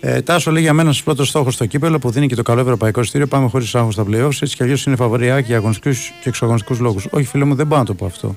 Ε, 0.00 0.22
Τάσο 0.22 0.50
λέει 0.50 0.62
για 0.62 0.72
μένα 0.72 0.92
στους 0.92 1.04
πρώτο 1.04 1.24
στόχο 1.24 1.50
στο 1.50 1.66
κύπελο 1.66 1.98
που 1.98 2.10
δίνει 2.10 2.26
και 2.26 2.34
το 2.34 2.42
καλό 2.42 2.60
ευρωπαϊκό 2.60 3.02
στήριο. 3.02 3.26
Πάμε 3.26 3.48
χωρίς 3.48 3.74
άγχος 3.74 3.94
στα 3.94 4.04
playoffs. 4.10 4.42
Έτσι 4.42 4.56
κι 4.56 4.62
αλλιώς 4.62 4.86
είναι 4.86 4.96
φαβοριά 4.96 5.40
και 5.40 5.46
για 5.46 5.56
αγωνιστικούς 5.56 6.12
και 6.22 6.28
εξωαγωνιστικούς 6.28 6.78
λόγους. 6.78 7.06
Όχι, 7.10 7.24
φίλε 7.24 7.44
μου, 7.44 7.54
δεν 7.54 7.68
πάω 7.68 7.78
να 7.78 7.84
το 7.84 7.94
πω 7.94 8.06
αυτό. 8.06 8.36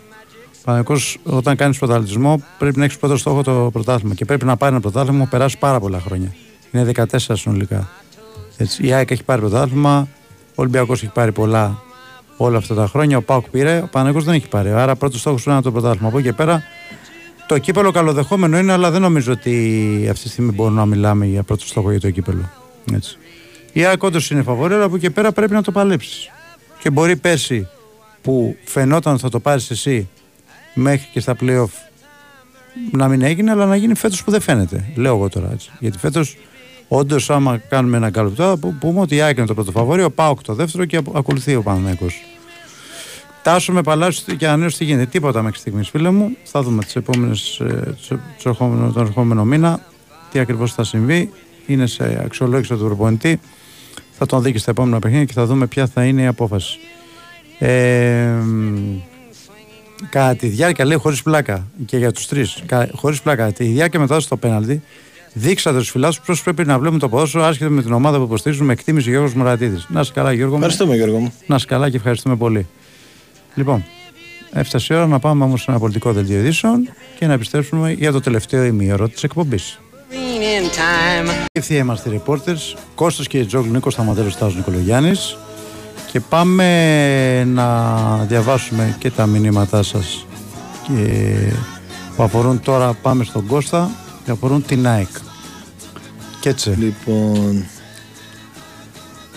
Πανεκώ, 0.64 0.96
όταν 1.24 1.56
κάνεις 1.56 1.78
πρωταθλητισμό, 1.78 2.44
πρέπει 2.58 2.78
να 2.78 2.84
έχεις 2.84 2.98
πρώτο 2.98 3.18
στόχο 3.18 3.44
το 3.44 3.70
πρωτάθλημα 3.74 4.14
και 4.14 4.26
πρέπει 4.26 4.46
να 4.46 4.58
πάρει 4.58 4.72
ένα 4.72 4.82
πρωτάθλημα 4.82 5.24
που 5.24 5.30
περάσει 5.30 5.58
πάρα 5.58 5.80
πολλά 5.80 6.00
χρόνια. 6.00 6.34
Είναι 6.72 6.92
14 6.96 7.04
συνολικά. 7.18 7.90
Έτσι, 8.58 8.88
η 8.88 8.94
ΑΕΚ 8.94 9.12
έχει 9.12 9.24
πάρει 9.24 9.42
πρωτάθλημα, 9.42 10.08
ο 10.50 10.54
Ολυμπιακός 10.56 11.04
έχει 11.04 11.12
πάρει 11.12 11.32
πολλά 11.32 11.82
όλα 12.38 12.58
αυτά 12.58 12.76
τα 12.76 12.88
χρόνια. 12.88 13.18
Ο 13.18 13.22
Πάουκ 13.22 13.50
πήρε, 13.50 13.82
ο 13.84 13.88
Πανεκώ 13.92 14.22
δεν 14.22 14.34
έχει 14.34 14.48
πάρει. 14.48 14.72
Άρα, 14.72 14.96
πρώτος 14.96 15.20
στόχος 15.20 15.44
του 15.44 15.50
είναι 15.50 15.62
το 15.62 15.72
πρωτάθλημα. 15.72 16.08
Από 16.08 16.18
εκεί 16.18 16.28
και 16.28 16.34
πέρα, 16.34 16.64
το 17.52 17.58
κύπελο 17.58 17.92
καλοδεχόμενο 17.92 18.58
είναι, 18.58 18.72
αλλά 18.72 18.92
δεν 18.92 19.02
νομίζω 19.02 19.32
ότι 19.32 20.08
αυτή 20.12 20.24
τη 20.24 20.30
στιγμή 20.30 20.52
μπορούμε 20.52 20.80
να 20.80 20.86
μιλάμε 20.86 21.26
για 21.26 21.44
πρώτο 21.44 21.66
στόχο 21.66 21.92
για 21.92 22.00
το 22.00 22.10
κύπελο. 22.10 22.50
Έτσι. 22.94 23.18
Η 23.74 23.86
ΑΕΚ 23.86 24.04
όντως 24.04 24.32
είναι 24.32 24.42
φαβορή, 24.42 24.74
αλλά 24.74 24.84
από 24.84 24.96
εκεί 24.96 25.06
και 25.06 25.12
πέρα 25.12 25.32
πρέπει 25.32 25.54
να 25.54 25.62
το 25.62 25.72
παλέψεις. 25.72 26.30
Και 26.80 26.90
μπορεί 26.90 27.16
πέρσι 27.16 27.68
που 28.22 28.56
φαινόταν 28.64 29.14
ότι 29.14 29.22
θα 29.22 29.30
το 29.30 29.40
πάρεις 29.40 29.72
εσύ 29.72 30.10
μέχρι 30.74 31.08
και 31.12 31.20
στα 31.20 31.36
playoff 31.42 31.70
να 32.92 33.08
μην 33.08 33.22
έγινε, 33.22 33.52
αλλά 33.52 33.66
να 33.66 33.76
γίνει 33.76 33.96
φέτος 33.96 34.24
που 34.24 34.32
δεν 34.32 34.42
φαίνεται. 34.42 34.86
Λέω 34.96 35.16
εγώ 35.16 35.30
τώρα 35.30 35.52
έτσι. 35.52 35.70
Γιατί 35.80 35.98
φέτος, 35.98 36.38
όντως, 36.88 37.30
άμα 37.30 37.58
κάνουμε 37.58 37.98
ένα 37.98 38.10
καλό 38.10 38.30
θα 38.36 38.58
πούμε 38.80 39.00
ότι 39.00 39.16
η 39.16 39.22
ΑΕΚ 39.22 39.38
είναι 39.38 39.48
το 39.48 39.54
πρώτο 39.54 39.72
φαβορή, 39.72 40.04
ο 40.04 40.12
Πάοκ 40.12 40.42
το 40.42 40.54
δεύτερο 40.54 40.86
και 40.86 41.02
ακολουθεί 41.14 41.56
ο 41.56 41.62
Παναθηναϊκός. 41.62 42.22
Τάσο 43.44 43.74
με 43.74 43.82
παλάσιο 43.82 44.36
και 44.36 44.48
ανέως 44.48 44.78
τι 44.78 44.84
γίνεται. 44.84 45.06
Τίποτα 45.06 45.42
μέχρι 45.42 45.60
στιγμής, 45.60 45.90
φίλε 45.90 46.10
μου. 46.10 46.38
Θα 46.44 46.62
δούμε 46.62 46.84
τις 46.84 46.96
επόμενες, 46.96 47.60
ε, 47.60 47.96
τους 48.36 48.46
ερχόμενο, 48.46 48.92
τον 48.92 49.06
ερχόμενο 49.06 49.46
μήνα 49.46 49.80
τι 50.32 50.40
ακριβώς 50.40 50.74
θα 50.74 50.84
συμβεί. 50.84 51.30
Είναι 51.68 51.86
σε 51.86 52.22
αξιολόγηση 52.26 52.74
του 52.74 52.86
προπονητή. 52.86 53.40
Θα 54.18 54.26
τον 54.26 54.42
δει 54.42 54.52
και 54.52 54.58
στα 54.58 54.72
επόμενα 54.72 55.00
παιχνίδια 55.00 55.26
και 55.26 55.34
θα 55.34 55.46
δούμε 55.46 55.68
ποια 55.68 55.88
θα 55.88 56.06
είναι 56.06 56.22
η 56.22 56.26
απόφαση. 56.26 56.80
Ε, 57.60 58.34
κατά 60.10 60.36
τη 60.36 60.48
διάρκεια, 60.48 60.86
λέει 60.86 60.98
χωρίς 60.98 61.22
πλάκα 61.22 61.68
και 61.86 61.98
για 61.98 62.12
τους 62.12 62.28
τρεις, 62.28 62.64
χωρίς 62.96 63.22
πλάκα, 63.22 63.52
τη 63.52 63.64
διάρκεια 63.64 64.00
μετά 64.00 64.20
στο 64.20 64.38
πέναλτι, 64.38 64.82
δείξατε 65.34 65.80
στου 65.80 65.92
φιλάθλους 65.92 66.26
πώς 66.26 66.44
πρέπει 66.44 66.66
να 66.66 66.80
βλέπουμε 66.80 67.00
το 67.00 67.10
ποδόσφαιρο 67.10 67.44
άσχετα 67.44 67.70
με 67.70 67.82
την 67.82 67.94
ομάδα 67.94 68.18
που 68.18 68.24
υποστηρίζουμε 68.24 68.68
με 68.68 68.74
εκτίμηση 68.74 69.10
Γιώργος 69.10 69.34
Μουρατίδη. 69.34 69.78
Να 69.88 70.04
σε 70.04 70.12
καλά, 70.12 70.32
Γιώργο. 70.32 70.56
Ευχαριστούμε, 70.56 70.96
Γιώργο 70.96 71.18
μου. 71.20 71.34
Να 71.46 71.58
σε 71.58 71.66
καλά 71.66 71.90
και 71.90 71.98
ευχαριστούμε 71.98 72.36
πολύ. 72.36 72.68
Λοιπόν, 73.56 73.86
έφτασε 74.52 74.94
η 74.94 74.98
ώρα 74.98 75.08
να 75.08 75.20
πάμε 75.20 75.44
όμως 75.44 75.62
σε 75.62 75.72
ένα 75.72 75.80
πολιτικό 75.80 76.14
δελτίο 76.14 76.38
ειδήσεων 76.38 76.90
και 77.20 77.28
να 77.28 77.34
επιστρέψουμε 77.34 77.92
για 77.92 78.12
το 78.12 78.20
τελευταίο 78.20 78.64
ημίωρο 78.64 79.10
της 79.10 79.24
εκπομπής. 79.24 79.80
Ευθεία 81.52 81.78
είμαστε 81.78 82.10
οι 82.10 82.22
reporters, 82.26 82.78
Κώστας 82.96 83.28
και 83.28 83.46
Τζόγλου 83.46 83.72
Νίκος 83.72 83.94
Σταματέλος 83.94 84.34
Στάζος 84.34 84.56
Νικολογιάννης 84.56 85.38
και 86.12 86.20
πάμε 86.20 87.44
να 87.44 87.96
διαβάσουμε 88.18 88.96
και 89.00 89.10
τα 89.10 89.26
μηνύματά 89.26 89.84
σας 89.84 90.26
και 90.88 91.34
που 92.16 92.24
αφορούν 92.24 92.62
τώρα 92.62 92.94
πάμε 92.94 93.24
στον 93.24 93.48
Κώστα 93.48 93.90
και 94.26 94.32
αφορούν 94.32 94.66
την 94.66 94.88
ΑΕΚ. 94.88 95.08
Και 96.40 96.50
έτσι. 96.50 96.70
Λοιπόν. 96.70 97.66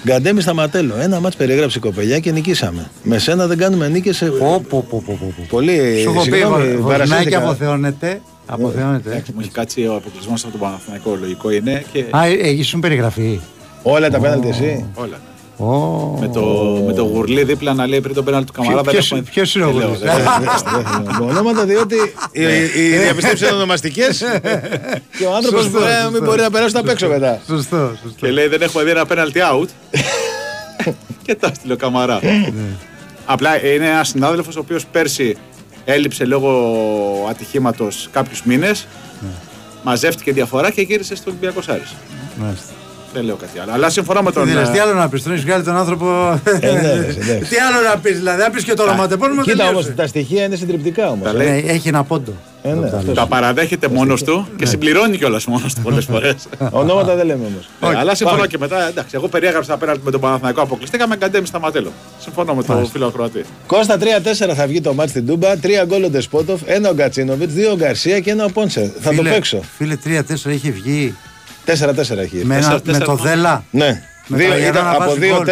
Γκαντέμι 0.06 0.40
Σταματέλο. 0.40 0.94
Ένα 1.00 1.20
μάτς 1.20 1.36
περιέγραψε 1.36 1.78
η 1.78 1.80
κοπελιά 1.80 2.18
και 2.18 2.30
νικήσαμε. 2.32 2.90
Με 3.02 3.18
σένα 3.18 3.46
δεν 3.46 3.58
κάνουμε 3.58 3.88
νίκες. 3.88 4.16
σε- 4.16 4.26
Πω, 4.26 4.64
πω, 4.68 4.84
πω, 4.90 5.02
πω, 5.06 5.16
πω. 5.20 5.44
Πολύ. 5.48 5.98
Σου 6.02 6.08
έχω 6.10 6.24
πει, 6.24 6.30
συγγνώμη, 6.36 6.64
Βο- 6.76 6.82
Βορνάκη 6.82 7.08
παρασύρθηκα. 7.08 7.38
αποθεώνεται. 7.38 8.20
Αποθεώνεται. 8.46 9.10
Εντάξει, 9.10 9.32
μου 9.32 9.40
έχει 9.40 9.50
κάτσει 9.50 9.86
ο 9.86 9.94
αποκλεισμός 9.94 10.42
από 10.42 10.50
τον 10.52 10.60
Παναθηναϊκό. 10.60 11.16
Λογικό 11.20 11.50
είναι 11.50 11.84
και 11.92 12.04
Α, 12.10 12.26
ε, 12.26 12.48
ήσουν 12.50 12.80
περιγραφή. 12.80 13.40
Όλα 13.82 14.10
τα 14.10 14.18
πέναλτι 14.20 14.48
εσύ; 14.48 14.84
όλα. 14.94 15.20
Ω. 15.56 15.66
Με 16.20 16.28
το, 16.28 16.40
με 16.86 16.92
το 16.92 17.02
γουρλί 17.02 17.44
δίπλα 17.44 17.74
να 17.74 17.86
λέει 17.86 18.00
πριν 18.00 18.14
τον 18.14 18.24
πέναλ 18.24 18.44
του 18.44 18.52
Καμαρά. 18.52 18.82
δεν 18.82 18.92
Ποιος- 18.92 19.06
έχουμε- 19.10 19.24
ποιος 19.30 19.54
είναι 19.54 19.64
ο 19.64 19.66
δεν 19.66 19.76
λέω, 19.76 19.86
Γουρλής; 19.88 20.00
δεν 20.02 20.16
λέω. 20.16 20.24
Δεν 20.40 21.12
θέλω 21.14 21.28
ονόματα 21.30 21.64
διότι 21.64 21.94
οι, 22.32 22.42
οι 22.82 22.96
διαπιστεύσεις 22.98 23.40
είναι 23.40 23.56
ονομαστικές 23.56 24.18
και 25.18 25.24
ο 25.24 25.34
άνθρωπος 25.34 25.62
Σωστό, 25.62 25.78
μπορεί 25.78 25.90
να 25.90 25.96
σωστό. 25.96 26.10
μην 26.10 26.22
μπορεί 26.24 26.40
να 26.40 26.50
περάσει 26.50 26.76
απ' 26.76 26.88
έξω 26.88 27.08
μετά. 27.08 27.40
Σωστό, 27.46 27.76
σωστό. 28.02 28.26
Και 28.26 28.30
λέει 28.30 28.46
δεν 28.46 28.62
έχουμε 28.62 28.84
δει 28.84 28.90
ένα 28.90 29.06
πέναλτι 29.06 29.40
out. 29.52 29.68
και 31.24 31.34
τα 31.34 31.48
έστειλε 31.52 31.72
ο 31.72 31.76
Καμαρά. 31.76 32.20
Απλά 33.26 33.64
είναι 33.66 33.86
ένας 33.88 34.08
συνάδελφος 34.08 34.56
ο 34.56 34.60
οποίος 34.60 34.86
πέρσι 34.86 35.36
έλειψε 35.84 36.24
λόγω 36.24 36.50
ατυχήματος 37.30 38.08
κάποιους 38.12 38.42
μήνες. 38.42 38.86
Μαζεύτηκε 39.82 40.32
διαφορά 40.32 40.70
και 40.70 40.80
γύρισε 40.82 41.14
στο 41.16 41.30
Ολυμπιακό 41.30 41.60
Άρης. 41.66 41.94
Μάλιστα. 42.40 42.72
Δεν 43.14 43.24
λέω 43.24 43.36
κάτι 43.36 43.58
άλλο. 43.58 43.72
Αλλά 43.72 43.90
συμφωνώ 43.90 44.22
με 44.22 44.32
τον. 44.32 44.46
Δηλαδή, 44.46 44.72
τι 44.72 44.78
ε, 44.78 44.80
άλλο 44.80 44.92
να 44.94 45.08
πεις, 45.08 45.22
τον 45.22 45.32
έχεις 45.32 45.44
βγάλει 45.44 45.64
τον 45.64 45.76
άνθρωπο; 45.76 46.40
Ε, 46.60 46.70
ναι, 46.72 46.78
εντάξει. 46.90 47.18
Τι 47.48 47.56
άλλο 47.68 47.88
να 47.92 47.98
πεις, 47.98 48.16
δηλαδή, 48.16 48.42
αν 48.42 48.52
πεις 48.52 48.64
και 48.64 48.74
το 48.74 48.82
ονοματεπώνυμο, 48.82 49.42
Κοίτα 49.42 49.62
όμως 49.68 49.72
τελείωσε. 49.82 49.92
τα 49.92 50.06
στοιχεία 50.06 50.44
είναι 50.44 50.56
συντριπτικά 50.56 51.08
όμως. 51.10 51.24
Τα 51.26 51.32
λέει. 51.34 51.46
Ναι, 51.62 51.72
έχει 51.72 51.88
ένα 51.88 52.04
πόντο. 52.04 52.32
Ε, 52.62 52.72
ναι, 52.72 52.86
αυτός. 52.96 53.14
Τα 53.14 53.26
παραδέχεται 53.26 53.88
μόνος 53.88 54.22
του 54.22 54.48
και 54.56 54.66
συμπληρώνει 54.66 55.16
κιόλας 55.18 55.44
μόνος 55.46 55.74
του 55.74 55.80
πολλές 55.82 56.04
φορές. 56.12 56.34
Ονόματα 56.70 57.14
δεν 57.14 57.26
λέμε 57.26 57.44
όμως. 57.46 57.94
αλλά 57.96 58.14
συμφωνώ 58.14 58.36
πάμε. 58.38 58.48
και 58.48 58.58
μετά. 58.58 58.88
Εντάξει, 58.88 59.14
εγώ 59.16 59.28
περιέγραψα 59.28 59.70
τα 59.72 59.78
πέναλτι 59.78 60.00
με 60.04 60.10
τον 60.10 60.20
Παναθηναϊκό 60.20 60.62
αποκλειστήκαμε 60.62 61.16
καντέμι 61.16 61.46
στα 61.46 61.58
ματέλο. 61.60 61.92
Συμφωνώ 62.20 62.54
με 62.54 62.62
τον 62.62 62.86
φίλο 62.86 63.06
Ακροατή. 63.06 63.44
Κώστα 63.66 63.96
3-4 64.00 64.54
θα 64.54 64.66
βγει 64.66 64.80
το 64.80 64.94
μάτς 64.94 65.10
στην 65.10 65.26
Τούμπα. 65.26 65.56
Τρία 65.56 65.84
γκολ 65.84 66.04
ο 66.04 66.08
Ντεσπότοφ, 66.10 66.60
ένα 66.64 66.88
ο 66.88 66.94
Γκατσίνοβιτς, 66.94 67.52
δύο 67.52 67.70
ο 67.70 67.76
Γκαρσία 67.76 68.20
και 68.20 68.30
ένα 68.30 68.44
ο 68.44 68.48
Πόνσε. 68.50 68.92
Θα 69.00 69.14
το 69.14 69.22
παίξω. 69.22 69.60
Φίλε, 69.76 69.96
3-4 70.04 70.20
είχε 70.50 70.70
βγει 70.70 71.14
4-4 71.66 72.16
έχει. 72.18 72.44
με, 72.44 72.56
ένα, 72.56 72.80
με 72.84 72.98
το 72.98 73.14
Δέλα. 73.14 73.64
Ναι. 73.70 74.02
Με 74.26 74.36
Δύο, 74.36 74.48
τα 74.48 74.56
γερά 74.56 74.68
ήταν 74.68 74.84
να 74.84 74.90
από 74.90 74.98
βάζει 74.98 75.20
2-4, 75.20 75.24
γκολ. 75.28 75.44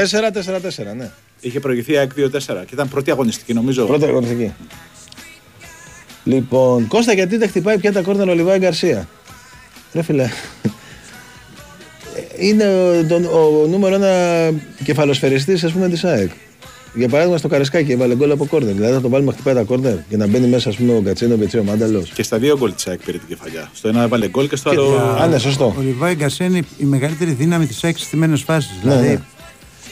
4-4, 0.93 0.97
ναι. 0.97 1.11
Είχε 1.41 1.61
προηγηθεί 1.61 1.93
η 1.93 1.97
ΑΕΚ 1.97 2.11
2-4 2.17 2.39
και 2.47 2.71
ήταν 2.73 2.89
πρώτη 2.89 3.11
αγωνιστική 3.11 3.55
νομίζω. 3.55 3.85
Πρώτα 3.87 4.07
αγωνιστική. 4.07 4.53
Λοιπόν, 6.25 6.87
Κώστα, 6.87 7.13
γιατί 7.13 7.37
δεν 7.37 7.49
χτυπάει 7.49 7.79
πια 7.79 7.93
τα 7.93 8.01
κόρνερ 8.01 8.29
ο 8.29 8.35
Λιβάη 8.35 8.59
Γκαρσία; 8.59 9.09
Ρε 9.93 10.03
φίλε. 10.03 10.29
Είναι 12.39 12.65
ο, 12.65 13.05
τον- 13.09 13.25
ο 13.25 13.67
νούμερο 13.69 13.95
ένα 13.95 14.51
κεφαλοσφαιριστής, 14.85 15.65
ας 15.65 15.73
πούμε, 15.73 15.89
της 15.89 16.05
ΑΕΚ. 16.05 16.31
Για 16.95 17.09
παράδειγμα, 17.09 17.38
στο 17.38 17.49
Καρεσκάκι 17.49 17.93
έβαλε 17.93 18.14
γκολ 18.14 18.30
από 18.30 18.45
κόρνερ. 18.47 18.74
Δηλαδή 18.74 18.95
θα 18.95 19.01
το 19.01 19.09
βάλουμε 19.09 19.30
να 19.30 19.34
χτυπάει 19.36 19.55
τα 19.55 19.62
κόρνερ 19.62 19.95
για 20.09 20.18
να 20.18 20.26
μπαίνει 20.26 20.47
μέσα, 20.47 20.68
ας 20.68 20.76
πούμε, 20.76 20.93
ο 20.95 21.01
Γκατσίνο 21.01 21.36
και 21.36 21.59
ο 21.59 21.64
Μάνταλος. 21.64 22.11
Και 22.14 22.22
στα 22.22 22.38
δύο 22.38 22.59
γκολ 22.59 22.74
της 22.74 22.86
ΑΕΚ 22.86 23.01
πήρε 23.05 23.18
την 23.18 23.28
κεφαλιά. 23.28 23.70
Στο 23.74 23.88
ένα 23.88 24.03
έβαλε 24.03 24.28
γκολ 24.28 24.49
και 24.49 24.57
στο 24.57 24.70
άλλο. 24.70 24.97
Α, 25.20 25.26
ναι, 25.26 25.38
σωστό. 25.38 25.74
Ο 25.78 25.80
Λιβάη 25.82 26.14
Γκαρσία 26.14 26.47
είναι 26.47 26.59
η 26.78 26.84
μεγαλύτερη 26.84 27.30
δύναμη 27.30 27.66
της 27.66 27.82
έξι 27.82 28.05
στημένε 28.05 28.36
φάσεις. 28.36 28.70
Ναι, 28.82 28.90
Δηλαδή, 28.90 29.09
ναι. 29.09 29.20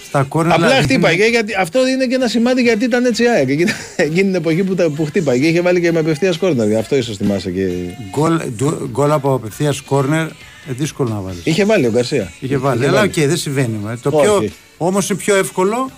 στα 0.08 0.22
κόρνερ. 0.28 0.52
Απλά 0.54 0.66
δηλαδή, 0.66 0.84
χτύπαγε, 0.86 1.26
γιατί 1.26 1.52
αυτό 1.60 1.86
είναι 1.88 2.06
και 2.06 2.14
ένα 2.14 2.28
σημάδι 2.28 2.62
γιατί 2.62 2.84
ήταν 2.84 3.04
έτσι 3.04 3.22
η 3.22 3.28
ΑΕΚ. 3.28 3.48
Εκείνη, 3.48 3.70
εκείνη 3.96 4.22
την 4.22 4.34
εποχή 4.34 4.62
που, 4.64 4.74
τα, 4.74 4.90
που 4.90 5.04
χτύπαγε, 5.04 5.46
είχε 5.46 5.60
βάλει 5.60 5.80
και 5.80 5.92
με 5.92 5.98
απευθείας 5.98 6.36
κόρνερ. 6.36 6.76
Αυτό 6.76 6.96
ίσως 6.96 7.16
θυμάσαι 7.16 7.50
και. 7.50 7.68
Γκολ, 8.10 8.40
ντου- 8.56 8.88
γκολ 8.90 9.12
από 9.12 9.34
απευθείας 9.34 9.80
κόρνερ, 9.80 10.24
ε, 10.26 10.30
δύσκολο 10.68 11.08
να 11.08 11.20
βάλεις. 11.20 11.40
Είχε 11.44 11.64
βάλει 11.64 11.86
ο 11.86 11.90
Γκαρσία. 11.90 12.32
Είχε 12.40 12.56
βάλει. 12.56 12.86
Αλλά 12.86 13.02
οκ, 13.02 13.12
δεν 13.14 13.36
συμβαίνει. 13.36 13.78
ε. 13.90 13.94
Το 14.02 14.10
Όχι. 14.12 14.24
πιο, 14.24 14.48
όμως 14.76 15.10
είναι 15.10 15.18
πιο 15.18 15.36
εύκολο 15.36 15.90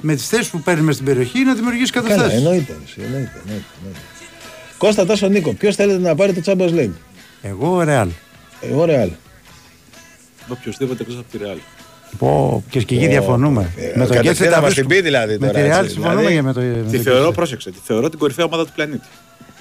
με 0.00 0.14
τις 0.14 0.28
θέσεις 0.28 0.48
που 0.48 0.60
παίρνει 0.60 0.82
μες 0.82 0.94
στην 0.94 1.06
περιοχή 1.06 1.44
να 1.44 1.54
δημιουργήσεις 1.54 1.90
Καλά, 1.90 2.08
καταστάσεις. 2.08 2.38
εννοείται. 2.38 2.76
εσύ, 2.84 2.94
εννοείται, 2.96 3.32
εννοείται, 3.44 3.64
εννοείται. 3.78 4.00
Κώστα 4.78 5.06
Τάσο 5.06 5.28
Νίκο, 5.28 5.52
ποιος 5.52 5.76
θέλετε 5.76 5.98
να 5.98 6.14
πάρει 6.14 6.32
το 6.32 6.40
Champions 6.44 6.74
League; 6.74 6.90
Εγώ 7.42 7.82
ρεάλ. 7.82 8.08
Εγώ 8.60 8.84
Ρεάλ. 8.84 9.10
Οποιοδήποτε 10.48 11.02
εκτός 11.02 11.16
από 11.18 11.26
τη 11.30 11.38
Ρεάλ. 11.44 11.56
Πω, 12.18 12.62
και 12.70 12.82
και 12.82 12.94
εκεί 12.94 13.06
διαφωνούμε. 13.06 13.70
ε, 13.76 13.82
με 13.98 14.06
το 14.06 14.14
κατευθείαν 14.14 14.22
Γκέτσε 14.22 14.44
να 14.44 14.50
τα 14.50 14.60
μας 14.60 14.72
βρίσκω- 14.74 14.88
την 14.88 14.96
πει 14.96 15.02
δηλαδή 15.02 15.32
Με 15.38 15.46
τώρα, 15.46 15.52
τη 15.58 15.66
Ρεάλ 15.66 15.82
έτσι, 15.84 15.92
συμφωνούμε 15.94 16.20
δηλαδή. 16.20 16.34
και 16.36 16.42
με 16.42 16.52
το. 16.52 16.60
με 16.60 16.90
Τη 16.90 16.96
το 16.96 17.02
θεωρώ, 17.02 17.18
Γκέτσε. 17.20 17.34
πρόσεξε, 17.34 17.70
τη 17.70 17.78
θεωρώ 17.84 18.08
την 18.08 18.18
κορυφαία 18.18 18.44
ομάδα 18.44 18.64
του 18.66 18.72
πλανήτη. 18.74 19.06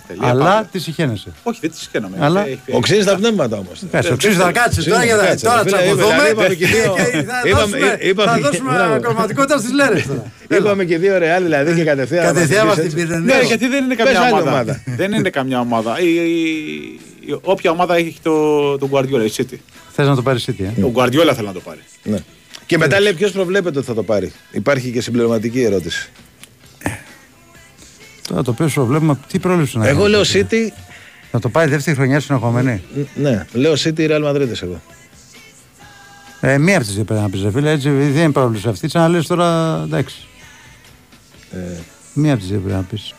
Τελεία, 0.07 0.27
Αλλά 0.29 0.43
πάντα. 0.45 0.69
της 0.71 0.83
συχαίνεσαι. 0.83 1.31
Όχι, 1.43 1.57
δεν 1.61 1.69
της 1.69 1.79
συγχαίρομαι. 1.79 2.17
Αλλά- 2.19 2.45
Έχει- 2.47 2.59
Οξύνει 2.71 3.03
τα 3.03 3.15
πνεύματα 3.15 3.57
όμως. 3.57 3.81
Κάτσε, 3.91 4.13
οξύζει 4.13 4.35
θα 4.35 4.51
κάτσε 4.51 4.61
Οξύζει 4.67 4.87
τώρα 4.89 4.99
θα 4.99 5.05
για 5.05 5.15
κάτσε, 5.17 5.45
τώρα 5.45 5.63
ρε 5.63 5.69
φίλε, 5.69 5.77
τσακωθούμε. 5.81 6.13
δηλαδή 6.13 6.31
είπαμε 6.31 6.53
και 6.55 6.65
δύο- 6.65 6.93
και 6.95 7.01
θα 7.01 7.41
είπαμε- 7.47 7.51
δώσουμε- 7.77 7.97
είπαμε 8.03 8.31
Θα 8.31 8.37
και- 8.37 8.43
δώσουμε 8.43 8.71
μπράβο. 8.75 8.93
ακροματικότητα 8.93 9.57
στις 9.57 9.71
λέρες 9.73 10.05
τώρα. 10.07 10.31
Είπαμε 10.59 10.85
και 10.85 10.97
δύο 10.97 11.17
Ρεάλ 11.17 11.43
δηλαδή 11.43 11.75
και 11.75 11.83
κατευθείαν. 11.83 12.23
Κατευθείαν 12.25 12.65
μας 12.67 12.75
μας 12.75 12.85
πεις 12.85 12.93
την 12.93 13.01
έτσι. 13.03 13.13
πήρε. 13.13 13.19
Ναι, 13.33 13.35
Ναι, 13.35 13.41
γιατί 13.43 13.67
δεν 13.67 13.83
είναι 13.83 13.95
Πες 13.95 14.05
καμιά 14.05 14.21
άλλη 14.21 14.31
ομάδα. 14.31 14.49
ομάδα. 14.51 14.81
δεν 15.01 15.11
είναι 15.13 15.29
καμιά 15.29 15.59
ομάδα. 15.59 15.99
Η, 16.01 16.15
η- 16.15 16.99
η- 17.31 17.37
όποια 17.41 17.71
ομάδα 17.71 17.95
έχει 17.95 18.15
το, 18.21 18.33
τον 18.77 18.89
Guardiola, 18.91 19.25
η 19.29 19.31
City. 19.37 19.57
Θες 19.91 20.07
να 20.07 20.15
το 20.15 20.21
πάρεις 20.21 20.47
City, 20.49 20.63
ε; 20.77 20.81
Ο 20.83 20.91
Guardiola 20.95 21.31
θέλει 21.35 21.47
να 21.47 21.53
το 21.53 21.59
πάρει. 21.59 21.79
Ναι. 22.03 22.17
Και 22.65 22.77
μετά 22.77 22.99
λέει 22.99 23.13
ποιος 23.13 23.31
προβλέπεται 23.31 23.77
ότι 23.77 23.87
θα 23.87 23.93
το 23.93 24.03
πάρει; 24.03 24.31
Υπάρχει 24.51 24.91
και 24.91 25.01
συμπληρωματική 25.01 25.61
ερώτηση. 25.61 26.09
Τώρα 28.27 28.41
το 28.43 28.51
οποίο 28.51 28.67
σου 28.67 28.85
βλέπουμε, 28.85 29.17
τι 29.27 29.39
πρόληψη 29.39 29.77
να 29.77 29.87
Εγώ 29.87 30.03
κάνεις. 30.03 30.33
λέω 30.33 30.45
City. 30.49 30.71
Να 31.31 31.39
το 31.39 31.49
πάρει 31.49 31.69
δεύτερη 31.69 31.95
χρονιά 31.95 32.19
συνεχόμενη. 32.19 32.81
Ναι, 33.15 33.45
λέω 33.53 33.73
City 33.73 34.09
Real 34.09 34.23
Madrid 34.29 34.49
εγώ. 34.63 34.81
Ε, 36.41 36.57
μία 36.57 36.75
από 36.77 36.85
τις 36.85 36.95
δύο 36.95 37.03
πρέπει 37.03 37.21
να 37.21 37.29
πεις, 37.29 37.41
ρε 37.41 37.51
φίλε. 37.51 37.71
Έτσι 37.71 37.89
δεν 37.89 38.07
είναι 38.23 38.31
πρόβλημα 38.31 38.69
αυτή. 38.69 38.89
Σαν 38.89 39.01
να 39.01 39.07
λες 39.07 39.27
τώρα 39.27 39.81
εντάξει. 39.83 40.25
Ε, 41.51 41.57
Μία 42.13 42.31
από 42.31 42.41
τις 42.41 42.49
δύο 42.49 42.59
πρέπει 42.59 42.75
να 42.75 42.81
πεις. 42.83 43.13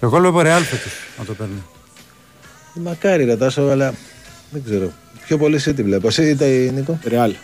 Εγώ 0.00 0.18
λέω 0.18 0.40
ρεάλ 0.40 0.62
φέτος 0.62 0.92
να 1.18 1.24
το 1.24 1.32
παίρνει. 1.34 1.62
μακάρι 2.74 3.24
ρε 3.24 3.36
Τάσο, 3.36 3.62
αλλά 3.62 3.94
δεν 4.50 4.62
ξέρω. 4.64 4.92
Πιο 5.26 5.38
πολύ 5.38 5.60
City 5.64 5.82
βλέπω. 5.82 6.06
Εσύ 6.08 6.28
είτε 6.28 6.70
Νίκο; 6.74 6.98
Ρεάλ. 7.04 7.34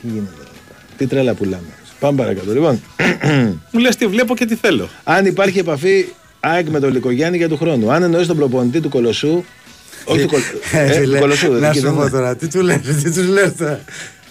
Τι 0.00 0.08
γίνεται. 0.08 0.30
ρε, 0.42 0.48
Τι 0.96 1.06
τρέλα 1.06 1.34
πουλάμε. 1.34 1.66
Πάμε 2.04 2.16
παρακάτω. 2.22 2.52
Λοιπόν, 2.52 2.80
Μου 3.72 3.80
λες 3.80 3.96
τι 3.96 4.06
βλέπω 4.06 4.34
και 4.36 4.44
τι 4.44 4.54
θέλω. 4.54 4.88
αν 5.04 5.26
υπάρχει 5.26 5.58
επαφή 5.58 6.06
ΑΕΚ 6.40 6.68
με 6.68 6.80
τον 6.80 6.92
Λικογιάννη 6.92 7.36
για 7.36 7.48
του 7.48 7.56
χρόνου. 7.56 7.92
Αν 7.92 8.02
εννοείς 8.02 8.26
τον 8.26 8.36
προπονητή 8.36 8.80
του 8.80 8.88
Κολοσσού. 8.88 9.44
Όχι 10.04 10.20
του, 10.20 10.28
κολ... 10.28 10.40
ε, 10.72 11.00
του 11.00 11.16
Κολοσσού. 11.18 11.52
να 11.52 11.66
εκεί 11.68 11.78
σου 11.78 11.84
δεν 11.84 11.94
πω 11.94 12.00
είναι. 12.00 12.10
τώρα, 12.10 12.36
τι 12.36 12.48
του 12.48 12.60
λες, 12.62 12.80
τι 13.02 13.12
τους 13.12 13.26
λες 13.28 13.52
τώρα. 13.58 13.80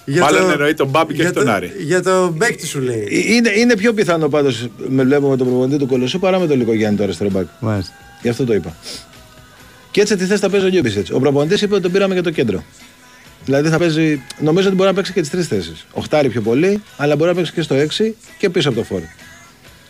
Για 0.05 0.21
Μάλλον 0.21 0.51
εννοεί 0.51 0.73
τον 0.73 0.87
Μπάμπη 0.87 1.13
και 1.13 1.19
για 1.21 1.25
όχι 1.25 1.33
τον 1.33 1.45
το- 1.45 1.51
Άρη. 1.51 1.71
Για 1.79 2.01
το 2.03 2.29
μπέκτη 2.29 2.65
σου 2.67 2.79
λέει. 2.81 3.07
Ε, 3.11 3.33
Είναι, 3.33 3.51
είναι 3.57 3.75
πιο 3.75 3.93
πιθανό 3.93 4.29
πάντως 4.29 4.67
με 4.87 5.03
βλέπω 5.03 5.29
με 5.29 5.37
τον 5.37 5.47
προπονητή 5.47 5.77
του 5.77 5.87
Κολοσσού 5.87 6.19
παρά 6.19 6.39
με 6.39 6.47
τον 6.47 6.57
Λικογιάννη 6.57 6.97
το 6.97 7.03
αριστερό 7.03 7.29
μπακ. 7.29 7.45
Μάλιστα. 7.59 7.93
Γι' 8.21 8.29
αυτό 8.29 8.45
το 8.45 8.53
είπα. 8.53 8.75
Και 9.91 10.01
έτσι 10.01 10.15
τι 10.15 10.25
θες 10.25 10.39
θα 10.39 10.49
παίζει 10.49 10.65
ο 10.65 10.69
Γιούμπισιτς. 10.69 11.07
Ο 11.11 11.19
προπονητής 11.19 11.61
είπε 11.61 11.73
ότι 11.73 11.83
τον 11.83 11.91
πήραμε 11.91 12.13
για 12.13 12.23
το 12.23 12.31
κέντρο. 12.31 12.63
Δηλαδή 13.45 13.69
θα 13.69 13.77
παίζει, 13.77 14.21
νομίζω 14.39 14.67
ότι 14.67 14.75
μπορεί 14.75 14.89
να 14.89 14.95
παίξει 14.95 15.13
και 15.13 15.21
τις 15.21 15.29
τρεις 15.29 15.47
θέσεις. 15.47 15.85
Οχτάρι 15.93 16.29
πιο 16.29 16.41
πολύ, 16.41 16.81
αλλά 16.97 17.15
μπορεί 17.15 17.29
να 17.29 17.35
παίξει 17.35 17.51
και 17.51 17.61
στο 17.61 17.75
6 17.75 18.13
και 18.37 18.49
πίσω 18.49 18.69
από 18.69 18.77
το 18.77 18.83
φόρο. 18.83 19.03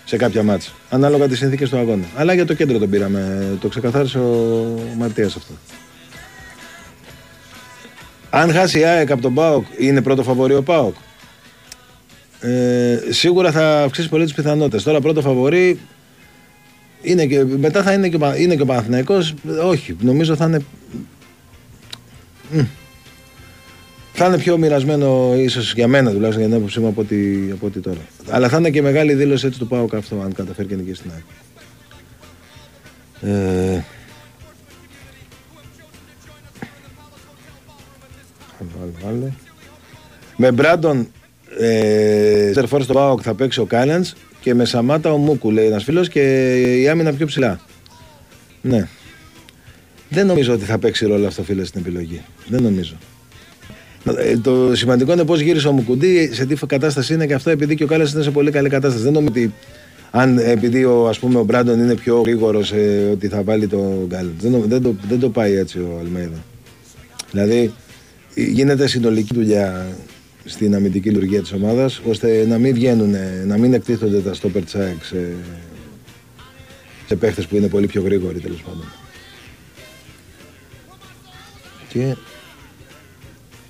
Σε 0.06 0.18
κάποια 0.18 0.44
μάτσα. 0.44 0.72
Ανάλογα 0.90 1.28
τις 1.28 1.38
συνθήκες 1.38 1.70
του 1.70 1.78
αγώνα. 1.78 2.04
Αλλά 2.16 2.34
για 2.34 2.46
το 2.46 2.54
κέντρο 2.54 2.78
τον 2.78 2.90
πήραμε. 2.90 3.48
Το 3.62 3.68
ξεκαθάρισε 3.68 4.18
ο 4.20 4.66
Ματίας 4.98 5.36
αυτό. 5.36 5.54
Αν 8.30 8.52
χάσει 8.54 8.80
η 8.80 8.84
ΑΕΚ 8.84 9.12
από 9.12 9.22
τον 9.22 9.34
Πάοκ, 9.34 9.66
είναι 9.78 10.02
πρώτο 10.02 10.24
φαβορί 10.24 10.54
ο 10.54 10.64
Πάοκ. 10.64 10.96
Ε, 12.40 13.00
σίγουρα 13.10 13.52
θα 13.52 13.84
αυξήσει 13.84 14.10
πολύ 14.10 14.24
τις 14.24 14.34
πιθανότητες. 14.34 14.84
Τώρα 14.84 15.02
πρώτο 15.02 15.22
φαβορί 15.22 15.80
είναι 17.02 17.26
και, 17.26 17.44
μετά 17.46 17.84
θα 17.84 17.94
είναι 17.94 18.10
και, 18.10 18.16
ο 18.16 18.20
Πα- 18.20 18.38
είναι 18.38 18.56
και 18.56 18.62
ο 18.62 18.66
Παναθηναϊκός. 18.66 19.34
Όχι, 19.64 19.96
νομίζω 20.00 20.36
θα 20.36 20.46
είναι. 20.46 20.60
Μμ. 22.52 22.60
Θα 24.16 24.26
είναι 24.26 24.38
πιο 24.38 24.58
μοιρασμένο 24.58 25.36
ίσως 25.36 25.74
για 25.74 25.88
μένα 25.88 26.12
τουλάχιστον 26.12 26.40
για 26.40 26.48
την 26.48 26.58
άποψή 26.58 26.80
μου 26.80 26.88
από 26.88 27.02
ό,τι, 27.02 27.52
από 27.52 27.66
ό,τι 27.66 27.80
τώρα. 27.80 28.00
Αλλά 28.30 28.50
θα 28.50 28.58
είναι 28.58 28.70
και 28.70 28.82
μεγάλη 28.82 29.14
δήλωση 29.14 29.46
έτσι 29.46 29.60
του 29.60 29.68
Πάουκ 29.68 29.96
αυτό, 29.96 30.22
αν 30.24 30.34
καταφέρει 30.34 30.68
και 30.68 30.76
νικήσει 30.76 31.02
την 31.02 31.12
ΑΕΚ. 31.12 31.24
Ε, 33.22 33.84
άλλο, 38.60 38.72
άλλο, 38.82 39.08
άλλο. 39.08 39.34
Με 40.38 40.52
Μπράντον 40.52 41.08
ε, 41.60 42.52
τερφόρ 42.52 42.84
στο 42.84 42.94
Πάοκ 42.94 43.20
θα 43.24 43.34
παίξει 43.34 43.60
ο 43.60 43.66
Κάλεντ 43.66 44.06
και 44.40 44.54
με 44.54 44.66
Σαμάτα 44.66 45.12
ο 45.12 45.18
Μούκου 45.18 45.52
λέει 45.52 45.66
ένας 45.66 45.84
φίλος 45.84 46.10
και 46.10 46.54
η 46.82 46.90
άμυνα 46.90 47.14
πιο 47.14 47.26
ψηλά. 47.26 47.60
Ναι. 48.62 48.88
Δεν 50.10 50.26
νομίζω 50.26 50.54
ότι 50.54 50.66
θα 50.66 50.78
παίξει 50.78 51.06
ρόλο 51.06 51.28
αυτό 51.28 51.44
φίλε 51.44 51.64
στην 51.64 51.82
επιλογή. 51.82 52.22
Δεν 52.48 52.64
νομίζω. 52.64 52.96
Ε, 54.18 54.38
το 54.38 54.76
σημαντικό 54.76 55.12
είναι 55.12 55.26
πώς 55.26 55.40
γύρισε 55.40 55.68
ο 55.68 55.72
Μουκουντή, 55.72 56.34
σε 56.34 56.46
τι 56.46 56.56
κατάσταση 56.66 57.14
είναι 57.14 57.26
και 57.28 57.34
αυτό 57.34 57.50
επειδή 57.50 57.76
και 57.76 57.84
ο 57.84 57.88
Κάλλας 57.88 58.14
είναι 58.14 58.24
σε 58.24 58.32
πολύ 58.32 58.52
καλή 58.52 58.70
κατάσταση. 58.70 59.04
Δεν 59.04 59.14
νομίζω 59.14 59.32
ότι 59.32 59.54
αν 60.12 60.38
επειδή 60.38 60.84
ο, 60.84 61.08
ας 61.08 61.20
πούμε, 61.20 61.40
ο 61.40 61.44
Μπράντον 61.44 61.80
είναι 61.80 61.96
πιο 61.96 62.22
γρήγορος 62.22 62.74
ότι 63.12 63.28
θα 63.28 63.44
βάλει 63.44 63.68
το 63.68 64.06
Γκάλετ. 64.08 64.42
Δεν, 64.42 64.52
νο- 64.52 64.64
δεν, 64.68 64.82
το, 64.82 64.96
δεν 65.08 65.20
το 65.20 65.30
πάει 65.30 65.56
έτσι 65.56 65.78
ο 65.78 65.98
Αλμέιδα. 66.00 66.44
Δηλαδή 67.32 67.74
ε, 68.36 68.42
γίνεται 68.44 68.88
συνολική 68.88 69.34
δουλειά 69.34 69.88
στην 70.46 70.76
αμυντική 70.76 71.10
λειτουργία 71.10 71.42
της 71.42 71.52
ομάδας 71.54 72.02
ώστε 72.08 72.46
να 72.48 72.58
μην 72.58 72.74
βγαίνουν, 72.74 73.16
να 73.46 73.58
μην 73.58 73.74
εκτίθονται 73.74 74.20
τα 74.20 74.34
στο 74.34 74.50
περτσάκ 74.50 75.04
σε, 75.04 75.28
σε 77.08 77.16
παίχτες 77.16 77.46
που 77.46 77.56
είναι 77.56 77.68
πολύ 77.68 77.88
πιο 77.88 78.02
γρήγοροι 78.02 78.40
τέλος 78.40 78.62
πάντων. 78.62 78.86
Και 81.88 82.16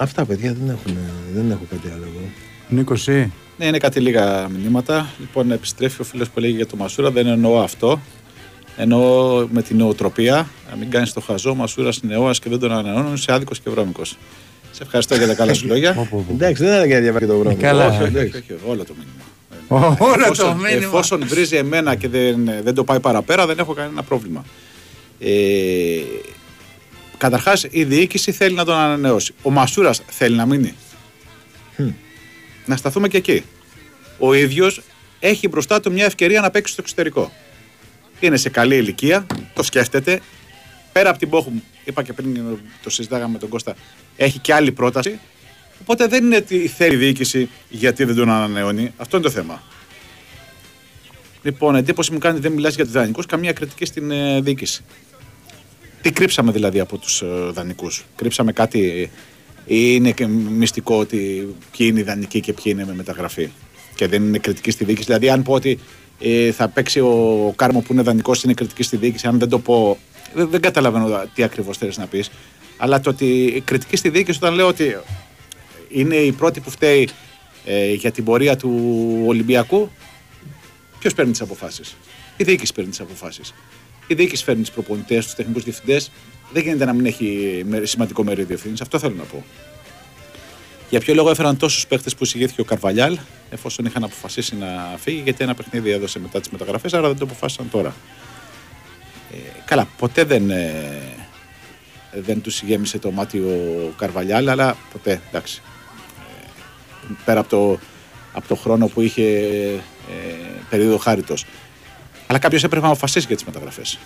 αυτά 0.04 0.26
παιδιά 0.26 0.54
δεν, 0.54 0.70
έχουν, 0.70 0.97
δεν 1.34 1.51
έχω 1.51 1.66
κάτι 1.70 1.88
άλλο 1.93 2.04
εγώ. 2.04 2.30
Νίκος, 2.70 3.08
εσύ. 3.08 3.32
Ναι, 3.58 3.66
είναι 3.66 3.78
κάτι 3.78 3.99
λίγα 3.99 4.49
μηνύματα. 4.49 5.10
Λοιπόν, 5.20 5.51
επιστρέφει 5.51 6.01
ο 6.01 6.04
φίλος 6.04 6.30
που 6.30 6.39
λέγει 6.39 6.56
για 6.56 6.68
το 6.68 6.76
Μασούρα. 6.76 7.12
Δεν 7.12 7.28
εννοώ 7.28 7.60
αυτό. 7.62 7.99
Εννοώ 8.78 9.47
με 9.51 9.62
την 9.62 9.78
νοοτροπία. 9.78 10.47
Να 10.70 10.76
μην 10.76 10.89
κάνεις 10.89 11.14
το 11.14 11.22
χαζό. 11.22 11.56
Μασούρας 11.56 12.01
νεόα 12.04 12.32
και 12.32 12.49
δεν 12.49 12.60
τον 12.60 12.72
ανανεώνουν. 12.72 13.14
Είσαι 13.14 13.34
άδικος 13.34 13.60
και 13.60 13.70
βρώμικος. 13.70 14.18
Σε 14.72 14.84
ευχαριστώ 14.84 15.16
για 15.16 15.28
τα 15.28 15.34
καλά 15.34 15.54
σου 15.54 15.68
λόγια. 15.68 15.93
Πω, 15.93 16.08
πω, 16.12 16.26
πω. 16.28 16.34
Εντάξει, 16.34 16.64
δεν 16.64 16.74
είναι 16.78 16.86
για 16.86 16.95
να 16.95 17.01
διαβάσει 17.01 17.26
το 17.26 17.38
βρώμικο. 17.38 17.62
καλά. 17.62 17.86
όχι, 17.88 17.95
όχι, 17.95 18.04
εντάξει. 18.06 18.38
όχι, 18.38 18.54
όχι, 18.54 18.62
όλο 18.70 18.84
το 18.86 18.93
μήνυμα. 18.97 19.24
Ω, 19.68 19.95
Όλο 20.06 20.16
το 20.16 20.22
εφόσον, 20.24 20.56
μήνυμα. 20.56 20.86
εφόσον 20.86 21.28
βρίζει 21.28 21.56
εμένα 21.56 21.95
και 21.95 22.08
δεν, 22.08 22.49
δεν 22.64 22.74
το 22.74 22.84
πάει 22.84 22.99
παραπέρα, 22.99 23.45
δεν 23.45 23.60
έχω 23.60 23.74
κανένα 23.74 24.04
πρόβλημα. 24.04 24.45
Ε, 25.20 25.30
Καταρχάς, 27.24 27.65
η 27.69 27.84
διοίκηση 27.84 28.32
θέλει 28.32 28.55
να 28.55 28.65
τον 28.65 28.76
ανανεώσει. 28.76 29.34
Ο 29.41 29.49
Μασούρας 29.49 30.01
θέλει 30.07 30.36
να 30.36 30.45
μείνει. 30.45 30.76
Να 32.65 32.76
σταθούμε 32.76 33.07
και 33.07 33.17
εκεί. 33.17 33.43
Ο 34.19 34.34
ίδιος 34.34 34.82
έχει 35.19 35.47
μπροστά 35.47 35.80
του 35.80 35.91
μια 35.91 36.05
ευκαιρία 36.05 36.41
να 36.41 36.51
παίξει 36.51 36.74
στο 36.74 36.82
εξωτερικό. 36.82 37.32
Είναι 38.19 38.38
σε 38.38 38.49
καλή 38.49 38.76
ηλικία, 38.76 39.26
το 39.53 39.63
σκέφτεται. 39.63 40.21
Πέρα 40.91 41.09
από 41.09 41.19
την 41.19 41.30
Πόχουμ, 41.30 41.59
είπα 41.84 42.03
και 42.03 42.13
πριν 42.13 42.59
το 42.84 42.89
συζητάγαμε 42.89 43.32
με 43.32 43.39
τον 43.39 43.49
Κώστα, 43.49 43.76
έχει 44.17 44.39
και 44.39 44.53
άλλη 44.53 44.71
πρόταση. 44.71 45.19
Οπότε 45.82 46.07
δεν 46.07 46.26
είναι 46.26 46.36
ότι 46.36 46.67
θέλει 46.67 46.93
η 46.93 46.97
διοίκηση 46.97 47.49
γιατί 47.69 48.03
δεν 48.03 48.15
τον 48.15 48.30
ανανεώνει. 48.30 48.93
Αυτό 48.97 49.17
είναι 49.17 49.26
το 49.26 49.32
θέμα. 49.32 49.63
Λοιπόν, 51.43 51.76
εντύπωση 51.76 52.11
μου 52.11 52.17
κάνει 52.17 52.38
ότι 52.38 52.47
δεν 52.47 52.55
μιλάς 52.55 52.76
για 52.76 52.84
τους 52.84 52.93
δανεικούς, 52.93 53.26
καμία 53.26 53.53
κριτική 53.53 53.86
στην 53.86 54.11
ε, 54.11 54.41
διοίκηση. 54.41 54.84
Τι 56.04 56.12
κρύψαμε 56.12 56.51
δηλαδή 56.51 56.80
από 56.80 56.97
τους 56.97 57.22
ε, 57.22 57.26
δανεικούς; 57.51 58.06
Κρύψαμε 58.16 58.51
κάτι. 58.51 59.10
Ή 59.66 59.93
είναι 59.95 60.12
και 60.12 60.28
μυστικό 60.28 60.97
ότι 60.97 61.18
ποιοι 61.78 61.88
είναι 61.89 61.99
οι 61.99 62.04
δανεικοί 62.04 62.39
και 62.39 62.54
ποιοι 62.54 62.64
είναι 62.66 62.86
με 62.86 62.93
μεταγραφή; 62.93 63.49
Και 63.95 64.08
δεν 64.08 64.24
είναι 64.24 64.38
κριτική 64.38 64.72
στη 64.72 64.84
διοίκηση; 64.84 65.06
Δηλαδή, 65.06 65.30
αν 65.30 65.43
πω 65.43 65.54
ότι 65.54 65.80
ε, 66.20 66.51
θα 66.51 66.68
παίξει 66.68 66.99
ο 66.99 67.54
Κάρμο 67.56 67.80
που 67.80 67.93
είναι 67.93 68.01
δανεικός, 68.01 68.43
είναι 68.43 68.54
κριτική 68.54 68.84
στη 68.84 68.97
διοίκηση. 68.97 69.28
Αν 69.28 69.39
δεν 69.39 69.49
το 69.49 69.60
πω. 69.60 69.97
Δεν, 70.34 70.49
δεν 70.49 70.62
καταλαβαίνω 70.62 71.24
τι 71.34 71.43
ακριβώς 71.43 71.78
θέλεις 71.78 71.97
να 71.97 72.06
πεις. 72.06 72.32
Αλλά 72.78 72.99
το 72.99 73.10
ότι 73.10 73.62
κριτική 73.66 73.95
στη 73.95 74.10
διοίκηση 74.10 74.38
όταν 74.38 74.54
λέω 74.54 74.68
ότι 74.68 74.97
είναι 75.89 76.16
η 76.16 76.32
πρώτη 76.32 76.60
που 76.60 76.70
φταίει 76.70 77.10
ε, 77.66 77.93
για 77.93 78.12
την 78.12 78.24
πορεία 78.24 78.56
του 78.56 78.93
Ολυμπιακού, 79.26 79.89
ποιος 80.99 81.14
παίρνει 81.14 81.32
τις 81.32 81.41
αποφάσεις; 81.41 81.95
Η 82.38 82.43
διοίκηση 82.43 82.74
παίρνει 82.74 82.89
τις 82.89 82.99
αποφάσεις. 82.99 83.54
Η 84.14 84.16
διοίκηση 84.16 84.43
φέρνει 84.43 84.61
τους 84.61 84.72
προπονητές, 84.72 85.26
τους 85.26 85.34
τεχνικούς 85.36 85.64
διευθυντές. 85.64 86.11
Δεν 86.51 86.64
γίνεται 86.64 86.86
να 86.86 86.93
μην 86.93 87.05
έχει 87.05 87.61
με- 87.68 87.86
σημαντικό 87.86 88.24
μερίδιο 88.24 88.55
ευθύνη. 88.55 88.74
Αυτό 88.82 88.99
θέλω 88.99 89.16
να 89.18 89.24
πω. 89.24 89.43
Για 90.89 90.99
ποιο 90.99 91.14
λόγο 91.14 91.30
έφεραν 91.30 91.57
τόσους 91.57 91.88
παίχτε 91.88 92.09
που 92.09 92.24
εισηγήθηκε 92.24 92.61
ο 92.61 92.64
Καρβαλιάλ, 92.64 93.18
εφόσον 93.49 93.86
είχαν 93.86 94.03
αποφασίσει 94.03 94.55
να 94.55 94.95
φύγει, 94.97 95.22
γιατί 95.24 95.43
ένα 95.43 95.53
παιχνίδι 95.55 95.89
έδωσε 95.91 96.20
μετά 96.20 96.39
τις 96.39 96.49
μεταγραφές, 96.49 96.93
άρα 96.93 97.07
δεν 97.07 97.18
το 97.18 97.26
αποφάσισαν 97.26 97.70
τώρα. 97.72 97.95
Ε, 99.32 99.36
καλά, 99.66 99.88
ποτέ 99.97 100.24
δεν, 100.24 100.49
ε, 100.49 100.74
δεν 102.14 102.41
τους 102.41 102.61
γέμισε 102.61 102.99
το 102.99 103.11
μάτι 103.11 103.38
ο 103.39 103.93
Καρβαλιάλ, 103.97 104.49
αλλά 104.49 104.78
ποτέ, 104.91 105.22
εντάξει. 105.30 105.61
Ε, 107.09 107.14
πέρα 107.26 107.39
από 107.39 107.49
το 107.49 107.80
από 108.36 108.47
το 108.47 108.55
χρόνο 108.55 108.88
που 108.88 109.01
είχε 109.01 109.24
ε, 110.09 110.36
περίοδο 110.70 110.97
χάριτος. 110.97 111.45
Αλλά 112.28 112.39
κάποιος 112.39 112.63
έπρεπε 112.63 112.86
να 112.86 112.91
αποφασίσει 112.91 113.26
για 113.28 113.36
τις 113.36 113.45
μεταγραφές. 113.45 113.99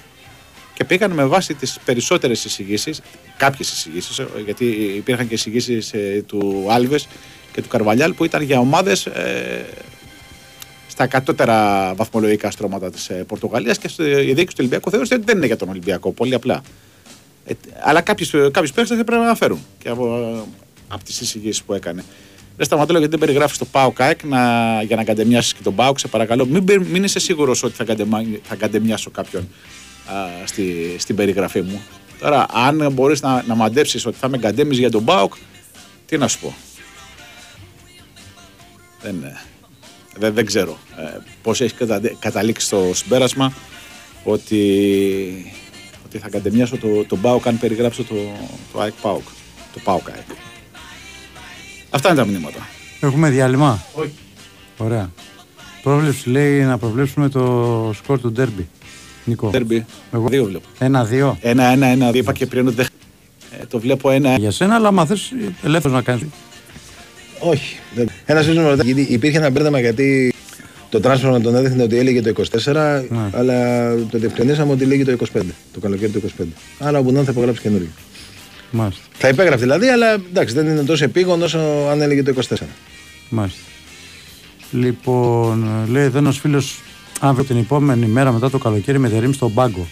Και 0.74 0.84
πήγαν 0.84 1.11
με 1.11 1.26
βάση 1.26 1.53
τις 1.53 1.80
περισσότερες 1.86 2.45
εισηγήσεις, 2.45 3.01
κάποιες 3.38 3.72
εισηγήσεις, 3.72 4.22
γιατί 4.45 4.65
υπήρχαν 4.95 5.28
και 5.28 5.34
εισηγήσεις 5.34 5.93
ε, 5.93 6.24
του 6.28 6.65
Άλβες 6.70 7.07
και 7.51 7.61
του 7.61 7.68
Καρβαλιάλ 7.68 8.13
που 8.13 8.26
ήταν 8.26 8.41
για 8.41 8.59
ομάδες 8.59 9.05
ε, 9.05 9.65
στα 10.88 11.07
κατώτερα 11.07 11.93
βαθμολογικά 11.95 12.51
στρώματα 12.51 12.91
της 12.91 13.09
ε, 13.09 13.13
Πορτογαλίας 13.13 13.78
και 13.78 13.88
στο, 13.88 14.07
η 14.07 14.34
διοίκηση 14.34 14.45
του 14.45 14.55
Ολυμπιακού 14.59 14.89
θεώρησε 14.89 15.13
ότι 15.13 15.24
δεν 15.24 15.38
είναι 15.38 15.45
για 15.45 15.57
τον 15.57 15.70
Ολυμπιακό. 15.70 16.11
Πολύ 16.11 16.34
απλά. 16.34 16.61
Ε, 17.45 17.53
αλλά 17.80 18.01
κάποιου 18.01 18.28
παίχτες 18.51 18.91
έπρεπε 18.91 19.15
να 19.15 19.22
αναφέρουν 19.22 19.65
και 19.78 19.89
από, 19.89 20.47
από 20.88 21.03
τις 21.03 21.22
εισηγήσεις 21.22 21.63
που 21.63 21.74
έκανε. 21.74 22.03
Δεν 22.58 22.66
σταματώ 22.66 22.91
γιατί 22.91 23.08
δεν 23.08 23.20
περιγράφεις 23.20 23.58
το 23.58 23.66
Πάο 23.66 23.91
ΚΑΕΚ 23.91 24.24
να, 24.24 24.39
για 24.84 24.95
να 24.95 25.03
καντεμιάσεις 25.03 25.53
και 25.53 25.62
τον 25.64 25.76
Πάο. 25.76 25.97
Σε 25.97 26.08
παρακαλώ, 26.08 26.45
μην, 26.45 26.64
μπε- 26.64 26.88
μην 26.88 27.03
είσαι 27.03 27.20
σίγουρος 27.20 27.64
ότι 27.64 27.74
θα, 27.76 27.84
καντεμα, 27.84 28.22
θα 28.43 28.55
καντεμιάσω 28.55 29.10
κάποιον 29.10 29.47
α, 30.08 30.14
στη, 30.45 30.95
στην 30.97 31.16
περιγραφή 31.16 31.62
μου. 31.62 31.82
Τώρα, 32.20 32.45
αν 32.53 32.91
μπορείς 32.91 33.22
να, 33.22 33.43
να 33.47 33.55
μαντέψεις 33.55 34.05
ότι 34.05 34.18
θα 34.18 34.28
με 34.30 34.38
καντέμεις 34.38 34.78
για 34.78 34.89
τον 34.91 35.05
Πάοκ, 35.05 35.34
τι 36.05 36.18
να 36.18 36.28
σου 36.28 36.39
πω. 36.39 36.55
Δεν, 39.01 39.24
ε, 39.24 39.38
δεν, 40.18 40.34
δεν 40.34 40.45
ξέρω 40.45 40.78
ε, 40.97 41.18
πώς 41.41 41.62
έχεις 41.62 41.74
κατα- 41.74 42.16
καταλήξει 42.20 42.66
στο 42.66 42.91
συμπέρασμα 42.93 43.53
ότι, 44.24 44.62
ότι 46.05 46.18
θα 46.18 46.30
καντεμιάσω 46.30 46.78
το, 46.78 47.05
τον 47.05 47.22
Πάοκ 47.22 47.47
αν 47.47 47.60
περιγράψω 47.60 48.03
το, 48.03 48.16
το 48.74 48.80
ΑΕΚ 48.80 48.93
Πάοκ. 49.01 49.24
Το 49.74 49.80
Πάοκ 49.84 50.10
ΑΕΚ. 50.10 50.26
Αυτά 51.89 52.09
είναι 52.09 52.17
τα 52.17 52.25
μηνύματα. 52.25 52.67
Έχουμε 53.01 53.29
διάλειμμα; 53.29 53.83
Όχι. 53.93 54.11
Ωραία. 54.77 55.09
Πρόβλεψη 55.83 56.29
λέει 56.29 56.61
να 56.61 56.77
προβλέψουμε 56.77 57.29
το 57.29 57.91
σκορ 57.97 58.19
του 58.19 58.31
ντέρμπι. 58.31 58.67
Νικό. 59.25 59.51
Derby. 59.53 59.79
Εγώ. 60.13 60.27
Δύο 60.27 60.45
βλέπω. 60.45 60.67
Ένα-δύο. 60.79 61.38
Ένα, 61.41 61.63
ένα, 61.63 61.85
ένα. 61.88 62.09
Είπα 62.13 62.33
και 62.33 62.45
πριν 62.45 62.67
ότι 62.67 62.75
δεν- 62.75 62.88
ε, 63.61 63.65
το 63.65 63.79
βλέπω 63.79 64.09
ένα. 64.11 64.35
Για 64.38 64.51
σένα, 64.51 64.75
αλλά 64.75 64.88
άμα 64.88 65.05
θες 65.05 65.31
ελεύθερος 65.63 65.97
να 65.97 66.03
κάνεις. 66.03 66.23
Όχι. 67.39 67.77
δεν- 67.95 68.09
Ένα 68.25 68.41
σύντομο 68.41 68.61
με 68.61 68.69
ρωτάει, 68.69 68.91
γιατί 68.91 69.13
υπήρχε 69.13 69.38
ένα 69.38 69.49
μπέρδεμα 69.49 69.79
γιατί 69.79 70.33
το 70.89 70.99
transfer 71.03 71.21
να 71.31 71.41
τον 71.41 71.55
έδειχνε 71.55 71.83
ότι 71.83 71.97
έλεγε 71.97 72.21
το 72.21 72.29
24, 72.29 73.05
Ναι. 73.09 73.29
αλλά 73.33 73.89
το 73.95 74.17
διευκρινίσαμε 74.17 74.71
ότι 74.71 74.85
λέγει 74.85 75.03
το 75.05 75.11
25. 75.11 75.41
Το 75.73 75.79
καλοκαίρι 75.79 76.11
του 76.11 76.17
25. 76.17 76.43
Άρα 76.79 76.99
ο 76.99 77.01
Μπουνάν 77.01 77.25
θα 77.25 77.31
υπογράψει 77.31 77.61
καινούριο. 77.61 77.88
Μάλιστα. 78.72 79.01
Θα 79.13 79.28
υπέγραφε 79.28 79.61
δηλαδή, 79.61 79.88
αλλά 79.88 80.11
εντάξει, 80.11 80.53
δεν 80.53 80.68
είναι 80.68 80.84
τόσο 80.84 81.03
επίγον 81.03 81.41
όσο 81.41 81.59
αν 81.91 82.01
έλεγε 82.01 82.24
το 82.24 82.34
24. 82.49 82.55
Μάλιστα. 83.30 83.59
Λοιπόν, 84.72 85.86
λέει 85.89 86.03
εδώ 86.03 86.18
ένας 86.18 86.38
φίλος, 86.38 86.80
αύριο 87.20 87.45
την 87.45 87.57
επόμενη 87.57 88.05
μέρα 88.05 88.32
μετά 88.32 88.49
το 88.49 88.57
καλοκαίρι 88.57 88.99
με 88.99 89.09
τερίμ 89.09 89.32
στον 89.32 89.53
πάγκο. 89.53 89.88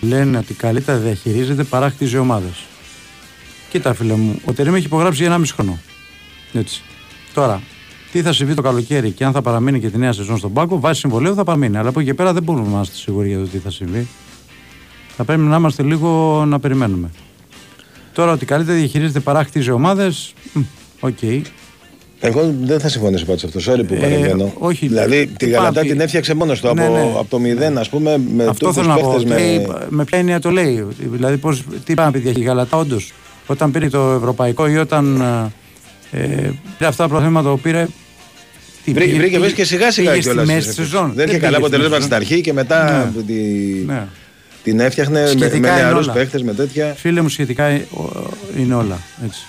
Λένε 0.00 0.38
ότι 0.38 0.54
καλύτερα 0.54 0.98
διαχειρίζεται 0.98 1.64
παρά 1.64 1.90
χτίζει 1.90 2.16
ομάδες. 2.16 2.64
Κοίτα, 3.70 3.94
φίλε 3.94 4.14
μου, 4.14 4.40
ο 4.44 4.52
Τερίμ 4.52 4.74
έχει 4.74 4.86
υπογράψει 4.86 5.18
για 5.18 5.26
ένα 5.26 5.38
μισό 5.38 5.54
χρόνο. 5.54 5.78
Έτσι. 6.52 6.82
Τώρα, 7.34 7.62
τι 8.12 8.22
θα 8.22 8.32
συμβεί 8.32 8.54
το 8.54 8.62
καλοκαίρι 8.62 9.10
και 9.10 9.24
αν 9.24 9.32
θα 9.32 9.42
παραμείνει 9.42 9.80
και 9.80 9.90
τη 9.90 9.98
νέα 9.98 10.12
σεζόν 10.12 10.38
στον 10.38 10.52
πάγκο, 10.52 10.80
βάσει 10.80 11.00
συμβολέου 11.00 11.34
θα 11.34 11.44
παραμείνει. 11.44 11.76
Αλλά 11.76 11.88
από 11.88 12.00
εκεί 12.00 12.08
και 12.08 12.14
πέρα 12.14 12.32
δεν 12.32 12.42
μπορούμε 12.42 12.68
να 12.68 12.74
είμαστε 12.74 12.96
σίγουροι 12.96 13.28
για 13.28 13.38
το 13.38 13.46
τι 13.46 13.58
θα 13.58 13.70
συμβεί. 13.70 14.08
Θα 15.16 15.24
πρέπει 15.24 15.40
να 15.40 15.56
είμαστε 15.56 15.82
λίγο 15.82 16.44
να 16.46 16.60
περιμένουμε. 16.60 17.10
Τώρα 18.16 18.32
ότι 18.32 18.44
καλύτερα 18.46 18.78
διαχειρίζεται 18.78 19.20
παρά 19.20 19.44
χτίζει 19.44 19.70
ομάδες, 19.70 20.32
οκ. 21.00 21.22
Εγώ 22.20 22.54
δεν 22.62 22.80
θα 22.80 22.88
συμφωνήσω 22.88 23.24
πάντως 23.24 23.40
σε 23.40 23.46
αυτό. 23.58 23.72
Sorry 23.72 23.86
που 23.86 23.94
Ε, 23.94 23.96
παρεμβαίνω. 23.96 24.52
όχι, 24.58 24.86
Δηλαδή 24.86 25.26
τη 25.26 25.32
τι 25.36 25.48
Γαλατά 25.50 25.80
πάει- 25.80 25.88
την 25.90 26.00
έφτιαξε 26.00 26.34
μόνος 26.34 26.60
του 26.60 26.74
Ναι, 26.74 26.84
από, 26.84 26.92
ναι. 26.94 27.00
από 27.00 27.26
το 27.28 27.38
0, 27.38 27.78
ας 27.78 27.88
πούμε, 27.88 28.18
με 28.36 28.44
Αυτό 28.44 28.66
τούτους 28.66 28.82
θέλω 28.82 28.94
να 28.94 29.00
πω. 29.00 29.12
παίχτε. 29.14 29.28
Με... 29.34 29.64
Με... 29.66 29.86
με 29.88 30.04
ποια 30.04 30.18
έννοια 30.18 30.40
το 30.40 30.50
λέει. 30.50 30.86
Δηλαδή, 30.98 31.36
πώς, 31.36 31.62
τι 31.84 31.94
πάει 31.94 32.06
να 32.06 32.12
πει 32.12 32.32
η 32.36 32.42
Γαλατά, 32.42 32.76
όντως. 32.76 33.12
Όταν 33.46 33.70
πήρε 33.70 33.88
το 33.88 34.12
ευρωπαϊκό 34.12 34.66
ή 34.68 34.76
όταν 34.76 35.20
ε, 36.12 36.18
ε, 36.22 36.26
πήρε 36.78 36.88
αυτά 36.88 37.02
τα 37.02 37.08
προθέματα 37.08 37.50
που 37.50 37.58
πήρε. 37.58 37.86
τι, 38.84 38.92
Βρήκε, 38.92 39.06
πήγε- 39.06 39.20
βρήκε 39.20 39.38
μέσα 39.38 39.52
και 39.54 39.64
σιγά 39.64 39.90
σιγά 39.90 40.10
πήγε 40.10 40.22
στη 40.22 40.30
κιόλας 40.30 40.46
μέση 40.48 40.60
στη 40.60 40.74
της 40.74 40.76
σεζόν. 40.84 41.12
Δεν 41.14 41.24
είχε 41.28 41.36
πήγε 41.36 41.38
καλά 41.38 41.56
στη 41.56 41.64
αποτελέσματα 41.64 41.96
μέση 41.96 42.06
στην 42.08 42.18
της 42.18 42.28
αρχή 42.28 42.40
και 42.42 42.52
μετά 42.52 43.10
Ναι. 43.16 43.22
τη, 43.22 43.32
Ναι. 43.86 44.06
Την 44.70 44.80
έφτιαχνε 44.80 45.20
με, 45.20 45.26
Σχετικά 45.26 45.48
με 45.48 45.56
είναι 45.56 45.76
νεαρούς 45.82 46.04
όλα. 46.04 46.12
παίχτες, 46.12 46.42
με 46.42 46.52
τέτοια. 46.54 46.94
Φίλε 46.96 47.20
μου, 47.20 47.28
σχετικά 47.28 47.64
ε, 47.64 47.86
ο- 47.96 48.30
είναι 48.58 48.74
όλα. 48.74 48.98
Έτσι. 49.24 49.40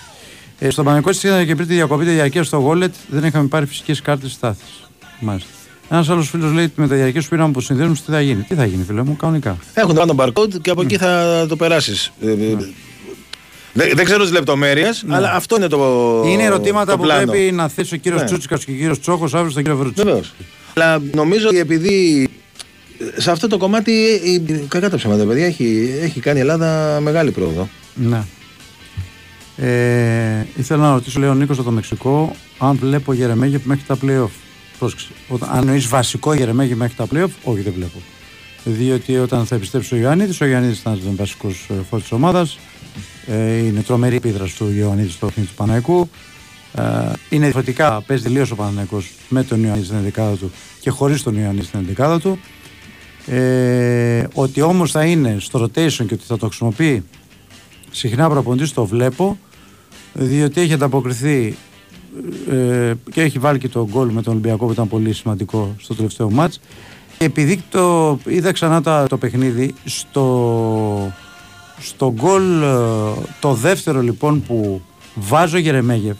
Ε, 0.58 0.70
στον 0.70 0.84
Παναγικό 0.84 1.10
της 1.10 1.22
είδαμε 1.22 1.44
και 1.44 1.54
πριν 1.54 1.66
τη 1.68 1.74
διακοπή 1.74 2.04
τη 2.04 2.10
διαρκεία 2.10 2.42
στο 2.42 2.68
Wallet 2.70 2.90
δεν 3.08 3.24
είχαμε 3.24 3.48
πάρει 3.48 3.66
φυσικές 3.66 4.02
κάρτες 4.02 4.32
στάθης. 4.32 4.88
Μάλιστα. 5.20 5.48
Ένας 5.90 6.08
άλλος 6.08 6.28
φίλος 6.28 6.52
λέει 6.52 6.64
ότι 6.64 6.80
με 6.80 6.88
τα 6.88 6.94
διαρκεία 6.94 7.20
που 7.20 7.26
πήραμε 7.28 7.48
από 7.48 7.60
συνδέσμου 7.60 7.92
τι 7.94 8.02
θα 8.12 8.20
γίνει. 8.20 8.42
Τι 8.42 8.54
θα 8.54 8.64
γίνει, 8.64 8.84
φίλε 8.84 9.02
μου, 9.02 9.16
κανονικά. 9.16 9.56
Έχουν 9.74 9.94
το 9.94 10.14
barcode 10.18 10.60
και 10.62 10.70
από 10.70 10.82
εκεί 10.82 10.96
θα 10.96 11.44
το 11.48 11.56
περάσεις. 11.56 12.12
Δεν, 13.72 13.90
δεν 13.94 14.04
ξέρω 14.04 14.22
τις 14.22 14.32
λεπτομέρειες, 14.32 15.04
αλλά 15.08 15.32
αυτό 15.34 15.56
είναι 15.56 15.66
το. 15.68 15.78
είναι 16.26 16.42
ερωτήματα 16.42 16.90
το 16.90 16.96
που 16.96 17.02
πλάνο. 17.02 17.30
πρέπει 17.32 17.52
να 17.52 17.68
θέσει 17.68 17.94
ο 17.94 17.96
κύριος 17.96 18.20
Ναι. 18.20 18.26
Τσούτσικας 18.26 18.64
και 18.64 18.70
ο 18.70 18.74
κύριος 18.74 19.00
Τσόχος 19.00 19.34
αύριο 19.34 19.50
στον 19.50 19.62
κύριο 19.62 19.78
Βρούτση. 19.78 20.02
Βεβαίως. 20.04 20.34
Αλλά 20.74 21.02
νομίζω 21.14 21.48
ότι 21.48 21.58
επειδή 21.58 22.28
σε 23.16 23.30
αυτό 23.30 23.46
το 23.46 23.58
κομμάτι, 23.58 23.92
η, 24.24 24.40
κακά 24.68 24.90
τα 24.90 24.96
ψέματα, 24.96 25.24
παιδιά, 25.24 25.46
έχει, 25.46 25.98
έχει 26.00 26.20
κάνει 26.20 26.38
η 26.38 26.40
Ελλάδα 26.40 27.00
μεγάλη 27.00 27.30
πρόοδο. 27.30 27.68
Ναι. 27.94 28.22
Ε, 29.56 30.46
ήθελα 30.56 30.82
να 30.82 30.92
ρωτήσω, 30.92 31.20
λέει 31.20 31.28
ο 31.28 31.34
Νίκος 31.34 31.56
από 31.56 31.66
το 31.66 31.72
Μεξικό, 31.72 32.36
αν 32.58 32.76
βλέπω 32.76 33.12
Γερεμέγεφ 33.12 33.64
μέχρι 33.64 33.84
τα 33.86 33.98
playoff. 34.02 34.30
Πρόσεξε. 34.78 35.08
Όταν, 35.28 35.48
αν 35.52 35.58
εννοείς 35.58 35.86
βασικό 35.86 36.34
Γερεμέγεφ 36.34 36.76
μέχρι 36.76 36.94
τα 36.94 37.06
playoff, 37.12 37.30
όχι 37.42 37.60
δεν 37.60 37.72
βλέπω. 37.72 37.98
Διότι 38.64 39.16
όταν 39.18 39.46
θα 39.46 39.54
επιστρέψει 39.54 39.94
ο 39.94 39.96
Ιωαννίδης, 39.96 40.40
ο 40.40 40.44
Ιωαννίδης 40.44 40.78
ήταν 40.78 41.00
βασικός 41.16 41.66
φόρ 41.90 42.00
της 42.00 42.12
ομάδας. 42.12 42.58
Ε, 43.26 43.56
είναι 43.56 43.82
τρομερή 43.82 44.16
επίδραση 44.16 44.56
του 44.56 44.72
Ιωαννίδη 44.76 45.10
στο 45.10 45.26
παιχνίδι 45.26 45.48
του 45.48 45.54
Παναϊκού. 45.54 46.08
Ε, 46.74 46.82
είναι 47.28 47.44
διαφορετικά, 47.44 48.02
παίζει 48.06 48.22
τελείως 48.22 48.50
ο 48.50 48.54
Παναϊκό 48.54 49.02
με 49.28 49.42
τον 49.42 49.62
Ιωαννίδη 49.62 49.86
στην 49.86 50.02
δεκάδα 50.02 50.36
του 50.36 50.52
και 50.80 50.90
χωρίς 50.90 51.22
τον 51.22 51.36
Ιωαννίδη 51.36 51.66
στην 51.66 51.80
δεκάδα 51.86 52.20
του. 52.20 52.38
Ε, 53.30 54.26
ότι 54.34 54.60
όμως 54.60 54.90
θα 54.90 55.04
είναι 55.04 55.36
στο 55.40 55.62
rotation 55.62 56.06
και 56.06 56.14
ότι 56.14 56.24
θα 56.26 56.36
το 56.36 56.46
χρησιμοποιεί. 56.46 57.04
Συχνά 57.90 58.28
προπονητής 58.28 58.72
το 58.72 58.84
βλέπω 58.84 59.38
διότι 60.12 60.60
έχει 60.60 60.72
ανταποκριθεί 60.72 61.56
ε, 62.50 62.92
και 63.10 63.20
έχει 63.20 63.38
βάλει 63.38 63.58
και 63.58 63.68
το 63.68 63.88
γκολ 63.90 64.08
με 64.08 64.22
τον 64.22 64.32
Ολυμπιακό 64.32 64.66
που 64.66 64.72
ήταν 64.72 64.88
πολύ 64.88 65.12
σημαντικό 65.12 65.74
στο 65.78 65.94
τελευταίο 65.94 66.30
μάτς 66.30 66.60
και 67.18 67.24
επειδή 67.24 67.62
το 67.70 68.18
είδα 68.26 68.52
ξανά 68.52 68.82
το, 68.82 69.06
το 69.06 69.16
παιχνίδι 69.16 69.74
στο, 69.84 71.12
στο 71.80 72.12
γκολ 72.12 72.62
ε, 72.62 72.66
το 73.40 73.54
δεύτερο 73.54 74.00
λοιπόν 74.00 74.42
που 74.42 74.82
βάζω 75.14 75.58
Γερεμέγεφ 75.58 76.16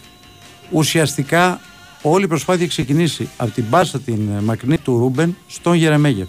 ουσιαστικά 0.70 1.60
όλη 2.02 2.24
η 2.24 2.28
προσπάθεια 2.28 2.62
έχει 2.62 2.70
ξεκινήσει 2.70 3.28
από 3.36 3.50
την 3.50 3.64
μπάσα 3.68 4.00
την 4.00 4.28
ε, 4.36 4.40
μακρινή 4.40 4.78
του 4.78 4.98
Ρούμπεν 4.98 5.36
στον 5.46 5.74
Γερεμέγεφ 5.74 6.28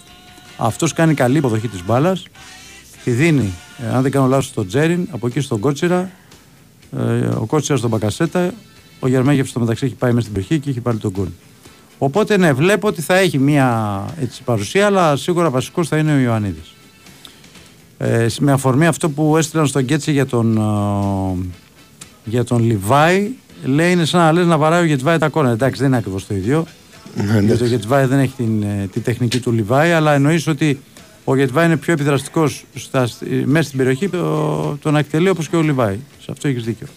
αυτός 0.60 0.94
κάνει 0.94 1.14
καλή 1.14 1.38
υποδοχή 1.38 1.68
της 1.68 1.86
μπάλας 1.86 2.24
τη 3.04 3.12
δίνει, 3.12 3.54
ε, 3.78 3.96
αν 3.96 4.02
δεν 4.02 4.12
κάνω 4.12 4.28
λάθος, 4.28 4.46
στον 4.46 4.68
Τζέριν, 4.68 5.08
από 5.12 5.28
εκεί 5.28 5.40
στον 5.40 5.60
Κότσιρα, 5.60 6.12
ε, 6.98 7.26
ο 7.26 7.46
Κότσιρας 7.48 7.80
στον 7.80 7.92
Μπακασέτα, 7.92 8.54
ο 9.00 9.08
Γερμέγεφ 9.08 9.50
στο 9.50 9.60
μεταξύ 9.60 9.86
έχει 9.86 9.96
πάει 9.96 10.12
μέσα 10.12 10.22
στην 10.22 10.34
περιοχή 10.34 10.60
και 10.60 10.70
έχει 10.70 10.80
πάρει 10.80 10.98
τον 10.98 11.12
γκολ. 11.12 11.28
Οπότε 11.98 12.38
ναι, 12.38 12.54
βλέπω 12.54 12.88
ότι 12.88 13.02
θα 13.02 13.16
έχει 13.16 13.38
μια 13.38 14.06
έτσι, 14.22 14.44
παρουσία, 14.44 14.86
αλλά 14.86 15.16
σίγουρα 15.16 15.50
βασικός 15.50 15.88
θα 15.88 15.98
είναι 15.98 16.16
ο 16.16 16.20
Ιωαννίδης. 16.20 16.74
Ε, 17.98 18.28
με 18.40 18.52
αφορμή 18.52 18.88
αυτό 18.88 19.10
που 19.10 19.38
έστειλαν 19.38 19.68
στον 19.68 19.84
Γκέτσι 19.84 20.12
για 20.12 20.26
τον, 20.26 20.58
ε, 20.58 21.46
για 22.24 22.44
τον 22.44 22.64
Λιβάη, 22.64 23.32
λέει 23.64 23.92
είναι 23.92 24.06
σαν 24.06 24.20
να 24.22 24.32
λες 24.32 24.46
να 24.46 24.58
βαράει 24.58 24.82
ο 24.82 24.86
Γετβάη 24.86 25.18
τα 25.18 25.30
κόρνα. 25.30 25.52
Εντάξει, 25.52 25.80
δεν 25.80 25.88
είναι 25.88 25.98
ακριβώς 25.98 26.28
το 26.28 26.36
ίδιο. 26.36 26.66
Γιατί 27.42 27.64
ο 27.64 27.66
Γετβάη 27.66 28.06
δεν 28.06 28.20
έχει 28.20 28.34
την, 28.38 28.64
ε, 28.64 28.88
τη 28.92 29.00
τεχνική 29.00 29.40
του 29.40 29.52
Λιβάη, 29.52 29.92
αλλά 29.92 30.14
εννοείς 30.14 30.48
ότι 30.48 30.80
ο 31.24 31.36
Γετβάη 31.36 31.66
είναι 31.66 31.78
πιο 31.78 31.94
επιδραστικός 31.94 32.66
στα, 32.76 33.02
ε, 33.02 33.46
μέσα 33.46 33.64
στην 33.64 33.78
περιοχή 33.78 34.10
το, 34.10 34.78
το 34.82 34.92
να 34.92 35.00
εκτελεί 35.00 35.30
όπως 35.30 35.48
και 35.50 35.56
ο 35.56 35.62
Λιβάη. 35.62 36.00
Σε 36.20 36.32
αυτό 36.32 36.48
έχεις 36.48 36.64
δίκιο. 36.64 36.88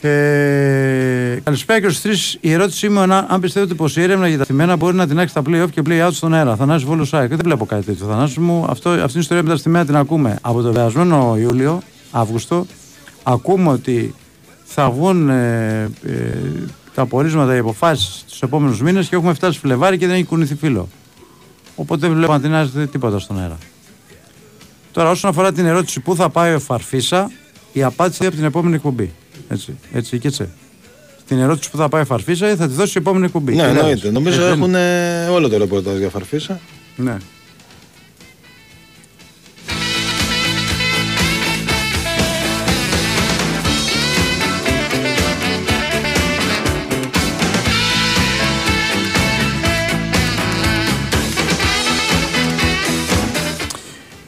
Ε, 0.00 1.40
καλησπέρα 1.42 1.80
και 1.80 1.88
στους 1.88 2.00
τρεις. 2.00 2.38
Η 2.40 2.52
ερώτησή 2.52 2.88
μου 2.88 3.02
είναι 3.02 3.24
αν 3.28 3.40
πιστεύετε 3.40 3.74
πως 3.74 3.96
η 3.96 4.02
έρευνα 4.02 4.28
για 4.28 4.38
τα 4.38 4.44
θυμένα 4.44 4.76
μπορεί 4.76 4.96
να 4.96 5.06
την 5.06 5.18
άξει 5.18 5.34
τα 5.34 5.42
play-off 5.46 5.70
και 5.70 5.82
play-out 5.86 6.10
στον 6.12 6.34
αέρα. 6.34 6.56
Θανάσι 6.56 6.84
Βόλο 6.84 7.04
Σάικ. 7.04 7.28
Δεν 7.28 7.40
βλέπω 7.44 7.66
κάτι 7.66 7.84
τέτοιο. 7.84 8.06
Θανάσι 8.06 8.40
μου, 8.40 8.66
αυτό, 8.68 8.90
αυτή 8.90 9.10
την 9.10 9.20
ιστορία 9.20 9.42
με 9.42 9.48
τα 9.48 9.58
θυμένα 9.58 9.84
την 9.84 9.96
ακούμε 9.96 10.38
από 10.40 10.62
το 10.62 10.70
περασμένο 10.70 11.36
Ιούλιο, 11.38 11.82
Αύγουστο. 12.10 12.66
Ακούμε 13.22 13.70
ότι 13.70 14.14
θα 14.64 14.90
βγουν 14.90 15.28
ε, 15.28 15.90
ε, 16.06 16.12
τα 16.98 17.04
απορίσματα, 17.04 17.54
οι 17.54 17.58
αποφάσεις 17.58 18.24
του 18.30 18.44
επόμενους 18.44 18.80
μήνες 18.82 19.08
και 19.08 19.16
έχουμε 19.16 19.34
φτάσει 19.34 19.58
Φλεβάρι 19.58 19.98
και 19.98 20.06
δεν 20.06 20.14
έχει 20.14 20.24
κουνηθεί 20.24 20.54
φύλλο. 20.54 20.88
Οπότε 21.76 22.06
δεν 22.06 22.16
βλέπω 22.16 22.32
να 22.32 22.40
τεινάζεται 22.40 22.86
τίποτα 22.86 23.18
στον 23.18 23.38
αέρα. 23.40 23.58
Τώρα, 24.92 25.10
όσον 25.10 25.30
αφορά 25.30 25.52
την 25.52 25.66
ερώτηση 25.66 26.00
πού 26.00 26.14
θα 26.16 26.28
πάει 26.28 26.54
ο 26.54 26.58
Φαρφίσα, 26.60 27.30
η 27.72 27.82
απάντηση 27.82 28.16
είναι 28.20 28.26
από 28.28 28.36
την 28.36 28.44
επόμενη 28.46 28.74
εκπομπή. 28.74 29.12
Έτσι, 29.48 29.78
έτσι 29.92 30.18
και 30.18 30.28
έτσι. 30.28 30.48
την 31.26 31.38
ερώτηση 31.38 31.70
που 31.70 31.76
θα 31.76 31.88
πάει 31.88 32.04
Φαρφίσα 32.04 32.50
ή 32.50 32.56
θα 32.56 32.68
τη 32.68 32.74
δώσει 32.74 32.92
η 32.98 33.00
επόμενη 33.00 33.28
κουμπί. 33.28 33.54
Ναι, 33.54 33.62
Τι 33.62 33.68
εννοείται. 33.68 33.88
λες; 34.04 34.12
Νομίζω 34.12 34.40
Ε, 34.42 34.44
δεν- 34.44 34.58
έχουν 34.58 34.74
ε, 34.74 35.26
όλο 35.26 35.48
το 35.48 35.58
ρεπορτάζ 35.58 35.98
για 35.98 36.08
Φαρφίσα. 36.08 36.60
Ναι. 36.96 37.16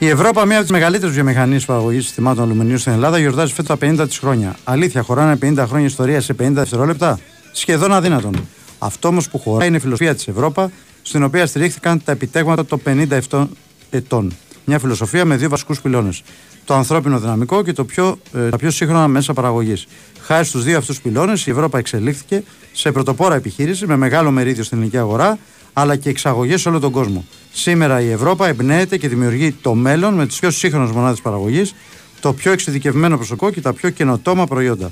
Η 0.03 0.07
Ευρώπη, 0.07 0.45
μία 0.45 0.55
από 0.55 0.61
τις 0.61 0.71
μεγαλύτερες 0.71 1.13
βιομηχανίες 1.13 1.65
παραγωγής 1.65 2.03
συστημάτων 2.03 2.43
αλουμινίου 2.43 2.77
στην 2.77 2.91
Ελλάδα, 2.91 3.17
γιορτάζει 3.17 3.53
φέτος 3.53 3.79
τα 3.79 3.87
50 3.87 4.07
της 4.07 4.17
χρόνια. 4.17 4.55
Αλήθεια, 4.63 5.01
χωράνε 5.01 5.35
50 5.41 5.65
χρόνια 5.67 5.87
ιστορία 5.87 6.21
σε 6.21 6.33
50 6.33 6.51
δευτερόλεπτα; 6.51 7.19
Σχεδόν 7.51 7.93
αδύνατον. 7.93 8.47
Αυτό 8.79 9.07
όμως 9.07 9.29
που 9.29 9.39
χωράει 9.39 9.67
είναι 9.67 9.77
η 9.77 9.79
φιλοσοφία 9.79 10.15
της 10.15 10.27
Ευρώπη, 10.27 10.61
στην 11.01 11.23
οποία 11.23 11.45
στηρίχθηκαν 11.45 12.01
τα 12.03 12.11
επιτέγματα 12.11 12.65
των 12.65 12.81
57 13.29 13.47
ετών. 13.89 14.33
Μια 14.65 14.79
φιλοσοφία 14.79 15.25
με 15.25 15.35
δύο 15.35 15.49
βασικούς 15.49 15.81
πυλώνες. 15.81 16.23
Το 16.65 16.73
ανθρώπινο 16.73 17.19
δυναμικό 17.19 17.63
και 17.63 17.73
το 17.73 17.85
πιο, 17.85 18.17
ε, 18.33 18.49
τα 18.49 18.57
πιο 18.57 18.71
σύγχρονα 18.71 19.07
μέσα 19.07 19.33
παραγωγής. 19.33 19.87
Χάρη 20.21 20.45
στους 20.45 20.63
δύο 20.63 20.77
αυτούς 20.77 21.01
πυλώνες, 21.01 21.47
η 21.47 21.51
Ευρώπη 21.51 21.77
εξελίχθηκε 21.77 22.43
σε 22.71 22.91
πρωτοπόρα 22.91 23.35
επιχείρηση 23.35 23.85
με 23.85 23.95
μεγάλο 23.95 24.31
μερίδιο 24.31 24.63
στην 24.63 24.77
ελληνική 24.77 24.97
αγορά, 24.97 25.37
αλλά 25.73 25.95
και 25.95 26.09
εξαγωγές 26.09 26.61
σε 26.61 26.69
όλο 26.69 26.79
τον 26.79 26.91
κόσμο. 26.91 27.25
Σήμερα 27.53 28.01
η 28.01 28.09
Ευρώπη 28.09 28.43
εμπνέεται 28.43 28.97
και 28.97 29.07
δημιουργεί 29.07 29.51
το 29.51 29.73
μέλλον 29.73 30.13
με 30.13 30.27
τις 30.27 30.39
πιο 30.39 30.51
σύγχρονες 30.51 30.91
μονάδες 30.91 31.21
παραγωγής, 31.21 31.75
το 32.19 32.33
πιο 32.33 32.51
εξειδικευμένο 32.51 33.15
προσωπικό 33.15 33.51
και 33.51 33.61
τα 33.61 33.73
πιο 33.73 33.89
καινοτόμα 33.89 34.45
προϊόντα. 34.45 34.91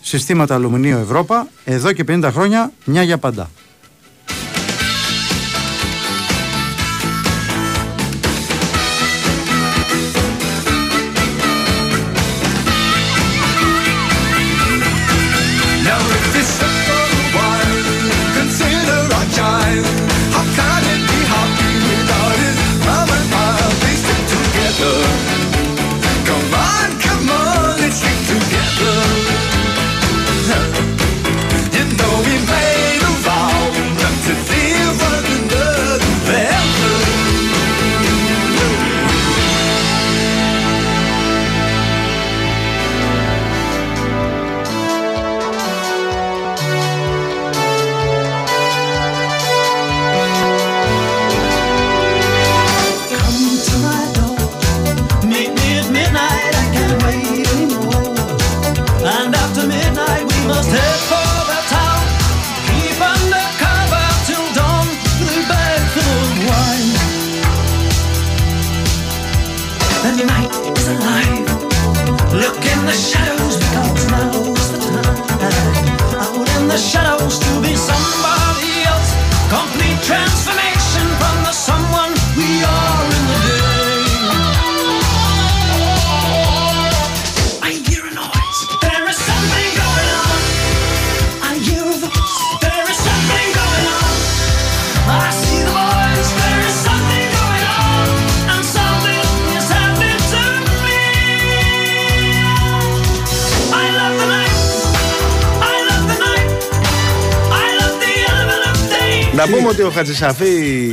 Συστήματα 0.00 0.54
αλουμινίου 0.54 0.98
Ευρώπη, 0.98 1.34
εδώ 1.64 1.92
και 1.92 2.04
50 2.08 2.30
χρόνια, 2.32 2.72
μια 2.84 3.02
για 3.02 3.18
παντά. 3.18 3.50
Χατζησαφή 109.96 110.92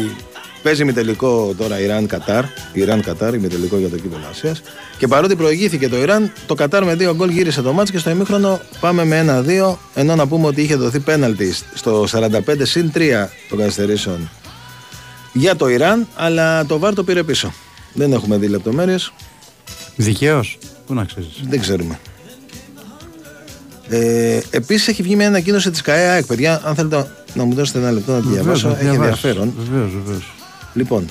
παίζει 0.63 0.81
ημιτελικό 0.81 1.53
τώρα 1.57 1.79
Ιράν-Κατάρ. 1.79 2.43
Ιράν-Κατάρ, 2.73 3.33
ημιτελικό 3.33 3.77
για 3.77 3.89
το 3.89 3.95
κύπελο 3.95 4.25
Ασίας. 4.29 4.61
Και 4.97 5.07
παρότι 5.07 5.35
προηγήθηκε 5.35 5.89
το 5.89 5.97
Ιράν, 5.97 6.31
το 6.45 6.55
Κατάρ 6.55 6.83
με 6.83 6.95
δύο 6.95 7.15
γκολ 7.15 7.29
γύρισε 7.29 7.61
το 7.61 7.73
μάτς 7.73 7.91
και 7.91 7.97
στο 7.97 8.09
ημίχρονο 8.09 8.61
πάμε 8.79 9.05
με 9.05 9.19
1-2. 9.19 9.77
Ενώ 9.93 10.15
να 10.15 10.27
πούμε 10.27 10.47
ότι 10.47 10.61
είχε 10.61 10.75
δοθεί 10.75 10.99
πέναλτι 10.99 11.53
στο 11.73 12.05
45 12.11 12.29
συν 12.61 12.91
3 12.95 13.27
των 13.49 13.57
καθυστερήσεων 13.57 14.29
για 15.33 15.55
το 15.55 15.69
Ιράν, 15.69 16.07
αλλά 16.15 16.65
το 16.65 16.79
Βάρ 16.79 16.93
το 16.93 17.03
πήρε 17.03 17.23
πίσω. 17.23 17.53
Δεν 17.93 18.13
έχουμε 18.13 18.37
δει 18.37 18.47
λεπτομέρειες. 18.47 19.13
Δικαίως; 19.95 20.57
Πού 20.85 20.93
να 20.93 21.05
ξέρεις. 21.05 21.29
Δεν 21.49 21.59
ξέρουμε. 21.59 21.99
Ε, 23.89 24.39
Επίσης 24.49 24.87
έχει 24.87 25.03
βγει 25.03 25.15
μια 25.15 25.27
ανακοίνωση 25.27 25.71
της 25.71 25.81
ΚαΕΑΕΚ. 25.81 26.25
Παιδιά, 26.25 26.61
αν 26.65 26.75
θέλετε 26.75 27.07
να 27.33 27.43
μου 27.43 27.53
δώσετε 27.53 27.79
ένα 27.79 27.91
λεπτό 27.91 28.11
να 28.11 28.21
τη 28.21 28.27
διαβάσω, 28.27 28.77
έχει 28.79 28.95
ενδιαφέρον. 28.95 29.53
Βεβαίως, 29.57 29.91
βεβαίως. 29.91 30.33
Λοιπόν, 30.73 31.05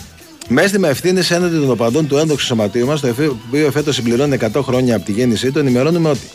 με 0.48 0.62
αίσθημα 0.62 0.88
ευθύνη 0.88 1.20
έναντι 1.28 1.56
των 1.56 1.70
οπαδών 1.70 2.06
του 2.06 2.16
ένδοξου 2.16 2.46
σωματείου 2.46 2.86
μας, 2.86 3.00
το 3.00 3.14
οποίο 3.48 3.70
φέτο 3.70 3.92
συμπληρώνει 3.92 4.36
100 4.40 4.60
χρόνια 4.62 4.96
από 4.96 5.04
τη 5.04 5.12
γέννησή 5.12 5.50
του, 5.50 5.58
ενημερώνουμε 5.58 6.08
ότι 6.08 6.30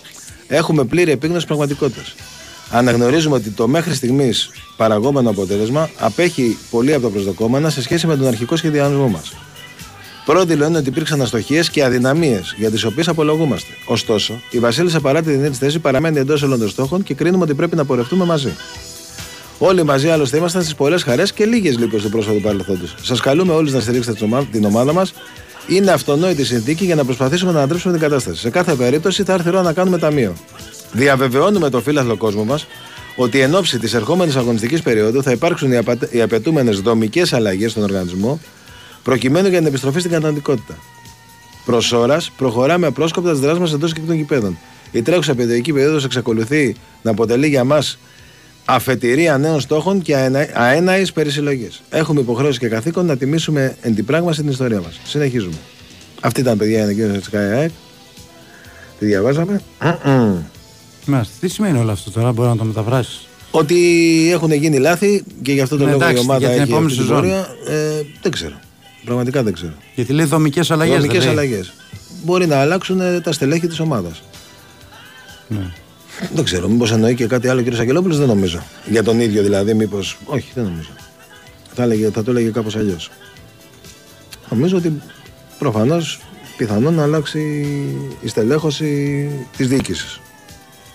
έχουμε 0.47 0.83
πλήρη 0.83 1.11
επίγνωση 1.11 1.45
πραγματικότητας. 1.45 2.15
Αναγνωρίζουμε 2.71 3.35
ότι 3.35 3.49
το 3.49 3.67
μέχρι 3.67 3.93
στιγμής 3.93 4.49
παραγόμενο 4.77 5.29
αποτέλεσμα 5.29 5.89
απέχει 5.97 6.57
πολύ 6.69 6.93
από 6.93 7.03
τα 7.03 7.09
προσδοκόμενα 7.09 7.69
σε 7.69 7.81
σχέση 7.81 8.07
με 8.07 8.17
τον 8.17 8.27
αρχικό 8.27 8.55
σχεδιασμό 8.55 9.07
μας. 9.07 9.33
Πρώτη 10.25 10.55
λένε 10.55 10.77
ότι 10.77 10.89
υπήρξαν 10.89 11.21
αστοχίες 11.21 11.69
και 11.69 11.83
αδυναμίες 11.83 12.55
για 12.57 12.71
τις 12.71 12.83
οποίες 12.83 13.07
απολογούμαστε. 13.07 13.71
Ωστόσο, 13.85 14.41
η 14.49 14.59
Βασίλισσα 14.59 14.99
παρά 14.99 15.21
τη 15.21 15.31
δινή 15.31 15.49
της 15.49 15.57
θέση 15.57 15.79
παραμένει 15.79 16.19
εντός 16.19 16.41
όλων 16.41 16.59
των 16.59 16.69
στόχων 16.69 17.03
και 17.03 17.13
κρίνουμε 17.13 17.43
ότι 17.43 17.53
πρέπει 17.53 17.75
να 17.75 17.85
πορευτούμε 17.85 18.25
μαζί. 18.25 18.55
Όλοι 19.59 19.83
μαζί 19.83 20.09
άλλωστε 20.09 20.37
ήμασταν 20.37 20.61
στις 20.61 20.75
πολλές 20.75 21.03
χαρές 21.03 21.33
και 21.33 21.45
λίγες 21.45 21.77
λύπες 21.77 22.01
του 22.01 22.09
πρόσφατου 22.09 22.41
παρελθόντος. 22.41 22.95
Σας 23.01 23.19
καλούμε 23.19 23.53
όλους 23.53 23.73
να 23.73 23.79
στηρίξετε 23.79 24.15
την 24.17 24.25
ομα- 24.25 24.45
την 24.51 24.65
ομάδα 24.65 24.93
μας. 24.93 25.13
Είναι 25.67 25.91
αυτονόητη 25.91 26.45
συνθήκη 26.45 26.85
για 26.85 26.95
να 26.95 27.05
προσπαθήσουμε 27.05 27.51
να 27.51 27.61
αντρέψουμε 27.61 27.93
την 27.93 28.01
κατάσταση. 28.01 28.39
Σε 28.39 28.49
κάθε 28.49 28.73
περίπτωση 28.75 29.23
θα 29.23 29.33
έρθει 29.33 29.47
η 29.47 29.51
ώρα 29.51 29.61
να 29.61 29.73
κάνουμε 29.73 29.97
ταμείο. 29.97 30.33
Διαβεβαιώνουμε 30.91 31.69
το 31.69 31.81
φίλαθλο 31.81 32.17
κόσμο 32.17 32.43
μας 32.43 32.67
ότι 33.15 33.39
εν 33.39 33.55
ώψη 33.55 33.79
της 33.79 33.93
ερχόμενης 33.93 34.35
αγωνιστικής 34.35 34.81
περίοδου 34.81 35.23
θα 35.23 35.31
υπάρξουν 35.31 35.71
οι, 35.71 35.77
απα... 35.77 35.97
οι 36.11 36.21
απαιτούμενες 36.21 36.79
δομικές 36.79 37.33
αλλαγές 37.33 37.71
στον 37.71 37.83
οργανισμό 37.83 38.39
προκειμένου 39.03 39.47
για 39.47 39.57
την 39.57 39.67
επιστροφή 39.67 39.99
στην 39.99 40.11
καταντικότητα. 40.11 40.77
Προς 41.65 41.91
ώρας 41.91 42.31
προχωράμε 42.37 42.87
απρόσκοπτα 42.87 43.31
τις 43.31 43.39
δράσεις 43.39 43.59
μας 43.59 43.73
εντός 43.73 43.93
και 43.93 43.99
των 44.07 44.15
γηπέδων. 44.15 44.57
Η 44.91 45.01
τρέχουσα 45.01 45.35
παιδική 45.35 45.73
περίοδος 45.73 46.03
εξακολουθεί 46.03 46.75
να 47.01 47.11
αποτελεί 47.11 47.47
για 47.47 47.63
μας 47.63 47.97
αφετηρία 48.69 49.37
νέων 49.37 49.59
στόχων 49.59 50.01
και 50.01 50.15
αέναης 50.53 51.11
περισυλλογής. 51.13 51.81
Έχουμε 51.89 52.21
υποχρέωση 52.21 52.59
και 52.59 52.67
καθήκον 52.67 53.05
να 53.05 53.17
τιμήσουμε 53.17 53.75
εν 53.81 53.95
την 53.95 54.05
πράγμαση 54.05 54.41
την 54.41 54.49
ιστορία 54.49 54.81
μας. 54.81 54.99
Συνεχίζουμε. 55.03 55.55
Αυτή 56.21 56.39
ήταν 56.39 56.57
παιδιά 56.57 56.77
η 56.79 56.81
ανακοίνωση 56.81 57.19
της 57.19 57.29
ΚΑΕΑΕΚ. 57.29 57.71
Τη 58.99 59.05
διαβάζαμε. 59.05 59.61
Μάλιστα. 61.05 61.33
Τι 61.39 61.47
σημαίνει 61.47 61.79
όλο 61.79 61.91
αυτό 61.91 62.11
τώρα, 62.11 62.31
μπορεί 62.31 62.49
να 62.49 62.55
το 62.57 62.63
μεταφράσεις; 62.63 63.27
Ότι 63.51 63.77
έχουν 64.33 64.51
γίνει 64.51 64.77
λάθη 64.77 65.23
και 65.41 65.51
γι' 65.51 65.61
αυτό 65.61 65.77
το 65.77 65.83
Ναι, 65.85 65.91
λόγο 65.91 66.03
η 66.03 66.05
εντάξει, 66.05 66.23
ομάδα 66.23 66.39
για 66.39 66.49
την 66.49 66.61
έχει 66.61 66.69
επόμενη 66.71 66.85
αυτή 66.85 66.97
την 66.97 67.05
σεζόν. 67.07 67.21
πορεία. 67.21 67.47
Ε, 67.67 68.01
δεν 68.21 68.31
ξέρω. 68.31 68.53
Πραγματικά 69.05 69.43
δεν 69.43 69.53
ξέρω. 69.53 69.73
Γιατί 69.95 70.13
λέει 70.13 70.25
δομικές 70.25 70.71
αλλαγές. 70.71 70.95
Δομικές 70.95 71.25
αλλαγές. 71.25 71.73
Μπορεί 72.23 72.47
να 72.47 72.57
αλλάξουν 72.61 73.01
ε, 73.01 73.19
τα 73.21 73.31
στελέχη 73.31 73.67
της 73.67 73.79
ομάδας. 73.79 74.21
Ναι. 75.47 75.73
Δεν 76.33 76.43
ξέρω, 76.43 76.67
μήπως 76.67 76.91
εννοεί 76.91 77.15
και 77.15 77.27
κάτι 77.27 77.47
άλλο 77.47 77.61
ο 77.61 77.63
κ. 77.63 77.79
Αγγελόπουλο, 77.79 78.15
δεν 78.15 78.27
νομίζω. 78.27 78.63
Για 78.85 79.03
τον 79.03 79.19
ίδιο 79.19 79.43
δηλαδή, 79.43 79.73
μήπω. 79.73 79.97
Όχι, 80.25 80.51
δεν 80.53 80.63
νομίζω. 80.63 80.89
Θα, 81.73 81.83
έλεγε, 81.83 82.09
θα 82.09 82.23
το 82.23 82.31
έλεγε 82.31 82.49
κάπως 82.49 82.75
αλλιώς. 82.75 83.11
Νομίζω 84.49 84.77
ότι 84.77 85.01
προφανώς 85.59 86.19
πιθανόν 86.57 86.93
να 86.93 87.03
αλλάξει 87.03 87.39
η 88.21 88.27
στελέχωση 88.27 89.29
της 89.57 89.67
διοίκησης. 89.67 90.19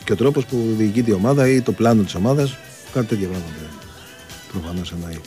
και 0.04 0.12
ο 0.12 0.16
τρόπος 0.16 0.44
που 0.44 0.74
διοικείται 0.76 1.10
η 1.10 1.14
ομάδα 1.14 1.48
ή 1.48 1.60
το 1.60 1.72
πλάνο 1.72 2.02
της 2.02 2.14
ομάδας. 2.14 2.56
Κάτι 2.92 3.06
τέτοια 3.06 3.28
πράγματα. 3.28 3.52
Προφανώς 4.52 4.92
εννοεί. 4.92 5.20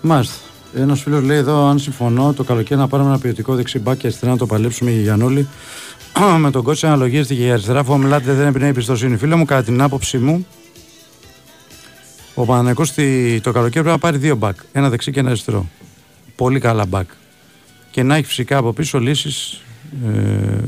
Μάλιστα. 0.00 0.34
Ένας 0.74 1.00
φίλος 1.00 1.22
λέει 1.22 1.36
εδώ: 1.36 1.66
Αν 1.66 1.78
συμφωνώ, 1.78 2.32
το 2.32 2.44
καλοκαίρι 2.44 2.80
να 2.80 2.88
πάρουμε 2.88 3.08
ένα 3.08 3.18
ποιοτικό 3.18 3.54
δεξιμπάκι 3.54 4.00
και 4.00 4.06
αριστερά 4.06 4.32
να 4.32 4.38
το 4.38 4.46
παλέψουμε 4.46 4.90
για 4.90 5.00
Γιανούλη. 5.00 5.48
με 6.38 6.50
τον 6.50 6.62
κότσο 6.62 6.86
αναλογίζεται 6.86 7.34
και 7.34 7.42
για 7.42 7.52
αριστερά, 7.52 7.80
αφού 7.80 7.92
ο 7.92 7.96
Μιλάτε 7.96 8.32
δεν 8.32 8.46
εμπνέει 8.46 8.72
πιστοσύνη. 8.72 9.16
Φίλε 9.16 9.34
μου, 9.34 9.44
κατά 9.44 9.62
την 9.62 9.82
άποψή 9.82 10.18
μου, 10.18 10.46
ο 12.34 12.44
Παναγενικός 12.44 12.92
το 13.42 13.52
καλοκαίρι 13.52 13.70
πρέπει 13.70 13.86
να 13.86 13.98
πάρει 13.98 14.16
δύο 14.16 14.36
μπακ. 14.36 14.56
Ένα 14.72 14.88
δεξί 14.88 15.10
και 15.10 15.20
ένα 15.20 15.28
αριστερό. 15.28 15.66
Πολύ 16.36 16.60
καλά 16.60 16.86
μπακ. 16.86 17.10
Και 17.90 18.02
να 18.02 18.16
έχει 18.16 18.26
φυσικά 18.26 18.56
από 18.56 18.72
πίσω 18.72 18.98
λύσεις 18.98 19.62
ε, 20.06 20.58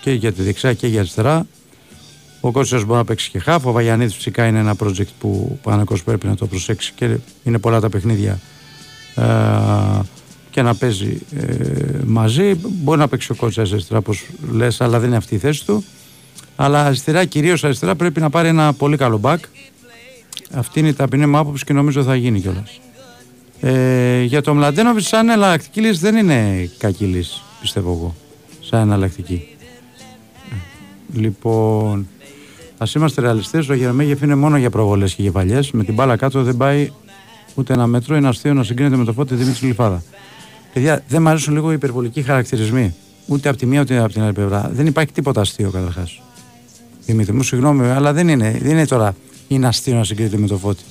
και 0.00 0.12
για 0.12 0.32
τη 0.32 0.42
δεξιά 0.42 0.72
και 0.72 0.86
για 0.86 1.00
αριστερά. 1.00 1.46
Ο 2.40 2.50
Κότσο 2.50 2.76
μπορεί 2.76 2.98
να 2.98 3.04
παίξει 3.04 3.30
και 3.30 3.38
χάφ. 3.38 3.66
Ο 3.66 3.72
Βαγιανίδης 3.72 4.14
φυσικά 4.14 4.46
είναι 4.46 4.58
ένα 4.58 4.76
project 4.78 5.08
που 5.18 5.48
ο 5.52 5.58
Παναγενικός 5.62 6.02
πρέπει 6.02 6.26
να 6.26 6.36
το 6.36 6.46
προσέξει 6.46 6.92
και 6.96 7.16
είναι 7.42 7.58
πολλά 7.58 7.80
τα 7.80 7.88
παιχνίδια 7.88 8.40
ε, 9.14 9.22
και 10.54 10.62
να 10.62 10.74
παίζει 10.74 11.20
ε, 11.36 12.00
μαζί. 12.04 12.54
Μπορεί 12.54 12.98
να 12.98 13.08
παίξει 13.08 13.32
ο 13.32 13.34
Κότσα 13.34 13.60
αριστερά, 13.60 13.98
όπως 13.98 14.26
λες, 14.52 14.80
αλλά 14.80 14.98
δεν 14.98 15.08
είναι 15.08 15.16
αυτή 15.16 15.34
η 15.34 15.38
θέση 15.38 15.66
του. 15.66 15.84
Αλλά 16.56 16.84
αριστερά, 16.84 17.24
κυρίως 17.24 17.64
αριστερά, 17.64 17.94
πρέπει 17.94 18.20
να 18.20 18.30
πάρει 18.30 18.48
ένα 18.48 18.72
πολύ 18.72 18.96
καλό 18.96 19.20
back. 19.22 19.36
Αυτή 20.52 20.78
είναι 20.78 20.88
η 20.88 20.92
ταπεινή 20.92 21.26
μου 21.26 21.38
άποψη 21.38 21.64
και 21.64 21.72
νομίζω 21.72 22.02
θα 22.02 22.16
γίνει 22.16 22.40
κιόλας. 22.40 22.80
Ε, 23.60 24.22
για 24.22 24.42
το 24.42 24.54
Μλαντένοβιτς, 24.54 25.06
σαν 25.06 25.28
εναλλακτική 25.28 25.80
λύση 25.80 25.98
δεν 26.00 26.16
είναι 26.16 26.70
κακή 26.78 27.04
λύση, 27.04 27.42
πιστεύω 27.60 27.90
εγώ. 27.90 28.14
Σαν 28.60 28.80
εναλλακτική. 28.80 29.48
Ε, 30.50 31.20
Λοιπόν, 31.20 32.08
ας 32.78 32.94
είμαστε 32.94 33.20
ρεαλιστές. 33.20 33.68
Ο 33.68 33.74
Γερμέγεφ 33.74 34.22
είναι 34.22 34.34
μόνο 34.34 34.56
για 34.56 34.70
προβολές 34.70 35.14
και 35.14 35.22
για 35.22 35.32
παλιές. 35.32 35.70
Με 35.70 35.84
την 35.84 35.94
μπάλα 35.94 36.16
κάτω 36.16 36.42
δεν 36.42 36.56
πάει 36.56 36.90
ούτε 37.54 37.72
ένα 37.72 37.86
μέτρο. 37.86 38.16
Είναι 38.16 38.28
αστείο 38.28 38.54
να 38.54 38.62
συγκρίνεται 38.62 38.96
με 38.96 39.04
το 39.04 39.12
φώτι 39.12 39.34
Δημήτρης 39.34 39.62
Λιφάδα. 39.62 40.02
Παιδιά, 40.74 41.02
δεν 41.08 41.22
μου 41.22 41.28
αρέσουν 41.28 41.54
λίγο 41.54 41.70
οι 41.70 41.74
υπερβολικοί 41.74 42.22
χαρακτηρισμοί. 42.22 42.94
Ούτε 43.26 43.48
από 43.48 43.58
τη 43.58 43.66
μία 43.66 43.80
ούτε 43.80 43.98
από 43.98 44.12
την 44.12 44.22
άλλη 44.22 44.32
πλευρά. 44.32 44.70
Δεν 44.74 44.86
υπάρχει 44.86 45.12
τίποτα 45.12 45.40
αστείο 45.40 45.70
καταρχάς. 45.70 46.20
Δημήτρη 47.06 47.32
μου, 47.32 47.42
συγγνώμη, 47.42 47.86
αλλά 47.86 48.12
δεν 48.12 48.28
είναι, 48.28 48.58
δεν 48.62 48.70
είναι 48.70 48.86
τώρα 48.86 49.14
είναι 49.48 49.66
αστείο 49.66 49.94
να 49.94 50.04
συγκρίνεται 50.04 50.36
με 50.36 50.46
το 50.46 50.56
φώτι. 50.56 50.82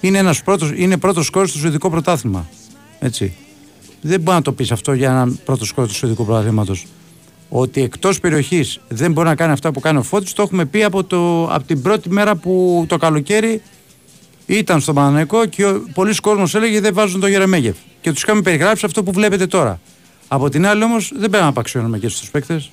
Είναι, 0.00 0.18
ένας 0.18 0.42
πρώτος, 0.42 0.72
είναι 0.76 0.96
πρώτος 0.96 1.26
σκόρ 1.26 1.48
στο 1.48 1.58
Σουηδικό 1.58 1.90
Πρωτάθλημα. 1.90 2.48
Έτσι. 2.98 3.34
Δεν 4.00 4.20
μπορεί 4.20 4.36
να 4.36 4.42
το 4.42 4.52
πεις 4.52 4.72
αυτό 4.72 4.92
για 4.92 5.10
έναν 5.10 5.38
πρώτος 5.44 5.68
σκόρ 5.68 5.86
του 5.86 5.94
Σουηδικού 5.94 6.24
Πρωταθλήματος. 6.24 6.86
Ότι 7.48 7.82
εκτός 7.82 8.20
περιοχής 8.20 8.80
δεν 8.88 9.12
μπορεί 9.12 9.28
να 9.28 9.34
κάνει 9.34 9.52
αυτά 9.52 9.72
που 9.72 9.80
κάνει 9.80 9.98
ο 9.98 10.02
Φώτης 10.02 10.32
το 10.32 10.42
έχουμε 10.42 10.64
πει 10.64 10.82
από, 10.82 11.04
το, 11.04 11.44
από 11.44 11.66
την 11.66 11.82
πρώτη 11.82 12.10
μέρα 12.10 12.36
που 12.36 12.84
το 12.88 12.96
καλοκαίρι 12.96 13.62
ήταν 14.46 14.80
στο 14.80 14.92
Παναθηναϊκό 14.92 15.46
και 15.46 15.64
ο- 15.66 15.82
πολλοί 15.94 16.14
κόσμος 16.14 16.54
έλεγε 16.54 16.80
δεν 16.80 16.94
βάζουν 16.94 17.20
το 17.20 17.26
Γερεμέγεφ. 17.26 17.76
Και 18.06 18.12
τους 18.12 18.22
είχαμε 18.22 18.42
περιγράψει 18.42 18.84
αυτό 18.84 19.02
που 19.02 19.12
βλέπετε 19.12 19.46
τώρα. 19.46 19.80
Από 20.28 20.48
την 20.48 20.66
άλλη 20.66 20.82
όμως 20.82 21.12
δεν 21.12 21.30
πρέπει 21.30 21.42
να 21.42 21.50
απαξιώνουμε 21.50 21.98
και 21.98 22.08
στους 22.08 22.30
παίκτες. 22.30 22.70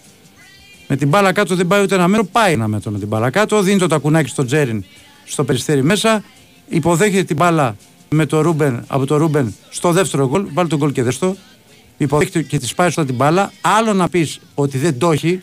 Με 0.88 0.95
την 0.95 1.07
μπάλα 1.07 1.31
κάτω 1.31 1.55
δεν 1.55 1.68
πάει 1.68 1.84
ούτε 1.84 1.95
ένα 1.95 2.07
μέτρο, 2.07 2.26
πάει 2.26 2.53
ένα 2.53 2.68
μέτρο 2.68 2.91
με 2.91 2.99
την 2.99 3.07
μπάλα 3.07 3.30
κάτω. 3.30 3.61
Δίνει 3.61 3.80
το 3.80 3.88
τακουνάκι 3.88 4.30
στο 4.30 4.45
Τζέριν 4.45 4.84
στο 5.26 5.43
περιστέρι 5.43 5.84
μέσα. 5.84 6.23
Υποδέχεται 6.68 7.23
την 7.23 7.35
μπάλα 7.35 7.76
με 8.10 8.26
το 8.26 8.41
Ρούμπεν, 8.41 8.84
από 8.88 9.05
το 9.05 9.18
Ρούμπεν 9.18 9.55
στο 9.69 9.91
δεύτερο 9.91 10.27
γκολ. 10.27 10.45
Βάλει 10.53 10.69
το 10.69 10.80
γκολ 10.80 10.91
και 10.91 11.03
δες 11.03 11.19
το. 11.19 11.35
Υποδέχεται 11.97 12.41
και 12.41 12.60
της 12.60 12.73
πάει 12.73 12.89
στο 12.89 13.05
την 13.05 13.15
μπάλα. 13.15 13.51
Άλλο 13.61 13.93
να 13.93 14.10
πεις 14.10 14.39
ότι 14.55 14.77
δεν 14.77 14.97
το 14.97 15.11
έχει 15.11 15.41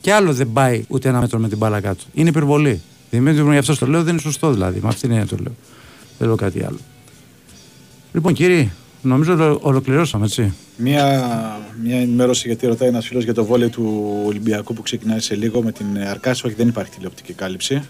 και 0.00 0.12
άλλο 0.12 0.32
δεν 0.32 0.52
πάει 0.52 0.84
ούτε 0.88 1.08
ένα 1.08 1.20
μέτρο 1.20 1.38
με 1.38 1.48
την 1.48 1.58
μπάλα 1.58 1.80
κάτω. 1.80 2.04
Είναι 2.14 2.28
υπερβολή. 2.28 2.82
Δημήτρη 3.10 3.42
μου, 3.42 3.52
γι' 3.52 3.58
αυτό 3.58 3.78
το 3.78 3.86
λέω, 3.86 4.02
δεν 4.02 4.12
είναι 4.12 4.22
σωστό 4.22 4.52
δηλαδή. 4.52 4.80
Με 4.82 4.88
αυτήν 4.88 5.08
την 5.08 5.10
έννοια 5.10 5.26
το 5.26 5.36
λέω. 5.42 5.54
Δεν 6.18 6.26
λέω 6.26 6.36
κάτι 6.36 6.64
άλλο. 6.64 6.78
Λοιπόν, 8.12 8.32
κύριοι, 8.32 8.72
νομίζω 9.04 9.32
ότι 9.32 9.58
ολοκληρώσαμε, 9.62 10.24
έτσι. 10.24 10.52
Μια, 10.76 11.22
μια 11.82 12.00
ενημέρωση 12.00 12.46
γιατί 12.46 12.66
ρωτάει 12.66 12.88
ένας 12.88 13.06
φίλος 13.06 13.24
για 13.24 13.34
το 13.34 13.44
βόλιο 13.44 13.68
του 13.68 14.22
Ολυμπιακού 14.26 14.74
που 14.74 14.82
ξεκινάει 14.82 15.20
σε 15.20 15.34
λίγο 15.34 15.62
με 15.62 15.72
την 15.72 15.98
Αρκάση. 15.98 16.46
Όχι, 16.46 16.54
δεν 16.54 16.68
υπάρχει 16.68 16.92
τηλεοπτική 16.92 17.32
κάλυψη. 17.32 17.74
Ε, 17.74 17.82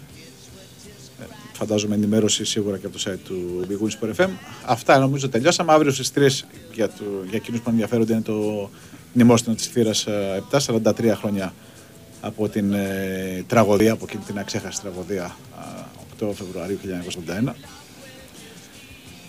Φαντάζομαι 1.53 1.95
ενημέρωση 1.95 2.45
σίγουρα 2.45 2.77
και 2.77 2.85
από 2.85 2.97
το 2.97 3.03
site 3.07 3.19
του 3.23 3.65
Big 3.69 3.85
Wins 3.85 4.09
Sport 4.09 4.25
FM. 4.25 4.29
Αυτά 4.65 4.99
νομίζω 4.99 5.29
τελειώσαμε. 5.29 5.73
Αύριο 5.73 5.91
στις 5.91 6.11
3 6.15 6.47
για, 6.73 6.87
το, 6.87 7.03
για 7.29 7.37
εκείνους 7.37 7.61
που 7.61 7.69
ενδιαφέρονται 7.69 8.13
είναι 8.13 8.21
το 8.21 8.69
μνημόσυνο 9.13 9.55
της 9.55 9.67
θύρα 9.67 9.91
7, 10.51 10.59
43 10.59 11.13
χρόνια 11.15 11.53
από 12.21 12.49
την 12.49 12.73
ε, 12.73 13.43
τραγωδία, 13.47 13.91
από 13.91 14.05
εκείνη 14.07 14.23
την 14.23 14.39
αξέχαστη 14.39 14.81
τραγωδία 14.81 15.23
α, 15.23 15.85
8 16.19 16.29
Φεβρουαρίου 16.33 16.77
1981. 17.45 17.53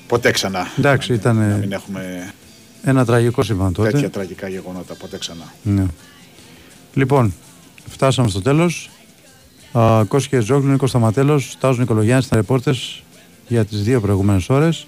Ποτέ 0.06 0.30
ξανά. 0.30 0.66
Εντάξει, 0.78 1.12
ήταν 1.12 1.36
Να 1.36 1.44
ε, 1.44 1.58
μην 1.58 1.72
έχουμε 1.72 2.32
ένα 2.82 3.04
τραγικό 3.04 3.42
συμβάν 3.42 3.72
τότε. 3.72 3.90
τέτοια 3.90 4.10
τραγικά 4.10 4.48
γεγονότα 4.48 4.94
ποτέ 4.94 5.18
ξανά. 5.18 5.52
Ναι. 5.62 5.84
Λοιπόν, 6.94 7.34
φτάσαμε 7.90 8.28
στο 8.28 8.42
τέλος. 8.42 8.90
Κώστα 10.08 10.28
και 10.28 10.40
Ζόγλου, 10.40 10.70
Νίκος 10.70 10.88
Σταματέλος, 10.90 11.56
Τάζο 11.60 11.80
Νικολογιάννης 11.80 12.26
ήταν 12.26 12.38
ρεπόρτε 12.38 12.74
για 13.48 13.64
τις 13.64 13.82
δύο 13.82 14.00
προηγούμενες 14.00 14.48
ώρες. 14.48 14.86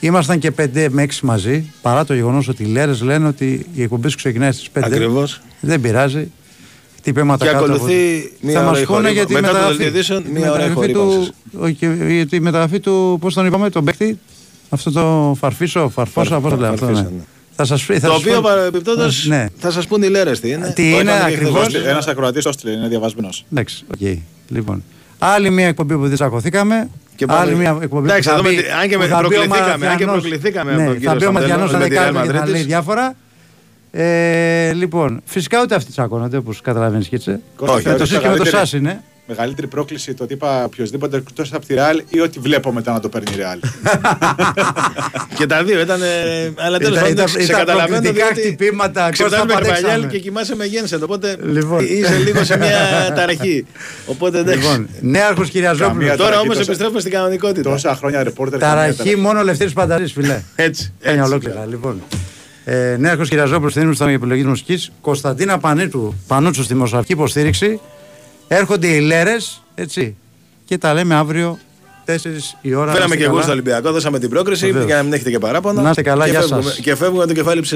Ήμασταν 0.00 0.38
και 0.38 0.50
5 0.50 0.88
με 0.90 1.02
6 1.02 1.20
μαζί, 1.22 1.72
παρά 1.82 2.04
το 2.04 2.14
γεγονός 2.14 2.48
ότι 2.48 2.62
οι 2.62 2.66
Λέρες 2.66 3.02
λένε 3.02 3.26
ότι 3.26 3.66
η 3.74 3.82
εκπομπή 3.82 4.08
σου 4.08 4.16
ξεκινάει 4.16 4.52
στις 4.52 4.68
5. 4.72 4.80
Ακριβώς. 4.84 5.40
Δεν 5.60 5.80
πειράζει. 5.80 6.30
Χτυπήματα 6.96 7.44
Και 7.46 7.50
κάτω 7.52 7.64
από- 7.64 7.74
ακολουθεί 7.74 8.32
μία 8.40 8.52
Θα 8.54 8.60
ώρα 8.60 8.68
μας 8.70 8.80
η 8.80 8.84
πούνε 8.84 8.96
χορύπα. 8.96 9.12
για 9.14 9.26
τη 9.26 9.32
Μετά 9.32 9.46
το 9.46 9.52
μεταγραφή, 9.52 9.76
δελτίο 9.82 9.94
ειδήσεων, 9.98 10.24
τη 10.24 10.30
μία 10.30 10.52
ώρα 10.52 10.64
η 10.64 10.68
μεταγραφή 10.68 10.94
χορύπανση. 10.94 11.30
του, 11.50 11.58
όχι, 11.60 12.12
για 12.14 12.26
τη 12.26 12.40
μεταγραφή 12.40 12.80
του, 12.80 13.18
πώς 13.20 13.34
τον 13.34 13.46
είπαμε, 13.46 13.70
τον 13.70 13.84
παίκτη, 13.84 14.18
αυτό 14.68 14.90
το 14.92 15.36
φαρφίσο, 15.40 15.88
φαρφόσα, 15.88 16.40
πώς 16.40 16.50
το 16.50 16.56
λέει 16.58 16.70
αυτό. 16.70 16.84
Φαρφίσα, 16.86 17.02
ναι. 17.04 17.16
ναι. 17.16 17.22
Θα 17.56 17.64
σας 17.64 17.84
πει, 17.84 17.98
θα 17.98 18.06
Το 18.06 18.12
σας 18.12 18.22
οποίο 18.22 18.40
πω- 18.40 18.42
παρεμπιπτόντως 18.42 19.26
Ναι. 19.26 19.46
θα 19.58 19.70
σας 19.70 19.86
πούν 19.86 20.02
οι 20.02 20.08
λέρες 20.08 20.40
τι 20.40 20.50
είναι. 20.50 20.72
Τι 20.74 20.90
Το 20.90 20.98
είναι 21.00 21.10
έκανε 21.12 21.30
και 21.30 21.34
ακριβώς; 21.36 21.66
χθες. 21.66 21.84
Ένας 21.84 22.06
ακροατής 22.06 22.42
το 22.42 22.48
έστειλε, 22.48 22.72
είναι 22.72 22.88
διαβασμένος. 22.88 23.44
Εντάξει, 23.52 23.84
οκ. 23.94 24.18
Λοιπόν. 24.48 24.82
Άλλη 25.18 25.50
μια 25.50 25.66
εκπομπή 25.66 25.94
που 25.94 26.02
δεν 26.06 26.14
τσακωθήκαμε. 26.14 26.88
Και 27.16 27.26
πάμε- 27.26 27.40
Άλλη 27.40 27.54
μια 27.54 27.78
εκπομπή 27.82 28.04
Εντάξει, 28.08 28.28
που 28.28 28.34
θα 28.36 28.36
θα 28.36 28.42
δούμε 28.42 28.54
πει- 28.56 28.62
τι- 28.62 28.70
αν 28.70 28.88
και 28.88 28.94
που 28.94 29.00
με 29.02 29.06
θα 29.08 29.16
πει 29.18 29.24
ο 29.24 29.28
προκληθήκαμε, 29.28 29.64
αν 29.72 29.78
και 29.80 29.86
Μαριανός. 29.86 30.20
προκληθήκαμε 30.20 30.70
από 30.72 30.80
ναι, 30.80 30.86
τον 30.86 30.94
Θα 30.94 31.00
κύριο 31.00 31.16
πει 31.18 31.24
ο 31.24 31.32
Μαριανός 31.32 31.70
Σαντέλο 31.70 31.78
να 31.78 31.78
με 31.78 31.88
τη 31.88 31.94
δεν 31.94 32.02
Real 32.02 32.12
κάνει 32.14 32.26
και 32.26 32.32
να 32.32 32.42
Madrid 32.42 32.46
λέει 32.46 32.54
της. 32.56 32.66
διάφορα. 32.66 33.14
Ε, 33.90 34.72
λοιπόν, 34.72 35.20
φυσικά 35.24 35.62
ούτε 35.62 35.74
αυτοί 35.74 35.90
τσακώνονται 35.90 36.36
όπως 36.36 36.60
καταλαβαίνεις 36.60 37.08
κίτσε. 37.08 37.40
Κώστα, 37.56 37.74
το 37.74 37.80
θεωρείς 37.82 38.00
σύστημα 38.00 38.20
το 38.22 38.28
μεγαλύτερη- 38.28 38.56
ΣΑΣ 38.56 38.72
είναι. 38.72 39.02
Μεγαλύτερη 39.26 39.66
πρόκληση 39.66 40.14
το 40.14 40.24
ότι 40.24 40.32
είπα 40.32 40.64
οποιοδήποτε 40.64 41.16
εκτός 41.16 41.52
από 41.52 41.66
τη 41.66 41.74
Real 41.78 42.00
ή 42.08 42.20
ότι 42.20 42.38
βλέπω 42.38 42.72
μετά 42.72 42.92
να 42.92 43.00
το 43.00 43.08
παίρνει 43.08 43.30
η 43.32 43.36
Real. 43.38 43.58
Και 45.38 45.46
τα 45.46 45.64
δύο 45.64 45.80
ήταν. 45.80 46.02
ε, 46.02 46.06
Αλλά 46.56 46.78
τέλος 46.78 46.98
Ήταν- 46.98 47.02
πάντων 47.02 47.12
ήταν- 47.12 47.28
σε 47.28 47.42
ήταν 47.42 47.58
καταλαβαίνω. 47.58 47.88
προκλητικά 48.00 48.26
διότι 48.26 48.40
χτυπήματα, 48.40 49.10
Ξυπνάμε 49.10 49.36
Κώστα, 49.36 49.46
με 49.46 49.52
πατέξαμε. 49.52 49.80
Καρβαλιάλ 49.88 50.10
και 50.10 50.18
κοιμάσαι 50.18 50.56
με 50.56 50.64
Γένσεν. 50.64 51.02
Οπότε 51.02 51.36
Λοιπόν. 51.52 51.84
είσαι 51.84 52.16
λίγο 52.24 52.44
σε 52.44 52.56
μια 52.58 52.78
ταραχή. 53.16 53.66
Οπότε 54.06 54.38
εντάξει. 54.38 54.58
Λοιπόν, 54.60 54.88
νέαρχος 55.00 55.48
Κυριαζόπουλος. 55.50 55.92
Καμία 55.92 56.08
Τώρα 56.16 56.22
ταραχή 56.24 56.42
όμως 56.42 56.56
τόσα- 56.56 56.66
επιστρέφουμε 56.68 57.00
στην 57.00 57.12
κανονικότητα. 57.12 57.70
Τόσα 57.70 57.94
χρόνια 57.96 58.22
ρεπόρτερ. 58.22 58.58
Ταραχή 58.60 59.16
μόνο 59.16 59.42
Λευτέρης 59.42 59.72
Πανταζής, 59.72 60.12
φιλέ. 60.12 60.40
Έτσι. 60.54 60.92
Έννοια 61.00 61.20
έτσι. 61.22 61.32
ολόκληρα. 61.32 61.66
Λοιπόν. 61.68 62.02
Ε, 62.64 62.96
Νέαρχος 62.98 63.28
Κυριαζόπουλος, 63.28 63.72
στην 63.72 63.94
στην 63.94 64.08
επιλογή 64.08 64.40
της 64.40 64.48
μουσικής. 64.48 64.90
Κωνσταντίνα 65.00 65.58
Πανίτου, 65.58 66.14
Πανούτσου 66.26 66.62
στη 66.62 66.72
δημοσιογραφική 66.72 67.12
υποστήριξη. 67.12 67.80
Έρχονται 68.48 68.86
οι 68.86 69.00
λέρες, 69.00 69.62
έτσι. 69.74 70.16
Και 70.64 70.78
τα 70.78 70.94
λέμε 70.94 71.14
αύριο 71.14 71.58
4 72.04 72.54
η 72.60 72.74
ώρα. 72.74 72.86
Να 72.86 72.92
Φέραμε 72.92 73.04
είστε 73.04 73.16
και 73.16 73.22
εγώ 73.22 73.32
καλά. 73.32 73.42
στο 73.42 73.52
Ολυμπιακό, 73.52 73.92
δώσαμε 73.92 74.18
την 74.18 74.28
πρόκριση 74.30 74.66
Βεβαίως. 74.66 74.84
για 74.84 74.96
να 74.96 75.02
μην 75.02 75.12
έχετε 75.12 75.30
και 75.30 75.38
παράπονα. 75.38 75.82
Να 75.82 75.90
είστε 75.90 76.02
καλά, 76.02 76.24
Και 76.24 76.30
γεια 76.30 76.40
φεύγουμε- 76.40 76.64
σας. 76.64 76.78
Και 76.78 76.94
φεύγουμε 76.94 77.26
το 77.26 77.32
κεφάλι 77.32 77.60
ψηλά. 77.60 77.72